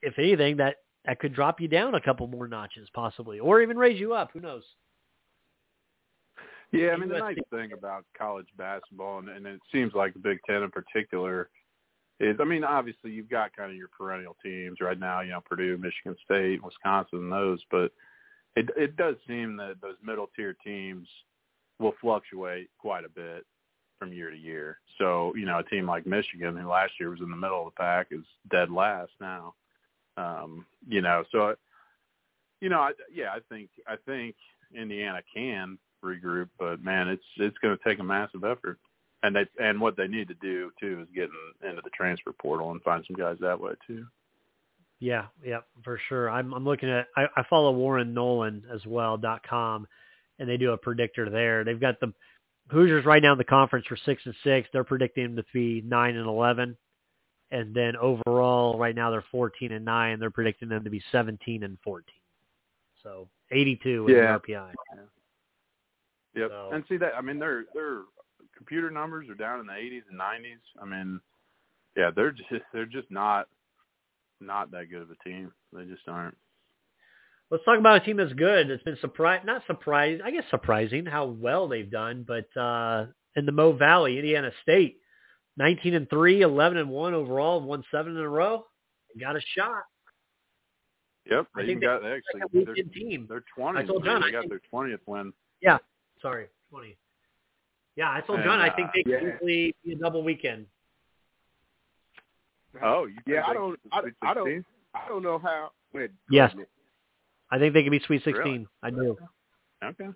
if 0.00 0.18
anything, 0.18 0.56
that 0.56 0.76
that 1.04 1.20
could 1.20 1.34
drop 1.34 1.60
you 1.60 1.68
down 1.68 1.94
a 1.94 2.00
couple 2.00 2.26
more 2.26 2.48
notches, 2.48 2.88
possibly, 2.92 3.38
or 3.38 3.62
even 3.62 3.76
raise 3.76 4.00
you 4.00 4.14
up. 4.14 4.30
Who 4.32 4.40
knows? 4.40 4.64
Yeah, 6.72 6.90
I 6.90 6.96
mean 6.96 7.10
the 7.10 7.18
nice 7.18 7.36
thing 7.50 7.72
about 7.72 8.04
college 8.16 8.48
basketball, 8.56 9.18
and, 9.18 9.28
and 9.28 9.46
it 9.46 9.60
seems 9.70 9.92
like 9.94 10.14
the 10.14 10.18
Big 10.18 10.38
Ten 10.48 10.62
in 10.62 10.70
particular, 10.70 11.50
is 12.18 12.36
I 12.40 12.44
mean 12.44 12.64
obviously 12.64 13.12
you've 13.12 13.30
got 13.30 13.54
kind 13.54 13.70
of 13.70 13.76
your 13.76 13.88
perennial 13.96 14.36
teams 14.42 14.78
right 14.80 14.98
now, 14.98 15.20
you 15.20 15.30
know 15.30 15.40
Purdue, 15.48 15.76
Michigan 15.76 16.16
State, 16.24 16.64
Wisconsin, 16.64 17.18
and 17.18 17.32
those, 17.32 17.60
but 17.70 17.92
it 18.56 18.70
it 18.76 18.96
does 18.96 19.16
seem 19.26 19.56
that 19.56 19.76
those 19.80 19.96
middle 20.02 20.28
tier 20.36 20.56
teams 20.64 21.08
will 21.78 21.94
fluctuate 22.00 22.68
quite 22.78 23.04
a 23.04 23.08
bit 23.08 23.44
from 23.98 24.12
year 24.12 24.30
to 24.30 24.36
year. 24.36 24.78
So 24.98 25.34
you 25.36 25.46
know 25.46 25.58
a 25.58 25.64
team 25.64 25.86
like 25.86 26.06
Michigan, 26.06 26.56
who 26.56 26.68
last 26.68 26.92
year 27.00 27.10
was 27.10 27.20
in 27.20 27.30
the 27.30 27.36
middle 27.36 27.66
of 27.66 27.72
the 27.72 27.82
pack, 27.82 28.08
is 28.10 28.24
dead 28.50 28.70
last 28.70 29.12
now. 29.20 29.54
Um, 30.16 30.66
you 30.86 31.00
know, 31.00 31.24
so 31.32 31.54
you 32.62 32.68
know, 32.68 32.80
I, 32.80 32.92
yeah, 33.12 33.30
I 33.34 33.40
think 33.48 33.70
I 33.88 33.96
think 34.06 34.36
Indiana 34.74 35.20
can 35.34 35.78
regroup, 36.02 36.48
but 36.58 36.82
man, 36.82 37.08
it's 37.08 37.24
it's 37.36 37.58
going 37.58 37.76
to 37.76 37.84
take 37.84 37.98
a 37.98 38.04
massive 38.04 38.44
effort. 38.44 38.78
And 39.24 39.34
they 39.34 39.46
and 39.60 39.80
what 39.80 39.96
they 39.96 40.06
need 40.06 40.28
to 40.28 40.34
do 40.34 40.70
too 40.80 41.00
is 41.02 41.08
get 41.14 41.28
in, 41.62 41.68
into 41.68 41.82
the 41.82 41.90
transfer 41.90 42.32
portal 42.32 42.70
and 42.70 42.82
find 42.82 43.04
some 43.06 43.16
guys 43.16 43.36
that 43.40 43.60
way 43.60 43.72
too. 43.86 44.06
Yeah, 45.02 45.26
yeah, 45.44 45.58
for 45.82 45.98
sure. 46.08 46.30
I'm 46.30 46.54
I'm 46.54 46.64
looking 46.64 46.88
at 46.88 47.08
I, 47.16 47.24
I 47.36 47.42
follow 47.50 47.72
Warren 47.72 48.14
Nolan 48.14 48.62
as 48.72 48.86
well 48.86 49.16
dot 49.16 49.42
com, 49.44 49.88
and 50.38 50.48
they 50.48 50.56
do 50.56 50.70
a 50.70 50.78
predictor 50.78 51.28
there. 51.28 51.64
They've 51.64 51.80
got 51.80 51.98
the 51.98 52.12
Hoosiers 52.70 53.04
right 53.04 53.20
now 53.20 53.32
in 53.32 53.38
the 53.38 53.42
conference 53.42 53.84
for 53.88 53.96
six 53.96 54.22
and 54.26 54.34
six. 54.44 54.68
They're 54.72 54.84
predicting 54.84 55.24
them 55.24 55.36
to 55.36 55.44
be 55.52 55.82
nine 55.84 56.14
and 56.14 56.28
eleven, 56.28 56.76
and 57.50 57.74
then 57.74 57.96
overall 57.96 58.78
right 58.78 58.94
now 58.94 59.10
they're 59.10 59.24
fourteen 59.32 59.72
and 59.72 59.84
nine. 59.84 60.20
They're 60.20 60.30
predicting 60.30 60.68
them 60.68 60.84
to 60.84 60.90
be 60.90 61.02
seventeen 61.10 61.64
and 61.64 61.78
fourteen. 61.82 62.14
So 63.02 63.26
eighty 63.50 63.80
two 63.82 64.06
in 64.06 64.14
Yeah. 64.14 64.38
the 64.38 64.52
RPI. 64.54 64.72
Yep. 66.36 66.48
So- 66.48 66.70
And 66.72 66.84
see 66.88 66.96
that 66.98 67.16
I 67.16 67.20
mean 67.22 67.40
their 67.40 67.64
their 67.74 68.02
computer 68.56 68.88
numbers 68.88 69.28
are 69.28 69.34
down 69.34 69.58
in 69.58 69.66
the 69.66 69.72
80s 69.72 70.02
and 70.08 70.20
90s. 70.20 70.60
I 70.80 70.84
mean, 70.84 71.20
yeah, 71.96 72.12
they're 72.14 72.30
just 72.30 72.48
they're 72.72 72.86
just 72.86 73.10
not 73.10 73.48
not 74.46 74.70
that 74.72 74.90
good 74.90 75.02
of 75.02 75.10
a 75.10 75.28
team. 75.28 75.52
They 75.72 75.84
just 75.84 76.06
aren't. 76.08 76.36
Let's 77.50 77.64
talk 77.64 77.78
about 77.78 78.00
a 78.02 78.04
team 78.04 78.16
that's 78.16 78.32
good. 78.32 78.70
It's 78.70 78.82
been 78.82 78.96
surprised, 79.00 79.44
not 79.44 79.62
surprised, 79.66 80.22
I 80.22 80.30
guess 80.30 80.44
surprising 80.50 81.04
how 81.04 81.26
well 81.26 81.68
they've 81.68 81.90
done. 81.90 82.24
But 82.26 82.48
uh, 82.58 83.06
in 83.36 83.44
the 83.46 83.52
Mo 83.52 83.72
Valley, 83.72 84.16
Indiana 84.18 84.50
State, 84.62 84.98
19 85.58 85.94
and 85.94 86.08
three, 86.08 86.40
11 86.40 86.78
and 86.78 86.88
one 86.88 87.12
overall, 87.12 87.60
won 87.60 87.84
seven 87.90 88.12
in 88.12 88.18
a 88.22 88.28
row. 88.28 88.64
Got 89.20 89.36
a 89.36 89.40
shot. 89.54 89.82
Yep. 91.30 91.46
I 91.54 91.60
think 91.60 91.68
even 91.70 91.80
got 91.82 92.02
they 92.02 92.20
Second 92.32 92.42
actually 92.44 92.64
they're, 92.64 92.84
team. 92.94 93.26
they're 93.28 93.44
20. 93.56 93.78
I 93.78 93.84
told 93.84 94.04
John, 94.04 94.22
they 94.22 94.28
I 94.28 94.30
got 94.30 94.40
think- 94.40 94.50
their 94.50 94.60
20th 94.72 94.98
win. 95.06 95.32
Yeah, 95.60 95.78
sorry, 96.20 96.46
20. 96.70 96.96
Yeah, 97.96 98.10
I 98.10 98.22
told 98.22 98.38
And, 98.40 98.46
John 98.48 98.58
I 98.60 98.68
uh, 98.68 98.76
think 98.76 98.88
they 98.94 99.04
yeah. 99.06 99.18
could 99.20 99.34
easily 99.36 99.76
be 99.84 99.92
a 99.92 99.96
double 99.96 100.24
weekend. 100.24 100.66
Oh, 102.80 103.04
you 103.04 103.18
Yeah, 103.26 103.44
I 103.46 103.52
don't- 103.52 103.80
I- 103.92 104.12
I 104.22 104.34
don't- 104.34 104.66
I 104.94 105.08
don't 105.08 105.22
know 105.22 105.38
how. 105.38 105.72
Wait, 105.92 106.10
Yes. 106.30 106.54
I 107.50 107.58
think 107.58 107.74
they 107.74 107.82
could 107.82 107.90
be 107.90 107.98
Sweet 108.00 108.22
16. 108.24 108.44
Really? 108.44 108.68
I 108.82 108.90
do. 108.90 109.18
Okay. 109.82 110.08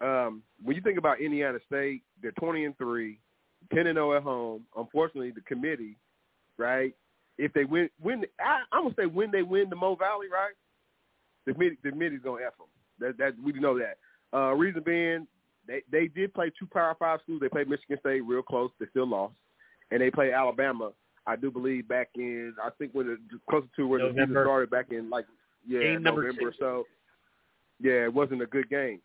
um, 0.00 0.42
when 0.62 0.74
you 0.76 0.82
think 0.82 0.98
about 0.98 1.20
Indiana 1.20 1.58
State, 1.66 2.02
they're 2.20 2.32
20 2.32 2.64
and 2.64 2.76
three, 2.76 3.20
10 3.72 3.86
and 3.86 3.96
0 3.96 4.14
at 4.14 4.22
home. 4.22 4.66
Unfortunately, 4.76 5.30
the 5.30 5.40
committee, 5.42 5.96
right? 6.58 6.94
If 7.38 7.52
they 7.52 7.64
win, 7.64 7.88
when 8.00 8.24
I, 8.40 8.62
I'm 8.72 8.84
gonna 8.84 8.94
say 8.96 9.06
when 9.06 9.30
they 9.30 9.42
win 9.42 9.70
the 9.70 9.76
Mo 9.76 9.94
Valley, 9.94 10.28
right? 10.28 10.52
The 11.46 11.52
committee, 11.52 11.78
the 11.82 11.90
committee's 11.90 12.20
gonna 12.22 12.44
f 12.44 12.56
them. 12.58 12.66
That, 12.98 13.16
that 13.18 13.38
we 13.42 13.52
know 13.52 13.78
that. 13.78 13.98
Uh, 14.36 14.52
reason 14.54 14.82
being, 14.82 15.26
they 15.66 15.82
they 15.90 16.08
did 16.08 16.34
play 16.34 16.50
two 16.58 16.66
Power 16.66 16.94
Five 16.98 17.20
schools. 17.22 17.40
They 17.40 17.48
played 17.48 17.68
Michigan 17.68 17.98
State 18.00 18.20
real 18.22 18.42
close. 18.42 18.70
They 18.80 18.86
still 18.90 19.06
lost, 19.06 19.34
and 19.92 20.00
they 20.00 20.10
played 20.10 20.32
Alabama. 20.32 20.92
I 21.26 21.36
do 21.36 21.50
believe 21.50 21.86
back 21.86 22.08
in 22.16 22.54
I 22.62 22.70
think 22.78 22.92
when 22.92 23.08
it 23.08 23.18
closer 23.48 23.68
to 23.76 23.86
where 23.86 24.00
the 24.00 24.10
season 24.10 24.30
started 24.32 24.70
back 24.70 24.86
in 24.90 25.08
like 25.10 25.26
yeah 25.66 25.80
Game 25.80 26.02
November 26.02 26.48
or 26.48 26.50
six. 26.50 26.56
so. 26.58 26.84
Yeah, 27.80 28.04
it 28.04 28.14
wasn't 28.14 28.42
a 28.42 28.46
good 28.46 28.70
game 28.70 29.00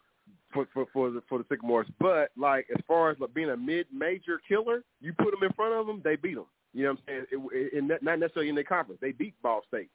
for 0.53 0.67
for 0.73 0.85
for 0.93 1.11
the 1.11 1.21
for 1.27 1.39
the 1.39 1.45
Sycamores. 1.49 1.87
But 1.99 2.31
like 2.37 2.67
as 2.75 2.81
far 2.87 3.11
as 3.11 3.19
like, 3.19 3.33
being 3.33 3.49
a 3.49 3.57
mid 3.57 3.87
major 3.91 4.39
killer, 4.47 4.83
you 5.01 5.13
put 5.13 5.31
them 5.31 5.43
in 5.43 5.53
front 5.53 5.73
of 5.73 5.87
them, 5.87 6.01
they 6.03 6.15
beat 6.15 6.35
them. 6.35 6.45
You 6.73 6.83
know 6.83 6.91
what 6.91 6.99
I'm 6.99 7.03
saying? 7.07 7.25
It, 7.31 7.73
it, 7.73 7.91
it, 7.91 8.03
not 8.03 8.19
necessarily 8.19 8.49
in 8.49 8.55
their 8.55 8.63
conference. 8.63 8.99
They 9.01 9.11
beat 9.11 9.33
Ball 9.41 9.61
State. 9.67 9.89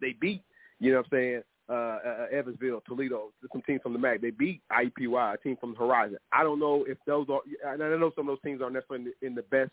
They 0.00 0.14
beat 0.20 0.42
you 0.80 0.92
know 0.92 0.98
what 0.98 1.06
I'm 1.06 1.10
saying 1.10 1.42
uh, 1.68 1.72
uh, 1.72 2.26
Evansville, 2.32 2.82
Toledo, 2.86 3.30
some 3.52 3.62
teams 3.62 3.82
from 3.82 3.92
the 3.92 3.98
MAC. 3.98 4.20
They 4.20 4.30
beat 4.30 4.62
IUPUI, 4.72 5.34
a 5.34 5.38
team 5.38 5.56
from 5.60 5.72
the 5.72 5.78
Horizon. 5.78 6.18
I 6.32 6.42
don't 6.42 6.58
know 6.58 6.84
if 6.88 6.98
those 7.06 7.26
are. 7.28 7.40
I 7.68 7.76
know 7.76 8.12
some 8.16 8.28
of 8.28 8.32
those 8.32 8.42
teams 8.42 8.62
aren't 8.62 8.74
necessarily 8.74 9.06
in 9.06 9.12
the, 9.20 9.26
in 9.26 9.34
the 9.34 9.42
best. 9.42 9.70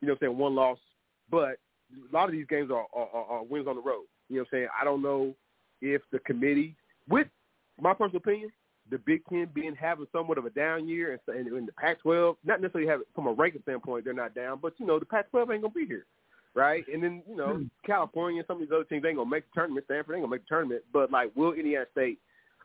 You 0.00 0.08
know 0.08 0.12
what 0.14 0.22
I'm 0.22 0.28
saying? 0.28 0.38
One 0.38 0.54
loss, 0.54 0.78
but 1.30 1.58
a 1.92 2.12
lot 2.12 2.28
of 2.28 2.32
these 2.32 2.46
games 2.46 2.70
are, 2.70 2.86
are, 2.94 3.08
are, 3.12 3.24
are 3.24 3.44
wins 3.44 3.66
on 3.66 3.76
the 3.76 3.82
road. 3.82 4.04
You 4.28 4.36
know 4.36 4.42
what 4.42 4.48
I'm 4.52 4.58
saying? 4.58 4.68
I 4.80 4.84
don't 4.84 5.02
know 5.02 5.34
if 5.80 6.02
the 6.12 6.18
committee, 6.20 6.76
with 7.08 7.28
my 7.80 7.92
personal 7.92 8.18
opinion, 8.18 8.50
the 8.90 8.98
Big 8.98 9.22
Ten 9.28 9.48
being 9.52 9.74
having 9.74 10.06
somewhat 10.12 10.38
of 10.38 10.44
a 10.44 10.50
down 10.50 10.88
year, 10.88 11.12
and, 11.12 11.36
and 11.36 11.46
in 11.56 11.66
the 11.66 11.72
Pac-12, 11.72 12.36
not 12.44 12.60
necessarily 12.60 12.88
have 12.88 13.00
from 13.14 13.26
a 13.26 13.32
ranking 13.32 13.62
standpoint, 13.62 14.04
they're 14.04 14.14
not 14.14 14.34
down, 14.34 14.58
but 14.60 14.74
you 14.78 14.86
know 14.86 14.98
the 14.98 15.04
Pac-12 15.04 15.52
ain't 15.52 15.62
gonna 15.62 15.74
be 15.74 15.86
here, 15.86 16.06
right? 16.54 16.84
And 16.92 17.02
then 17.02 17.22
you 17.28 17.36
know 17.36 17.64
California 17.84 18.40
and 18.40 18.46
some 18.46 18.58
of 18.58 18.60
these 18.60 18.72
other 18.72 18.84
teams 18.84 19.04
ain't 19.04 19.16
gonna 19.16 19.28
make 19.28 19.44
the 19.44 19.60
tournament. 19.60 19.86
Stanford 19.86 20.16
ain't 20.16 20.22
gonna 20.22 20.30
make 20.30 20.42
the 20.42 20.48
tournament, 20.48 20.82
but 20.92 21.10
like, 21.10 21.34
will 21.34 21.52
Indiana 21.52 21.86
State 21.92 22.18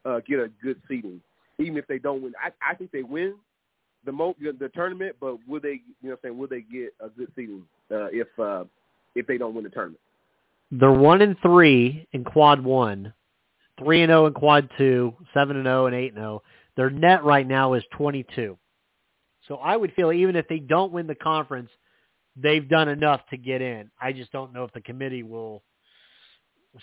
uh, 0.06 0.20
get 0.28 0.40
a 0.40 0.50
good 0.64 0.80
seeding, 0.88 1.22
even 1.60 1.78
if 1.78 1.88
they 1.88 1.98
don't 1.98 2.22
win? 2.22 2.34
I, 2.42 2.52
I 2.68 2.76
think 2.76 2.92
they 2.92 3.04
win 3.04 3.36
the 4.06 4.12
mo 4.12 4.36
the 4.40 4.70
tournament, 4.70 5.16
but 5.20 5.38
will 5.48 5.60
they? 5.60 5.82
You 6.02 6.10
know, 6.10 6.10
what 6.10 6.12
I'm 6.14 6.18
saying, 6.24 6.38
will 6.38 6.48
they 6.48 6.62
get 6.62 6.94
a 7.00 7.10
good 7.10 7.32
seeding 7.36 7.64
uh, 7.92 8.08
if 8.12 8.28
uh, 8.40 8.66
if 9.16 9.28
they 9.28 9.38
don't 9.38 9.54
win 9.54 9.64
the 9.64 9.70
tournament? 9.70 10.00
They're 10.72 10.92
one 10.92 11.22
and 11.22 11.36
three 11.42 12.08
in 12.14 12.24
quad 12.24 12.64
one, 12.64 13.14
three 13.78 14.02
and 14.02 14.10
zero 14.10 14.26
in 14.28 14.34
quad 14.34 14.70
two, 14.78 15.14
seven 15.34 15.58
and 15.58 15.66
zero 15.66 15.86
and 15.86 15.96
eight 15.96 16.14
and 16.14 16.18
zero. 16.18 16.42
Their 16.78 16.90
net 16.90 17.24
right 17.24 17.48
now 17.48 17.74
is 17.74 17.84
twenty 17.96 18.26
two. 18.36 18.58
So 19.48 19.56
I 19.56 19.76
would 19.76 19.94
feel 19.94 20.12
even 20.12 20.36
if 20.36 20.48
they 20.48 20.60
don't 20.60 20.94
win 20.94 21.08
the 21.08 21.16
conference, 21.16 21.70
they've 22.36 22.68
done 22.68 22.88
enough 22.88 23.22
to 23.32 23.38
get 23.38 23.62
in. 23.62 23.92
I 24.00 24.14
just 24.14 24.32
don't 24.32 24.54
know 24.54 24.64
if 24.64 24.72
the 24.72 24.82
committee 24.82 25.24
will 25.24 25.64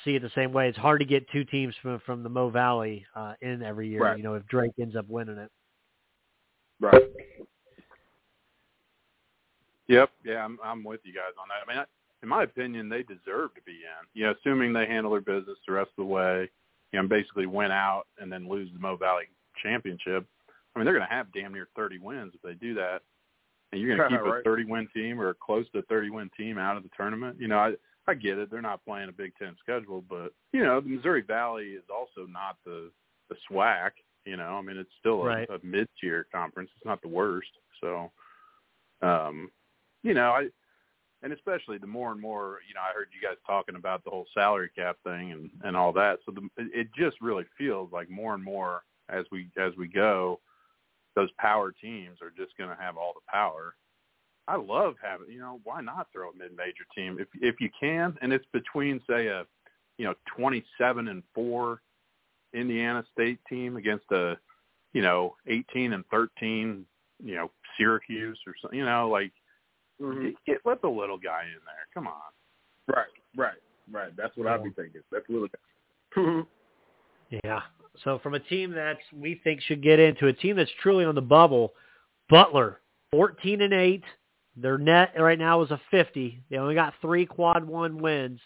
see 0.04 0.14
it 0.14 0.22
the 0.22 0.30
same 0.34 0.52
way. 0.52 0.68
It's 0.68 0.78
hard 0.78 1.00
to 1.00 1.06
get 1.06 1.30
two 1.30 1.44
teams 1.44 1.74
from 1.80 2.00
from 2.04 2.22
the 2.22 2.28
Mo 2.28 2.50
Valley 2.50 3.06
uh, 3.16 3.34
in 3.40 3.62
every 3.62 3.88
year. 3.88 4.02
Right. 4.02 4.16
You 4.18 4.22
know, 4.22 4.34
if 4.34 4.46
Drake 4.46 4.72
ends 4.80 4.96
up 4.96 5.08
winning 5.08 5.38
it. 5.38 5.50
Right. 6.80 7.02
Yep. 9.88 10.10
Yeah, 10.24 10.44
I'm 10.44 10.58
I'm 10.62 10.84
with 10.84 11.00
you 11.04 11.12
guys 11.14 11.32
on 11.40 11.48
that. 11.48 11.64
I 11.66 11.72
mean, 11.72 11.78
I, 11.78 11.84
in 12.22 12.28
my 12.28 12.42
opinion, 12.42 12.88
they 12.88 13.02
deserve 13.02 13.54
to 13.54 13.62
be 13.64 13.72
in. 13.72 14.06
You 14.14 14.26
know, 14.26 14.34
assuming 14.38 14.72
they 14.72 14.86
handle 14.86 15.12
their 15.12 15.20
business 15.20 15.58
the 15.66 15.72
rest 15.72 15.90
of 15.90 15.96
the 15.96 16.04
way. 16.04 16.50
you 16.92 17.00
know, 17.00 17.08
basically 17.08 17.46
win 17.46 17.70
out 17.70 18.04
and 18.18 18.30
then 18.30 18.48
lose 18.48 18.70
the 18.72 18.78
Mo 18.78 18.96
Valley 18.96 19.24
championship. 19.62 20.26
I 20.74 20.78
mean, 20.78 20.84
they're 20.84 20.94
going 20.94 21.08
to 21.08 21.14
have 21.14 21.32
damn 21.32 21.52
near 21.52 21.68
30 21.74 21.98
wins 21.98 22.32
if 22.34 22.42
they 22.42 22.54
do 22.54 22.74
that. 22.74 23.00
And 23.72 23.80
you're 23.80 23.96
going 23.96 24.10
to 24.10 24.16
keep 24.16 24.24
right. 24.24 24.40
a 24.40 24.44
30 24.44 24.64
win 24.64 24.88
team 24.94 25.20
or 25.20 25.34
close 25.34 25.66
to 25.72 25.78
a 25.78 25.82
30 25.82 26.10
win 26.10 26.30
team 26.36 26.58
out 26.58 26.76
of 26.76 26.82
the 26.82 26.90
tournament. 26.96 27.36
You 27.40 27.48
know, 27.48 27.58
I 27.58 27.72
I 28.06 28.14
get 28.14 28.38
it. 28.38 28.50
They're 28.50 28.62
not 28.62 28.84
playing 28.84 29.10
a 29.10 29.12
Big 29.12 29.32
Ten 29.38 29.54
schedule, 29.60 30.02
but 30.08 30.32
you 30.52 30.64
know, 30.64 30.80
the 30.80 30.88
Missouri 30.88 31.22
Valley 31.22 31.72
is 31.72 31.84
also 31.94 32.26
not 32.26 32.56
the 32.64 32.90
the 33.28 33.36
SWAC. 33.50 33.90
You 34.24 34.36
know, 34.36 34.58
I 34.58 34.62
mean, 34.62 34.76
it's 34.76 34.90
still 34.98 35.22
a, 35.22 35.26
Right. 35.26 35.50
a 35.50 35.58
mid 35.64 35.88
tier 36.00 36.26
conference. 36.32 36.70
It's 36.76 36.84
not 36.84 37.00
the 37.02 37.08
worst. 37.08 37.50
So, 37.80 38.10
um, 39.02 39.50
you 40.02 40.14
know, 40.14 40.30
I 40.30 40.48
and 41.22 41.32
especially 41.32 41.78
the 41.78 41.86
more 41.86 42.12
and 42.12 42.20
more, 42.20 42.60
you 42.68 42.74
know, 42.74 42.80
I 42.80 42.94
heard 42.94 43.08
you 43.12 43.26
guys 43.26 43.36
talking 43.44 43.74
about 43.74 44.04
the 44.04 44.10
whole 44.10 44.26
salary 44.34 44.70
cap 44.76 44.96
thing 45.04 45.32
and 45.32 45.50
and 45.64 45.76
all 45.76 45.92
that. 45.94 46.18
So 46.24 46.32
the, 46.32 46.42
it 46.56 46.70
it 46.74 46.88
just 46.96 47.20
really 47.20 47.44
feels 47.56 47.90
like 47.92 48.08
more 48.08 48.34
and 48.34 48.44
more 48.44 48.82
as 49.08 49.24
we 49.32 49.48
as 49.56 49.72
we 49.76 49.88
go, 49.88 50.40
those 51.16 51.30
power 51.38 51.72
teams 51.72 52.18
are 52.22 52.30
just 52.30 52.56
going 52.56 52.70
to 52.70 52.80
have 52.80 52.96
all 52.96 53.14
the 53.14 53.32
power. 53.32 53.74
I 54.46 54.56
love 54.56 54.94
having, 55.02 55.30
you 55.30 55.40
know, 55.40 55.60
why 55.64 55.82
not 55.82 56.08
throw 56.12 56.30
a 56.30 56.36
mid-major 56.36 56.86
team 56.94 57.18
if 57.20 57.28
if 57.34 57.60
you 57.60 57.70
can, 57.78 58.16
and 58.22 58.32
it's 58.32 58.46
between 58.52 59.00
say 59.08 59.26
a, 59.26 59.44
you 59.98 60.04
know, 60.04 60.14
twenty-seven 60.36 61.08
and 61.08 61.22
four 61.34 61.82
Indiana 62.54 63.04
State 63.12 63.38
team 63.48 63.76
against 63.76 64.06
a, 64.12 64.36
you 64.92 65.02
know, 65.02 65.36
eighteen 65.46 65.92
and 65.92 66.04
thirteen, 66.10 66.84
you 67.22 67.34
know, 67.34 67.50
Syracuse 67.76 68.38
or 68.46 68.54
something, 68.60 68.78
you 68.78 68.84
know, 68.84 69.08
like 69.08 69.32
Mhm. 70.00 70.22
get, 70.22 70.44
get 70.46 70.60
let 70.64 70.80
the 70.80 70.88
little 70.88 71.18
guy 71.18 71.42
in 71.44 71.60
there. 71.64 71.86
Come 71.92 72.06
on. 72.06 72.14
Right, 72.86 73.06
right, 73.36 73.58
right. 73.90 74.14
That's 74.16 74.36
what 74.36 74.46
I'd 74.46 74.62
be 74.62 74.70
thinking. 74.70 75.02
That's 75.10 75.28
what. 75.28 75.50
Mhm. 76.16 76.46
Yeah. 77.44 77.62
So 78.04 78.18
from 78.20 78.34
a 78.34 78.40
team 78.40 78.70
that 78.72 78.98
we 79.12 79.34
think 79.34 79.60
should 79.62 79.82
get 79.82 79.98
into 79.98 80.28
a 80.28 80.32
team 80.32 80.56
that's 80.56 80.70
truly 80.80 81.04
on 81.04 81.14
the 81.14 81.22
bubble, 81.22 81.74
Butler, 82.28 82.80
14 83.10 83.62
and 83.62 83.74
8. 83.74 84.04
Their 84.56 84.78
net 84.78 85.12
right 85.18 85.38
now 85.38 85.62
is 85.62 85.70
a 85.70 85.80
50. 85.90 86.42
They 86.48 86.58
only 86.58 86.74
got 86.74 86.94
three 87.00 87.26
quad 87.26 87.64
one 87.64 87.98
wins. 87.98 88.40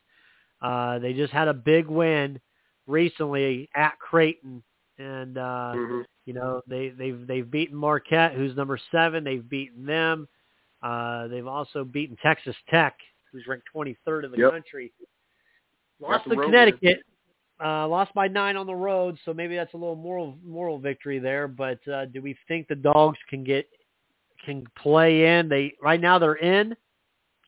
Uh, 0.60 0.98
they 0.98 1.12
just 1.12 1.32
had 1.32 1.48
a 1.48 1.54
big 1.54 1.86
win 1.86 2.40
recently 2.86 3.68
at 3.74 3.98
Creighton, 3.98 4.62
and 4.98 5.38
uh, 5.38 5.72
Mhm. 5.74 6.04
you 6.26 6.34
know 6.34 6.62
they 6.66 6.90
they've 6.90 7.26
they've 7.26 7.50
beaten 7.50 7.76
Marquette, 7.76 8.32
who's 8.34 8.56
number 8.56 8.78
seven. 8.90 9.24
They've 9.24 9.46
beaten 9.48 9.84
them. 9.86 10.28
Uh, 10.82 11.28
they've 11.28 11.46
also 11.46 11.84
beaten 11.84 12.16
Texas 12.22 12.56
Tech, 12.68 12.98
who's 13.30 13.46
ranked 13.46 13.66
23rd 13.72 14.24
in 14.24 14.32
the 14.32 14.38
Yep. 14.38 14.50
country. 14.50 14.92
Lost 16.00 16.24
to 16.24 16.36
Connecticut. 16.36 17.02
Uh, 17.64 17.86
lost 17.86 18.12
by 18.14 18.26
nine 18.26 18.56
on 18.56 18.66
the 18.66 18.74
road, 18.74 19.16
so 19.24 19.32
maybe 19.32 19.54
that's 19.54 19.72
a 19.74 19.76
little 19.76 19.94
moral 19.94 20.36
moral 20.42 20.78
victory 20.78 21.20
there. 21.20 21.46
But 21.46 21.86
uh, 21.86 22.06
do 22.06 22.20
we 22.20 22.36
think 22.48 22.66
the 22.66 22.74
dogs 22.74 23.18
can 23.28 23.44
get 23.44 23.68
can 24.44 24.66
play 24.76 25.38
in? 25.38 25.48
They 25.48 25.74
right 25.80 26.00
now 26.00 26.18
they're 26.18 26.34
in, 26.34 26.76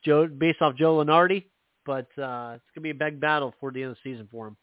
Joe 0.03 0.27
based 0.27 0.61
off 0.61 0.75
Joe 0.75 1.03
Lunardi, 1.03 1.47
but 1.85 2.07
uh, 2.17 2.53
it's 2.55 2.63
gonna 2.73 2.83
be 2.83 2.91
a 2.91 2.95
big 2.95 3.19
battle 3.19 3.53
for 3.59 3.71
the 3.71 3.81
end 3.83 3.91
of 3.91 3.97
the 4.01 4.09
season 4.09 4.29
for 4.31 4.45
them. 4.45 4.57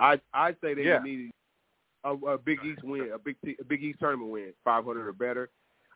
I 0.00 0.20
I'd 0.34 0.56
say 0.62 0.74
they 0.74 0.84
Yeah. 0.84 1.02
need 1.02 1.30
a, 2.04 2.10
a 2.12 2.38
Big 2.38 2.58
East 2.64 2.82
win, 2.82 3.10
a 3.14 3.18
big 3.18 3.36
T- 3.44 3.56
a 3.60 3.64
Big 3.64 3.82
East 3.84 4.00
tournament 4.00 4.30
win, 4.30 4.52
500 4.64 5.06
or 5.06 5.12
better. 5.12 5.50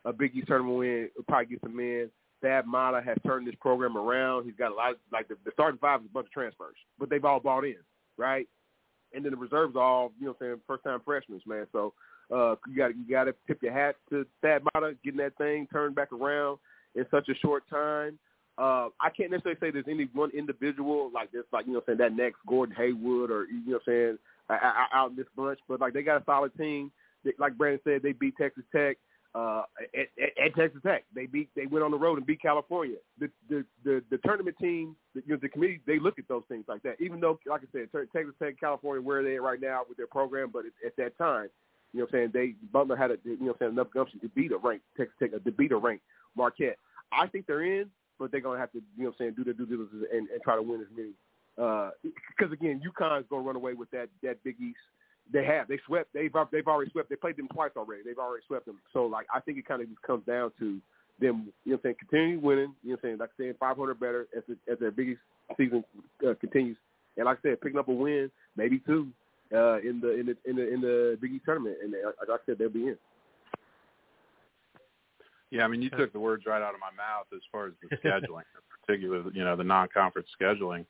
A 0.05 0.13
Big 0.13 0.35
East 0.35 0.47
tournament 0.47 0.77
win 0.77 1.09
would 1.17 1.27
probably 1.27 1.47
get 1.47 1.61
some 1.61 1.79
in. 1.79 2.09
Thad 2.41 2.67
Matta 2.67 3.01
has 3.01 3.17
turned 3.25 3.47
this 3.47 3.55
program 3.59 3.97
around. 3.97 4.45
He's 4.45 4.53
got 4.55 4.71
a 4.71 4.75
lot 4.75 4.91
of, 4.91 4.97
like 5.11 5.27
the, 5.27 5.35
the 5.45 5.51
starting 5.53 5.79
five 5.79 6.01
is 6.01 6.05
a 6.05 6.13
bunch 6.13 6.27
of 6.27 6.31
transfers, 6.31 6.75
but 6.99 7.09
they've 7.09 7.25
all 7.25 7.39
bought 7.39 7.63
in, 7.63 7.77
right? 8.17 8.47
And 9.15 9.25
then 9.25 9.31
the 9.31 9.37
reserves 9.37 9.75
all, 9.75 10.11
you 10.19 10.25
know, 10.27 10.35
what 10.37 10.45
I'm 10.45 10.51
saying 10.53 10.61
first 10.67 10.83
time 10.83 10.99
freshmen, 11.03 11.41
man. 11.47 11.65
So 11.71 11.93
uh, 12.31 12.55
you 12.67 12.77
got 12.77 12.95
you 12.95 13.09
got 13.09 13.23
to 13.23 13.35
tip 13.47 13.63
your 13.63 13.73
hat 13.73 13.95
to 14.11 14.27
Thad 14.43 14.61
Matta 14.73 14.95
getting 15.03 15.17
that 15.19 15.37
thing 15.37 15.67
turned 15.73 15.95
back 15.95 16.11
around 16.11 16.59
in 16.93 17.05
such 17.09 17.29
a 17.29 17.35
short 17.35 17.63
time. 17.69 18.19
Uh, 18.57 18.87
I 19.01 19.09
can't 19.09 19.31
necessarily 19.31 19.59
say 19.59 19.71
there's 19.71 19.85
any 19.89 20.07
one 20.13 20.31
individual 20.31 21.11
like 21.13 21.31
this, 21.31 21.43
like 21.51 21.67
you 21.67 21.73
know, 21.73 21.81
saying 21.85 21.97
that 21.97 22.15
next 22.15 22.37
Gordon 22.47 22.75
Hayward 22.75 23.29
or 23.29 23.45
you 23.45 23.71
know, 23.71 23.79
saying 23.85 24.17
uh, 24.49 24.53
uh, 24.53 24.85
out 24.93 25.09
in 25.09 25.17
this 25.17 25.27
bunch, 25.35 25.59
but 25.67 25.81
like 25.81 25.93
they 25.93 26.03
got 26.03 26.21
a 26.21 26.25
solid 26.25 26.55
team. 26.57 26.91
They, 27.25 27.31
like 27.37 27.57
Brandon 27.57 27.81
said, 27.83 28.01
they 28.01 28.13
beat 28.13 28.35
Texas 28.37 28.63
Tech 28.73 28.97
uh, 29.35 29.63
at, 29.93 30.07
at, 30.21 30.45
at 30.45 30.55
Texas 30.55 30.81
Tech. 30.85 31.03
They 31.13 31.25
beat 31.25 31.49
they 31.55 31.65
went 31.65 31.83
on 31.83 31.91
the 31.91 31.97
road 31.97 32.17
and 32.17 32.25
beat 32.25 32.41
California. 32.41 32.95
The 33.19 33.29
the 33.49 33.65
the, 33.83 34.03
the 34.09 34.17
tournament 34.19 34.55
team, 34.61 34.95
the, 35.13 35.21
you 35.25 35.33
know, 35.33 35.39
the 35.41 35.49
committee, 35.49 35.81
they 35.85 35.99
look 35.99 36.17
at 36.17 36.27
those 36.29 36.43
things 36.47 36.63
like 36.69 36.81
that. 36.83 36.95
Even 37.01 37.19
though, 37.19 37.37
like 37.45 37.61
I 37.61 37.67
said, 37.73 37.89
Te- 37.91 38.07
Texas 38.17 38.35
Tech, 38.41 38.57
California, 38.57 39.01
where 39.01 39.21
they 39.21 39.35
at 39.35 39.41
right 39.41 39.59
now 39.59 39.81
with 39.87 39.97
their 39.97 40.07
program, 40.07 40.49
but 40.53 40.63
at, 40.65 40.87
at 40.87 40.95
that 40.95 41.17
time, 41.17 41.49
you 41.91 41.99
know, 41.99 42.07
saying 42.11 42.31
they 42.33 42.55
Butler 42.71 42.95
had 42.95 43.11
a 43.11 43.17
you 43.25 43.37
know, 43.41 43.55
saying 43.59 43.73
enough 43.73 43.91
gumption 43.93 44.21
to 44.21 44.29
beat 44.29 44.53
a 44.53 44.57
ranked 44.57 44.85
Texas 44.95 45.15
Tech, 45.19 45.31
to 45.31 45.51
beat 45.51 45.73
a 45.73 45.77
ranked 45.77 46.03
Marquette. 46.37 46.77
I 47.11 47.27
think 47.27 47.45
they're 47.45 47.63
in, 47.63 47.89
but 48.19 48.31
they're 48.31 48.41
gonna 48.41 48.59
have 48.59 48.71
to 48.71 48.79
you 48.97 49.03
know, 49.03 49.09
what 49.09 49.15
I'm 49.19 49.33
saying 49.33 49.33
do 49.37 49.43
their 49.43 49.53
due 49.53 49.65
diligence 49.65 50.05
and, 50.11 50.29
and 50.29 50.41
try 50.43 50.55
to 50.55 50.61
win 50.61 50.81
as 50.81 50.87
many. 50.95 51.13
Because 51.55 52.51
again, 52.51 52.81
UConn's 52.83 53.25
gonna 53.29 53.43
run 53.43 53.55
away 53.55 53.73
with 53.73 53.91
that 53.91 54.09
that 54.23 54.43
Big 54.43 54.55
East 54.59 54.77
they 55.31 55.43
have. 55.45 55.67
They 55.67 55.79
swept. 55.85 56.13
They've 56.13 56.31
they've 56.51 56.67
already 56.67 56.91
swept. 56.91 57.09
They 57.09 57.15
played 57.15 57.37
them 57.37 57.47
twice 57.53 57.71
already. 57.75 58.03
They've 58.05 58.17
already 58.17 58.43
swept 58.47 58.65
them. 58.65 58.79
So 58.93 59.05
like 59.05 59.27
I 59.33 59.39
think 59.39 59.57
it 59.57 59.67
kind 59.67 59.81
of 59.81 59.89
just 59.89 60.01
comes 60.01 60.25
down 60.25 60.51
to 60.59 60.79
them. 61.19 61.51
You 61.63 61.71
know 61.71 61.73
what 61.73 61.73
I'm 61.73 61.79
saying? 61.83 61.95
Continuing 61.99 62.41
winning. 62.41 62.75
You 62.83 62.91
know 62.91 62.97
what 63.01 63.09
I'm 63.09 63.09
saying? 63.09 63.17
Like 63.19 63.29
saying 63.39 63.53
500 63.59 63.99
better 63.99 64.27
as 64.35 64.43
the, 64.47 64.57
as 64.71 64.79
their 64.79 64.91
biggest 64.91 65.19
season 65.57 65.83
uh, 66.27 66.33
continues. 66.39 66.77
And 67.17 67.25
like 67.25 67.39
I 67.39 67.49
said, 67.49 67.61
picking 67.61 67.79
up 67.79 67.87
a 67.87 67.93
win, 67.93 68.29
maybe 68.55 68.81
two, 68.85 69.07
uh, 69.53 69.79
in 69.79 69.99
the 70.01 70.19
in 70.19 70.25
the 70.27 70.37
in 70.45 70.55
the 70.55 70.73
in 70.73 70.81
the 70.81 71.17
Big 71.21 71.33
East 71.33 71.45
tournament. 71.45 71.77
And 71.83 71.93
they, 71.93 72.03
like 72.03 72.29
I 72.29 72.37
said, 72.45 72.57
they'll 72.59 72.69
be 72.69 72.87
in. 72.87 72.97
Yeah, 75.51 75.63
I 75.63 75.67
mean, 75.67 75.81
you 75.81 75.89
took 75.89 76.11
the 76.11 76.19
words 76.19 76.45
right 76.45 76.61
out 76.61 76.73
of 76.73 76.79
my 76.79 76.91
mouth 76.95 77.27
as 77.33 77.41
far 77.51 77.67
as 77.67 77.73
the 77.81 77.95
scheduling, 78.03 78.43
particularly 78.81 79.31
you 79.33 79.43
know 79.43 79.55
the 79.55 79.63
non-conference 79.63 80.27
scheduling. 80.39 80.85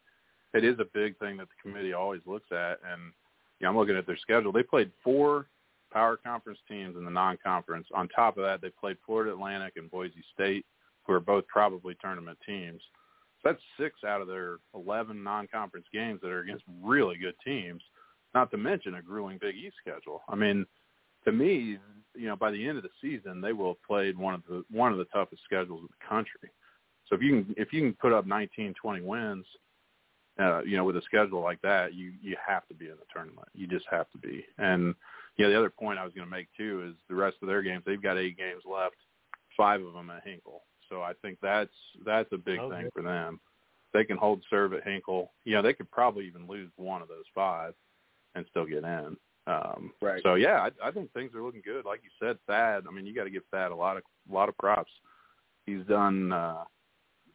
It 0.53 0.63
is 0.63 0.79
a 0.79 0.85
big 0.93 1.17
thing 1.19 1.37
that 1.37 1.47
the 1.49 1.61
committee 1.61 1.93
always 1.93 2.21
looks 2.25 2.51
at, 2.51 2.79
and 2.89 3.11
you 3.59 3.65
know, 3.65 3.69
I'm 3.69 3.77
looking 3.77 3.97
at 3.97 4.05
their 4.05 4.17
schedule. 4.17 4.51
They 4.51 4.63
played 4.63 4.91
four 5.03 5.47
power 5.91 6.17
conference 6.17 6.59
teams 6.67 6.97
in 6.97 7.05
the 7.05 7.11
non-conference. 7.11 7.87
On 7.93 8.07
top 8.09 8.37
of 8.37 8.43
that, 8.43 8.61
they 8.61 8.69
played 8.69 8.97
Florida 9.05 9.31
Atlantic 9.31 9.73
and 9.77 9.89
Boise 9.89 10.23
State, 10.33 10.65
who 11.03 11.13
are 11.13 11.19
both 11.19 11.47
probably 11.47 11.95
tournament 12.01 12.37
teams. 12.45 12.81
So 13.41 13.49
that's 13.49 13.61
six 13.79 14.03
out 14.05 14.21
of 14.21 14.27
their 14.27 14.57
11 14.73 15.23
non-conference 15.23 15.87
games 15.93 16.19
that 16.21 16.31
are 16.31 16.41
against 16.41 16.63
really 16.83 17.17
good 17.17 17.35
teams. 17.45 17.81
Not 18.33 18.51
to 18.51 18.57
mention 18.57 18.95
a 18.95 19.01
grueling 19.01 19.37
Big 19.39 19.55
East 19.55 19.75
schedule. 19.79 20.21
I 20.27 20.35
mean, 20.35 20.65
to 21.23 21.31
me, 21.31 21.77
you 22.17 22.27
know, 22.27 22.35
by 22.35 22.51
the 22.51 22.67
end 22.67 22.77
of 22.77 22.83
the 22.83 22.89
season, 23.01 23.41
they 23.41 23.53
will 23.53 23.69
have 23.73 23.83
played 23.83 24.17
one 24.17 24.33
of 24.33 24.43
the 24.49 24.63
one 24.71 24.91
of 24.91 24.97
the 24.97 25.05
toughest 25.05 25.43
schedules 25.43 25.81
in 25.81 25.87
the 25.87 26.07
country. 26.07 26.49
So 27.07 27.15
if 27.15 27.21
you 27.21 27.43
can 27.43 27.55
if 27.57 27.73
you 27.73 27.81
can 27.81 27.93
put 27.93 28.13
up 28.13 28.25
19, 28.25 28.73
20 28.81 29.01
wins, 29.01 29.45
uh, 30.39 30.61
you 30.63 30.75
know, 30.75 30.83
with 30.83 30.97
a 30.97 31.01
schedule 31.03 31.41
like 31.41 31.61
that, 31.61 31.93
you 31.93 32.13
you 32.21 32.35
have 32.45 32.67
to 32.67 32.73
be 32.73 32.85
in 32.85 32.95
the 32.97 33.05
tournament. 33.13 33.47
You 33.53 33.67
just 33.67 33.85
have 33.89 34.09
to 34.11 34.17
be. 34.17 34.45
And 34.57 34.95
you 35.37 35.45
know, 35.45 35.51
the 35.51 35.57
other 35.57 35.69
point 35.69 35.99
I 35.99 36.03
was 36.05 36.13
going 36.13 36.27
to 36.27 36.31
make 36.31 36.47
too 36.57 36.87
is 36.89 36.95
the 37.09 37.15
rest 37.15 37.37
of 37.41 37.47
their 37.47 37.61
games. 37.61 37.83
They've 37.85 38.01
got 38.01 38.17
eight 38.17 38.37
games 38.37 38.63
left, 38.69 38.95
five 39.55 39.81
of 39.83 39.93
them 39.93 40.09
at 40.09 40.23
Hinkle. 40.25 40.63
So 40.89 41.01
I 41.01 41.13
think 41.21 41.37
that's 41.41 41.73
that's 42.05 42.31
a 42.33 42.37
big 42.37 42.59
Okay. 42.59 42.75
thing 42.81 42.89
for 42.93 43.01
them. 43.01 43.39
They 43.93 44.03
can 44.03 44.17
hold 44.17 44.43
serve 44.49 44.73
at 44.73 44.83
Hinkle. 44.83 45.31
You 45.45 45.55
know, 45.55 45.61
they 45.61 45.73
could 45.73 45.89
probably 45.89 46.27
even 46.27 46.47
lose 46.47 46.69
one 46.75 47.01
of 47.01 47.07
those 47.07 47.23
five 47.33 47.73
and 48.35 48.45
still 48.49 48.65
get 48.65 48.83
in. 48.83 49.15
Um, 49.47 49.91
Right. 50.01 50.21
So 50.23 50.35
yeah, 50.35 50.67
I, 50.81 50.87
I 50.87 50.91
think 50.91 51.11
things 51.13 51.33
are 51.35 51.41
looking 51.41 51.61
good. 51.63 51.85
Like 51.85 52.01
you 52.03 52.09
said, 52.19 52.37
Thad. 52.47 52.85
I 52.87 52.91
mean, 52.91 53.05
you 53.05 53.13
got 53.13 53.25
to 53.25 53.29
give 53.29 53.43
Thad 53.51 53.71
a 53.71 53.75
lot 53.75 53.97
of 53.97 54.03
a 54.29 54.33
lot 54.33 54.49
of 54.49 54.57
props. 54.57 54.91
He's 55.65 55.85
done 55.87 56.31
uh, 56.31 56.63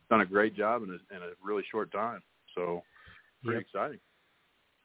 done 0.09 0.20
a 0.23 0.27
great 0.27 0.55
job 0.57 0.82
in 0.82 0.91
a, 0.91 1.16
in 1.16 1.23
a 1.23 1.31
really 1.43 1.65
short 1.70 1.93
time. 1.93 2.20
So 2.55 2.82
pretty 3.45 3.59
Yep. 3.59 3.66
exciting. 3.66 4.01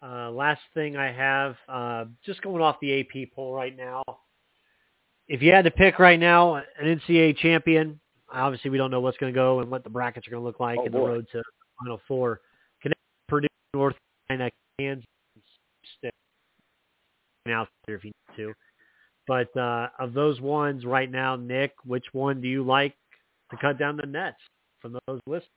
Uh, 0.04 0.30
last 0.30 0.62
thing 0.76 0.98
I 0.98 1.12
have, 1.12 1.56
uh, 1.68 2.06
just 2.24 2.42
going 2.44 2.62
off 2.62 2.80
the 2.80 3.00
AP 3.00 3.32
poll 3.34 3.54
right 3.56 3.76
now. 3.76 4.04
If 5.28 5.42
you 5.42 5.52
had 5.52 5.66
to 5.66 5.72
pick 5.72 5.98
right 5.98 6.20
now 6.20 6.56
an 6.56 6.64
NCAA 6.84 7.38
champion, 7.38 8.00
obviously 8.32 8.70
we 8.70 8.78
don't 8.78 8.92
know 8.92 9.00
what's 9.02 9.18
going 9.18 9.34
to 9.34 9.36
go 9.36 9.62
and 9.62 9.72
what 9.72 9.84
the 9.84 9.90
brackets 9.90 10.28
are 10.28 10.32
going 10.32 10.42
to 10.42 10.46
look 10.46 10.60
like 10.60 10.78
Oh, 10.80 10.86
in 10.86 10.92
the 10.92 11.00
road 11.00 11.26
to 11.32 11.42
Final 11.80 12.00
Four. 12.08 12.42
Connecticut, 12.82 13.00
Purdue, 13.28 13.48
North 13.74 13.96
Carolina, 14.28 14.52
Kansas. 14.80 15.06
Out 17.48 17.68
there 17.86 17.96
if 17.96 18.04
you 18.04 18.12
need 18.12 18.44
to. 18.44 18.54
But 19.28 19.56
uh, 19.58 19.90
of 20.00 20.14
those 20.14 20.42
ones 20.42 20.86
right 20.86 21.10
now, 21.10 21.36
Nick, 21.36 21.74
which 21.86 22.06
one 22.14 22.42
do 22.42 22.48
you 22.48 22.64
like 22.64 22.96
to 23.52 23.58
cut 23.58 23.78
down 23.78 23.98
the 23.98 24.08
nets 24.08 24.38
from 24.82 24.98
those 25.08 25.20
lists? 25.28 25.50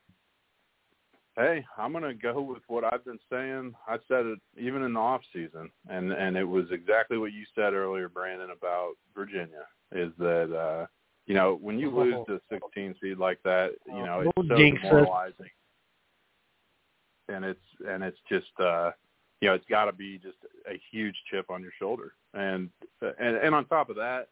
Hey, 1.37 1.65
I'm 1.77 1.93
gonna 1.93 2.15
go 2.15 2.41
with 2.41 2.63
what 2.67 2.83
I've 2.83 3.05
been 3.05 3.19
saying. 3.31 3.73
I 3.87 3.99
said 4.09 4.27
it 4.27 4.41
even 4.61 4.83
in 4.83 4.95
the 4.95 5.01
off 5.01 5.21
season, 5.33 5.71
and 5.89 6.13
and 6.13 6.37
it 6.37 6.45
was 6.45 6.65
exactly 6.73 7.17
what 7.17 7.33
you 7.33 7.45
said 7.55 7.75
earlier, 7.75 8.09
Brandon, 8.09 8.51
about 8.51 8.95
Virginia. 9.15 9.67
Is 9.93 10.11
that 10.19 10.53
uh, 10.53 10.87
you 11.27 11.35
know 11.35 11.57
when 11.63 11.79
you 11.79 11.97
lose 11.97 12.27
to 12.27 12.41
16 12.51 12.97
seed 13.01 13.19
like 13.19 13.39
that, 13.45 13.71
you 13.87 14.05
know 14.05 14.21
it's 14.23 14.49
so 14.49 14.57
demoralizing, 14.57 15.51
and 17.29 17.45
it's 17.45 17.61
and 17.87 18.03
it's 18.03 18.19
just 18.29 18.51
uh, 18.61 18.91
you 19.41 19.49
know, 19.49 19.55
it's 19.55 19.65
got 19.67 19.85
to 19.85 19.93
be 19.93 20.19
just 20.19 20.39
a 20.69 20.81
huge 20.91 21.15
chip 21.31 21.51
on 21.51 21.63
your 21.63 21.73
shoulder. 21.79 22.15
And 22.35 22.71
and 23.01 23.37
and 23.37 23.55
on 23.55 23.67
top 23.67 23.91
of 23.91 23.97
that, 23.97 24.29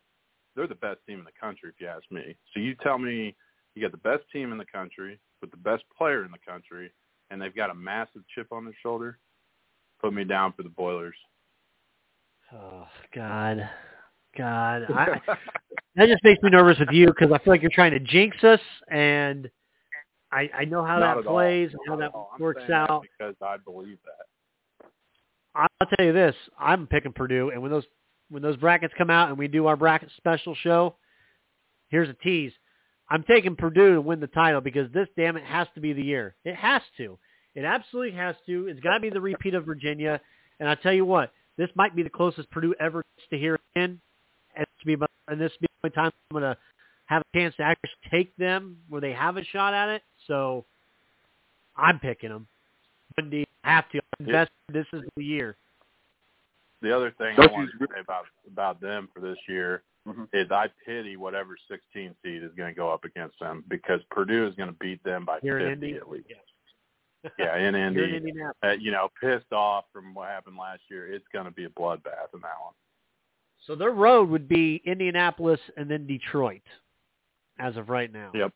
they're 0.55 0.67
the 0.67 0.75
best 0.75 0.99
team 1.07 1.19
in 1.19 1.25
the 1.25 1.31
country, 1.41 1.69
if 1.69 1.81
you 1.81 1.87
ask 1.87 2.05
me. 2.11 2.37
So 2.53 2.61
you 2.61 2.75
tell 2.83 2.99
me 2.99 3.35
you 3.75 3.83
got 3.83 3.93
the 3.93 3.99
best 3.99 4.25
team 4.33 4.53
in 4.53 4.59
the 4.59 4.65
country 4.65 5.19
with 5.41 5.51
the 5.51 5.57
best 5.59 5.85
player 5.97 6.25
in 6.25 6.31
the 6.33 6.51
country, 6.51 6.91
and 7.31 7.41
they've 7.41 7.55
got 7.55 7.71
a 7.71 7.75
massive 7.75 8.23
chip 8.35 8.49
on 8.51 8.65
their 8.65 8.77
shoulder. 8.83 9.19
Put 10.01 10.13
me 10.13 10.25
down 10.25 10.53
for 10.57 10.63
the 10.63 10.69
Boilers. 10.71 11.15
Oh 12.53 12.87
God, 13.15 13.69
God, 14.37 14.83
I, 14.95 15.21
that 15.97 16.07
just 16.07 16.23
makes 16.25 16.43
me 16.43 16.51
nervous 16.51 16.79
with 16.79 16.91
you 16.91 17.07
because 17.07 17.31
I 17.33 17.39
feel 17.39 17.53
like 17.53 17.63
you're 17.63 17.71
trying 17.71 17.93
to 17.93 18.01
jinx 18.01 18.43
us, 18.45 18.61
and 18.91 19.51
I 20.33 20.51
I 20.55 20.65
know 20.65 20.85
how 20.85 20.99
Not 20.99 21.15
that 21.15 21.21
at 21.21 21.27
all. 21.27 21.35
plays, 21.35 21.71
and 21.71 21.81
how 21.87 21.95
Not 21.95 22.01
that 22.01 22.05
at 22.07 22.15
all. 22.15 22.31
I'm 22.35 22.41
works 22.41 22.71
out. 22.71 23.03
because 23.03 23.35
I 23.43 23.57
believe 23.59 23.99
that. 24.05 24.27
I'll 25.57 25.89
tell 25.97 26.07
you 26.07 26.13
this: 26.13 26.35
I'm 26.59 26.87
picking 26.87 27.13
Purdue, 27.13 27.51
and 27.51 27.63
when 27.63 27.71
those 27.71 27.85
when 28.29 28.43
those 28.43 28.57
brackets 28.57 28.95
come 28.99 29.11
out 29.11 29.29
and 29.29 29.39
we 29.39 29.49
do 29.49 29.67
our 29.67 29.77
bracket 29.77 30.11
special 30.17 30.55
show, 30.55 30.97
here's 31.89 32.09
a 32.09 32.15
tease. 32.15 32.53
I'm 33.09 33.23
taking 33.23 33.57
Purdue 33.57 33.95
to 33.95 34.01
win 34.01 34.21
the 34.21 34.27
title 34.27 34.61
because 34.61 34.93
this 34.93 35.09
damn 35.17 35.37
it 35.37 35.45
has 35.45 35.69
to 35.75 35.81
be 35.81 35.93
the 35.93 36.03
year. 36.03 36.35
It 36.45 36.57
has 36.57 36.83
to. 36.97 37.19
It 37.55 37.65
absolutely 37.65 38.17
has 38.17 38.35
to. 38.47 38.67
It's 38.67 38.81
got 38.81 38.95
to 38.95 39.01
be 39.01 39.11
the 39.11 39.21
repeat 39.21 39.55
of 39.55 39.65
Virginia. 39.65 40.21
And 40.59 40.69
I 40.69 40.75
tell 40.75 40.93
you 40.93 41.05
what, 41.05 41.33
this 41.57 41.71
might 41.75 41.95
be 41.95 42.03
the 42.03 42.11
closest 42.11 42.51
Purdue 42.51 42.75
ever 42.81 43.05
gets 43.17 43.29
to 43.31 43.39
hear 43.39 43.59
again. 43.75 44.01
And 44.57 44.67
to 44.81 44.87
be, 44.87 44.97
and 45.29 45.41
this 45.41 45.53
be 45.61 45.67
the 45.83 45.91
time 45.91 46.11
I'm 46.33 46.41
to 46.41 46.57
have 47.07 47.23
a 47.23 47.39
chance 47.39 47.55
to 47.57 47.63
actually 47.63 47.91
take 48.11 48.37
them 48.37 48.79
where 48.89 49.01
they 49.01 49.13
have 49.13 49.37
a 49.37 49.45
shot 49.45 49.73
at 49.73 49.89
it. 49.89 50.03
So 50.27 50.65
I'm 51.77 52.01
picking 52.01 52.31
them. 52.31 52.49
Indeed, 53.17 53.46
have 53.73 53.89
to. 53.91 54.01
Invest. 54.21 54.51
This 54.73 54.87
is 54.93 55.03
the 55.17 55.25
year. 55.25 55.57
The 56.83 56.95
other 56.95 57.11
thing 57.13 57.35
I 57.39 57.43
Don't 57.47 57.53
wanted 57.53 57.71
you- 57.81 57.87
to 57.87 57.93
say 57.95 58.01
about 58.01 58.27
about 58.47 58.81
them 58.81 59.09
for 59.15 59.21
this 59.21 59.39
year 59.49 59.83
Mhm. 60.07 60.29
is 60.33 60.51
I 60.53 60.69
pity 60.85 61.17
whatever 61.17 61.57
16 61.69 62.15
seed 62.23 62.43
is 62.43 62.53
going 62.55 62.73
to 62.73 62.77
go 62.77 62.91
up 62.91 63.05
against 63.05 63.39
them 63.41 63.65
because 63.69 64.03
Purdue 64.11 64.47
is 64.47 64.55
going 64.55 64.69
to 64.71 64.79
beat 64.79 65.03
them 65.03 65.25
by 65.25 65.41
Here 65.41 65.59
in 65.59 65.71
50 65.81 65.87
Indy? 65.89 65.99
at 65.99 66.09
least. 66.09 66.29
Yeah. 66.31 67.31
Yeah, 67.39 67.57
in 67.57 67.75
You're 67.97 68.05
in 68.07 68.29
Indy, 68.29 68.33
uh, 68.63 68.71
you 68.79 68.93
know, 68.93 69.11
pissed 69.21 69.53
off 69.53 69.87
from 69.93 70.15
what 70.15 70.29
happened 70.29 70.57
last 70.57 70.83
year. 70.89 71.13
It's 71.13 71.27
going 71.33 71.47
to 71.47 71.51
be 71.51 71.65
a 71.65 71.71
bloodbath 71.71 72.33
in 72.35 72.41
that 72.43 72.61
one. 72.61 72.75
So 73.65 73.75
their 73.75 73.91
road 73.91 74.29
would 74.29 74.47
be 74.47 74.77
Indianapolis 74.85 75.61
and 75.77 75.91
then 75.91 76.07
Detroit, 76.07 76.63
as 77.59 77.77
of 77.77 77.89
right 77.89 78.13
now. 78.13 78.31
Yep. 78.33 78.53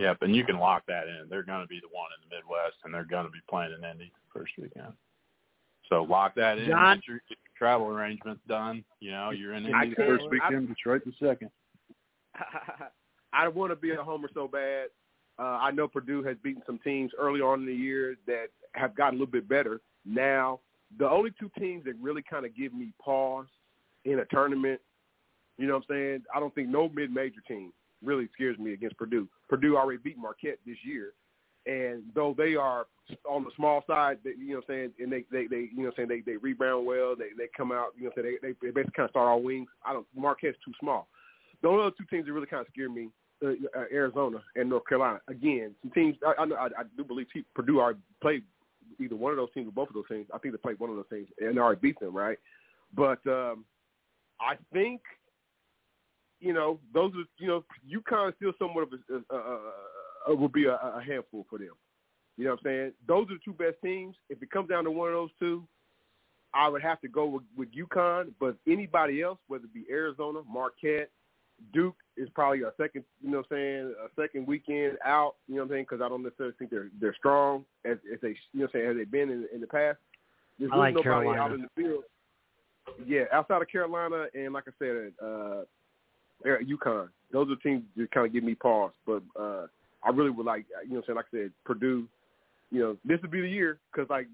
Yep, 0.00 0.22
and 0.22 0.34
you 0.34 0.44
can 0.44 0.58
lock 0.58 0.84
that 0.88 1.08
in. 1.08 1.28
They're 1.28 1.42
going 1.42 1.60
to 1.60 1.66
be 1.66 1.78
the 1.78 1.88
one 1.92 2.08
in 2.16 2.26
the 2.26 2.34
Midwest, 2.34 2.76
and 2.84 2.94
they're 2.94 3.04
going 3.04 3.26
to 3.26 3.30
be 3.30 3.40
playing 3.50 3.74
in 3.76 3.84
Indy 3.84 4.10
first 4.34 4.52
weekend. 4.58 4.94
So 5.90 6.04
lock 6.04 6.34
that 6.36 6.56
in. 6.56 6.68
John? 6.68 6.96
Get 6.96 7.06
your, 7.06 7.16
get 7.28 7.36
your 7.44 7.58
travel 7.58 7.88
arrangements 7.88 8.40
done. 8.48 8.82
You 9.00 9.10
know, 9.10 9.30
you're 9.30 9.52
in 9.52 9.66
Indy 9.66 9.90
the 9.90 9.96
first 9.96 10.24
weekend, 10.30 10.68
Detroit 10.68 11.02
the 11.04 11.12
second. 11.22 11.50
I 13.34 13.48
want 13.48 13.72
to 13.72 13.76
be 13.76 13.90
a 13.90 14.02
homer 14.02 14.30
so 14.32 14.48
bad. 14.48 14.86
Uh, 15.38 15.58
I 15.60 15.70
know 15.70 15.86
Purdue 15.86 16.22
has 16.22 16.36
beaten 16.42 16.62
some 16.64 16.78
teams 16.82 17.10
early 17.18 17.42
on 17.42 17.60
in 17.60 17.66
the 17.66 17.74
year 17.74 18.16
that 18.26 18.46
have 18.72 18.96
gotten 18.96 19.16
a 19.16 19.18
little 19.18 19.30
bit 19.30 19.48
better. 19.50 19.82
Now, 20.06 20.60
the 20.98 21.08
only 21.08 21.30
two 21.38 21.50
teams 21.58 21.84
that 21.84 21.94
really 22.00 22.22
kind 22.22 22.46
of 22.46 22.56
give 22.56 22.72
me 22.72 22.92
pause 23.02 23.46
in 24.06 24.20
a 24.20 24.24
tournament, 24.26 24.80
you 25.58 25.66
know 25.66 25.74
what 25.74 25.84
I'm 25.90 25.94
saying? 25.94 26.22
I 26.34 26.40
don't 26.40 26.54
think 26.54 26.68
no 26.68 26.88
mid-major 26.88 27.42
team 27.46 27.72
really 28.02 28.28
scares 28.34 28.58
me 28.58 28.72
against 28.72 28.96
Purdue. 28.96 29.28
Purdue 29.48 29.76
already 29.76 29.98
beat 30.02 30.18
Marquette 30.18 30.58
this 30.66 30.76
year, 30.84 31.12
and 31.66 32.02
though 32.14 32.34
they 32.36 32.54
are 32.54 32.86
on 33.28 33.44
the 33.44 33.50
small 33.56 33.82
side, 33.86 34.18
you 34.24 34.48
know 34.48 34.56
what 34.56 34.64
I'm 34.68 34.74
saying, 34.74 34.92
and 34.98 35.12
they, 35.12 35.24
they, 35.30 35.46
they 35.46 35.68
you 35.72 35.78
know 35.78 35.84
what 35.84 35.98
I'm 35.98 36.08
saying, 36.08 36.22
they, 36.26 36.32
they 36.32 36.36
rebound 36.38 36.86
well, 36.86 37.14
they, 37.16 37.30
they 37.36 37.48
come 37.56 37.72
out, 37.72 37.88
you 37.96 38.04
know 38.04 38.10
what 38.14 38.24
I'm 38.24 38.30
saying, 38.30 38.38
they, 38.42 38.48
they, 38.66 38.70
basically 38.72 38.92
kind 38.96 39.04
of 39.06 39.10
start 39.10 39.28
all 39.28 39.42
wings. 39.42 39.68
I 39.84 39.92
don't, 39.92 40.06
Marquette's 40.16 40.58
too 40.64 40.72
small. 40.80 41.08
The 41.62 41.68
only 41.68 41.82
other 41.82 41.94
two 41.98 42.04
teams 42.10 42.26
that 42.26 42.32
really 42.32 42.46
kind 42.46 42.60
of 42.66 42.72
scare 42.72 42.88
me, 42.88 43.10
uh, 43.44 43.50
uh, 43.76 43.84
Arizona 43.92 44.42
and 44.56 44.68
North 44.68 44.86
Carolina. 44.86 45.20
Again, 45.28 45.74
some 45.82 45.90
teams 45.92 46.16
I, 46.26 46.42
I, 46.42 46.66
I, 46.66 46.82
do 46.96 47.04
believe 47.04 47.26
Purdue 47.54 47.80
already 47.80 48.00
played 48.20 48.42
either 48.98 49.16
one 49.16 49.32
of 49.32 49.38
those 49.38 49.52
teams 49.54 49.68
or 49.68 49.72
both 49.72 49.88
of 49.88 49.94
those 49.94 50.08
teams. 50.08 50.26
I 50.32 50.38
think 50.38 50.54
they 50.54 50.58
played 50.58 50.78
one 50.78 50.90
of 50.90 50.96
those 50.96 51.08
teams 51.10 51.28
and 51.38 51.58
already 51.58 51.80
beat 51.80 51.98
them, 52.00 52.14
right? 52.14 52.38
But 52.94 53.24
um, 53.26 53.64
I 54.40 54.56
think 54.72 55.00
you 56.40 56.52
know 56.52 56.78
those 56.92 57.12
are 57.12 57.24
you 57.38 57.48
know 57.48 57.64
UConn 57.88 58.30
is 58.30 58.34
still 58.36 58.52
somewhat 58.58 58.84
of 58.84 58.92
a, 58.92 59.14
uh, 59.14 59.36
uh, 59.36 60.32
uh, 60.32 60.34
will 60.34 60.48
be 60.48 60.64
a, 60.64 60.74
a 60.74 61.02
handful 61.06 61.46
for 61.48 61.58
them. 61.58 61.74
You 62.36 62.44
know 62.44 62.52
what 62.52 62.60
I'm 62.60 62.64
saying? 62.64 62.92
Those 63.06 63.26
are 63.30 63.34
the 63.34 63.40
two 63.44 63.52
best 63.52 63.76
teams. 63.84 64.16
If 64.28 64.42
it 64.42 64.50
comes 64.50 64.68
down 64.68 64.84
to 64.84 64.90
one 64.90 65.08
of 65.08 65.14
those 65.14 65.30
two, 65.38 65.66
I 66.54 66.68
would 66.68 66.82
have 66.82 67.00
to 67.02 67.08
go 67.08 67.26
with, 67.26 67.42
with 67.56 67.68
UConn. 67.74 68.32
But 68.40 68.56
anybody 68.66 69.22
else, 69.22 69.38
whether 69.48 69.64
it 69.64 69.74
be 69.74 69.84
Arizona, 69.90 70.40
Marquette, 70.50 71.10
Duke 71.74 71.96
is 72.16 72.28
probably 72.34 72.62
a 72.62 72.72
second, 72.76 73.04
you 73.22 73.30
know 73.30 73.38
what 73.38 73.46
I'm 73.50 73.56
saying, 73.56 73.94
a 74.04 74.22
second 74.22 74.46
weekend 74.46 74.96
out, 75.04 75.36
you 75.46 75.56
know 75.56 75.62
what 75.62 75.66
I'm 75.66 75.70
saying, 75.72 75.86
because 75.90 76.02
I 76.02 76.08
don't 76.08 76.22
necessarily 76.22 76.54
think 76.58 76.70
they're 76.70 76.88
they're 77.00 77.14
strong 77.14 77.64
as, 77.84 77.98
as 78.12 78.18
they, 78.22 78.28
you 78.28 78.60
know 78.60 78.60
what 78.60 78.70
I'm 78.74 78.80
saying, 78.80 78.90
as 78.90 78.96
they've 78.96 79.10
been 79.10 79.30
in, 79.30 79.46
in 79.52 79.60
the 79.60 79.66
past. 79.66 79.98
There's 80.58 80.70
I 80.72 80.76
like 80.76 80.94
nobody 80.94 81.04
Carolina. 81.04 81.42
out 81.42 81.52
in 81.52 81.62
the 81.62 81.68
field. 81.76 82.04
Yeah, 83.06 83.24
outside 83.32 83.62
of 83.62 83.68
Carolina 83.68 84.26
and 84.34 84.52
like 84.52 84.64
I 84.66 84.72
said, 84.78 85.12
uh, 85.22 85.62
Air- 86.44 86.62
UConn. 86.62 87.08
Those 87.32 87.50
are 87.50 87.56
teams 87.56 87.84
that 87.96 88.10
kind 88.10 88.26
of 88.26 88.32
give 88.32 88.44
me 88.44 88.54
pause. 88.54 88.92
But 89.06 89.22
uh, 89.38 89.66
I 90.04 90.10
really 90.10 90.30
would 90.30 90.46
like, 90.46 90.66
you 90.84 90.90
know 90.90 90.96
what 90.96 90.98
I'm 90.98 91.04
saying, 91.06 91.16
like 91.16 91.26
I 91.32 91.36
said, 91.36 91.52
Purdue, 91.64 92.06
you 92.70 92.80
know, 92.80 92.96
this 93.04 93.20
would 93.22 93.30
be 93.30 93.40
the 93.40 93.48
year 93.48 93.78
because, 93.92 94.08
like, 94.10 94.28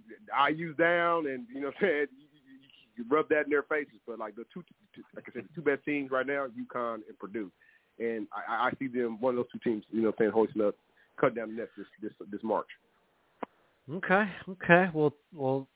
IU's 0.50 0.76
down 0.76 1.26
and, 1.26 1.46
you 1.52 1.60
know 1.60 1.68
what 1.68 1.76
I'm 1.76 1.82
saying, 1.82 2.06
you, 2.18 2.26
you, 2.34 3.04
you 3.04 3.04
rub 3.10 3.28
that 3.30 3.44
in 3.44 3.50
their 3.50 3.62
faces. 3.62 3.98
But, 4.06 4.18
like, 4.18 4.36
the 4.36 4.44
two, 4.52 4.62
like 5.14 5.24
I 5.28 5.32
said, 5.32 5.44
the 5.44 5.54
two 5.54 5.62
best 5.62 5.84
teams 5.84 6.10
right 6.10 6.26
now, 6.26 6.46
UConn 6.46 6.96
and 7.08 7.18
Purdue. 7.18 7.50
And 7.98 8.26
I, 8.32 8.68
I 8.68 8.70
see 8.78 8.88
them, 8.88 9.18
one 9.20 9.34
of 9.34 9.36
those 9.36 9.52
two 9.52 9.70
teams, 9.70 9.84
you 9.90 10.02
know 10.02 10.08
what 10.08 10.16
I'm 10.18 10.24
saying, 10.26 10.32
hoisting 10.32 10.62
up, 10.62 10.74
cut 11.18 11.34
down 11.34 11.48
the 11.48 11.54
nets 11.54 11.70
this, 11.76 11.86
this, 12.02 12.12
this 12.30 12.42
March. 12.42 12.68
Okay, 13.90 14.24
okay. 14.50 14.90
Well, 14.92 15.14
well, 15.32 15.66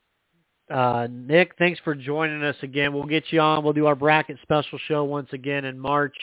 uh, 0.71 1.07
Nick, 1.11 1.53
thanks 1.57 1.79
for 1.83 1.93
joining 1.95 2.43
us 2.43 2.55
again. 2.61 2.93
We'll 2.93 3.03
get 3.03 3.25
you 3.31 3.39
on. 3.41 3.63
We'll 3.63 3.73
do 3.73 3.85
our 3.87 3.95
bracket 3.95 4.37
special 4.41 4.79
show 4.87 5.03
once 5.03 5.29
again 5.33 5.65
in 5.65 5.77
March 5.77 6.15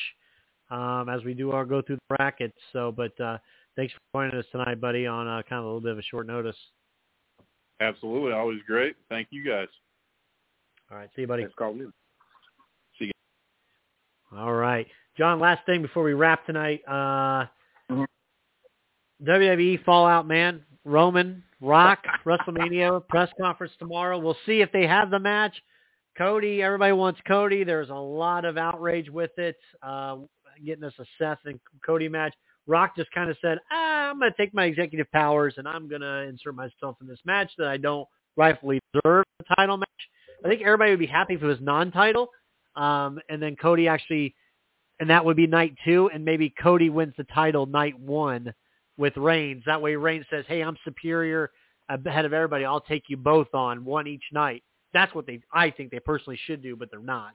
um, 0.70 1.08
as 1.08 1.22
we 1.24 1.34
do 1.34 1.52
our 1.52 1.64
go 1.64 1.82
through 1.82 1.96
the 1.96 2.16
brackets. 2.16 2.56
So, 2.72 2.92
but 2.92 3.18
uh, 3.20 3.38
thanks 3.76 3.92
for 3.92 4.00
joining 4.18 4.38
us 4.38 4.46
tonight, 4.50 4.80
buddy, 4.80 5.06
on 5.06 5.26
uh, 5.26 5.42
kind 5.48 5.58
of 5.60 5.64
a 5.64 5.66
little 5.66 5.80
bit 5.80 5.92
of 5.92 5.98
a 5.98 6.02
short 6.02 6.26
notice. 6.26 6.56
Absolutely, 7.80 8.32
always 8.32 8.58
great. 8.66 8.96
Thank 9.08 9.28
you 9.30 9.44
guys. 9.44 9.68
All 10.90 10.96
right, 10.96 11.08
see 11.14 11.22
you, 11.22 11.28
buddy. 11.28 11.42
Thanks 11.42 11.54
for 11.54 11.64
calling 11.64 11.80
in. 11.80 11.92
All 14.36 14.52
right, 14.52 14.86
John. 15.16 15.40
Last 15.40 15.64
thing 15.64 15.80
before 15.80 16.02
we 16.02 16.12
wrap 16.12 16.44
tonight. 16.44 16.82
Uh, 16.86 17.46
Mhm. 17.90 18.06
WWE 19.24 19.78
Fallout, 19.78 20.26
man. 20.26 20.64
Roman, 20.84 21.42
Rock, 21.60 22.04
WrestleMania 22.24 23.06
press 23.08 23.28
conference 23.40 23.72
tomorrow. 23.78 24.18
We'll 24.18 24.36
see 24.46 24.60
if 24.60 24.70
they 24.72 24.86
have 24.86 25.10
the 25.10 25.18
match. 25.18 25.60
Cody, 26.16 26.62
everybody 26.62 26.92
wants 26.92 27.20
Cody. 27.26 27.64
There's 27.64 27.90
a 27.90 27.94
lot 27.94 28.44
of 28.44 28.56
outrage 28.56 29.10
with 29.10 29.30
it, 29.38 29.56
uh, 29.82 30.18
getting 30.64 30.84
us 30.84 30.94
a 30.98 31.04
Seth 31.18 31.38
and 31.44 31.58
Cody 31.84 32.08
match. 32.08 32.34
Rock 32.66 32.96
just 32.96 33.10
kind 33.12 33.30
of 33.30 33.36
said, 33.40 33.58
ah, 33.72 34.10
I'm 34.10 34.18
going 34.18 34.30
to 34.30 34.36
take 34.36 34.52
my 34.52 34.64
executive 34.64 35.10
powers 35.10 35.54
and 35.56 35.66
I'm 35.66 35.88
going 35.88 36.02
to 36.02 36.22
insert 36.28 36.54
myself 36.54 36.96
in 37.00 37.06
this 37.06 37.20
match 37.24 37.50
that 37.58 37.68
I 37.68 37.76
don't 37.76 38.06
rightfully 38.36 38.78
deserve 38.92 39.24
the 39.38 39.54
title 39.56 39.78
match. 39.78 39.88
I 40.44 40.48
think 40.48 40.62
everybody 40.62 40.90
would 40.90 41.00
be 41.00 41.06
happy 41.06 41.34
if 41.34 41.42
it 41.42 41.46
was 41.46 41.58
non-title. 41.60 42.28
Um, 42.76 43.18
and 43.28 43.42
then 43.42 43.56
Cody 43.56 43.88
actually, 43.88 44.34
and 45.00 45.10
that 45.10 45.24
would 45.24 45.36
be 45.36 45.46
night 45.46 45.74
two, 45.84 46.10
and 46.12 46.24
maybe 46.24 46.52
Cody 46.60 46.90
wins 46.90 47.14
the 47.16 47.24
title 47.24 47.66
night 47.66 47.98
one 47.98 48.52
with 48.98 49.16
Reigns. 49.16 49.62
That 49.64 49.80
way 49.80 49.96
Reigns 49.96 50.26
says, 50.28 50.44
hey, 50.48 50.60
I'm 50.60 50.76
superior 50.84 51.50
ahead 51.88 52.26
of 52.26 52.34
everybody. 52.34 52.66
I'll 52.66 52.82
take 52.82 53.04
you 53.08 53.16
both 53.16 53.48
on 53.54 53.84
one 53.84 54.06
each 54.06 54.24
night. 54.32 54.62
That's 54.92 55.14
what 55.14 55.26
they, 55.26 55.40
I 55.52 55.70
think 55.70 55.90
they 55.90 56.00
personally 56.00 56.38
should 56.44 56.62
do, 56.62 56.76
but 56.76 56.90
they're 56.90 57.00
not. 57.00 57.32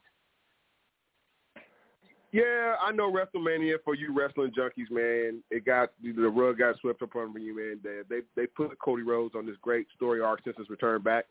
Yeah, 2.31 2.75
I 2.81 2.91
know 2.91 3.11
WrestleMania 3.11 3.75
for 3.85 3.93
you 3.93 4.11
wrestling 4.11 4.51
junkies, 4.57 4.89
man. 4.89 5.43
It 5.51 5.65
got 5.65 5.91
the 6.01 6.11
rug 6.13 6.57
got 6.57 6.79
swept 6.79 7.03
up 7.03 7.15
under 7.15 7.37
you, 7.37 7.55
man. 7.55 7.79
They 8.09 8.21
they, 8.35 8.47
put 8.47 8.77
Cody 8.79 9.03
Rhodes 9.03 9.35
on 9.35 9.45
this 9.45 9.55
great 9.61 9.85
story 9.95 10.19
arc 10.19 10.41
since 10.43 10.57
his 10.57 10.67
return 10.67 11.03
back 11.03 11.25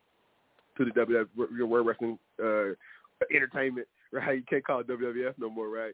to 0.78 0.84
the 0.84 0.92
WWF 0.92 1.66
World 1.66 1.86
Wrestling 1.88 2.20
uh, 2.40 2.74
Entertainment, 3.34 3.88
right? 4.12 4.36
You 4.36 4.44
can't 4.48 4.64
call 4.64 4.78
it 4.78 4.86
WWF 4.86 5.34
no 5.38 5.50
more, 5.50 5.68
right? 5.68 5.92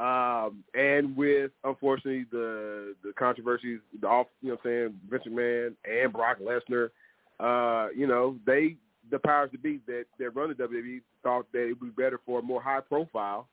Um, 0.00 0.64
and 0.74 1.14
with 1.14 1.50
unfortunately 1.62 2.24
the 2.32 2.94
the 3.04 3.12
controversies, 3.18 3.80
the 4.00 4.06
off, 4.06 4.28
you 4.40 4.48
know, 4.50 4.56
saying 4.64 4.98
Vince 5.10 5.24
McMahon 5.28 5.74
and 5.84 6.12
Brock 6.12 6.38
Lesnar, 6.40 6.88
uh, 7.38 7.88
you 7.94 8.06
know, 8.06 8.36
they 8.46 8.76
the 9.10 9.18
powers 9.18 9.50
to 9.52 9.58
be 9.58 9.80
that 9.86 10.04
that 10.18 10.30
run 10.30 10.48
the 10.48 10.54
WWE 10.54 11.02
thought 11.22 11.46
that 11.52 11.68
it 11.68 11.78
would 11.80 11.94
be 11.94 12.02
better 12.02 12.18
for 12.24 12.38
a 12.38 12.42
more 12.42 12.62
high 12.62 12.80
profile 12.80 13.46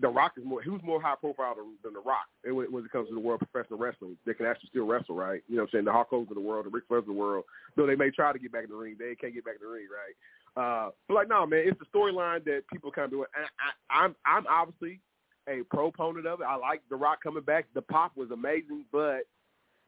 The 0.00 0.08
Rock 0.08 0.32
is 0.38 0.44
more. 0.44 0.62
Who's 0.62 0.82
more 0.82 1.00
high 1.00 1.16
profile 1.20 1.54
than, 1.54 1.76
than 1.84 1.92
The 1.92 2.00
Rock 2.00 2.26
when, 2.44 2.72
when 2.72 2.84
it 2.84 2.90
comes 2.90 3.08
to 3.08 3.14
the 3.14 3.20
world 3.20 3.42
of 3.42 3.52
professional 3.52 3.78
wrestling? 3.78 4.16
They 4.24 4.34
can 4.34 4.46
actually 4.46 4.70
still 4.70 4.86
wrestle, 4.86 5.14
right? 5.14 5.42
You 5.48 5.56
know 5.56 5.62
what 5.62 5.68
I'm 5.68 5.72
saying? 5.72 5.84
The 5.84 5.92
Hulk 5.92 6.08
Hogan's 6.10 6.30
of 6.30 6.36
the 6.36 6.40
world, 6.40 6.66
the 6.66 6.70
Ric 6.70 6.88
Flairs 6.88 7.00
of 7.00 7.06
the 7.06 7.12
world. 7.12 7.44
Though 7.76 7.86
they 7.86 7.96
may 7.96 8.10
try 8.10 8.32
to 8.32 8.38
get 8.38 8.52
back 8.52 8.64
in 8.64 8.70
the 8.70 8.76
ring, 8.76 8.96
they 8.98 9.14
can't 9.14 9.34
get 9.34 9.44
back 9.44 9.56
in 9.60 9.66
the 9.68 9.72
ring, 9.72 9.86
right? 9.86 10.16
Uh, 10.54 10.90
but 11.06 11.14
like, 11.14 11.28
no, 11.28 11.46
man, 11.46 11.64
it's 11.66 11.78
the 11.78 11.86
storyline 11.96 12.42
that 12.44 12.62
people 12.72 12.90
kind 12.90 13.06
of 13.06 13.10
do. 13.10 13.24
And 13.36 13.46
I, 13.60 14.04
I'm, 14.04 14.16
I'm 14.24 14.46
obviously 14.48 15.00
a 15.48 15.62
proponent 15.64 16.26
of 16.26 16.40
it. 16.40 16.44
I 16.44 16.56
like 16.56 16.82
The 16.88 16.96
Rock 16.96 17.22
coming 17.22 17.42
back. 17.42 17.66
The 17.74 17.82
pop 17.82 18.16
was 18.16 18.30
amazing, 18.30 18.84
but 18.92 19.22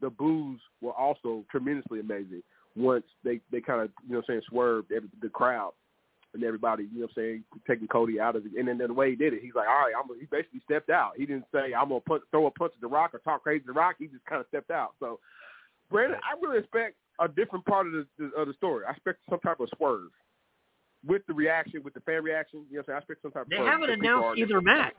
the 0.01 0.09
boos 0.09 0.59
were 0.81 0.93
also 0.93 1.45
tremendously 1.49 1.99
amazing 1.99 2.43
once 2.75 3.05
they 3.23 3.39
they 3.51 3.61
kind 3.61 3.81
of 3.81 3.89
you 4.05 4.13
know 4.13 4.17
what 4.17 4.25
I'm 4.29 4.35
saying 4.35 4.41
swerved 4.49 4.91
every, 4.91 5.09
the 5.21 5.29
crowd 5.29 5.71
and 6.33 6.43
everybody, 6.43 6.83
you 6.83 6.99
know 6.99 7.07
what 7.07 7.23
I'm 7.23 7.23
saying, 7.23 7.43
taking 7.65 7.87
Cody 7.87 8.19
out 8.19 8.35
of 8.35 8.45
it. 8.45 8.51
And 8.57 8.67
then, 8.67 8.77
the 8.77 8.93
way 8.93 9.09
he 9.09 9.15
did 9.15 9.33
it, 9.33 9.41
he's 9.41 9.55
like, 9.55 9.67
all 9.67 9.85
right, 9.85 9.93
I'm, 9.97 10.07
he 10.19 10.25
basically 10.25 10.59
stepped 10.65 10.89
out. 10.89 11.13
He 11.15 11.25
didn't 11.25 11.45
say, 11.53 11.73
I'm 11.73 11.87
going 11.87 12.01
to 12.01 12.05
punch, 12.05 12.23
throw 12.29 12.45
a 12.45 12.51
punch 12.51 12.73
at 12.75 12.81
The 12.81 12.87
Rock 12.87 13.13
or 13.13 13.19
talk 13.19 13.43
crazy 13.43 13.61
to 13.61 13.67
The 13.67 13.73
Rock. 13.73 13.95
He 13.97 14.07
just 14.07 14.25
kind 14.25 14.41
of 14.41 14.47
stepped 14.49 14.69
out. 14.69 14.91
So, 14.99 15.19
Brandon, 15.89 16.19
I 16.19 16.37
really 16.41 16.59
expect 16.59 16.95
a 17.19 17.27
different 17.29 17.65
part 17.65 17.87
of 17.87 17.93
the, 17.93 18.25
of 18.37 18.47
the 18.47 18.53
story. 18.55 18.83
I 18.85 18.91
expect 18.91 19.19
some 19.29 19.39
type 19.39 19.61
of 19.61 19.69
swerve 19.77 20.11
with 21.05 21.25
the 21.27 21.33
reaction, 21.33 21.81
with 21.83 21.93
the 21.93 21.99
fan 22.01 22.23
reaction. 22.23 22.65
You 22.69 22.77
know 22.77 22.79
what 22.79 22.79
I'm 22.79 22.85
saying? 22.85 22.95
I 22.95 22.99
expect 22.99 23.21
some 23.21 23.31
type 23.31 23.43
of 23.43 23.49
They 23.49 23.57
haven't 23.57 23.89
announced 23.89 24.39
either 24.39 24.61
match 24.61 24.93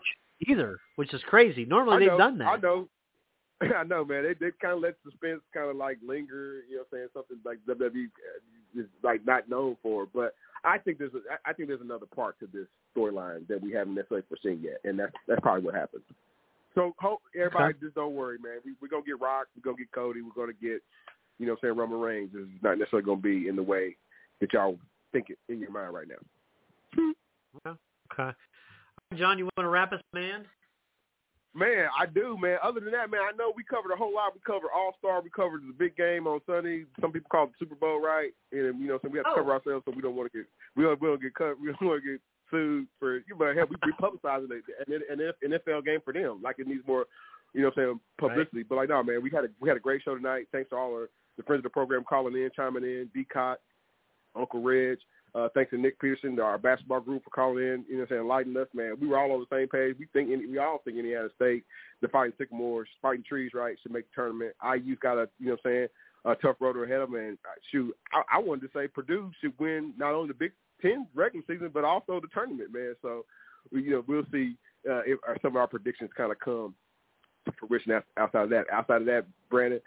either, 0.49 0.79
which 0.97 1.13
is 1.15 1.23
crazy. 1.27 1.65
Normally 1.65 1.97
I 1.97 2.09
they've 2.09 2.19
done 2.19 2.39
that. 2.39 2.47
I 2.47 2.57
know. 2.57 2.89
I 3.77 3.85
know, 3.85 4.05
man. 4.05 4.25
They 4.25 4.35
they 4.35 4.53
kind 4.61 4.75
of 4.75 4.81
let 4.81 4.97
suspense 5.03 5.41
kind 5.55 5.71
of 5.71 5.77
like 5.77 5.99
linger. 6.07 6.61
You 6.69 6.77
know, 6.77 6.85
what 6.91 6.99
I'm 6.99 7.09
saying 7.09 7.09
something 7.15 7.39
like 7.45 7.59
WWE 7.69 8.07
is 8.79 8.87
like 9.03 9.25
not 9.27 9.49
known 9.49 9.77
for. 9.83 10.07
But 10.13 10.35
I 10.65 10.79
think 10.79 10.99
there's 10.99 11.15
a, 11.15 11.21
I 11.49 11.53
think 11.53 11.69
there's 11.69 11.81
another 11.81 12.07
part 12.07 12.39
to 12.41 12.49
this 12.53 12.67
storyline 12.97 13.47
that 13.49 13.63
we 13.63 13.73
haven't 13.73 13.95
necessarily 13.95 14.27
foreseen 14.29 14.61
yet, 14.63 14.81
and 14.85 14.99
that's 14.99 15.13
that's 15.27 15.41
probably 15.41 15.65
what 15.65 15.75
happens. 15.75 16.05
So 16.75 16.95
hope 16.99 17.23
everybody 17.35 17.71
Okay. 17.71 17.79
just 17.81 17.95
don't 17.95 18.15
worry, 18.15 18.37
man. 18.39 18.59
We 18.65 18.75
we're 18.81 18.89
gonna 18.89 19.03
get 19.05 19.21
Rock, 19.21 19.47
we're 19.57 19.63
gonna 19.63 19.79
get 19.79 19.91
Cody, 19.93 20.21
we're 20.21 20.31
gonna 20.37 20.53
get 20.53 20.83
you 21.39 21.47
know 21.47 21.53
what 21.53 21.61
I'm 21.63 21.69
saying 21.71 21.79
Roman 21.79 22.01
Reigns. 22.01 22.31
This 22.33 22.43
is 22.43 22.63
not 22.63 22.79
necessarily 22.79 23.07
gonna 23.07 23.21
be 23.21 23.49
in 23.49 23.57
the 23.57 23.63
way 23.63 23.97
that 24.41 24.53
y'all 24.53 24.79
think 25.17 25.31
it 25.31 25.39
in 25.53 25.61
your 25.61 25.71
mind 25.71 25.95
right 25.95 26.07
now. 26.09 27.77
Okay. 28.13 28.37
John, 29.17 29.39
you 29.39 29.45
want 29.45 29.65
to 29.65 29.69
wrap 29.69 29.93
us, 29.93 30.01
man? 30.13 30.45
Man, 31.55 31.89
I 31.99 32.05
do, 32.05 32.37
man. 32.39 32.59
Other 32.63 32.81
than 32.81 32.93
that, 32.93 33.11
man, 33.11 33.21
I 33.23 33.35
know 33.35 33.51
we 33.57 33.65
covered 33.65 33.91
a 33.91 33.97
whole 33.97 34.15
lot. 34.15 34.35
We 34.35 34.41
covered 34.47 34.69
All 34.75 34.95
Star. 34.99 35.23
We 35.23 35.31
covered 35.31 35.63
the 35.67 35.73
big 35.73 35.97
game 35.97 36.27
on 36.27 36.41
Sunday. 36.45 36.85
Some 37.01 37.13
people 37.13 37.29
call 37.33 37.45
it 37.45 37.51
the 37.59 37.65
Super 37.65 37.77
Bowl, 37.77 37.99
right? 38.01 38.33
And 38.53 38.79
you 38.79 38.89
know, 38.89 38.99
so 39.03 39.09
we 39.09 39.17
have 39.19 39.25
to 39.25 39.31
Oh. 39.33 39.37
cover 39.37 39.53
ourselves, 39.53 39.85
so 39.87 39.93
we 39.97 40.03
don't 40.03 40.17
want 40.17 40.31
to 40.31 40.39
get 40.39 40.47
we 40.77 40.85
don't, 40.85 41.01
we 41.01 41.09
don't 41.09 41.23
get 41.23 41.35
cut. 41.35 41.59
We 41.59 41.69
don't 41.69 41.81
want 41.81 42.03
to 42.05 42.11
get 42.13 42.21
sued 42.51 42.87
for 42.99 43.17
you. 43.17 43.35
But 43.39 43.57
hell, 43.57 43.67
we, 43.71 43.77
we 43.87 43.93
publicizing 43.93 44.51
an, 44.87 45.03
an 45.09 45.33
NFL 45.51 45.85
game 45.87 46.01
for 46.05 46.13
them. 46.13 46.41
Like 46.43 46.59
it 46.59 46.67
needs 46.67 46.87
more, 46.87 47.07
you 47.55 47.63
know, 47.63 47.69
what 47.69 47.79
I'm 47.83 47.89
saying 47.89 48.01
publicity. 48.19 48.63
But 48.63 48.77
like, 48.77 48.91
no, 48.91 49.03
man, 49.03 49.23
we 49.23 49.31
had 49.31 49.45
a 49.45 49.49
we 49.59 49.69
had 49.69 49.79
a 49.79 49.81
great 49.81 50.03
show 50.03 50.15
tonight. 50.15 50.49
Thanks 50.53 50.69
to 50.71 50.77
all 50.77 50.93
our 50.93 51.09
the 51.39 51.43
friends 51.45 51.61
of 51.61 51.65
the 51.65 51.71
program 51.71 52.05
calling 52.07 52.35
in, 52.35 52.51
chiming 52.55 52.85
in. 52.85 53.09
D. 53.15 53.27
Uncle 54.39 54.63
Reg. 54.63 54.99
Uh, 55.35 55.49
thanks 55.55 55.71
to 55.71 55.77
Nick 55.77 56.01
Peterson, 56.01 56.41
our 56.41 56.57
basketball 56.57 57.01
group, 57.01 57.23
for 57.23 57.31
calling 57.31 57.63
in. 57.63 57.85
You 57.89 57.99
know, 57.99 58.07
saying 58.09 58.23
enlightening 58.23 58.57
us, 58.57 58.69
man. 58.73 58.95
We 59.01 59.09
were 59.09 59.19
all 59.19 59.33
on 59.33 59.41
the 59.41 59.57
same 59.57 59.69
page. 59.69 59.97
We 59.99 60.07
think 60.13 60.29
we 60.29 60.59
all 60.59 60.81
think 60.85 60.97
Indiana 60.97 61.29
State, 61.37 61.65
the 62.01 62.09
Fighting 62.09 62.33
Sycamores, 62.39 62.89
Fighting 63.03 63.25
Trees, 63.29 63.51
right, 63.53 63.77
should 63.83 63.93
make 63.93 64.07
the 64.09 64.15
tournament. 64.15 64.55
IU's 64.65 64.99
got 65.01 65.19
a, 65.19 65.29
you 65.39 65.49
know, 65.49 65.57
saying 65.63 65.89
a 66.25 66.35
tough 66.37 66.57
road 66.61 66.77
ahead 66.83 67.01
of 67.01 67.11
them. 67.11 67.21
And 67.21 67.39
uh, 67.45 67.59
shoot, 67.71 67.95
I, 68.13 68.37
I 68.37 68.39
wanted 68.39 68.63
to 68.63 68.79
say 68.79 68.89
Purdue 68.89 69.31
should 69.41 69.53
win 69.59 69.93
not 69.99 70.15
only 70.15 70.29
the 70.29 70.35
Big 70.35 70.53
Ten 70.81 71.07
regular 71.15 71.45
season, 71.47 71.71
but 71.73 71.85
also 71.85 72.21
the 72.21 72.29
tournament, 72.33 72.73
man. 72.73 72.95
So, 73.03 73.25
you 73.73 73.91
know, 73.91 74.05
we'll 74.07 74.25
see 74.33 74.57
uh, 74.89 75.03
if 75.07 75.19
uh, 75.29 75.35
some 75.43 75.53
of 75.53 75.57
our 75.57 75.67
predictions 75.67 76.11
kind 76.17 76.33
of 76.33 76.39
come 76.39 76.75
to 77.47 77.53
fruition 77.59 77.93
outside 78.17 78.43
of 78.43 78.51
that. 78.51 78.67
Outside 78.71 79.03
of 79.03 79.07
that, 79.07 79.27
Brandon, 79.51 79.81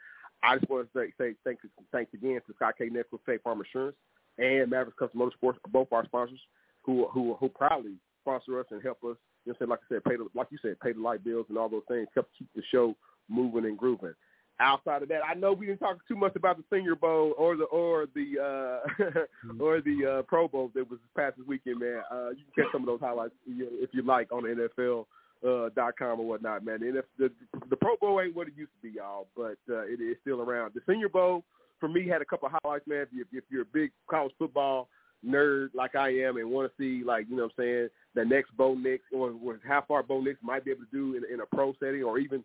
I 0.43 0.57
just 0.57 0.69
want 0.69 0.91
to 0.91 0.99
say, 0.99 1.13
say 1.17 1.35
thanks, 1.43 1.63
thanks 1.91 2.13
again 2.13 2.39
to 2.47 2.53
Scott 2.55 2.75
K. 2.77 2.85
Nichols, 2.85 3.21
State 3.23 3.43
Farm 3.43 3.59
Insurance, 3.59 3.95
and 4.39 4.69
Mavericks 4.69 4.97
Custom 4.97 5.19
Motorsports, 5.19 5.57
both 5.71 5.91
our 5.91 6.05
sponsors, 6.05 6.39
who 6.83 7.07
who 7.11 7.35
who 7.39 7.49
proudly 7.49 7.95
sponsor 8.21 8.59
us 8.59 8.65
and 8.71 8.81
help 8.81 9.03
us. 9.03 9.17
You 9.45 9.53
know, 9.53 9.55
what 9.59 9.69
like 9.69 9.79
I 9.89 9.95
said, 9.95 10.03
pay 10.03 10.15
the 10.15 10.27
like 10.33 10.47
you 10.51 10.57
said, 10.61 10.79
pay 10.79 10.93
the 10.93 11.01
light 11.01 11.23
bills 11.23 11.45
and 11.49 11.57
all 11.57 11.69
those 11.69 11.83
things, 11.87 12.07
help 12.13 12.27
keep 12.37 12.47
the 12.55 12.63
show 12.71 12.95
moving 13.29 13.65
and 13.65 13.77
grooving. 13.77 14.13
Outside 14.61 15.03
of 15.03 15.09
that, 15.09 15.21
I 15.25 15.35
know 15.35 15.53
we 15.53 15.67
didn't 15.67 15.79
talk 15.79 16.05
too 16.05 16.17
much 16.17 16.35
about 16.35 16.57
the 16.57 16.63
Senior 16.71 16.95
Bowl 16.95 17.33
or 17.37 17.55
the 17.55 17.63
or 17.65 18.07
the 18.13 18.39
uh, 18.39 19.23
or 19.63 19.79
the 19.81 20.19
uh, 20.19 20.21
Pro 20.23 20.47
Bowl 20.49 20.69
that 20.75 20.89
was 20.89 20.99
this 20.99 21.09
past 21.15 21.37
this 21.37 21.47
weekend, 21.47 21.79
man. 21.79 22.01
Uh, 22.11 22.29
you 22.31 22.43
can 22.53 22.65
catch 22.65 22.71
some 22.73 22.81
of 22.81 22.87
those 22.87 22.99
highlights 22.99 23.33
if 23.47 23.89
you 23.93 24.01
like 24.01 24.31
on 24.33 24.43
NFL 24.43 25.05
uh, 25.47 25.69
dot 25.75 25.93
com 25.97 26.19
or 26.19 26.27
whatnot, 26.27 26.65
man. 26.65 26.81
The, 26.81 27.03
the 27.17 27.31
the 27.69 27.77
Pro 27.77 27.95
Bowl 27.97 28.19
ain't 28.19 28.35
what 28.35 28.47
it 28.47 28.53
used 28.57 28.71
to 28.81 28.89
be, 28.89 28.97
y'all, 28.97 29.27
but 29.35 29.57
uh, 29.69 29.83
it 29.83 30.01
is 30.01 30.17
still 30.21 30.41
around. 30.41 30.73
The 30.75 30.81
Senior 30.89 31.09
Bowl 31.09 31.45
for 31.79 31.89
me 31.89 32.07
had 32.07 32.21
a 32.21 32.25
couple 32.25 32.49
highlights, 32.63 32.87
man. 32.87 33.01
If, 33.01 33.09
you, 33.11 33.25
if 33.31 33.43
you're 33.49 33.63
a 33.63 33.73
big 33.73 33.91
college 34.09 34.33
football 34.37 34.89
nerd 35.25 35.69
like 35.73 35.95
I 35.95 36.09
am 36.09 36.37
and 36.37 36.49
want 36.49 36.71
to 36.71 36.81
see 36.81 37.03
like 37.03 37.25
you 37.29 37.35
know 37.35 37.43
what 37.43 37.51
I'm 37.57 37.63
saying 37.63 37.89
the 38.15 38.23
next 38.23 38.55
Bo 38.55 38.73
Nix 38.73 39.03
or, 39.13 39.33
or 39.43 39.59
how 39.67 39.83
far 39.87 40.01
Bo 40.01 40.21
Nix 40.21 40.39
might 40.41 40.63
be 40.63 40.71
able 40.71 40.85
to 40.85 40.91
do 40.91 41.15
in, 41.15 41.23
in 41.31 41.41
a 41.41 41.45
pro 41.45 41.73
setting 41.79 42.03
or 42.03 42.17
even 42.19 42.43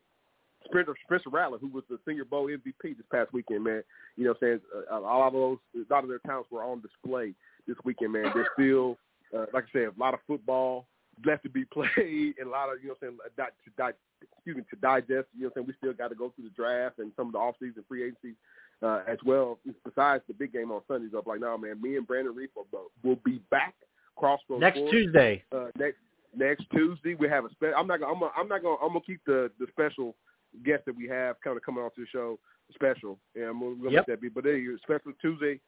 Spencer, 0.66 0.94
Spencer 1.05 1.31
Rattler, 1.31 1.59
who 1.59 1.69
was 1.69 1.85
the 1.89 1.98
Senior 2.06 2.24
Bowl 2.24 2.47
MVP 2.47 2.97
this 2.97 3.06
past 3.12 3.32
weekend, 3.32 3.65
man. 3.65 3.82
You 4.16 4.24
know 4.24 4.31
what 4.31 4.48
I'm 4.48 4.61
saying? 4.61 4.86
A, 4.90 4.97
a 4.97 5.01
lot 5.01 5.27
of 5.28 5.32
those, 5.35 5.59
a 5.77 5.93
lot 5.93 6.05
of 6.05 6.09
their 6.09 6.20
talents 6.20 6.51
were 6.51 6.62
on 6.62 6.81
display 6.81 7.35
this 7.66 7.77
weekend, 7.85 8.12
man. 8.12 8.31
There's 8.35 8.47
still, 8.55 8.97
uh, 9.36 9.47
like 9.52 9.65
I 9.65 9.73
said, 9.73 9.89
a 9.97 10.01
lot 10.01 10.15
of 10.15 10.20
football 10.27 10.86
left 11.24 11.43
to 11.44 11.51
be 11.51 11.65
played 11.73 12.35
and 12.39 12.47
a 12.47 12.51
lot 12.51 12.73
of, 12.73 12.82
you 12.82 12.89
know 12.89 12.97
what 12.98 13.09
I'm 13.09 13.19
saying, 13.19 13.19
uh, 13.24 13.28
di- 13.36 13.56
to, 13.65 13.70
di- 13.77 14.28
excuse 14.36 14.56
me, 14.56 14.62
to 14.70 14.77
digest. 14.77 15.28
You 15.36 15.43
know 15.43 15.48
what 15.48 15.48
I'm 15.48 15.52
saying? 15.55 15.66
We 15.66 15.74
still 15.78 15.93
got 15.93 16.09
to 16.09 16.15
go 16.15 16.32
through 16.35 16.44
the 16.44 16.56
draft 16.56 16.98
and 16.98 17.12
some 17.16 17.27
of 17.27 17.32
the 17.32 17.39
off-season 17.39 17.85
free 17.89 18.05
agencies 18.05 18.36
uh, 18.82 19.02
as 19.09 19.18
well. 19.24 19.59
Besides 19.84 20.22
the 20.28 20.34
big 20.34 20.52
game 20.52 20.70
on 20.70 20.82
Sundays, 20.88 21.12
I'm 21.14 21.22
like, 21.26 21.40
no, 21.40 21.56
man, 21.59 21.80
me 21.80 21.96
and 21.96 22.06
Brandon 22.06 22.34
Reed 22.34 22.51
will, 22.55 22.66
will 23.02 23.18
be 23.24 23.40
back. 23.51 23.74
Crossroads 24.16 24.60
Next 24.60 24.78
Tuesday. 24.90 25.42
uh, 25.51 25.66
next 25.76 25.96
next 26.36 26.66
Tuesday 26.72 27.14
we 27.16 27.28
have 27.28 27.44
a 27.44 27.51
special. 27.51 27.74
I'm 27.76 27.88
not 27.88 27.98
gonna 27.98 28.12
I'm 28.12 28.20
gonna, 28.20 28.32
I'm 28.36 28.48
not 28.48 28.62
gonna 28.62 28.76
I'm 28.80 28.88
gonna 28.90 29.01
keep 29.01 29.20
the 29.26 29.51
the 29.59 29.66
special 29.72 30.14
guest 30.64 30.84
that 30.86 30.96
we 30.96 31.09
have 31.09 31.34
kind 31.42 31.56
of 31.56 31.64
coming 31.64 31.82
to 31.82 32.01
the 32.01 32.06
show 32.12 32.38
special. 32.72 33.18
Yeah, 33.34 33.46
I'm 33.51 33.59
gonna, 33.59 33.70
we're 33.70 33.76
gonna 33.76 33.90
Yep. 33.90 34.05
let 34.09 34.14
that 34.14 34.20
be. 34.22 34.28
But 34.28 34.44
there 34.44 34.56
you 34.56 34.78
special 34.84 35.12
Tuesday, 35.20 35.59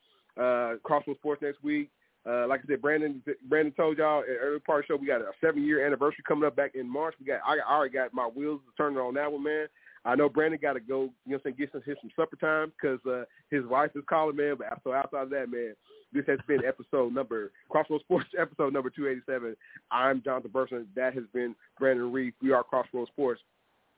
uh, 0.40 0.74
Crossroads 0.84 1.18
Sports 1.18 1.42
next 1.42 1.60
week. 1.64 1.90
Uh, 2.24 2.46
like 2.46 2.60
I 2.64 2.68
said, 2.68 2.82
Brandon 2.82 3.20
Brandon 3.48 3.72
told 3.76 3.98
y'all 3.98 4.20
at 4.20 4.28
early 4.40 4.60
part 4.60 4.84
of 4.84 4.88
the 4.88 4.94
show 4.94 5.00
we 5.00 5.08
got 5.08 5.20
a 5.22 5.30
seven 5.40 5.64
year 5.64 5.84
anniversary 5.84 6.22
coming 6.26 6.44
up 6.46 6.54
back 6.54 6.76
in 6.76 6.88
March. 6.88 7.14
We 7.18 7.26
got 7.26 7.40
I, 7.44 7.56
I 7.58 7.74
already 7.76 7.94
got 7.94 8.14
my 8.14 8.26
wheels 8.26 8.60
turning 8.76 8.98
on 8.98 9.14
that 9.14 9.30
one, 9.32 9.42
man. 9.42 9.66
I 10.06 10.14
know 10.14 10.28
Brandon 10.28 10.60
got 10.62 10.74
to 10.74 10.80
go, 10.80 11.02
you 11.02 11.02
know, 11.02 11.10
what 11.24 11.34
I'm 11.34 11.40
saying, 11.42 11.56
get 11.58 11.72
some 11.72 11.82
hit 11.84 11.98
some 12.00 12.10
supper 12.14 12.36
time 12.36 12.72
because 12.80 13.00
uh, 13.10 13.24
his 13.50 13.66
wife 13.66 13.90
is 13.96 14.04
calling, 14.08 14.36
man. 14.36 14.54
But 14.56 14.68
so 14.84 14.92
outside 14.92 15.24
of 15.24 15.30
that, 15.30 15.50
man, 15.50 15.74
this 16.12 16.24
has 16.28 16.38
been 16.46 16.60
episode 16.64 17.12
number 17.12 17.50
Crossroads 17.68 18.04
Sports, 18.04 18.28
episode 18.40 18.72
number 18.72 18.88
287. 18.88 19.56
I'm 19.90 20.22
Jonathan 20.22 20.50
Burson. 20.52 20.86
That 20.94 21.14
has 21.14 21.24
been 21.34 21.56
Brandon 21.78 22.12
Reed. 22.12 22.34
We 22.40 22.52
are 22.52 22.62
Crossroads 22.62 23.10
Sports. 23.10 23.40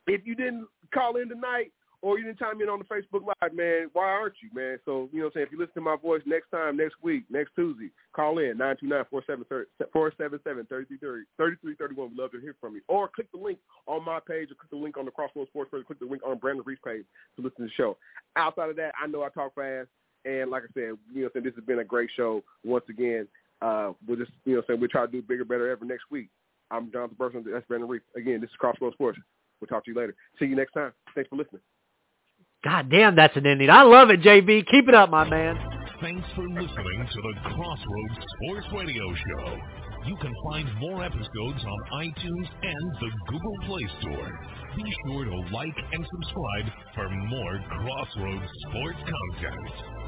If 0.06 0.22
you 0.24 0.34
didn't 0.34 0.66
call 0.94 1.16
in 1.16 1.28
tonight 1.28 1.72
or 2.00 2.18
you 2.18 2.24
didn't 2.24 2.38
chime 2.38 2.60
in 2.60 2.68
on 2.68 2.78
the 2.78 2.84
Facebook 2.84 3.26
Live, 3.26 3.54
man, 3.54 3.90
why 3.92 4.04
aren't 4.04 4.34
you, 4.42 4.50
man? 4.54 4.78
So, 4.84 5.08
you 5.12 5.18
know 5.18 5.24
what 5.24 5.30
I'm 5.30 5.32
saying? 5.34 5.46
If 5.46 5.52
you 5.52 5.58
listen 5.58 5.74
to 5.74 5.80
my 5.80 5.96
voice 5.96 6.22
next 6.26 6.50
time, 6.50 6.76
next 6.76 6.94
week, 7.02 7.24
next 7.28 7.50
Tuesday, 7.56 7.90
call 8.14 8.38
in, 8.38 8.56
929-477-3330, 8.58 9.66
3331. 11.36 12.10
We'd 12.10 12.18
love 12.18 12.30
to 12.32 12.40
hear 12.40 12.54
from 12.60 12.74
you. 12.74 12.82
Or 12.88 13.08
click 13.08 13.26
the 13.32 13.38
link 13.38 13.58
on 13.86 14.04
my 14.04 14.20
page 14.20 14.50
or 14.50 14.54
click 14.54 14.70
the 14.70 14.76
link 14.76 14.96
on 14.96 15.06
the 15.06 15.10
Crossroads 15.10 15.50
Sports 15.50 15.70
page, 15.72 15.86
click 15.86 15.98
the 15.98 16.06
link 16.06 16.22
on 16.24 16.38
Brandon 16.38 16.62
Reed's 16.64 16.80
page 16.84 17.04
to 17.36 17.42
listen 17.42 17.58
to 17.58 17.64
the 17.64 17.70
show. 17.76 17.96
Outside 18.36 18.70
of 18.70 18.76
that, 18.76 18.92
I 19.02 19.06
know 19.08 19.22
I 19.22 19.28
talk 19.30 19.54
fast. 19.54 19.88
And 20.24 20.50
like 20.50 20.64
I 20.64 20.72
said, 20.74 20.98
you 21.12 21.22
know, 21.22 21.30
this 21.34 21.54
has 21.54 21.64
been 21.64 21.78
a 21.80 21.84
great 21.84 22.10
show 22.16 22.42
once 22.64 22.84
again. 22.88 23.26
Uh, 23.60 23.92
we'll 24.06 24.18
just, 24.18 24.30
you 24.44 24.54
know, 24.54 24.62
saying 24.66 24.78
we'll 24.78 24.88
try 24.88 25.06
to 25.06 25.10
do 25.10 25.22
bigger, 25.22 25.44
better 25.44 25.70
ever 25.70 25.84
next 25.84 26.04
week. 26.10 26.28
I'm 26.70 26.92
Jonathan 26.92 27.16
Burson. 27.18 27.44
That's 27.50 27.66
Brandon 27.66 27.88
Reed. 27.88 28.02
Again, 28.14 28.40
this 28.40 28.50
is 28.50 28.56
Crossroads 28.56 28.94
Sports. 28.94 29.18
We'll 29.60 29.68
talk 29.68 29.84
to 29.84 29.90
you 29.90 29.96
later. 29.96 30.14
See 30.38 30.44
you 30.44 30.54
next 30.54 30.72
time. 30.72 30.92
Thanks 31.14 31.28
for 31.28 31.36
listening. 31.36 31.62
God 32.64 32.90
damn, 32.90 33.14
that's 33.14 33.36
an 33.36 33.46
ending. 33.46 33.70
I 33.70 33.82
love 33.82 34.10
it, 34.10 34.20
JB. 34.20 34.66
Keep 34.66 34.88
it 34.88 34.94
up, 34.94 35.10
my 35.10 35.28
man. 35.28 35.56
Thanks 36.00 36.26
for 36.34 36.42
listening 36.42 37.06
to 37.06 37.20
the 37.22 37.34
Crossroads 37.54 38.18
Sports 38.34 38.66
Radio 38.74 39.14
Show. 39.14 39.58
You 40.06 40.16
can 40.20 40.34
find 40.50 40.66
more 40.80 41.04
episodes 41.04 41.62
on 41.64 42.02
iTunes 42.02 42.48
and 42.62 42.92
the 42.98 43.10
Google 43.28 43.56
Play 43.66 43.86
Store. 44.00 44.30
Be 44.76 44.94
sure 45.06 45.24
to 45.24 45.36
like 45.54 45.74
and 45.92 46.06
subscribe 46.06 46.66
for 46.94 47.08
more 47.10 47.60
Crossroads 47.68 48.50
Sports 48.68 48.98
content. 49.06 50.07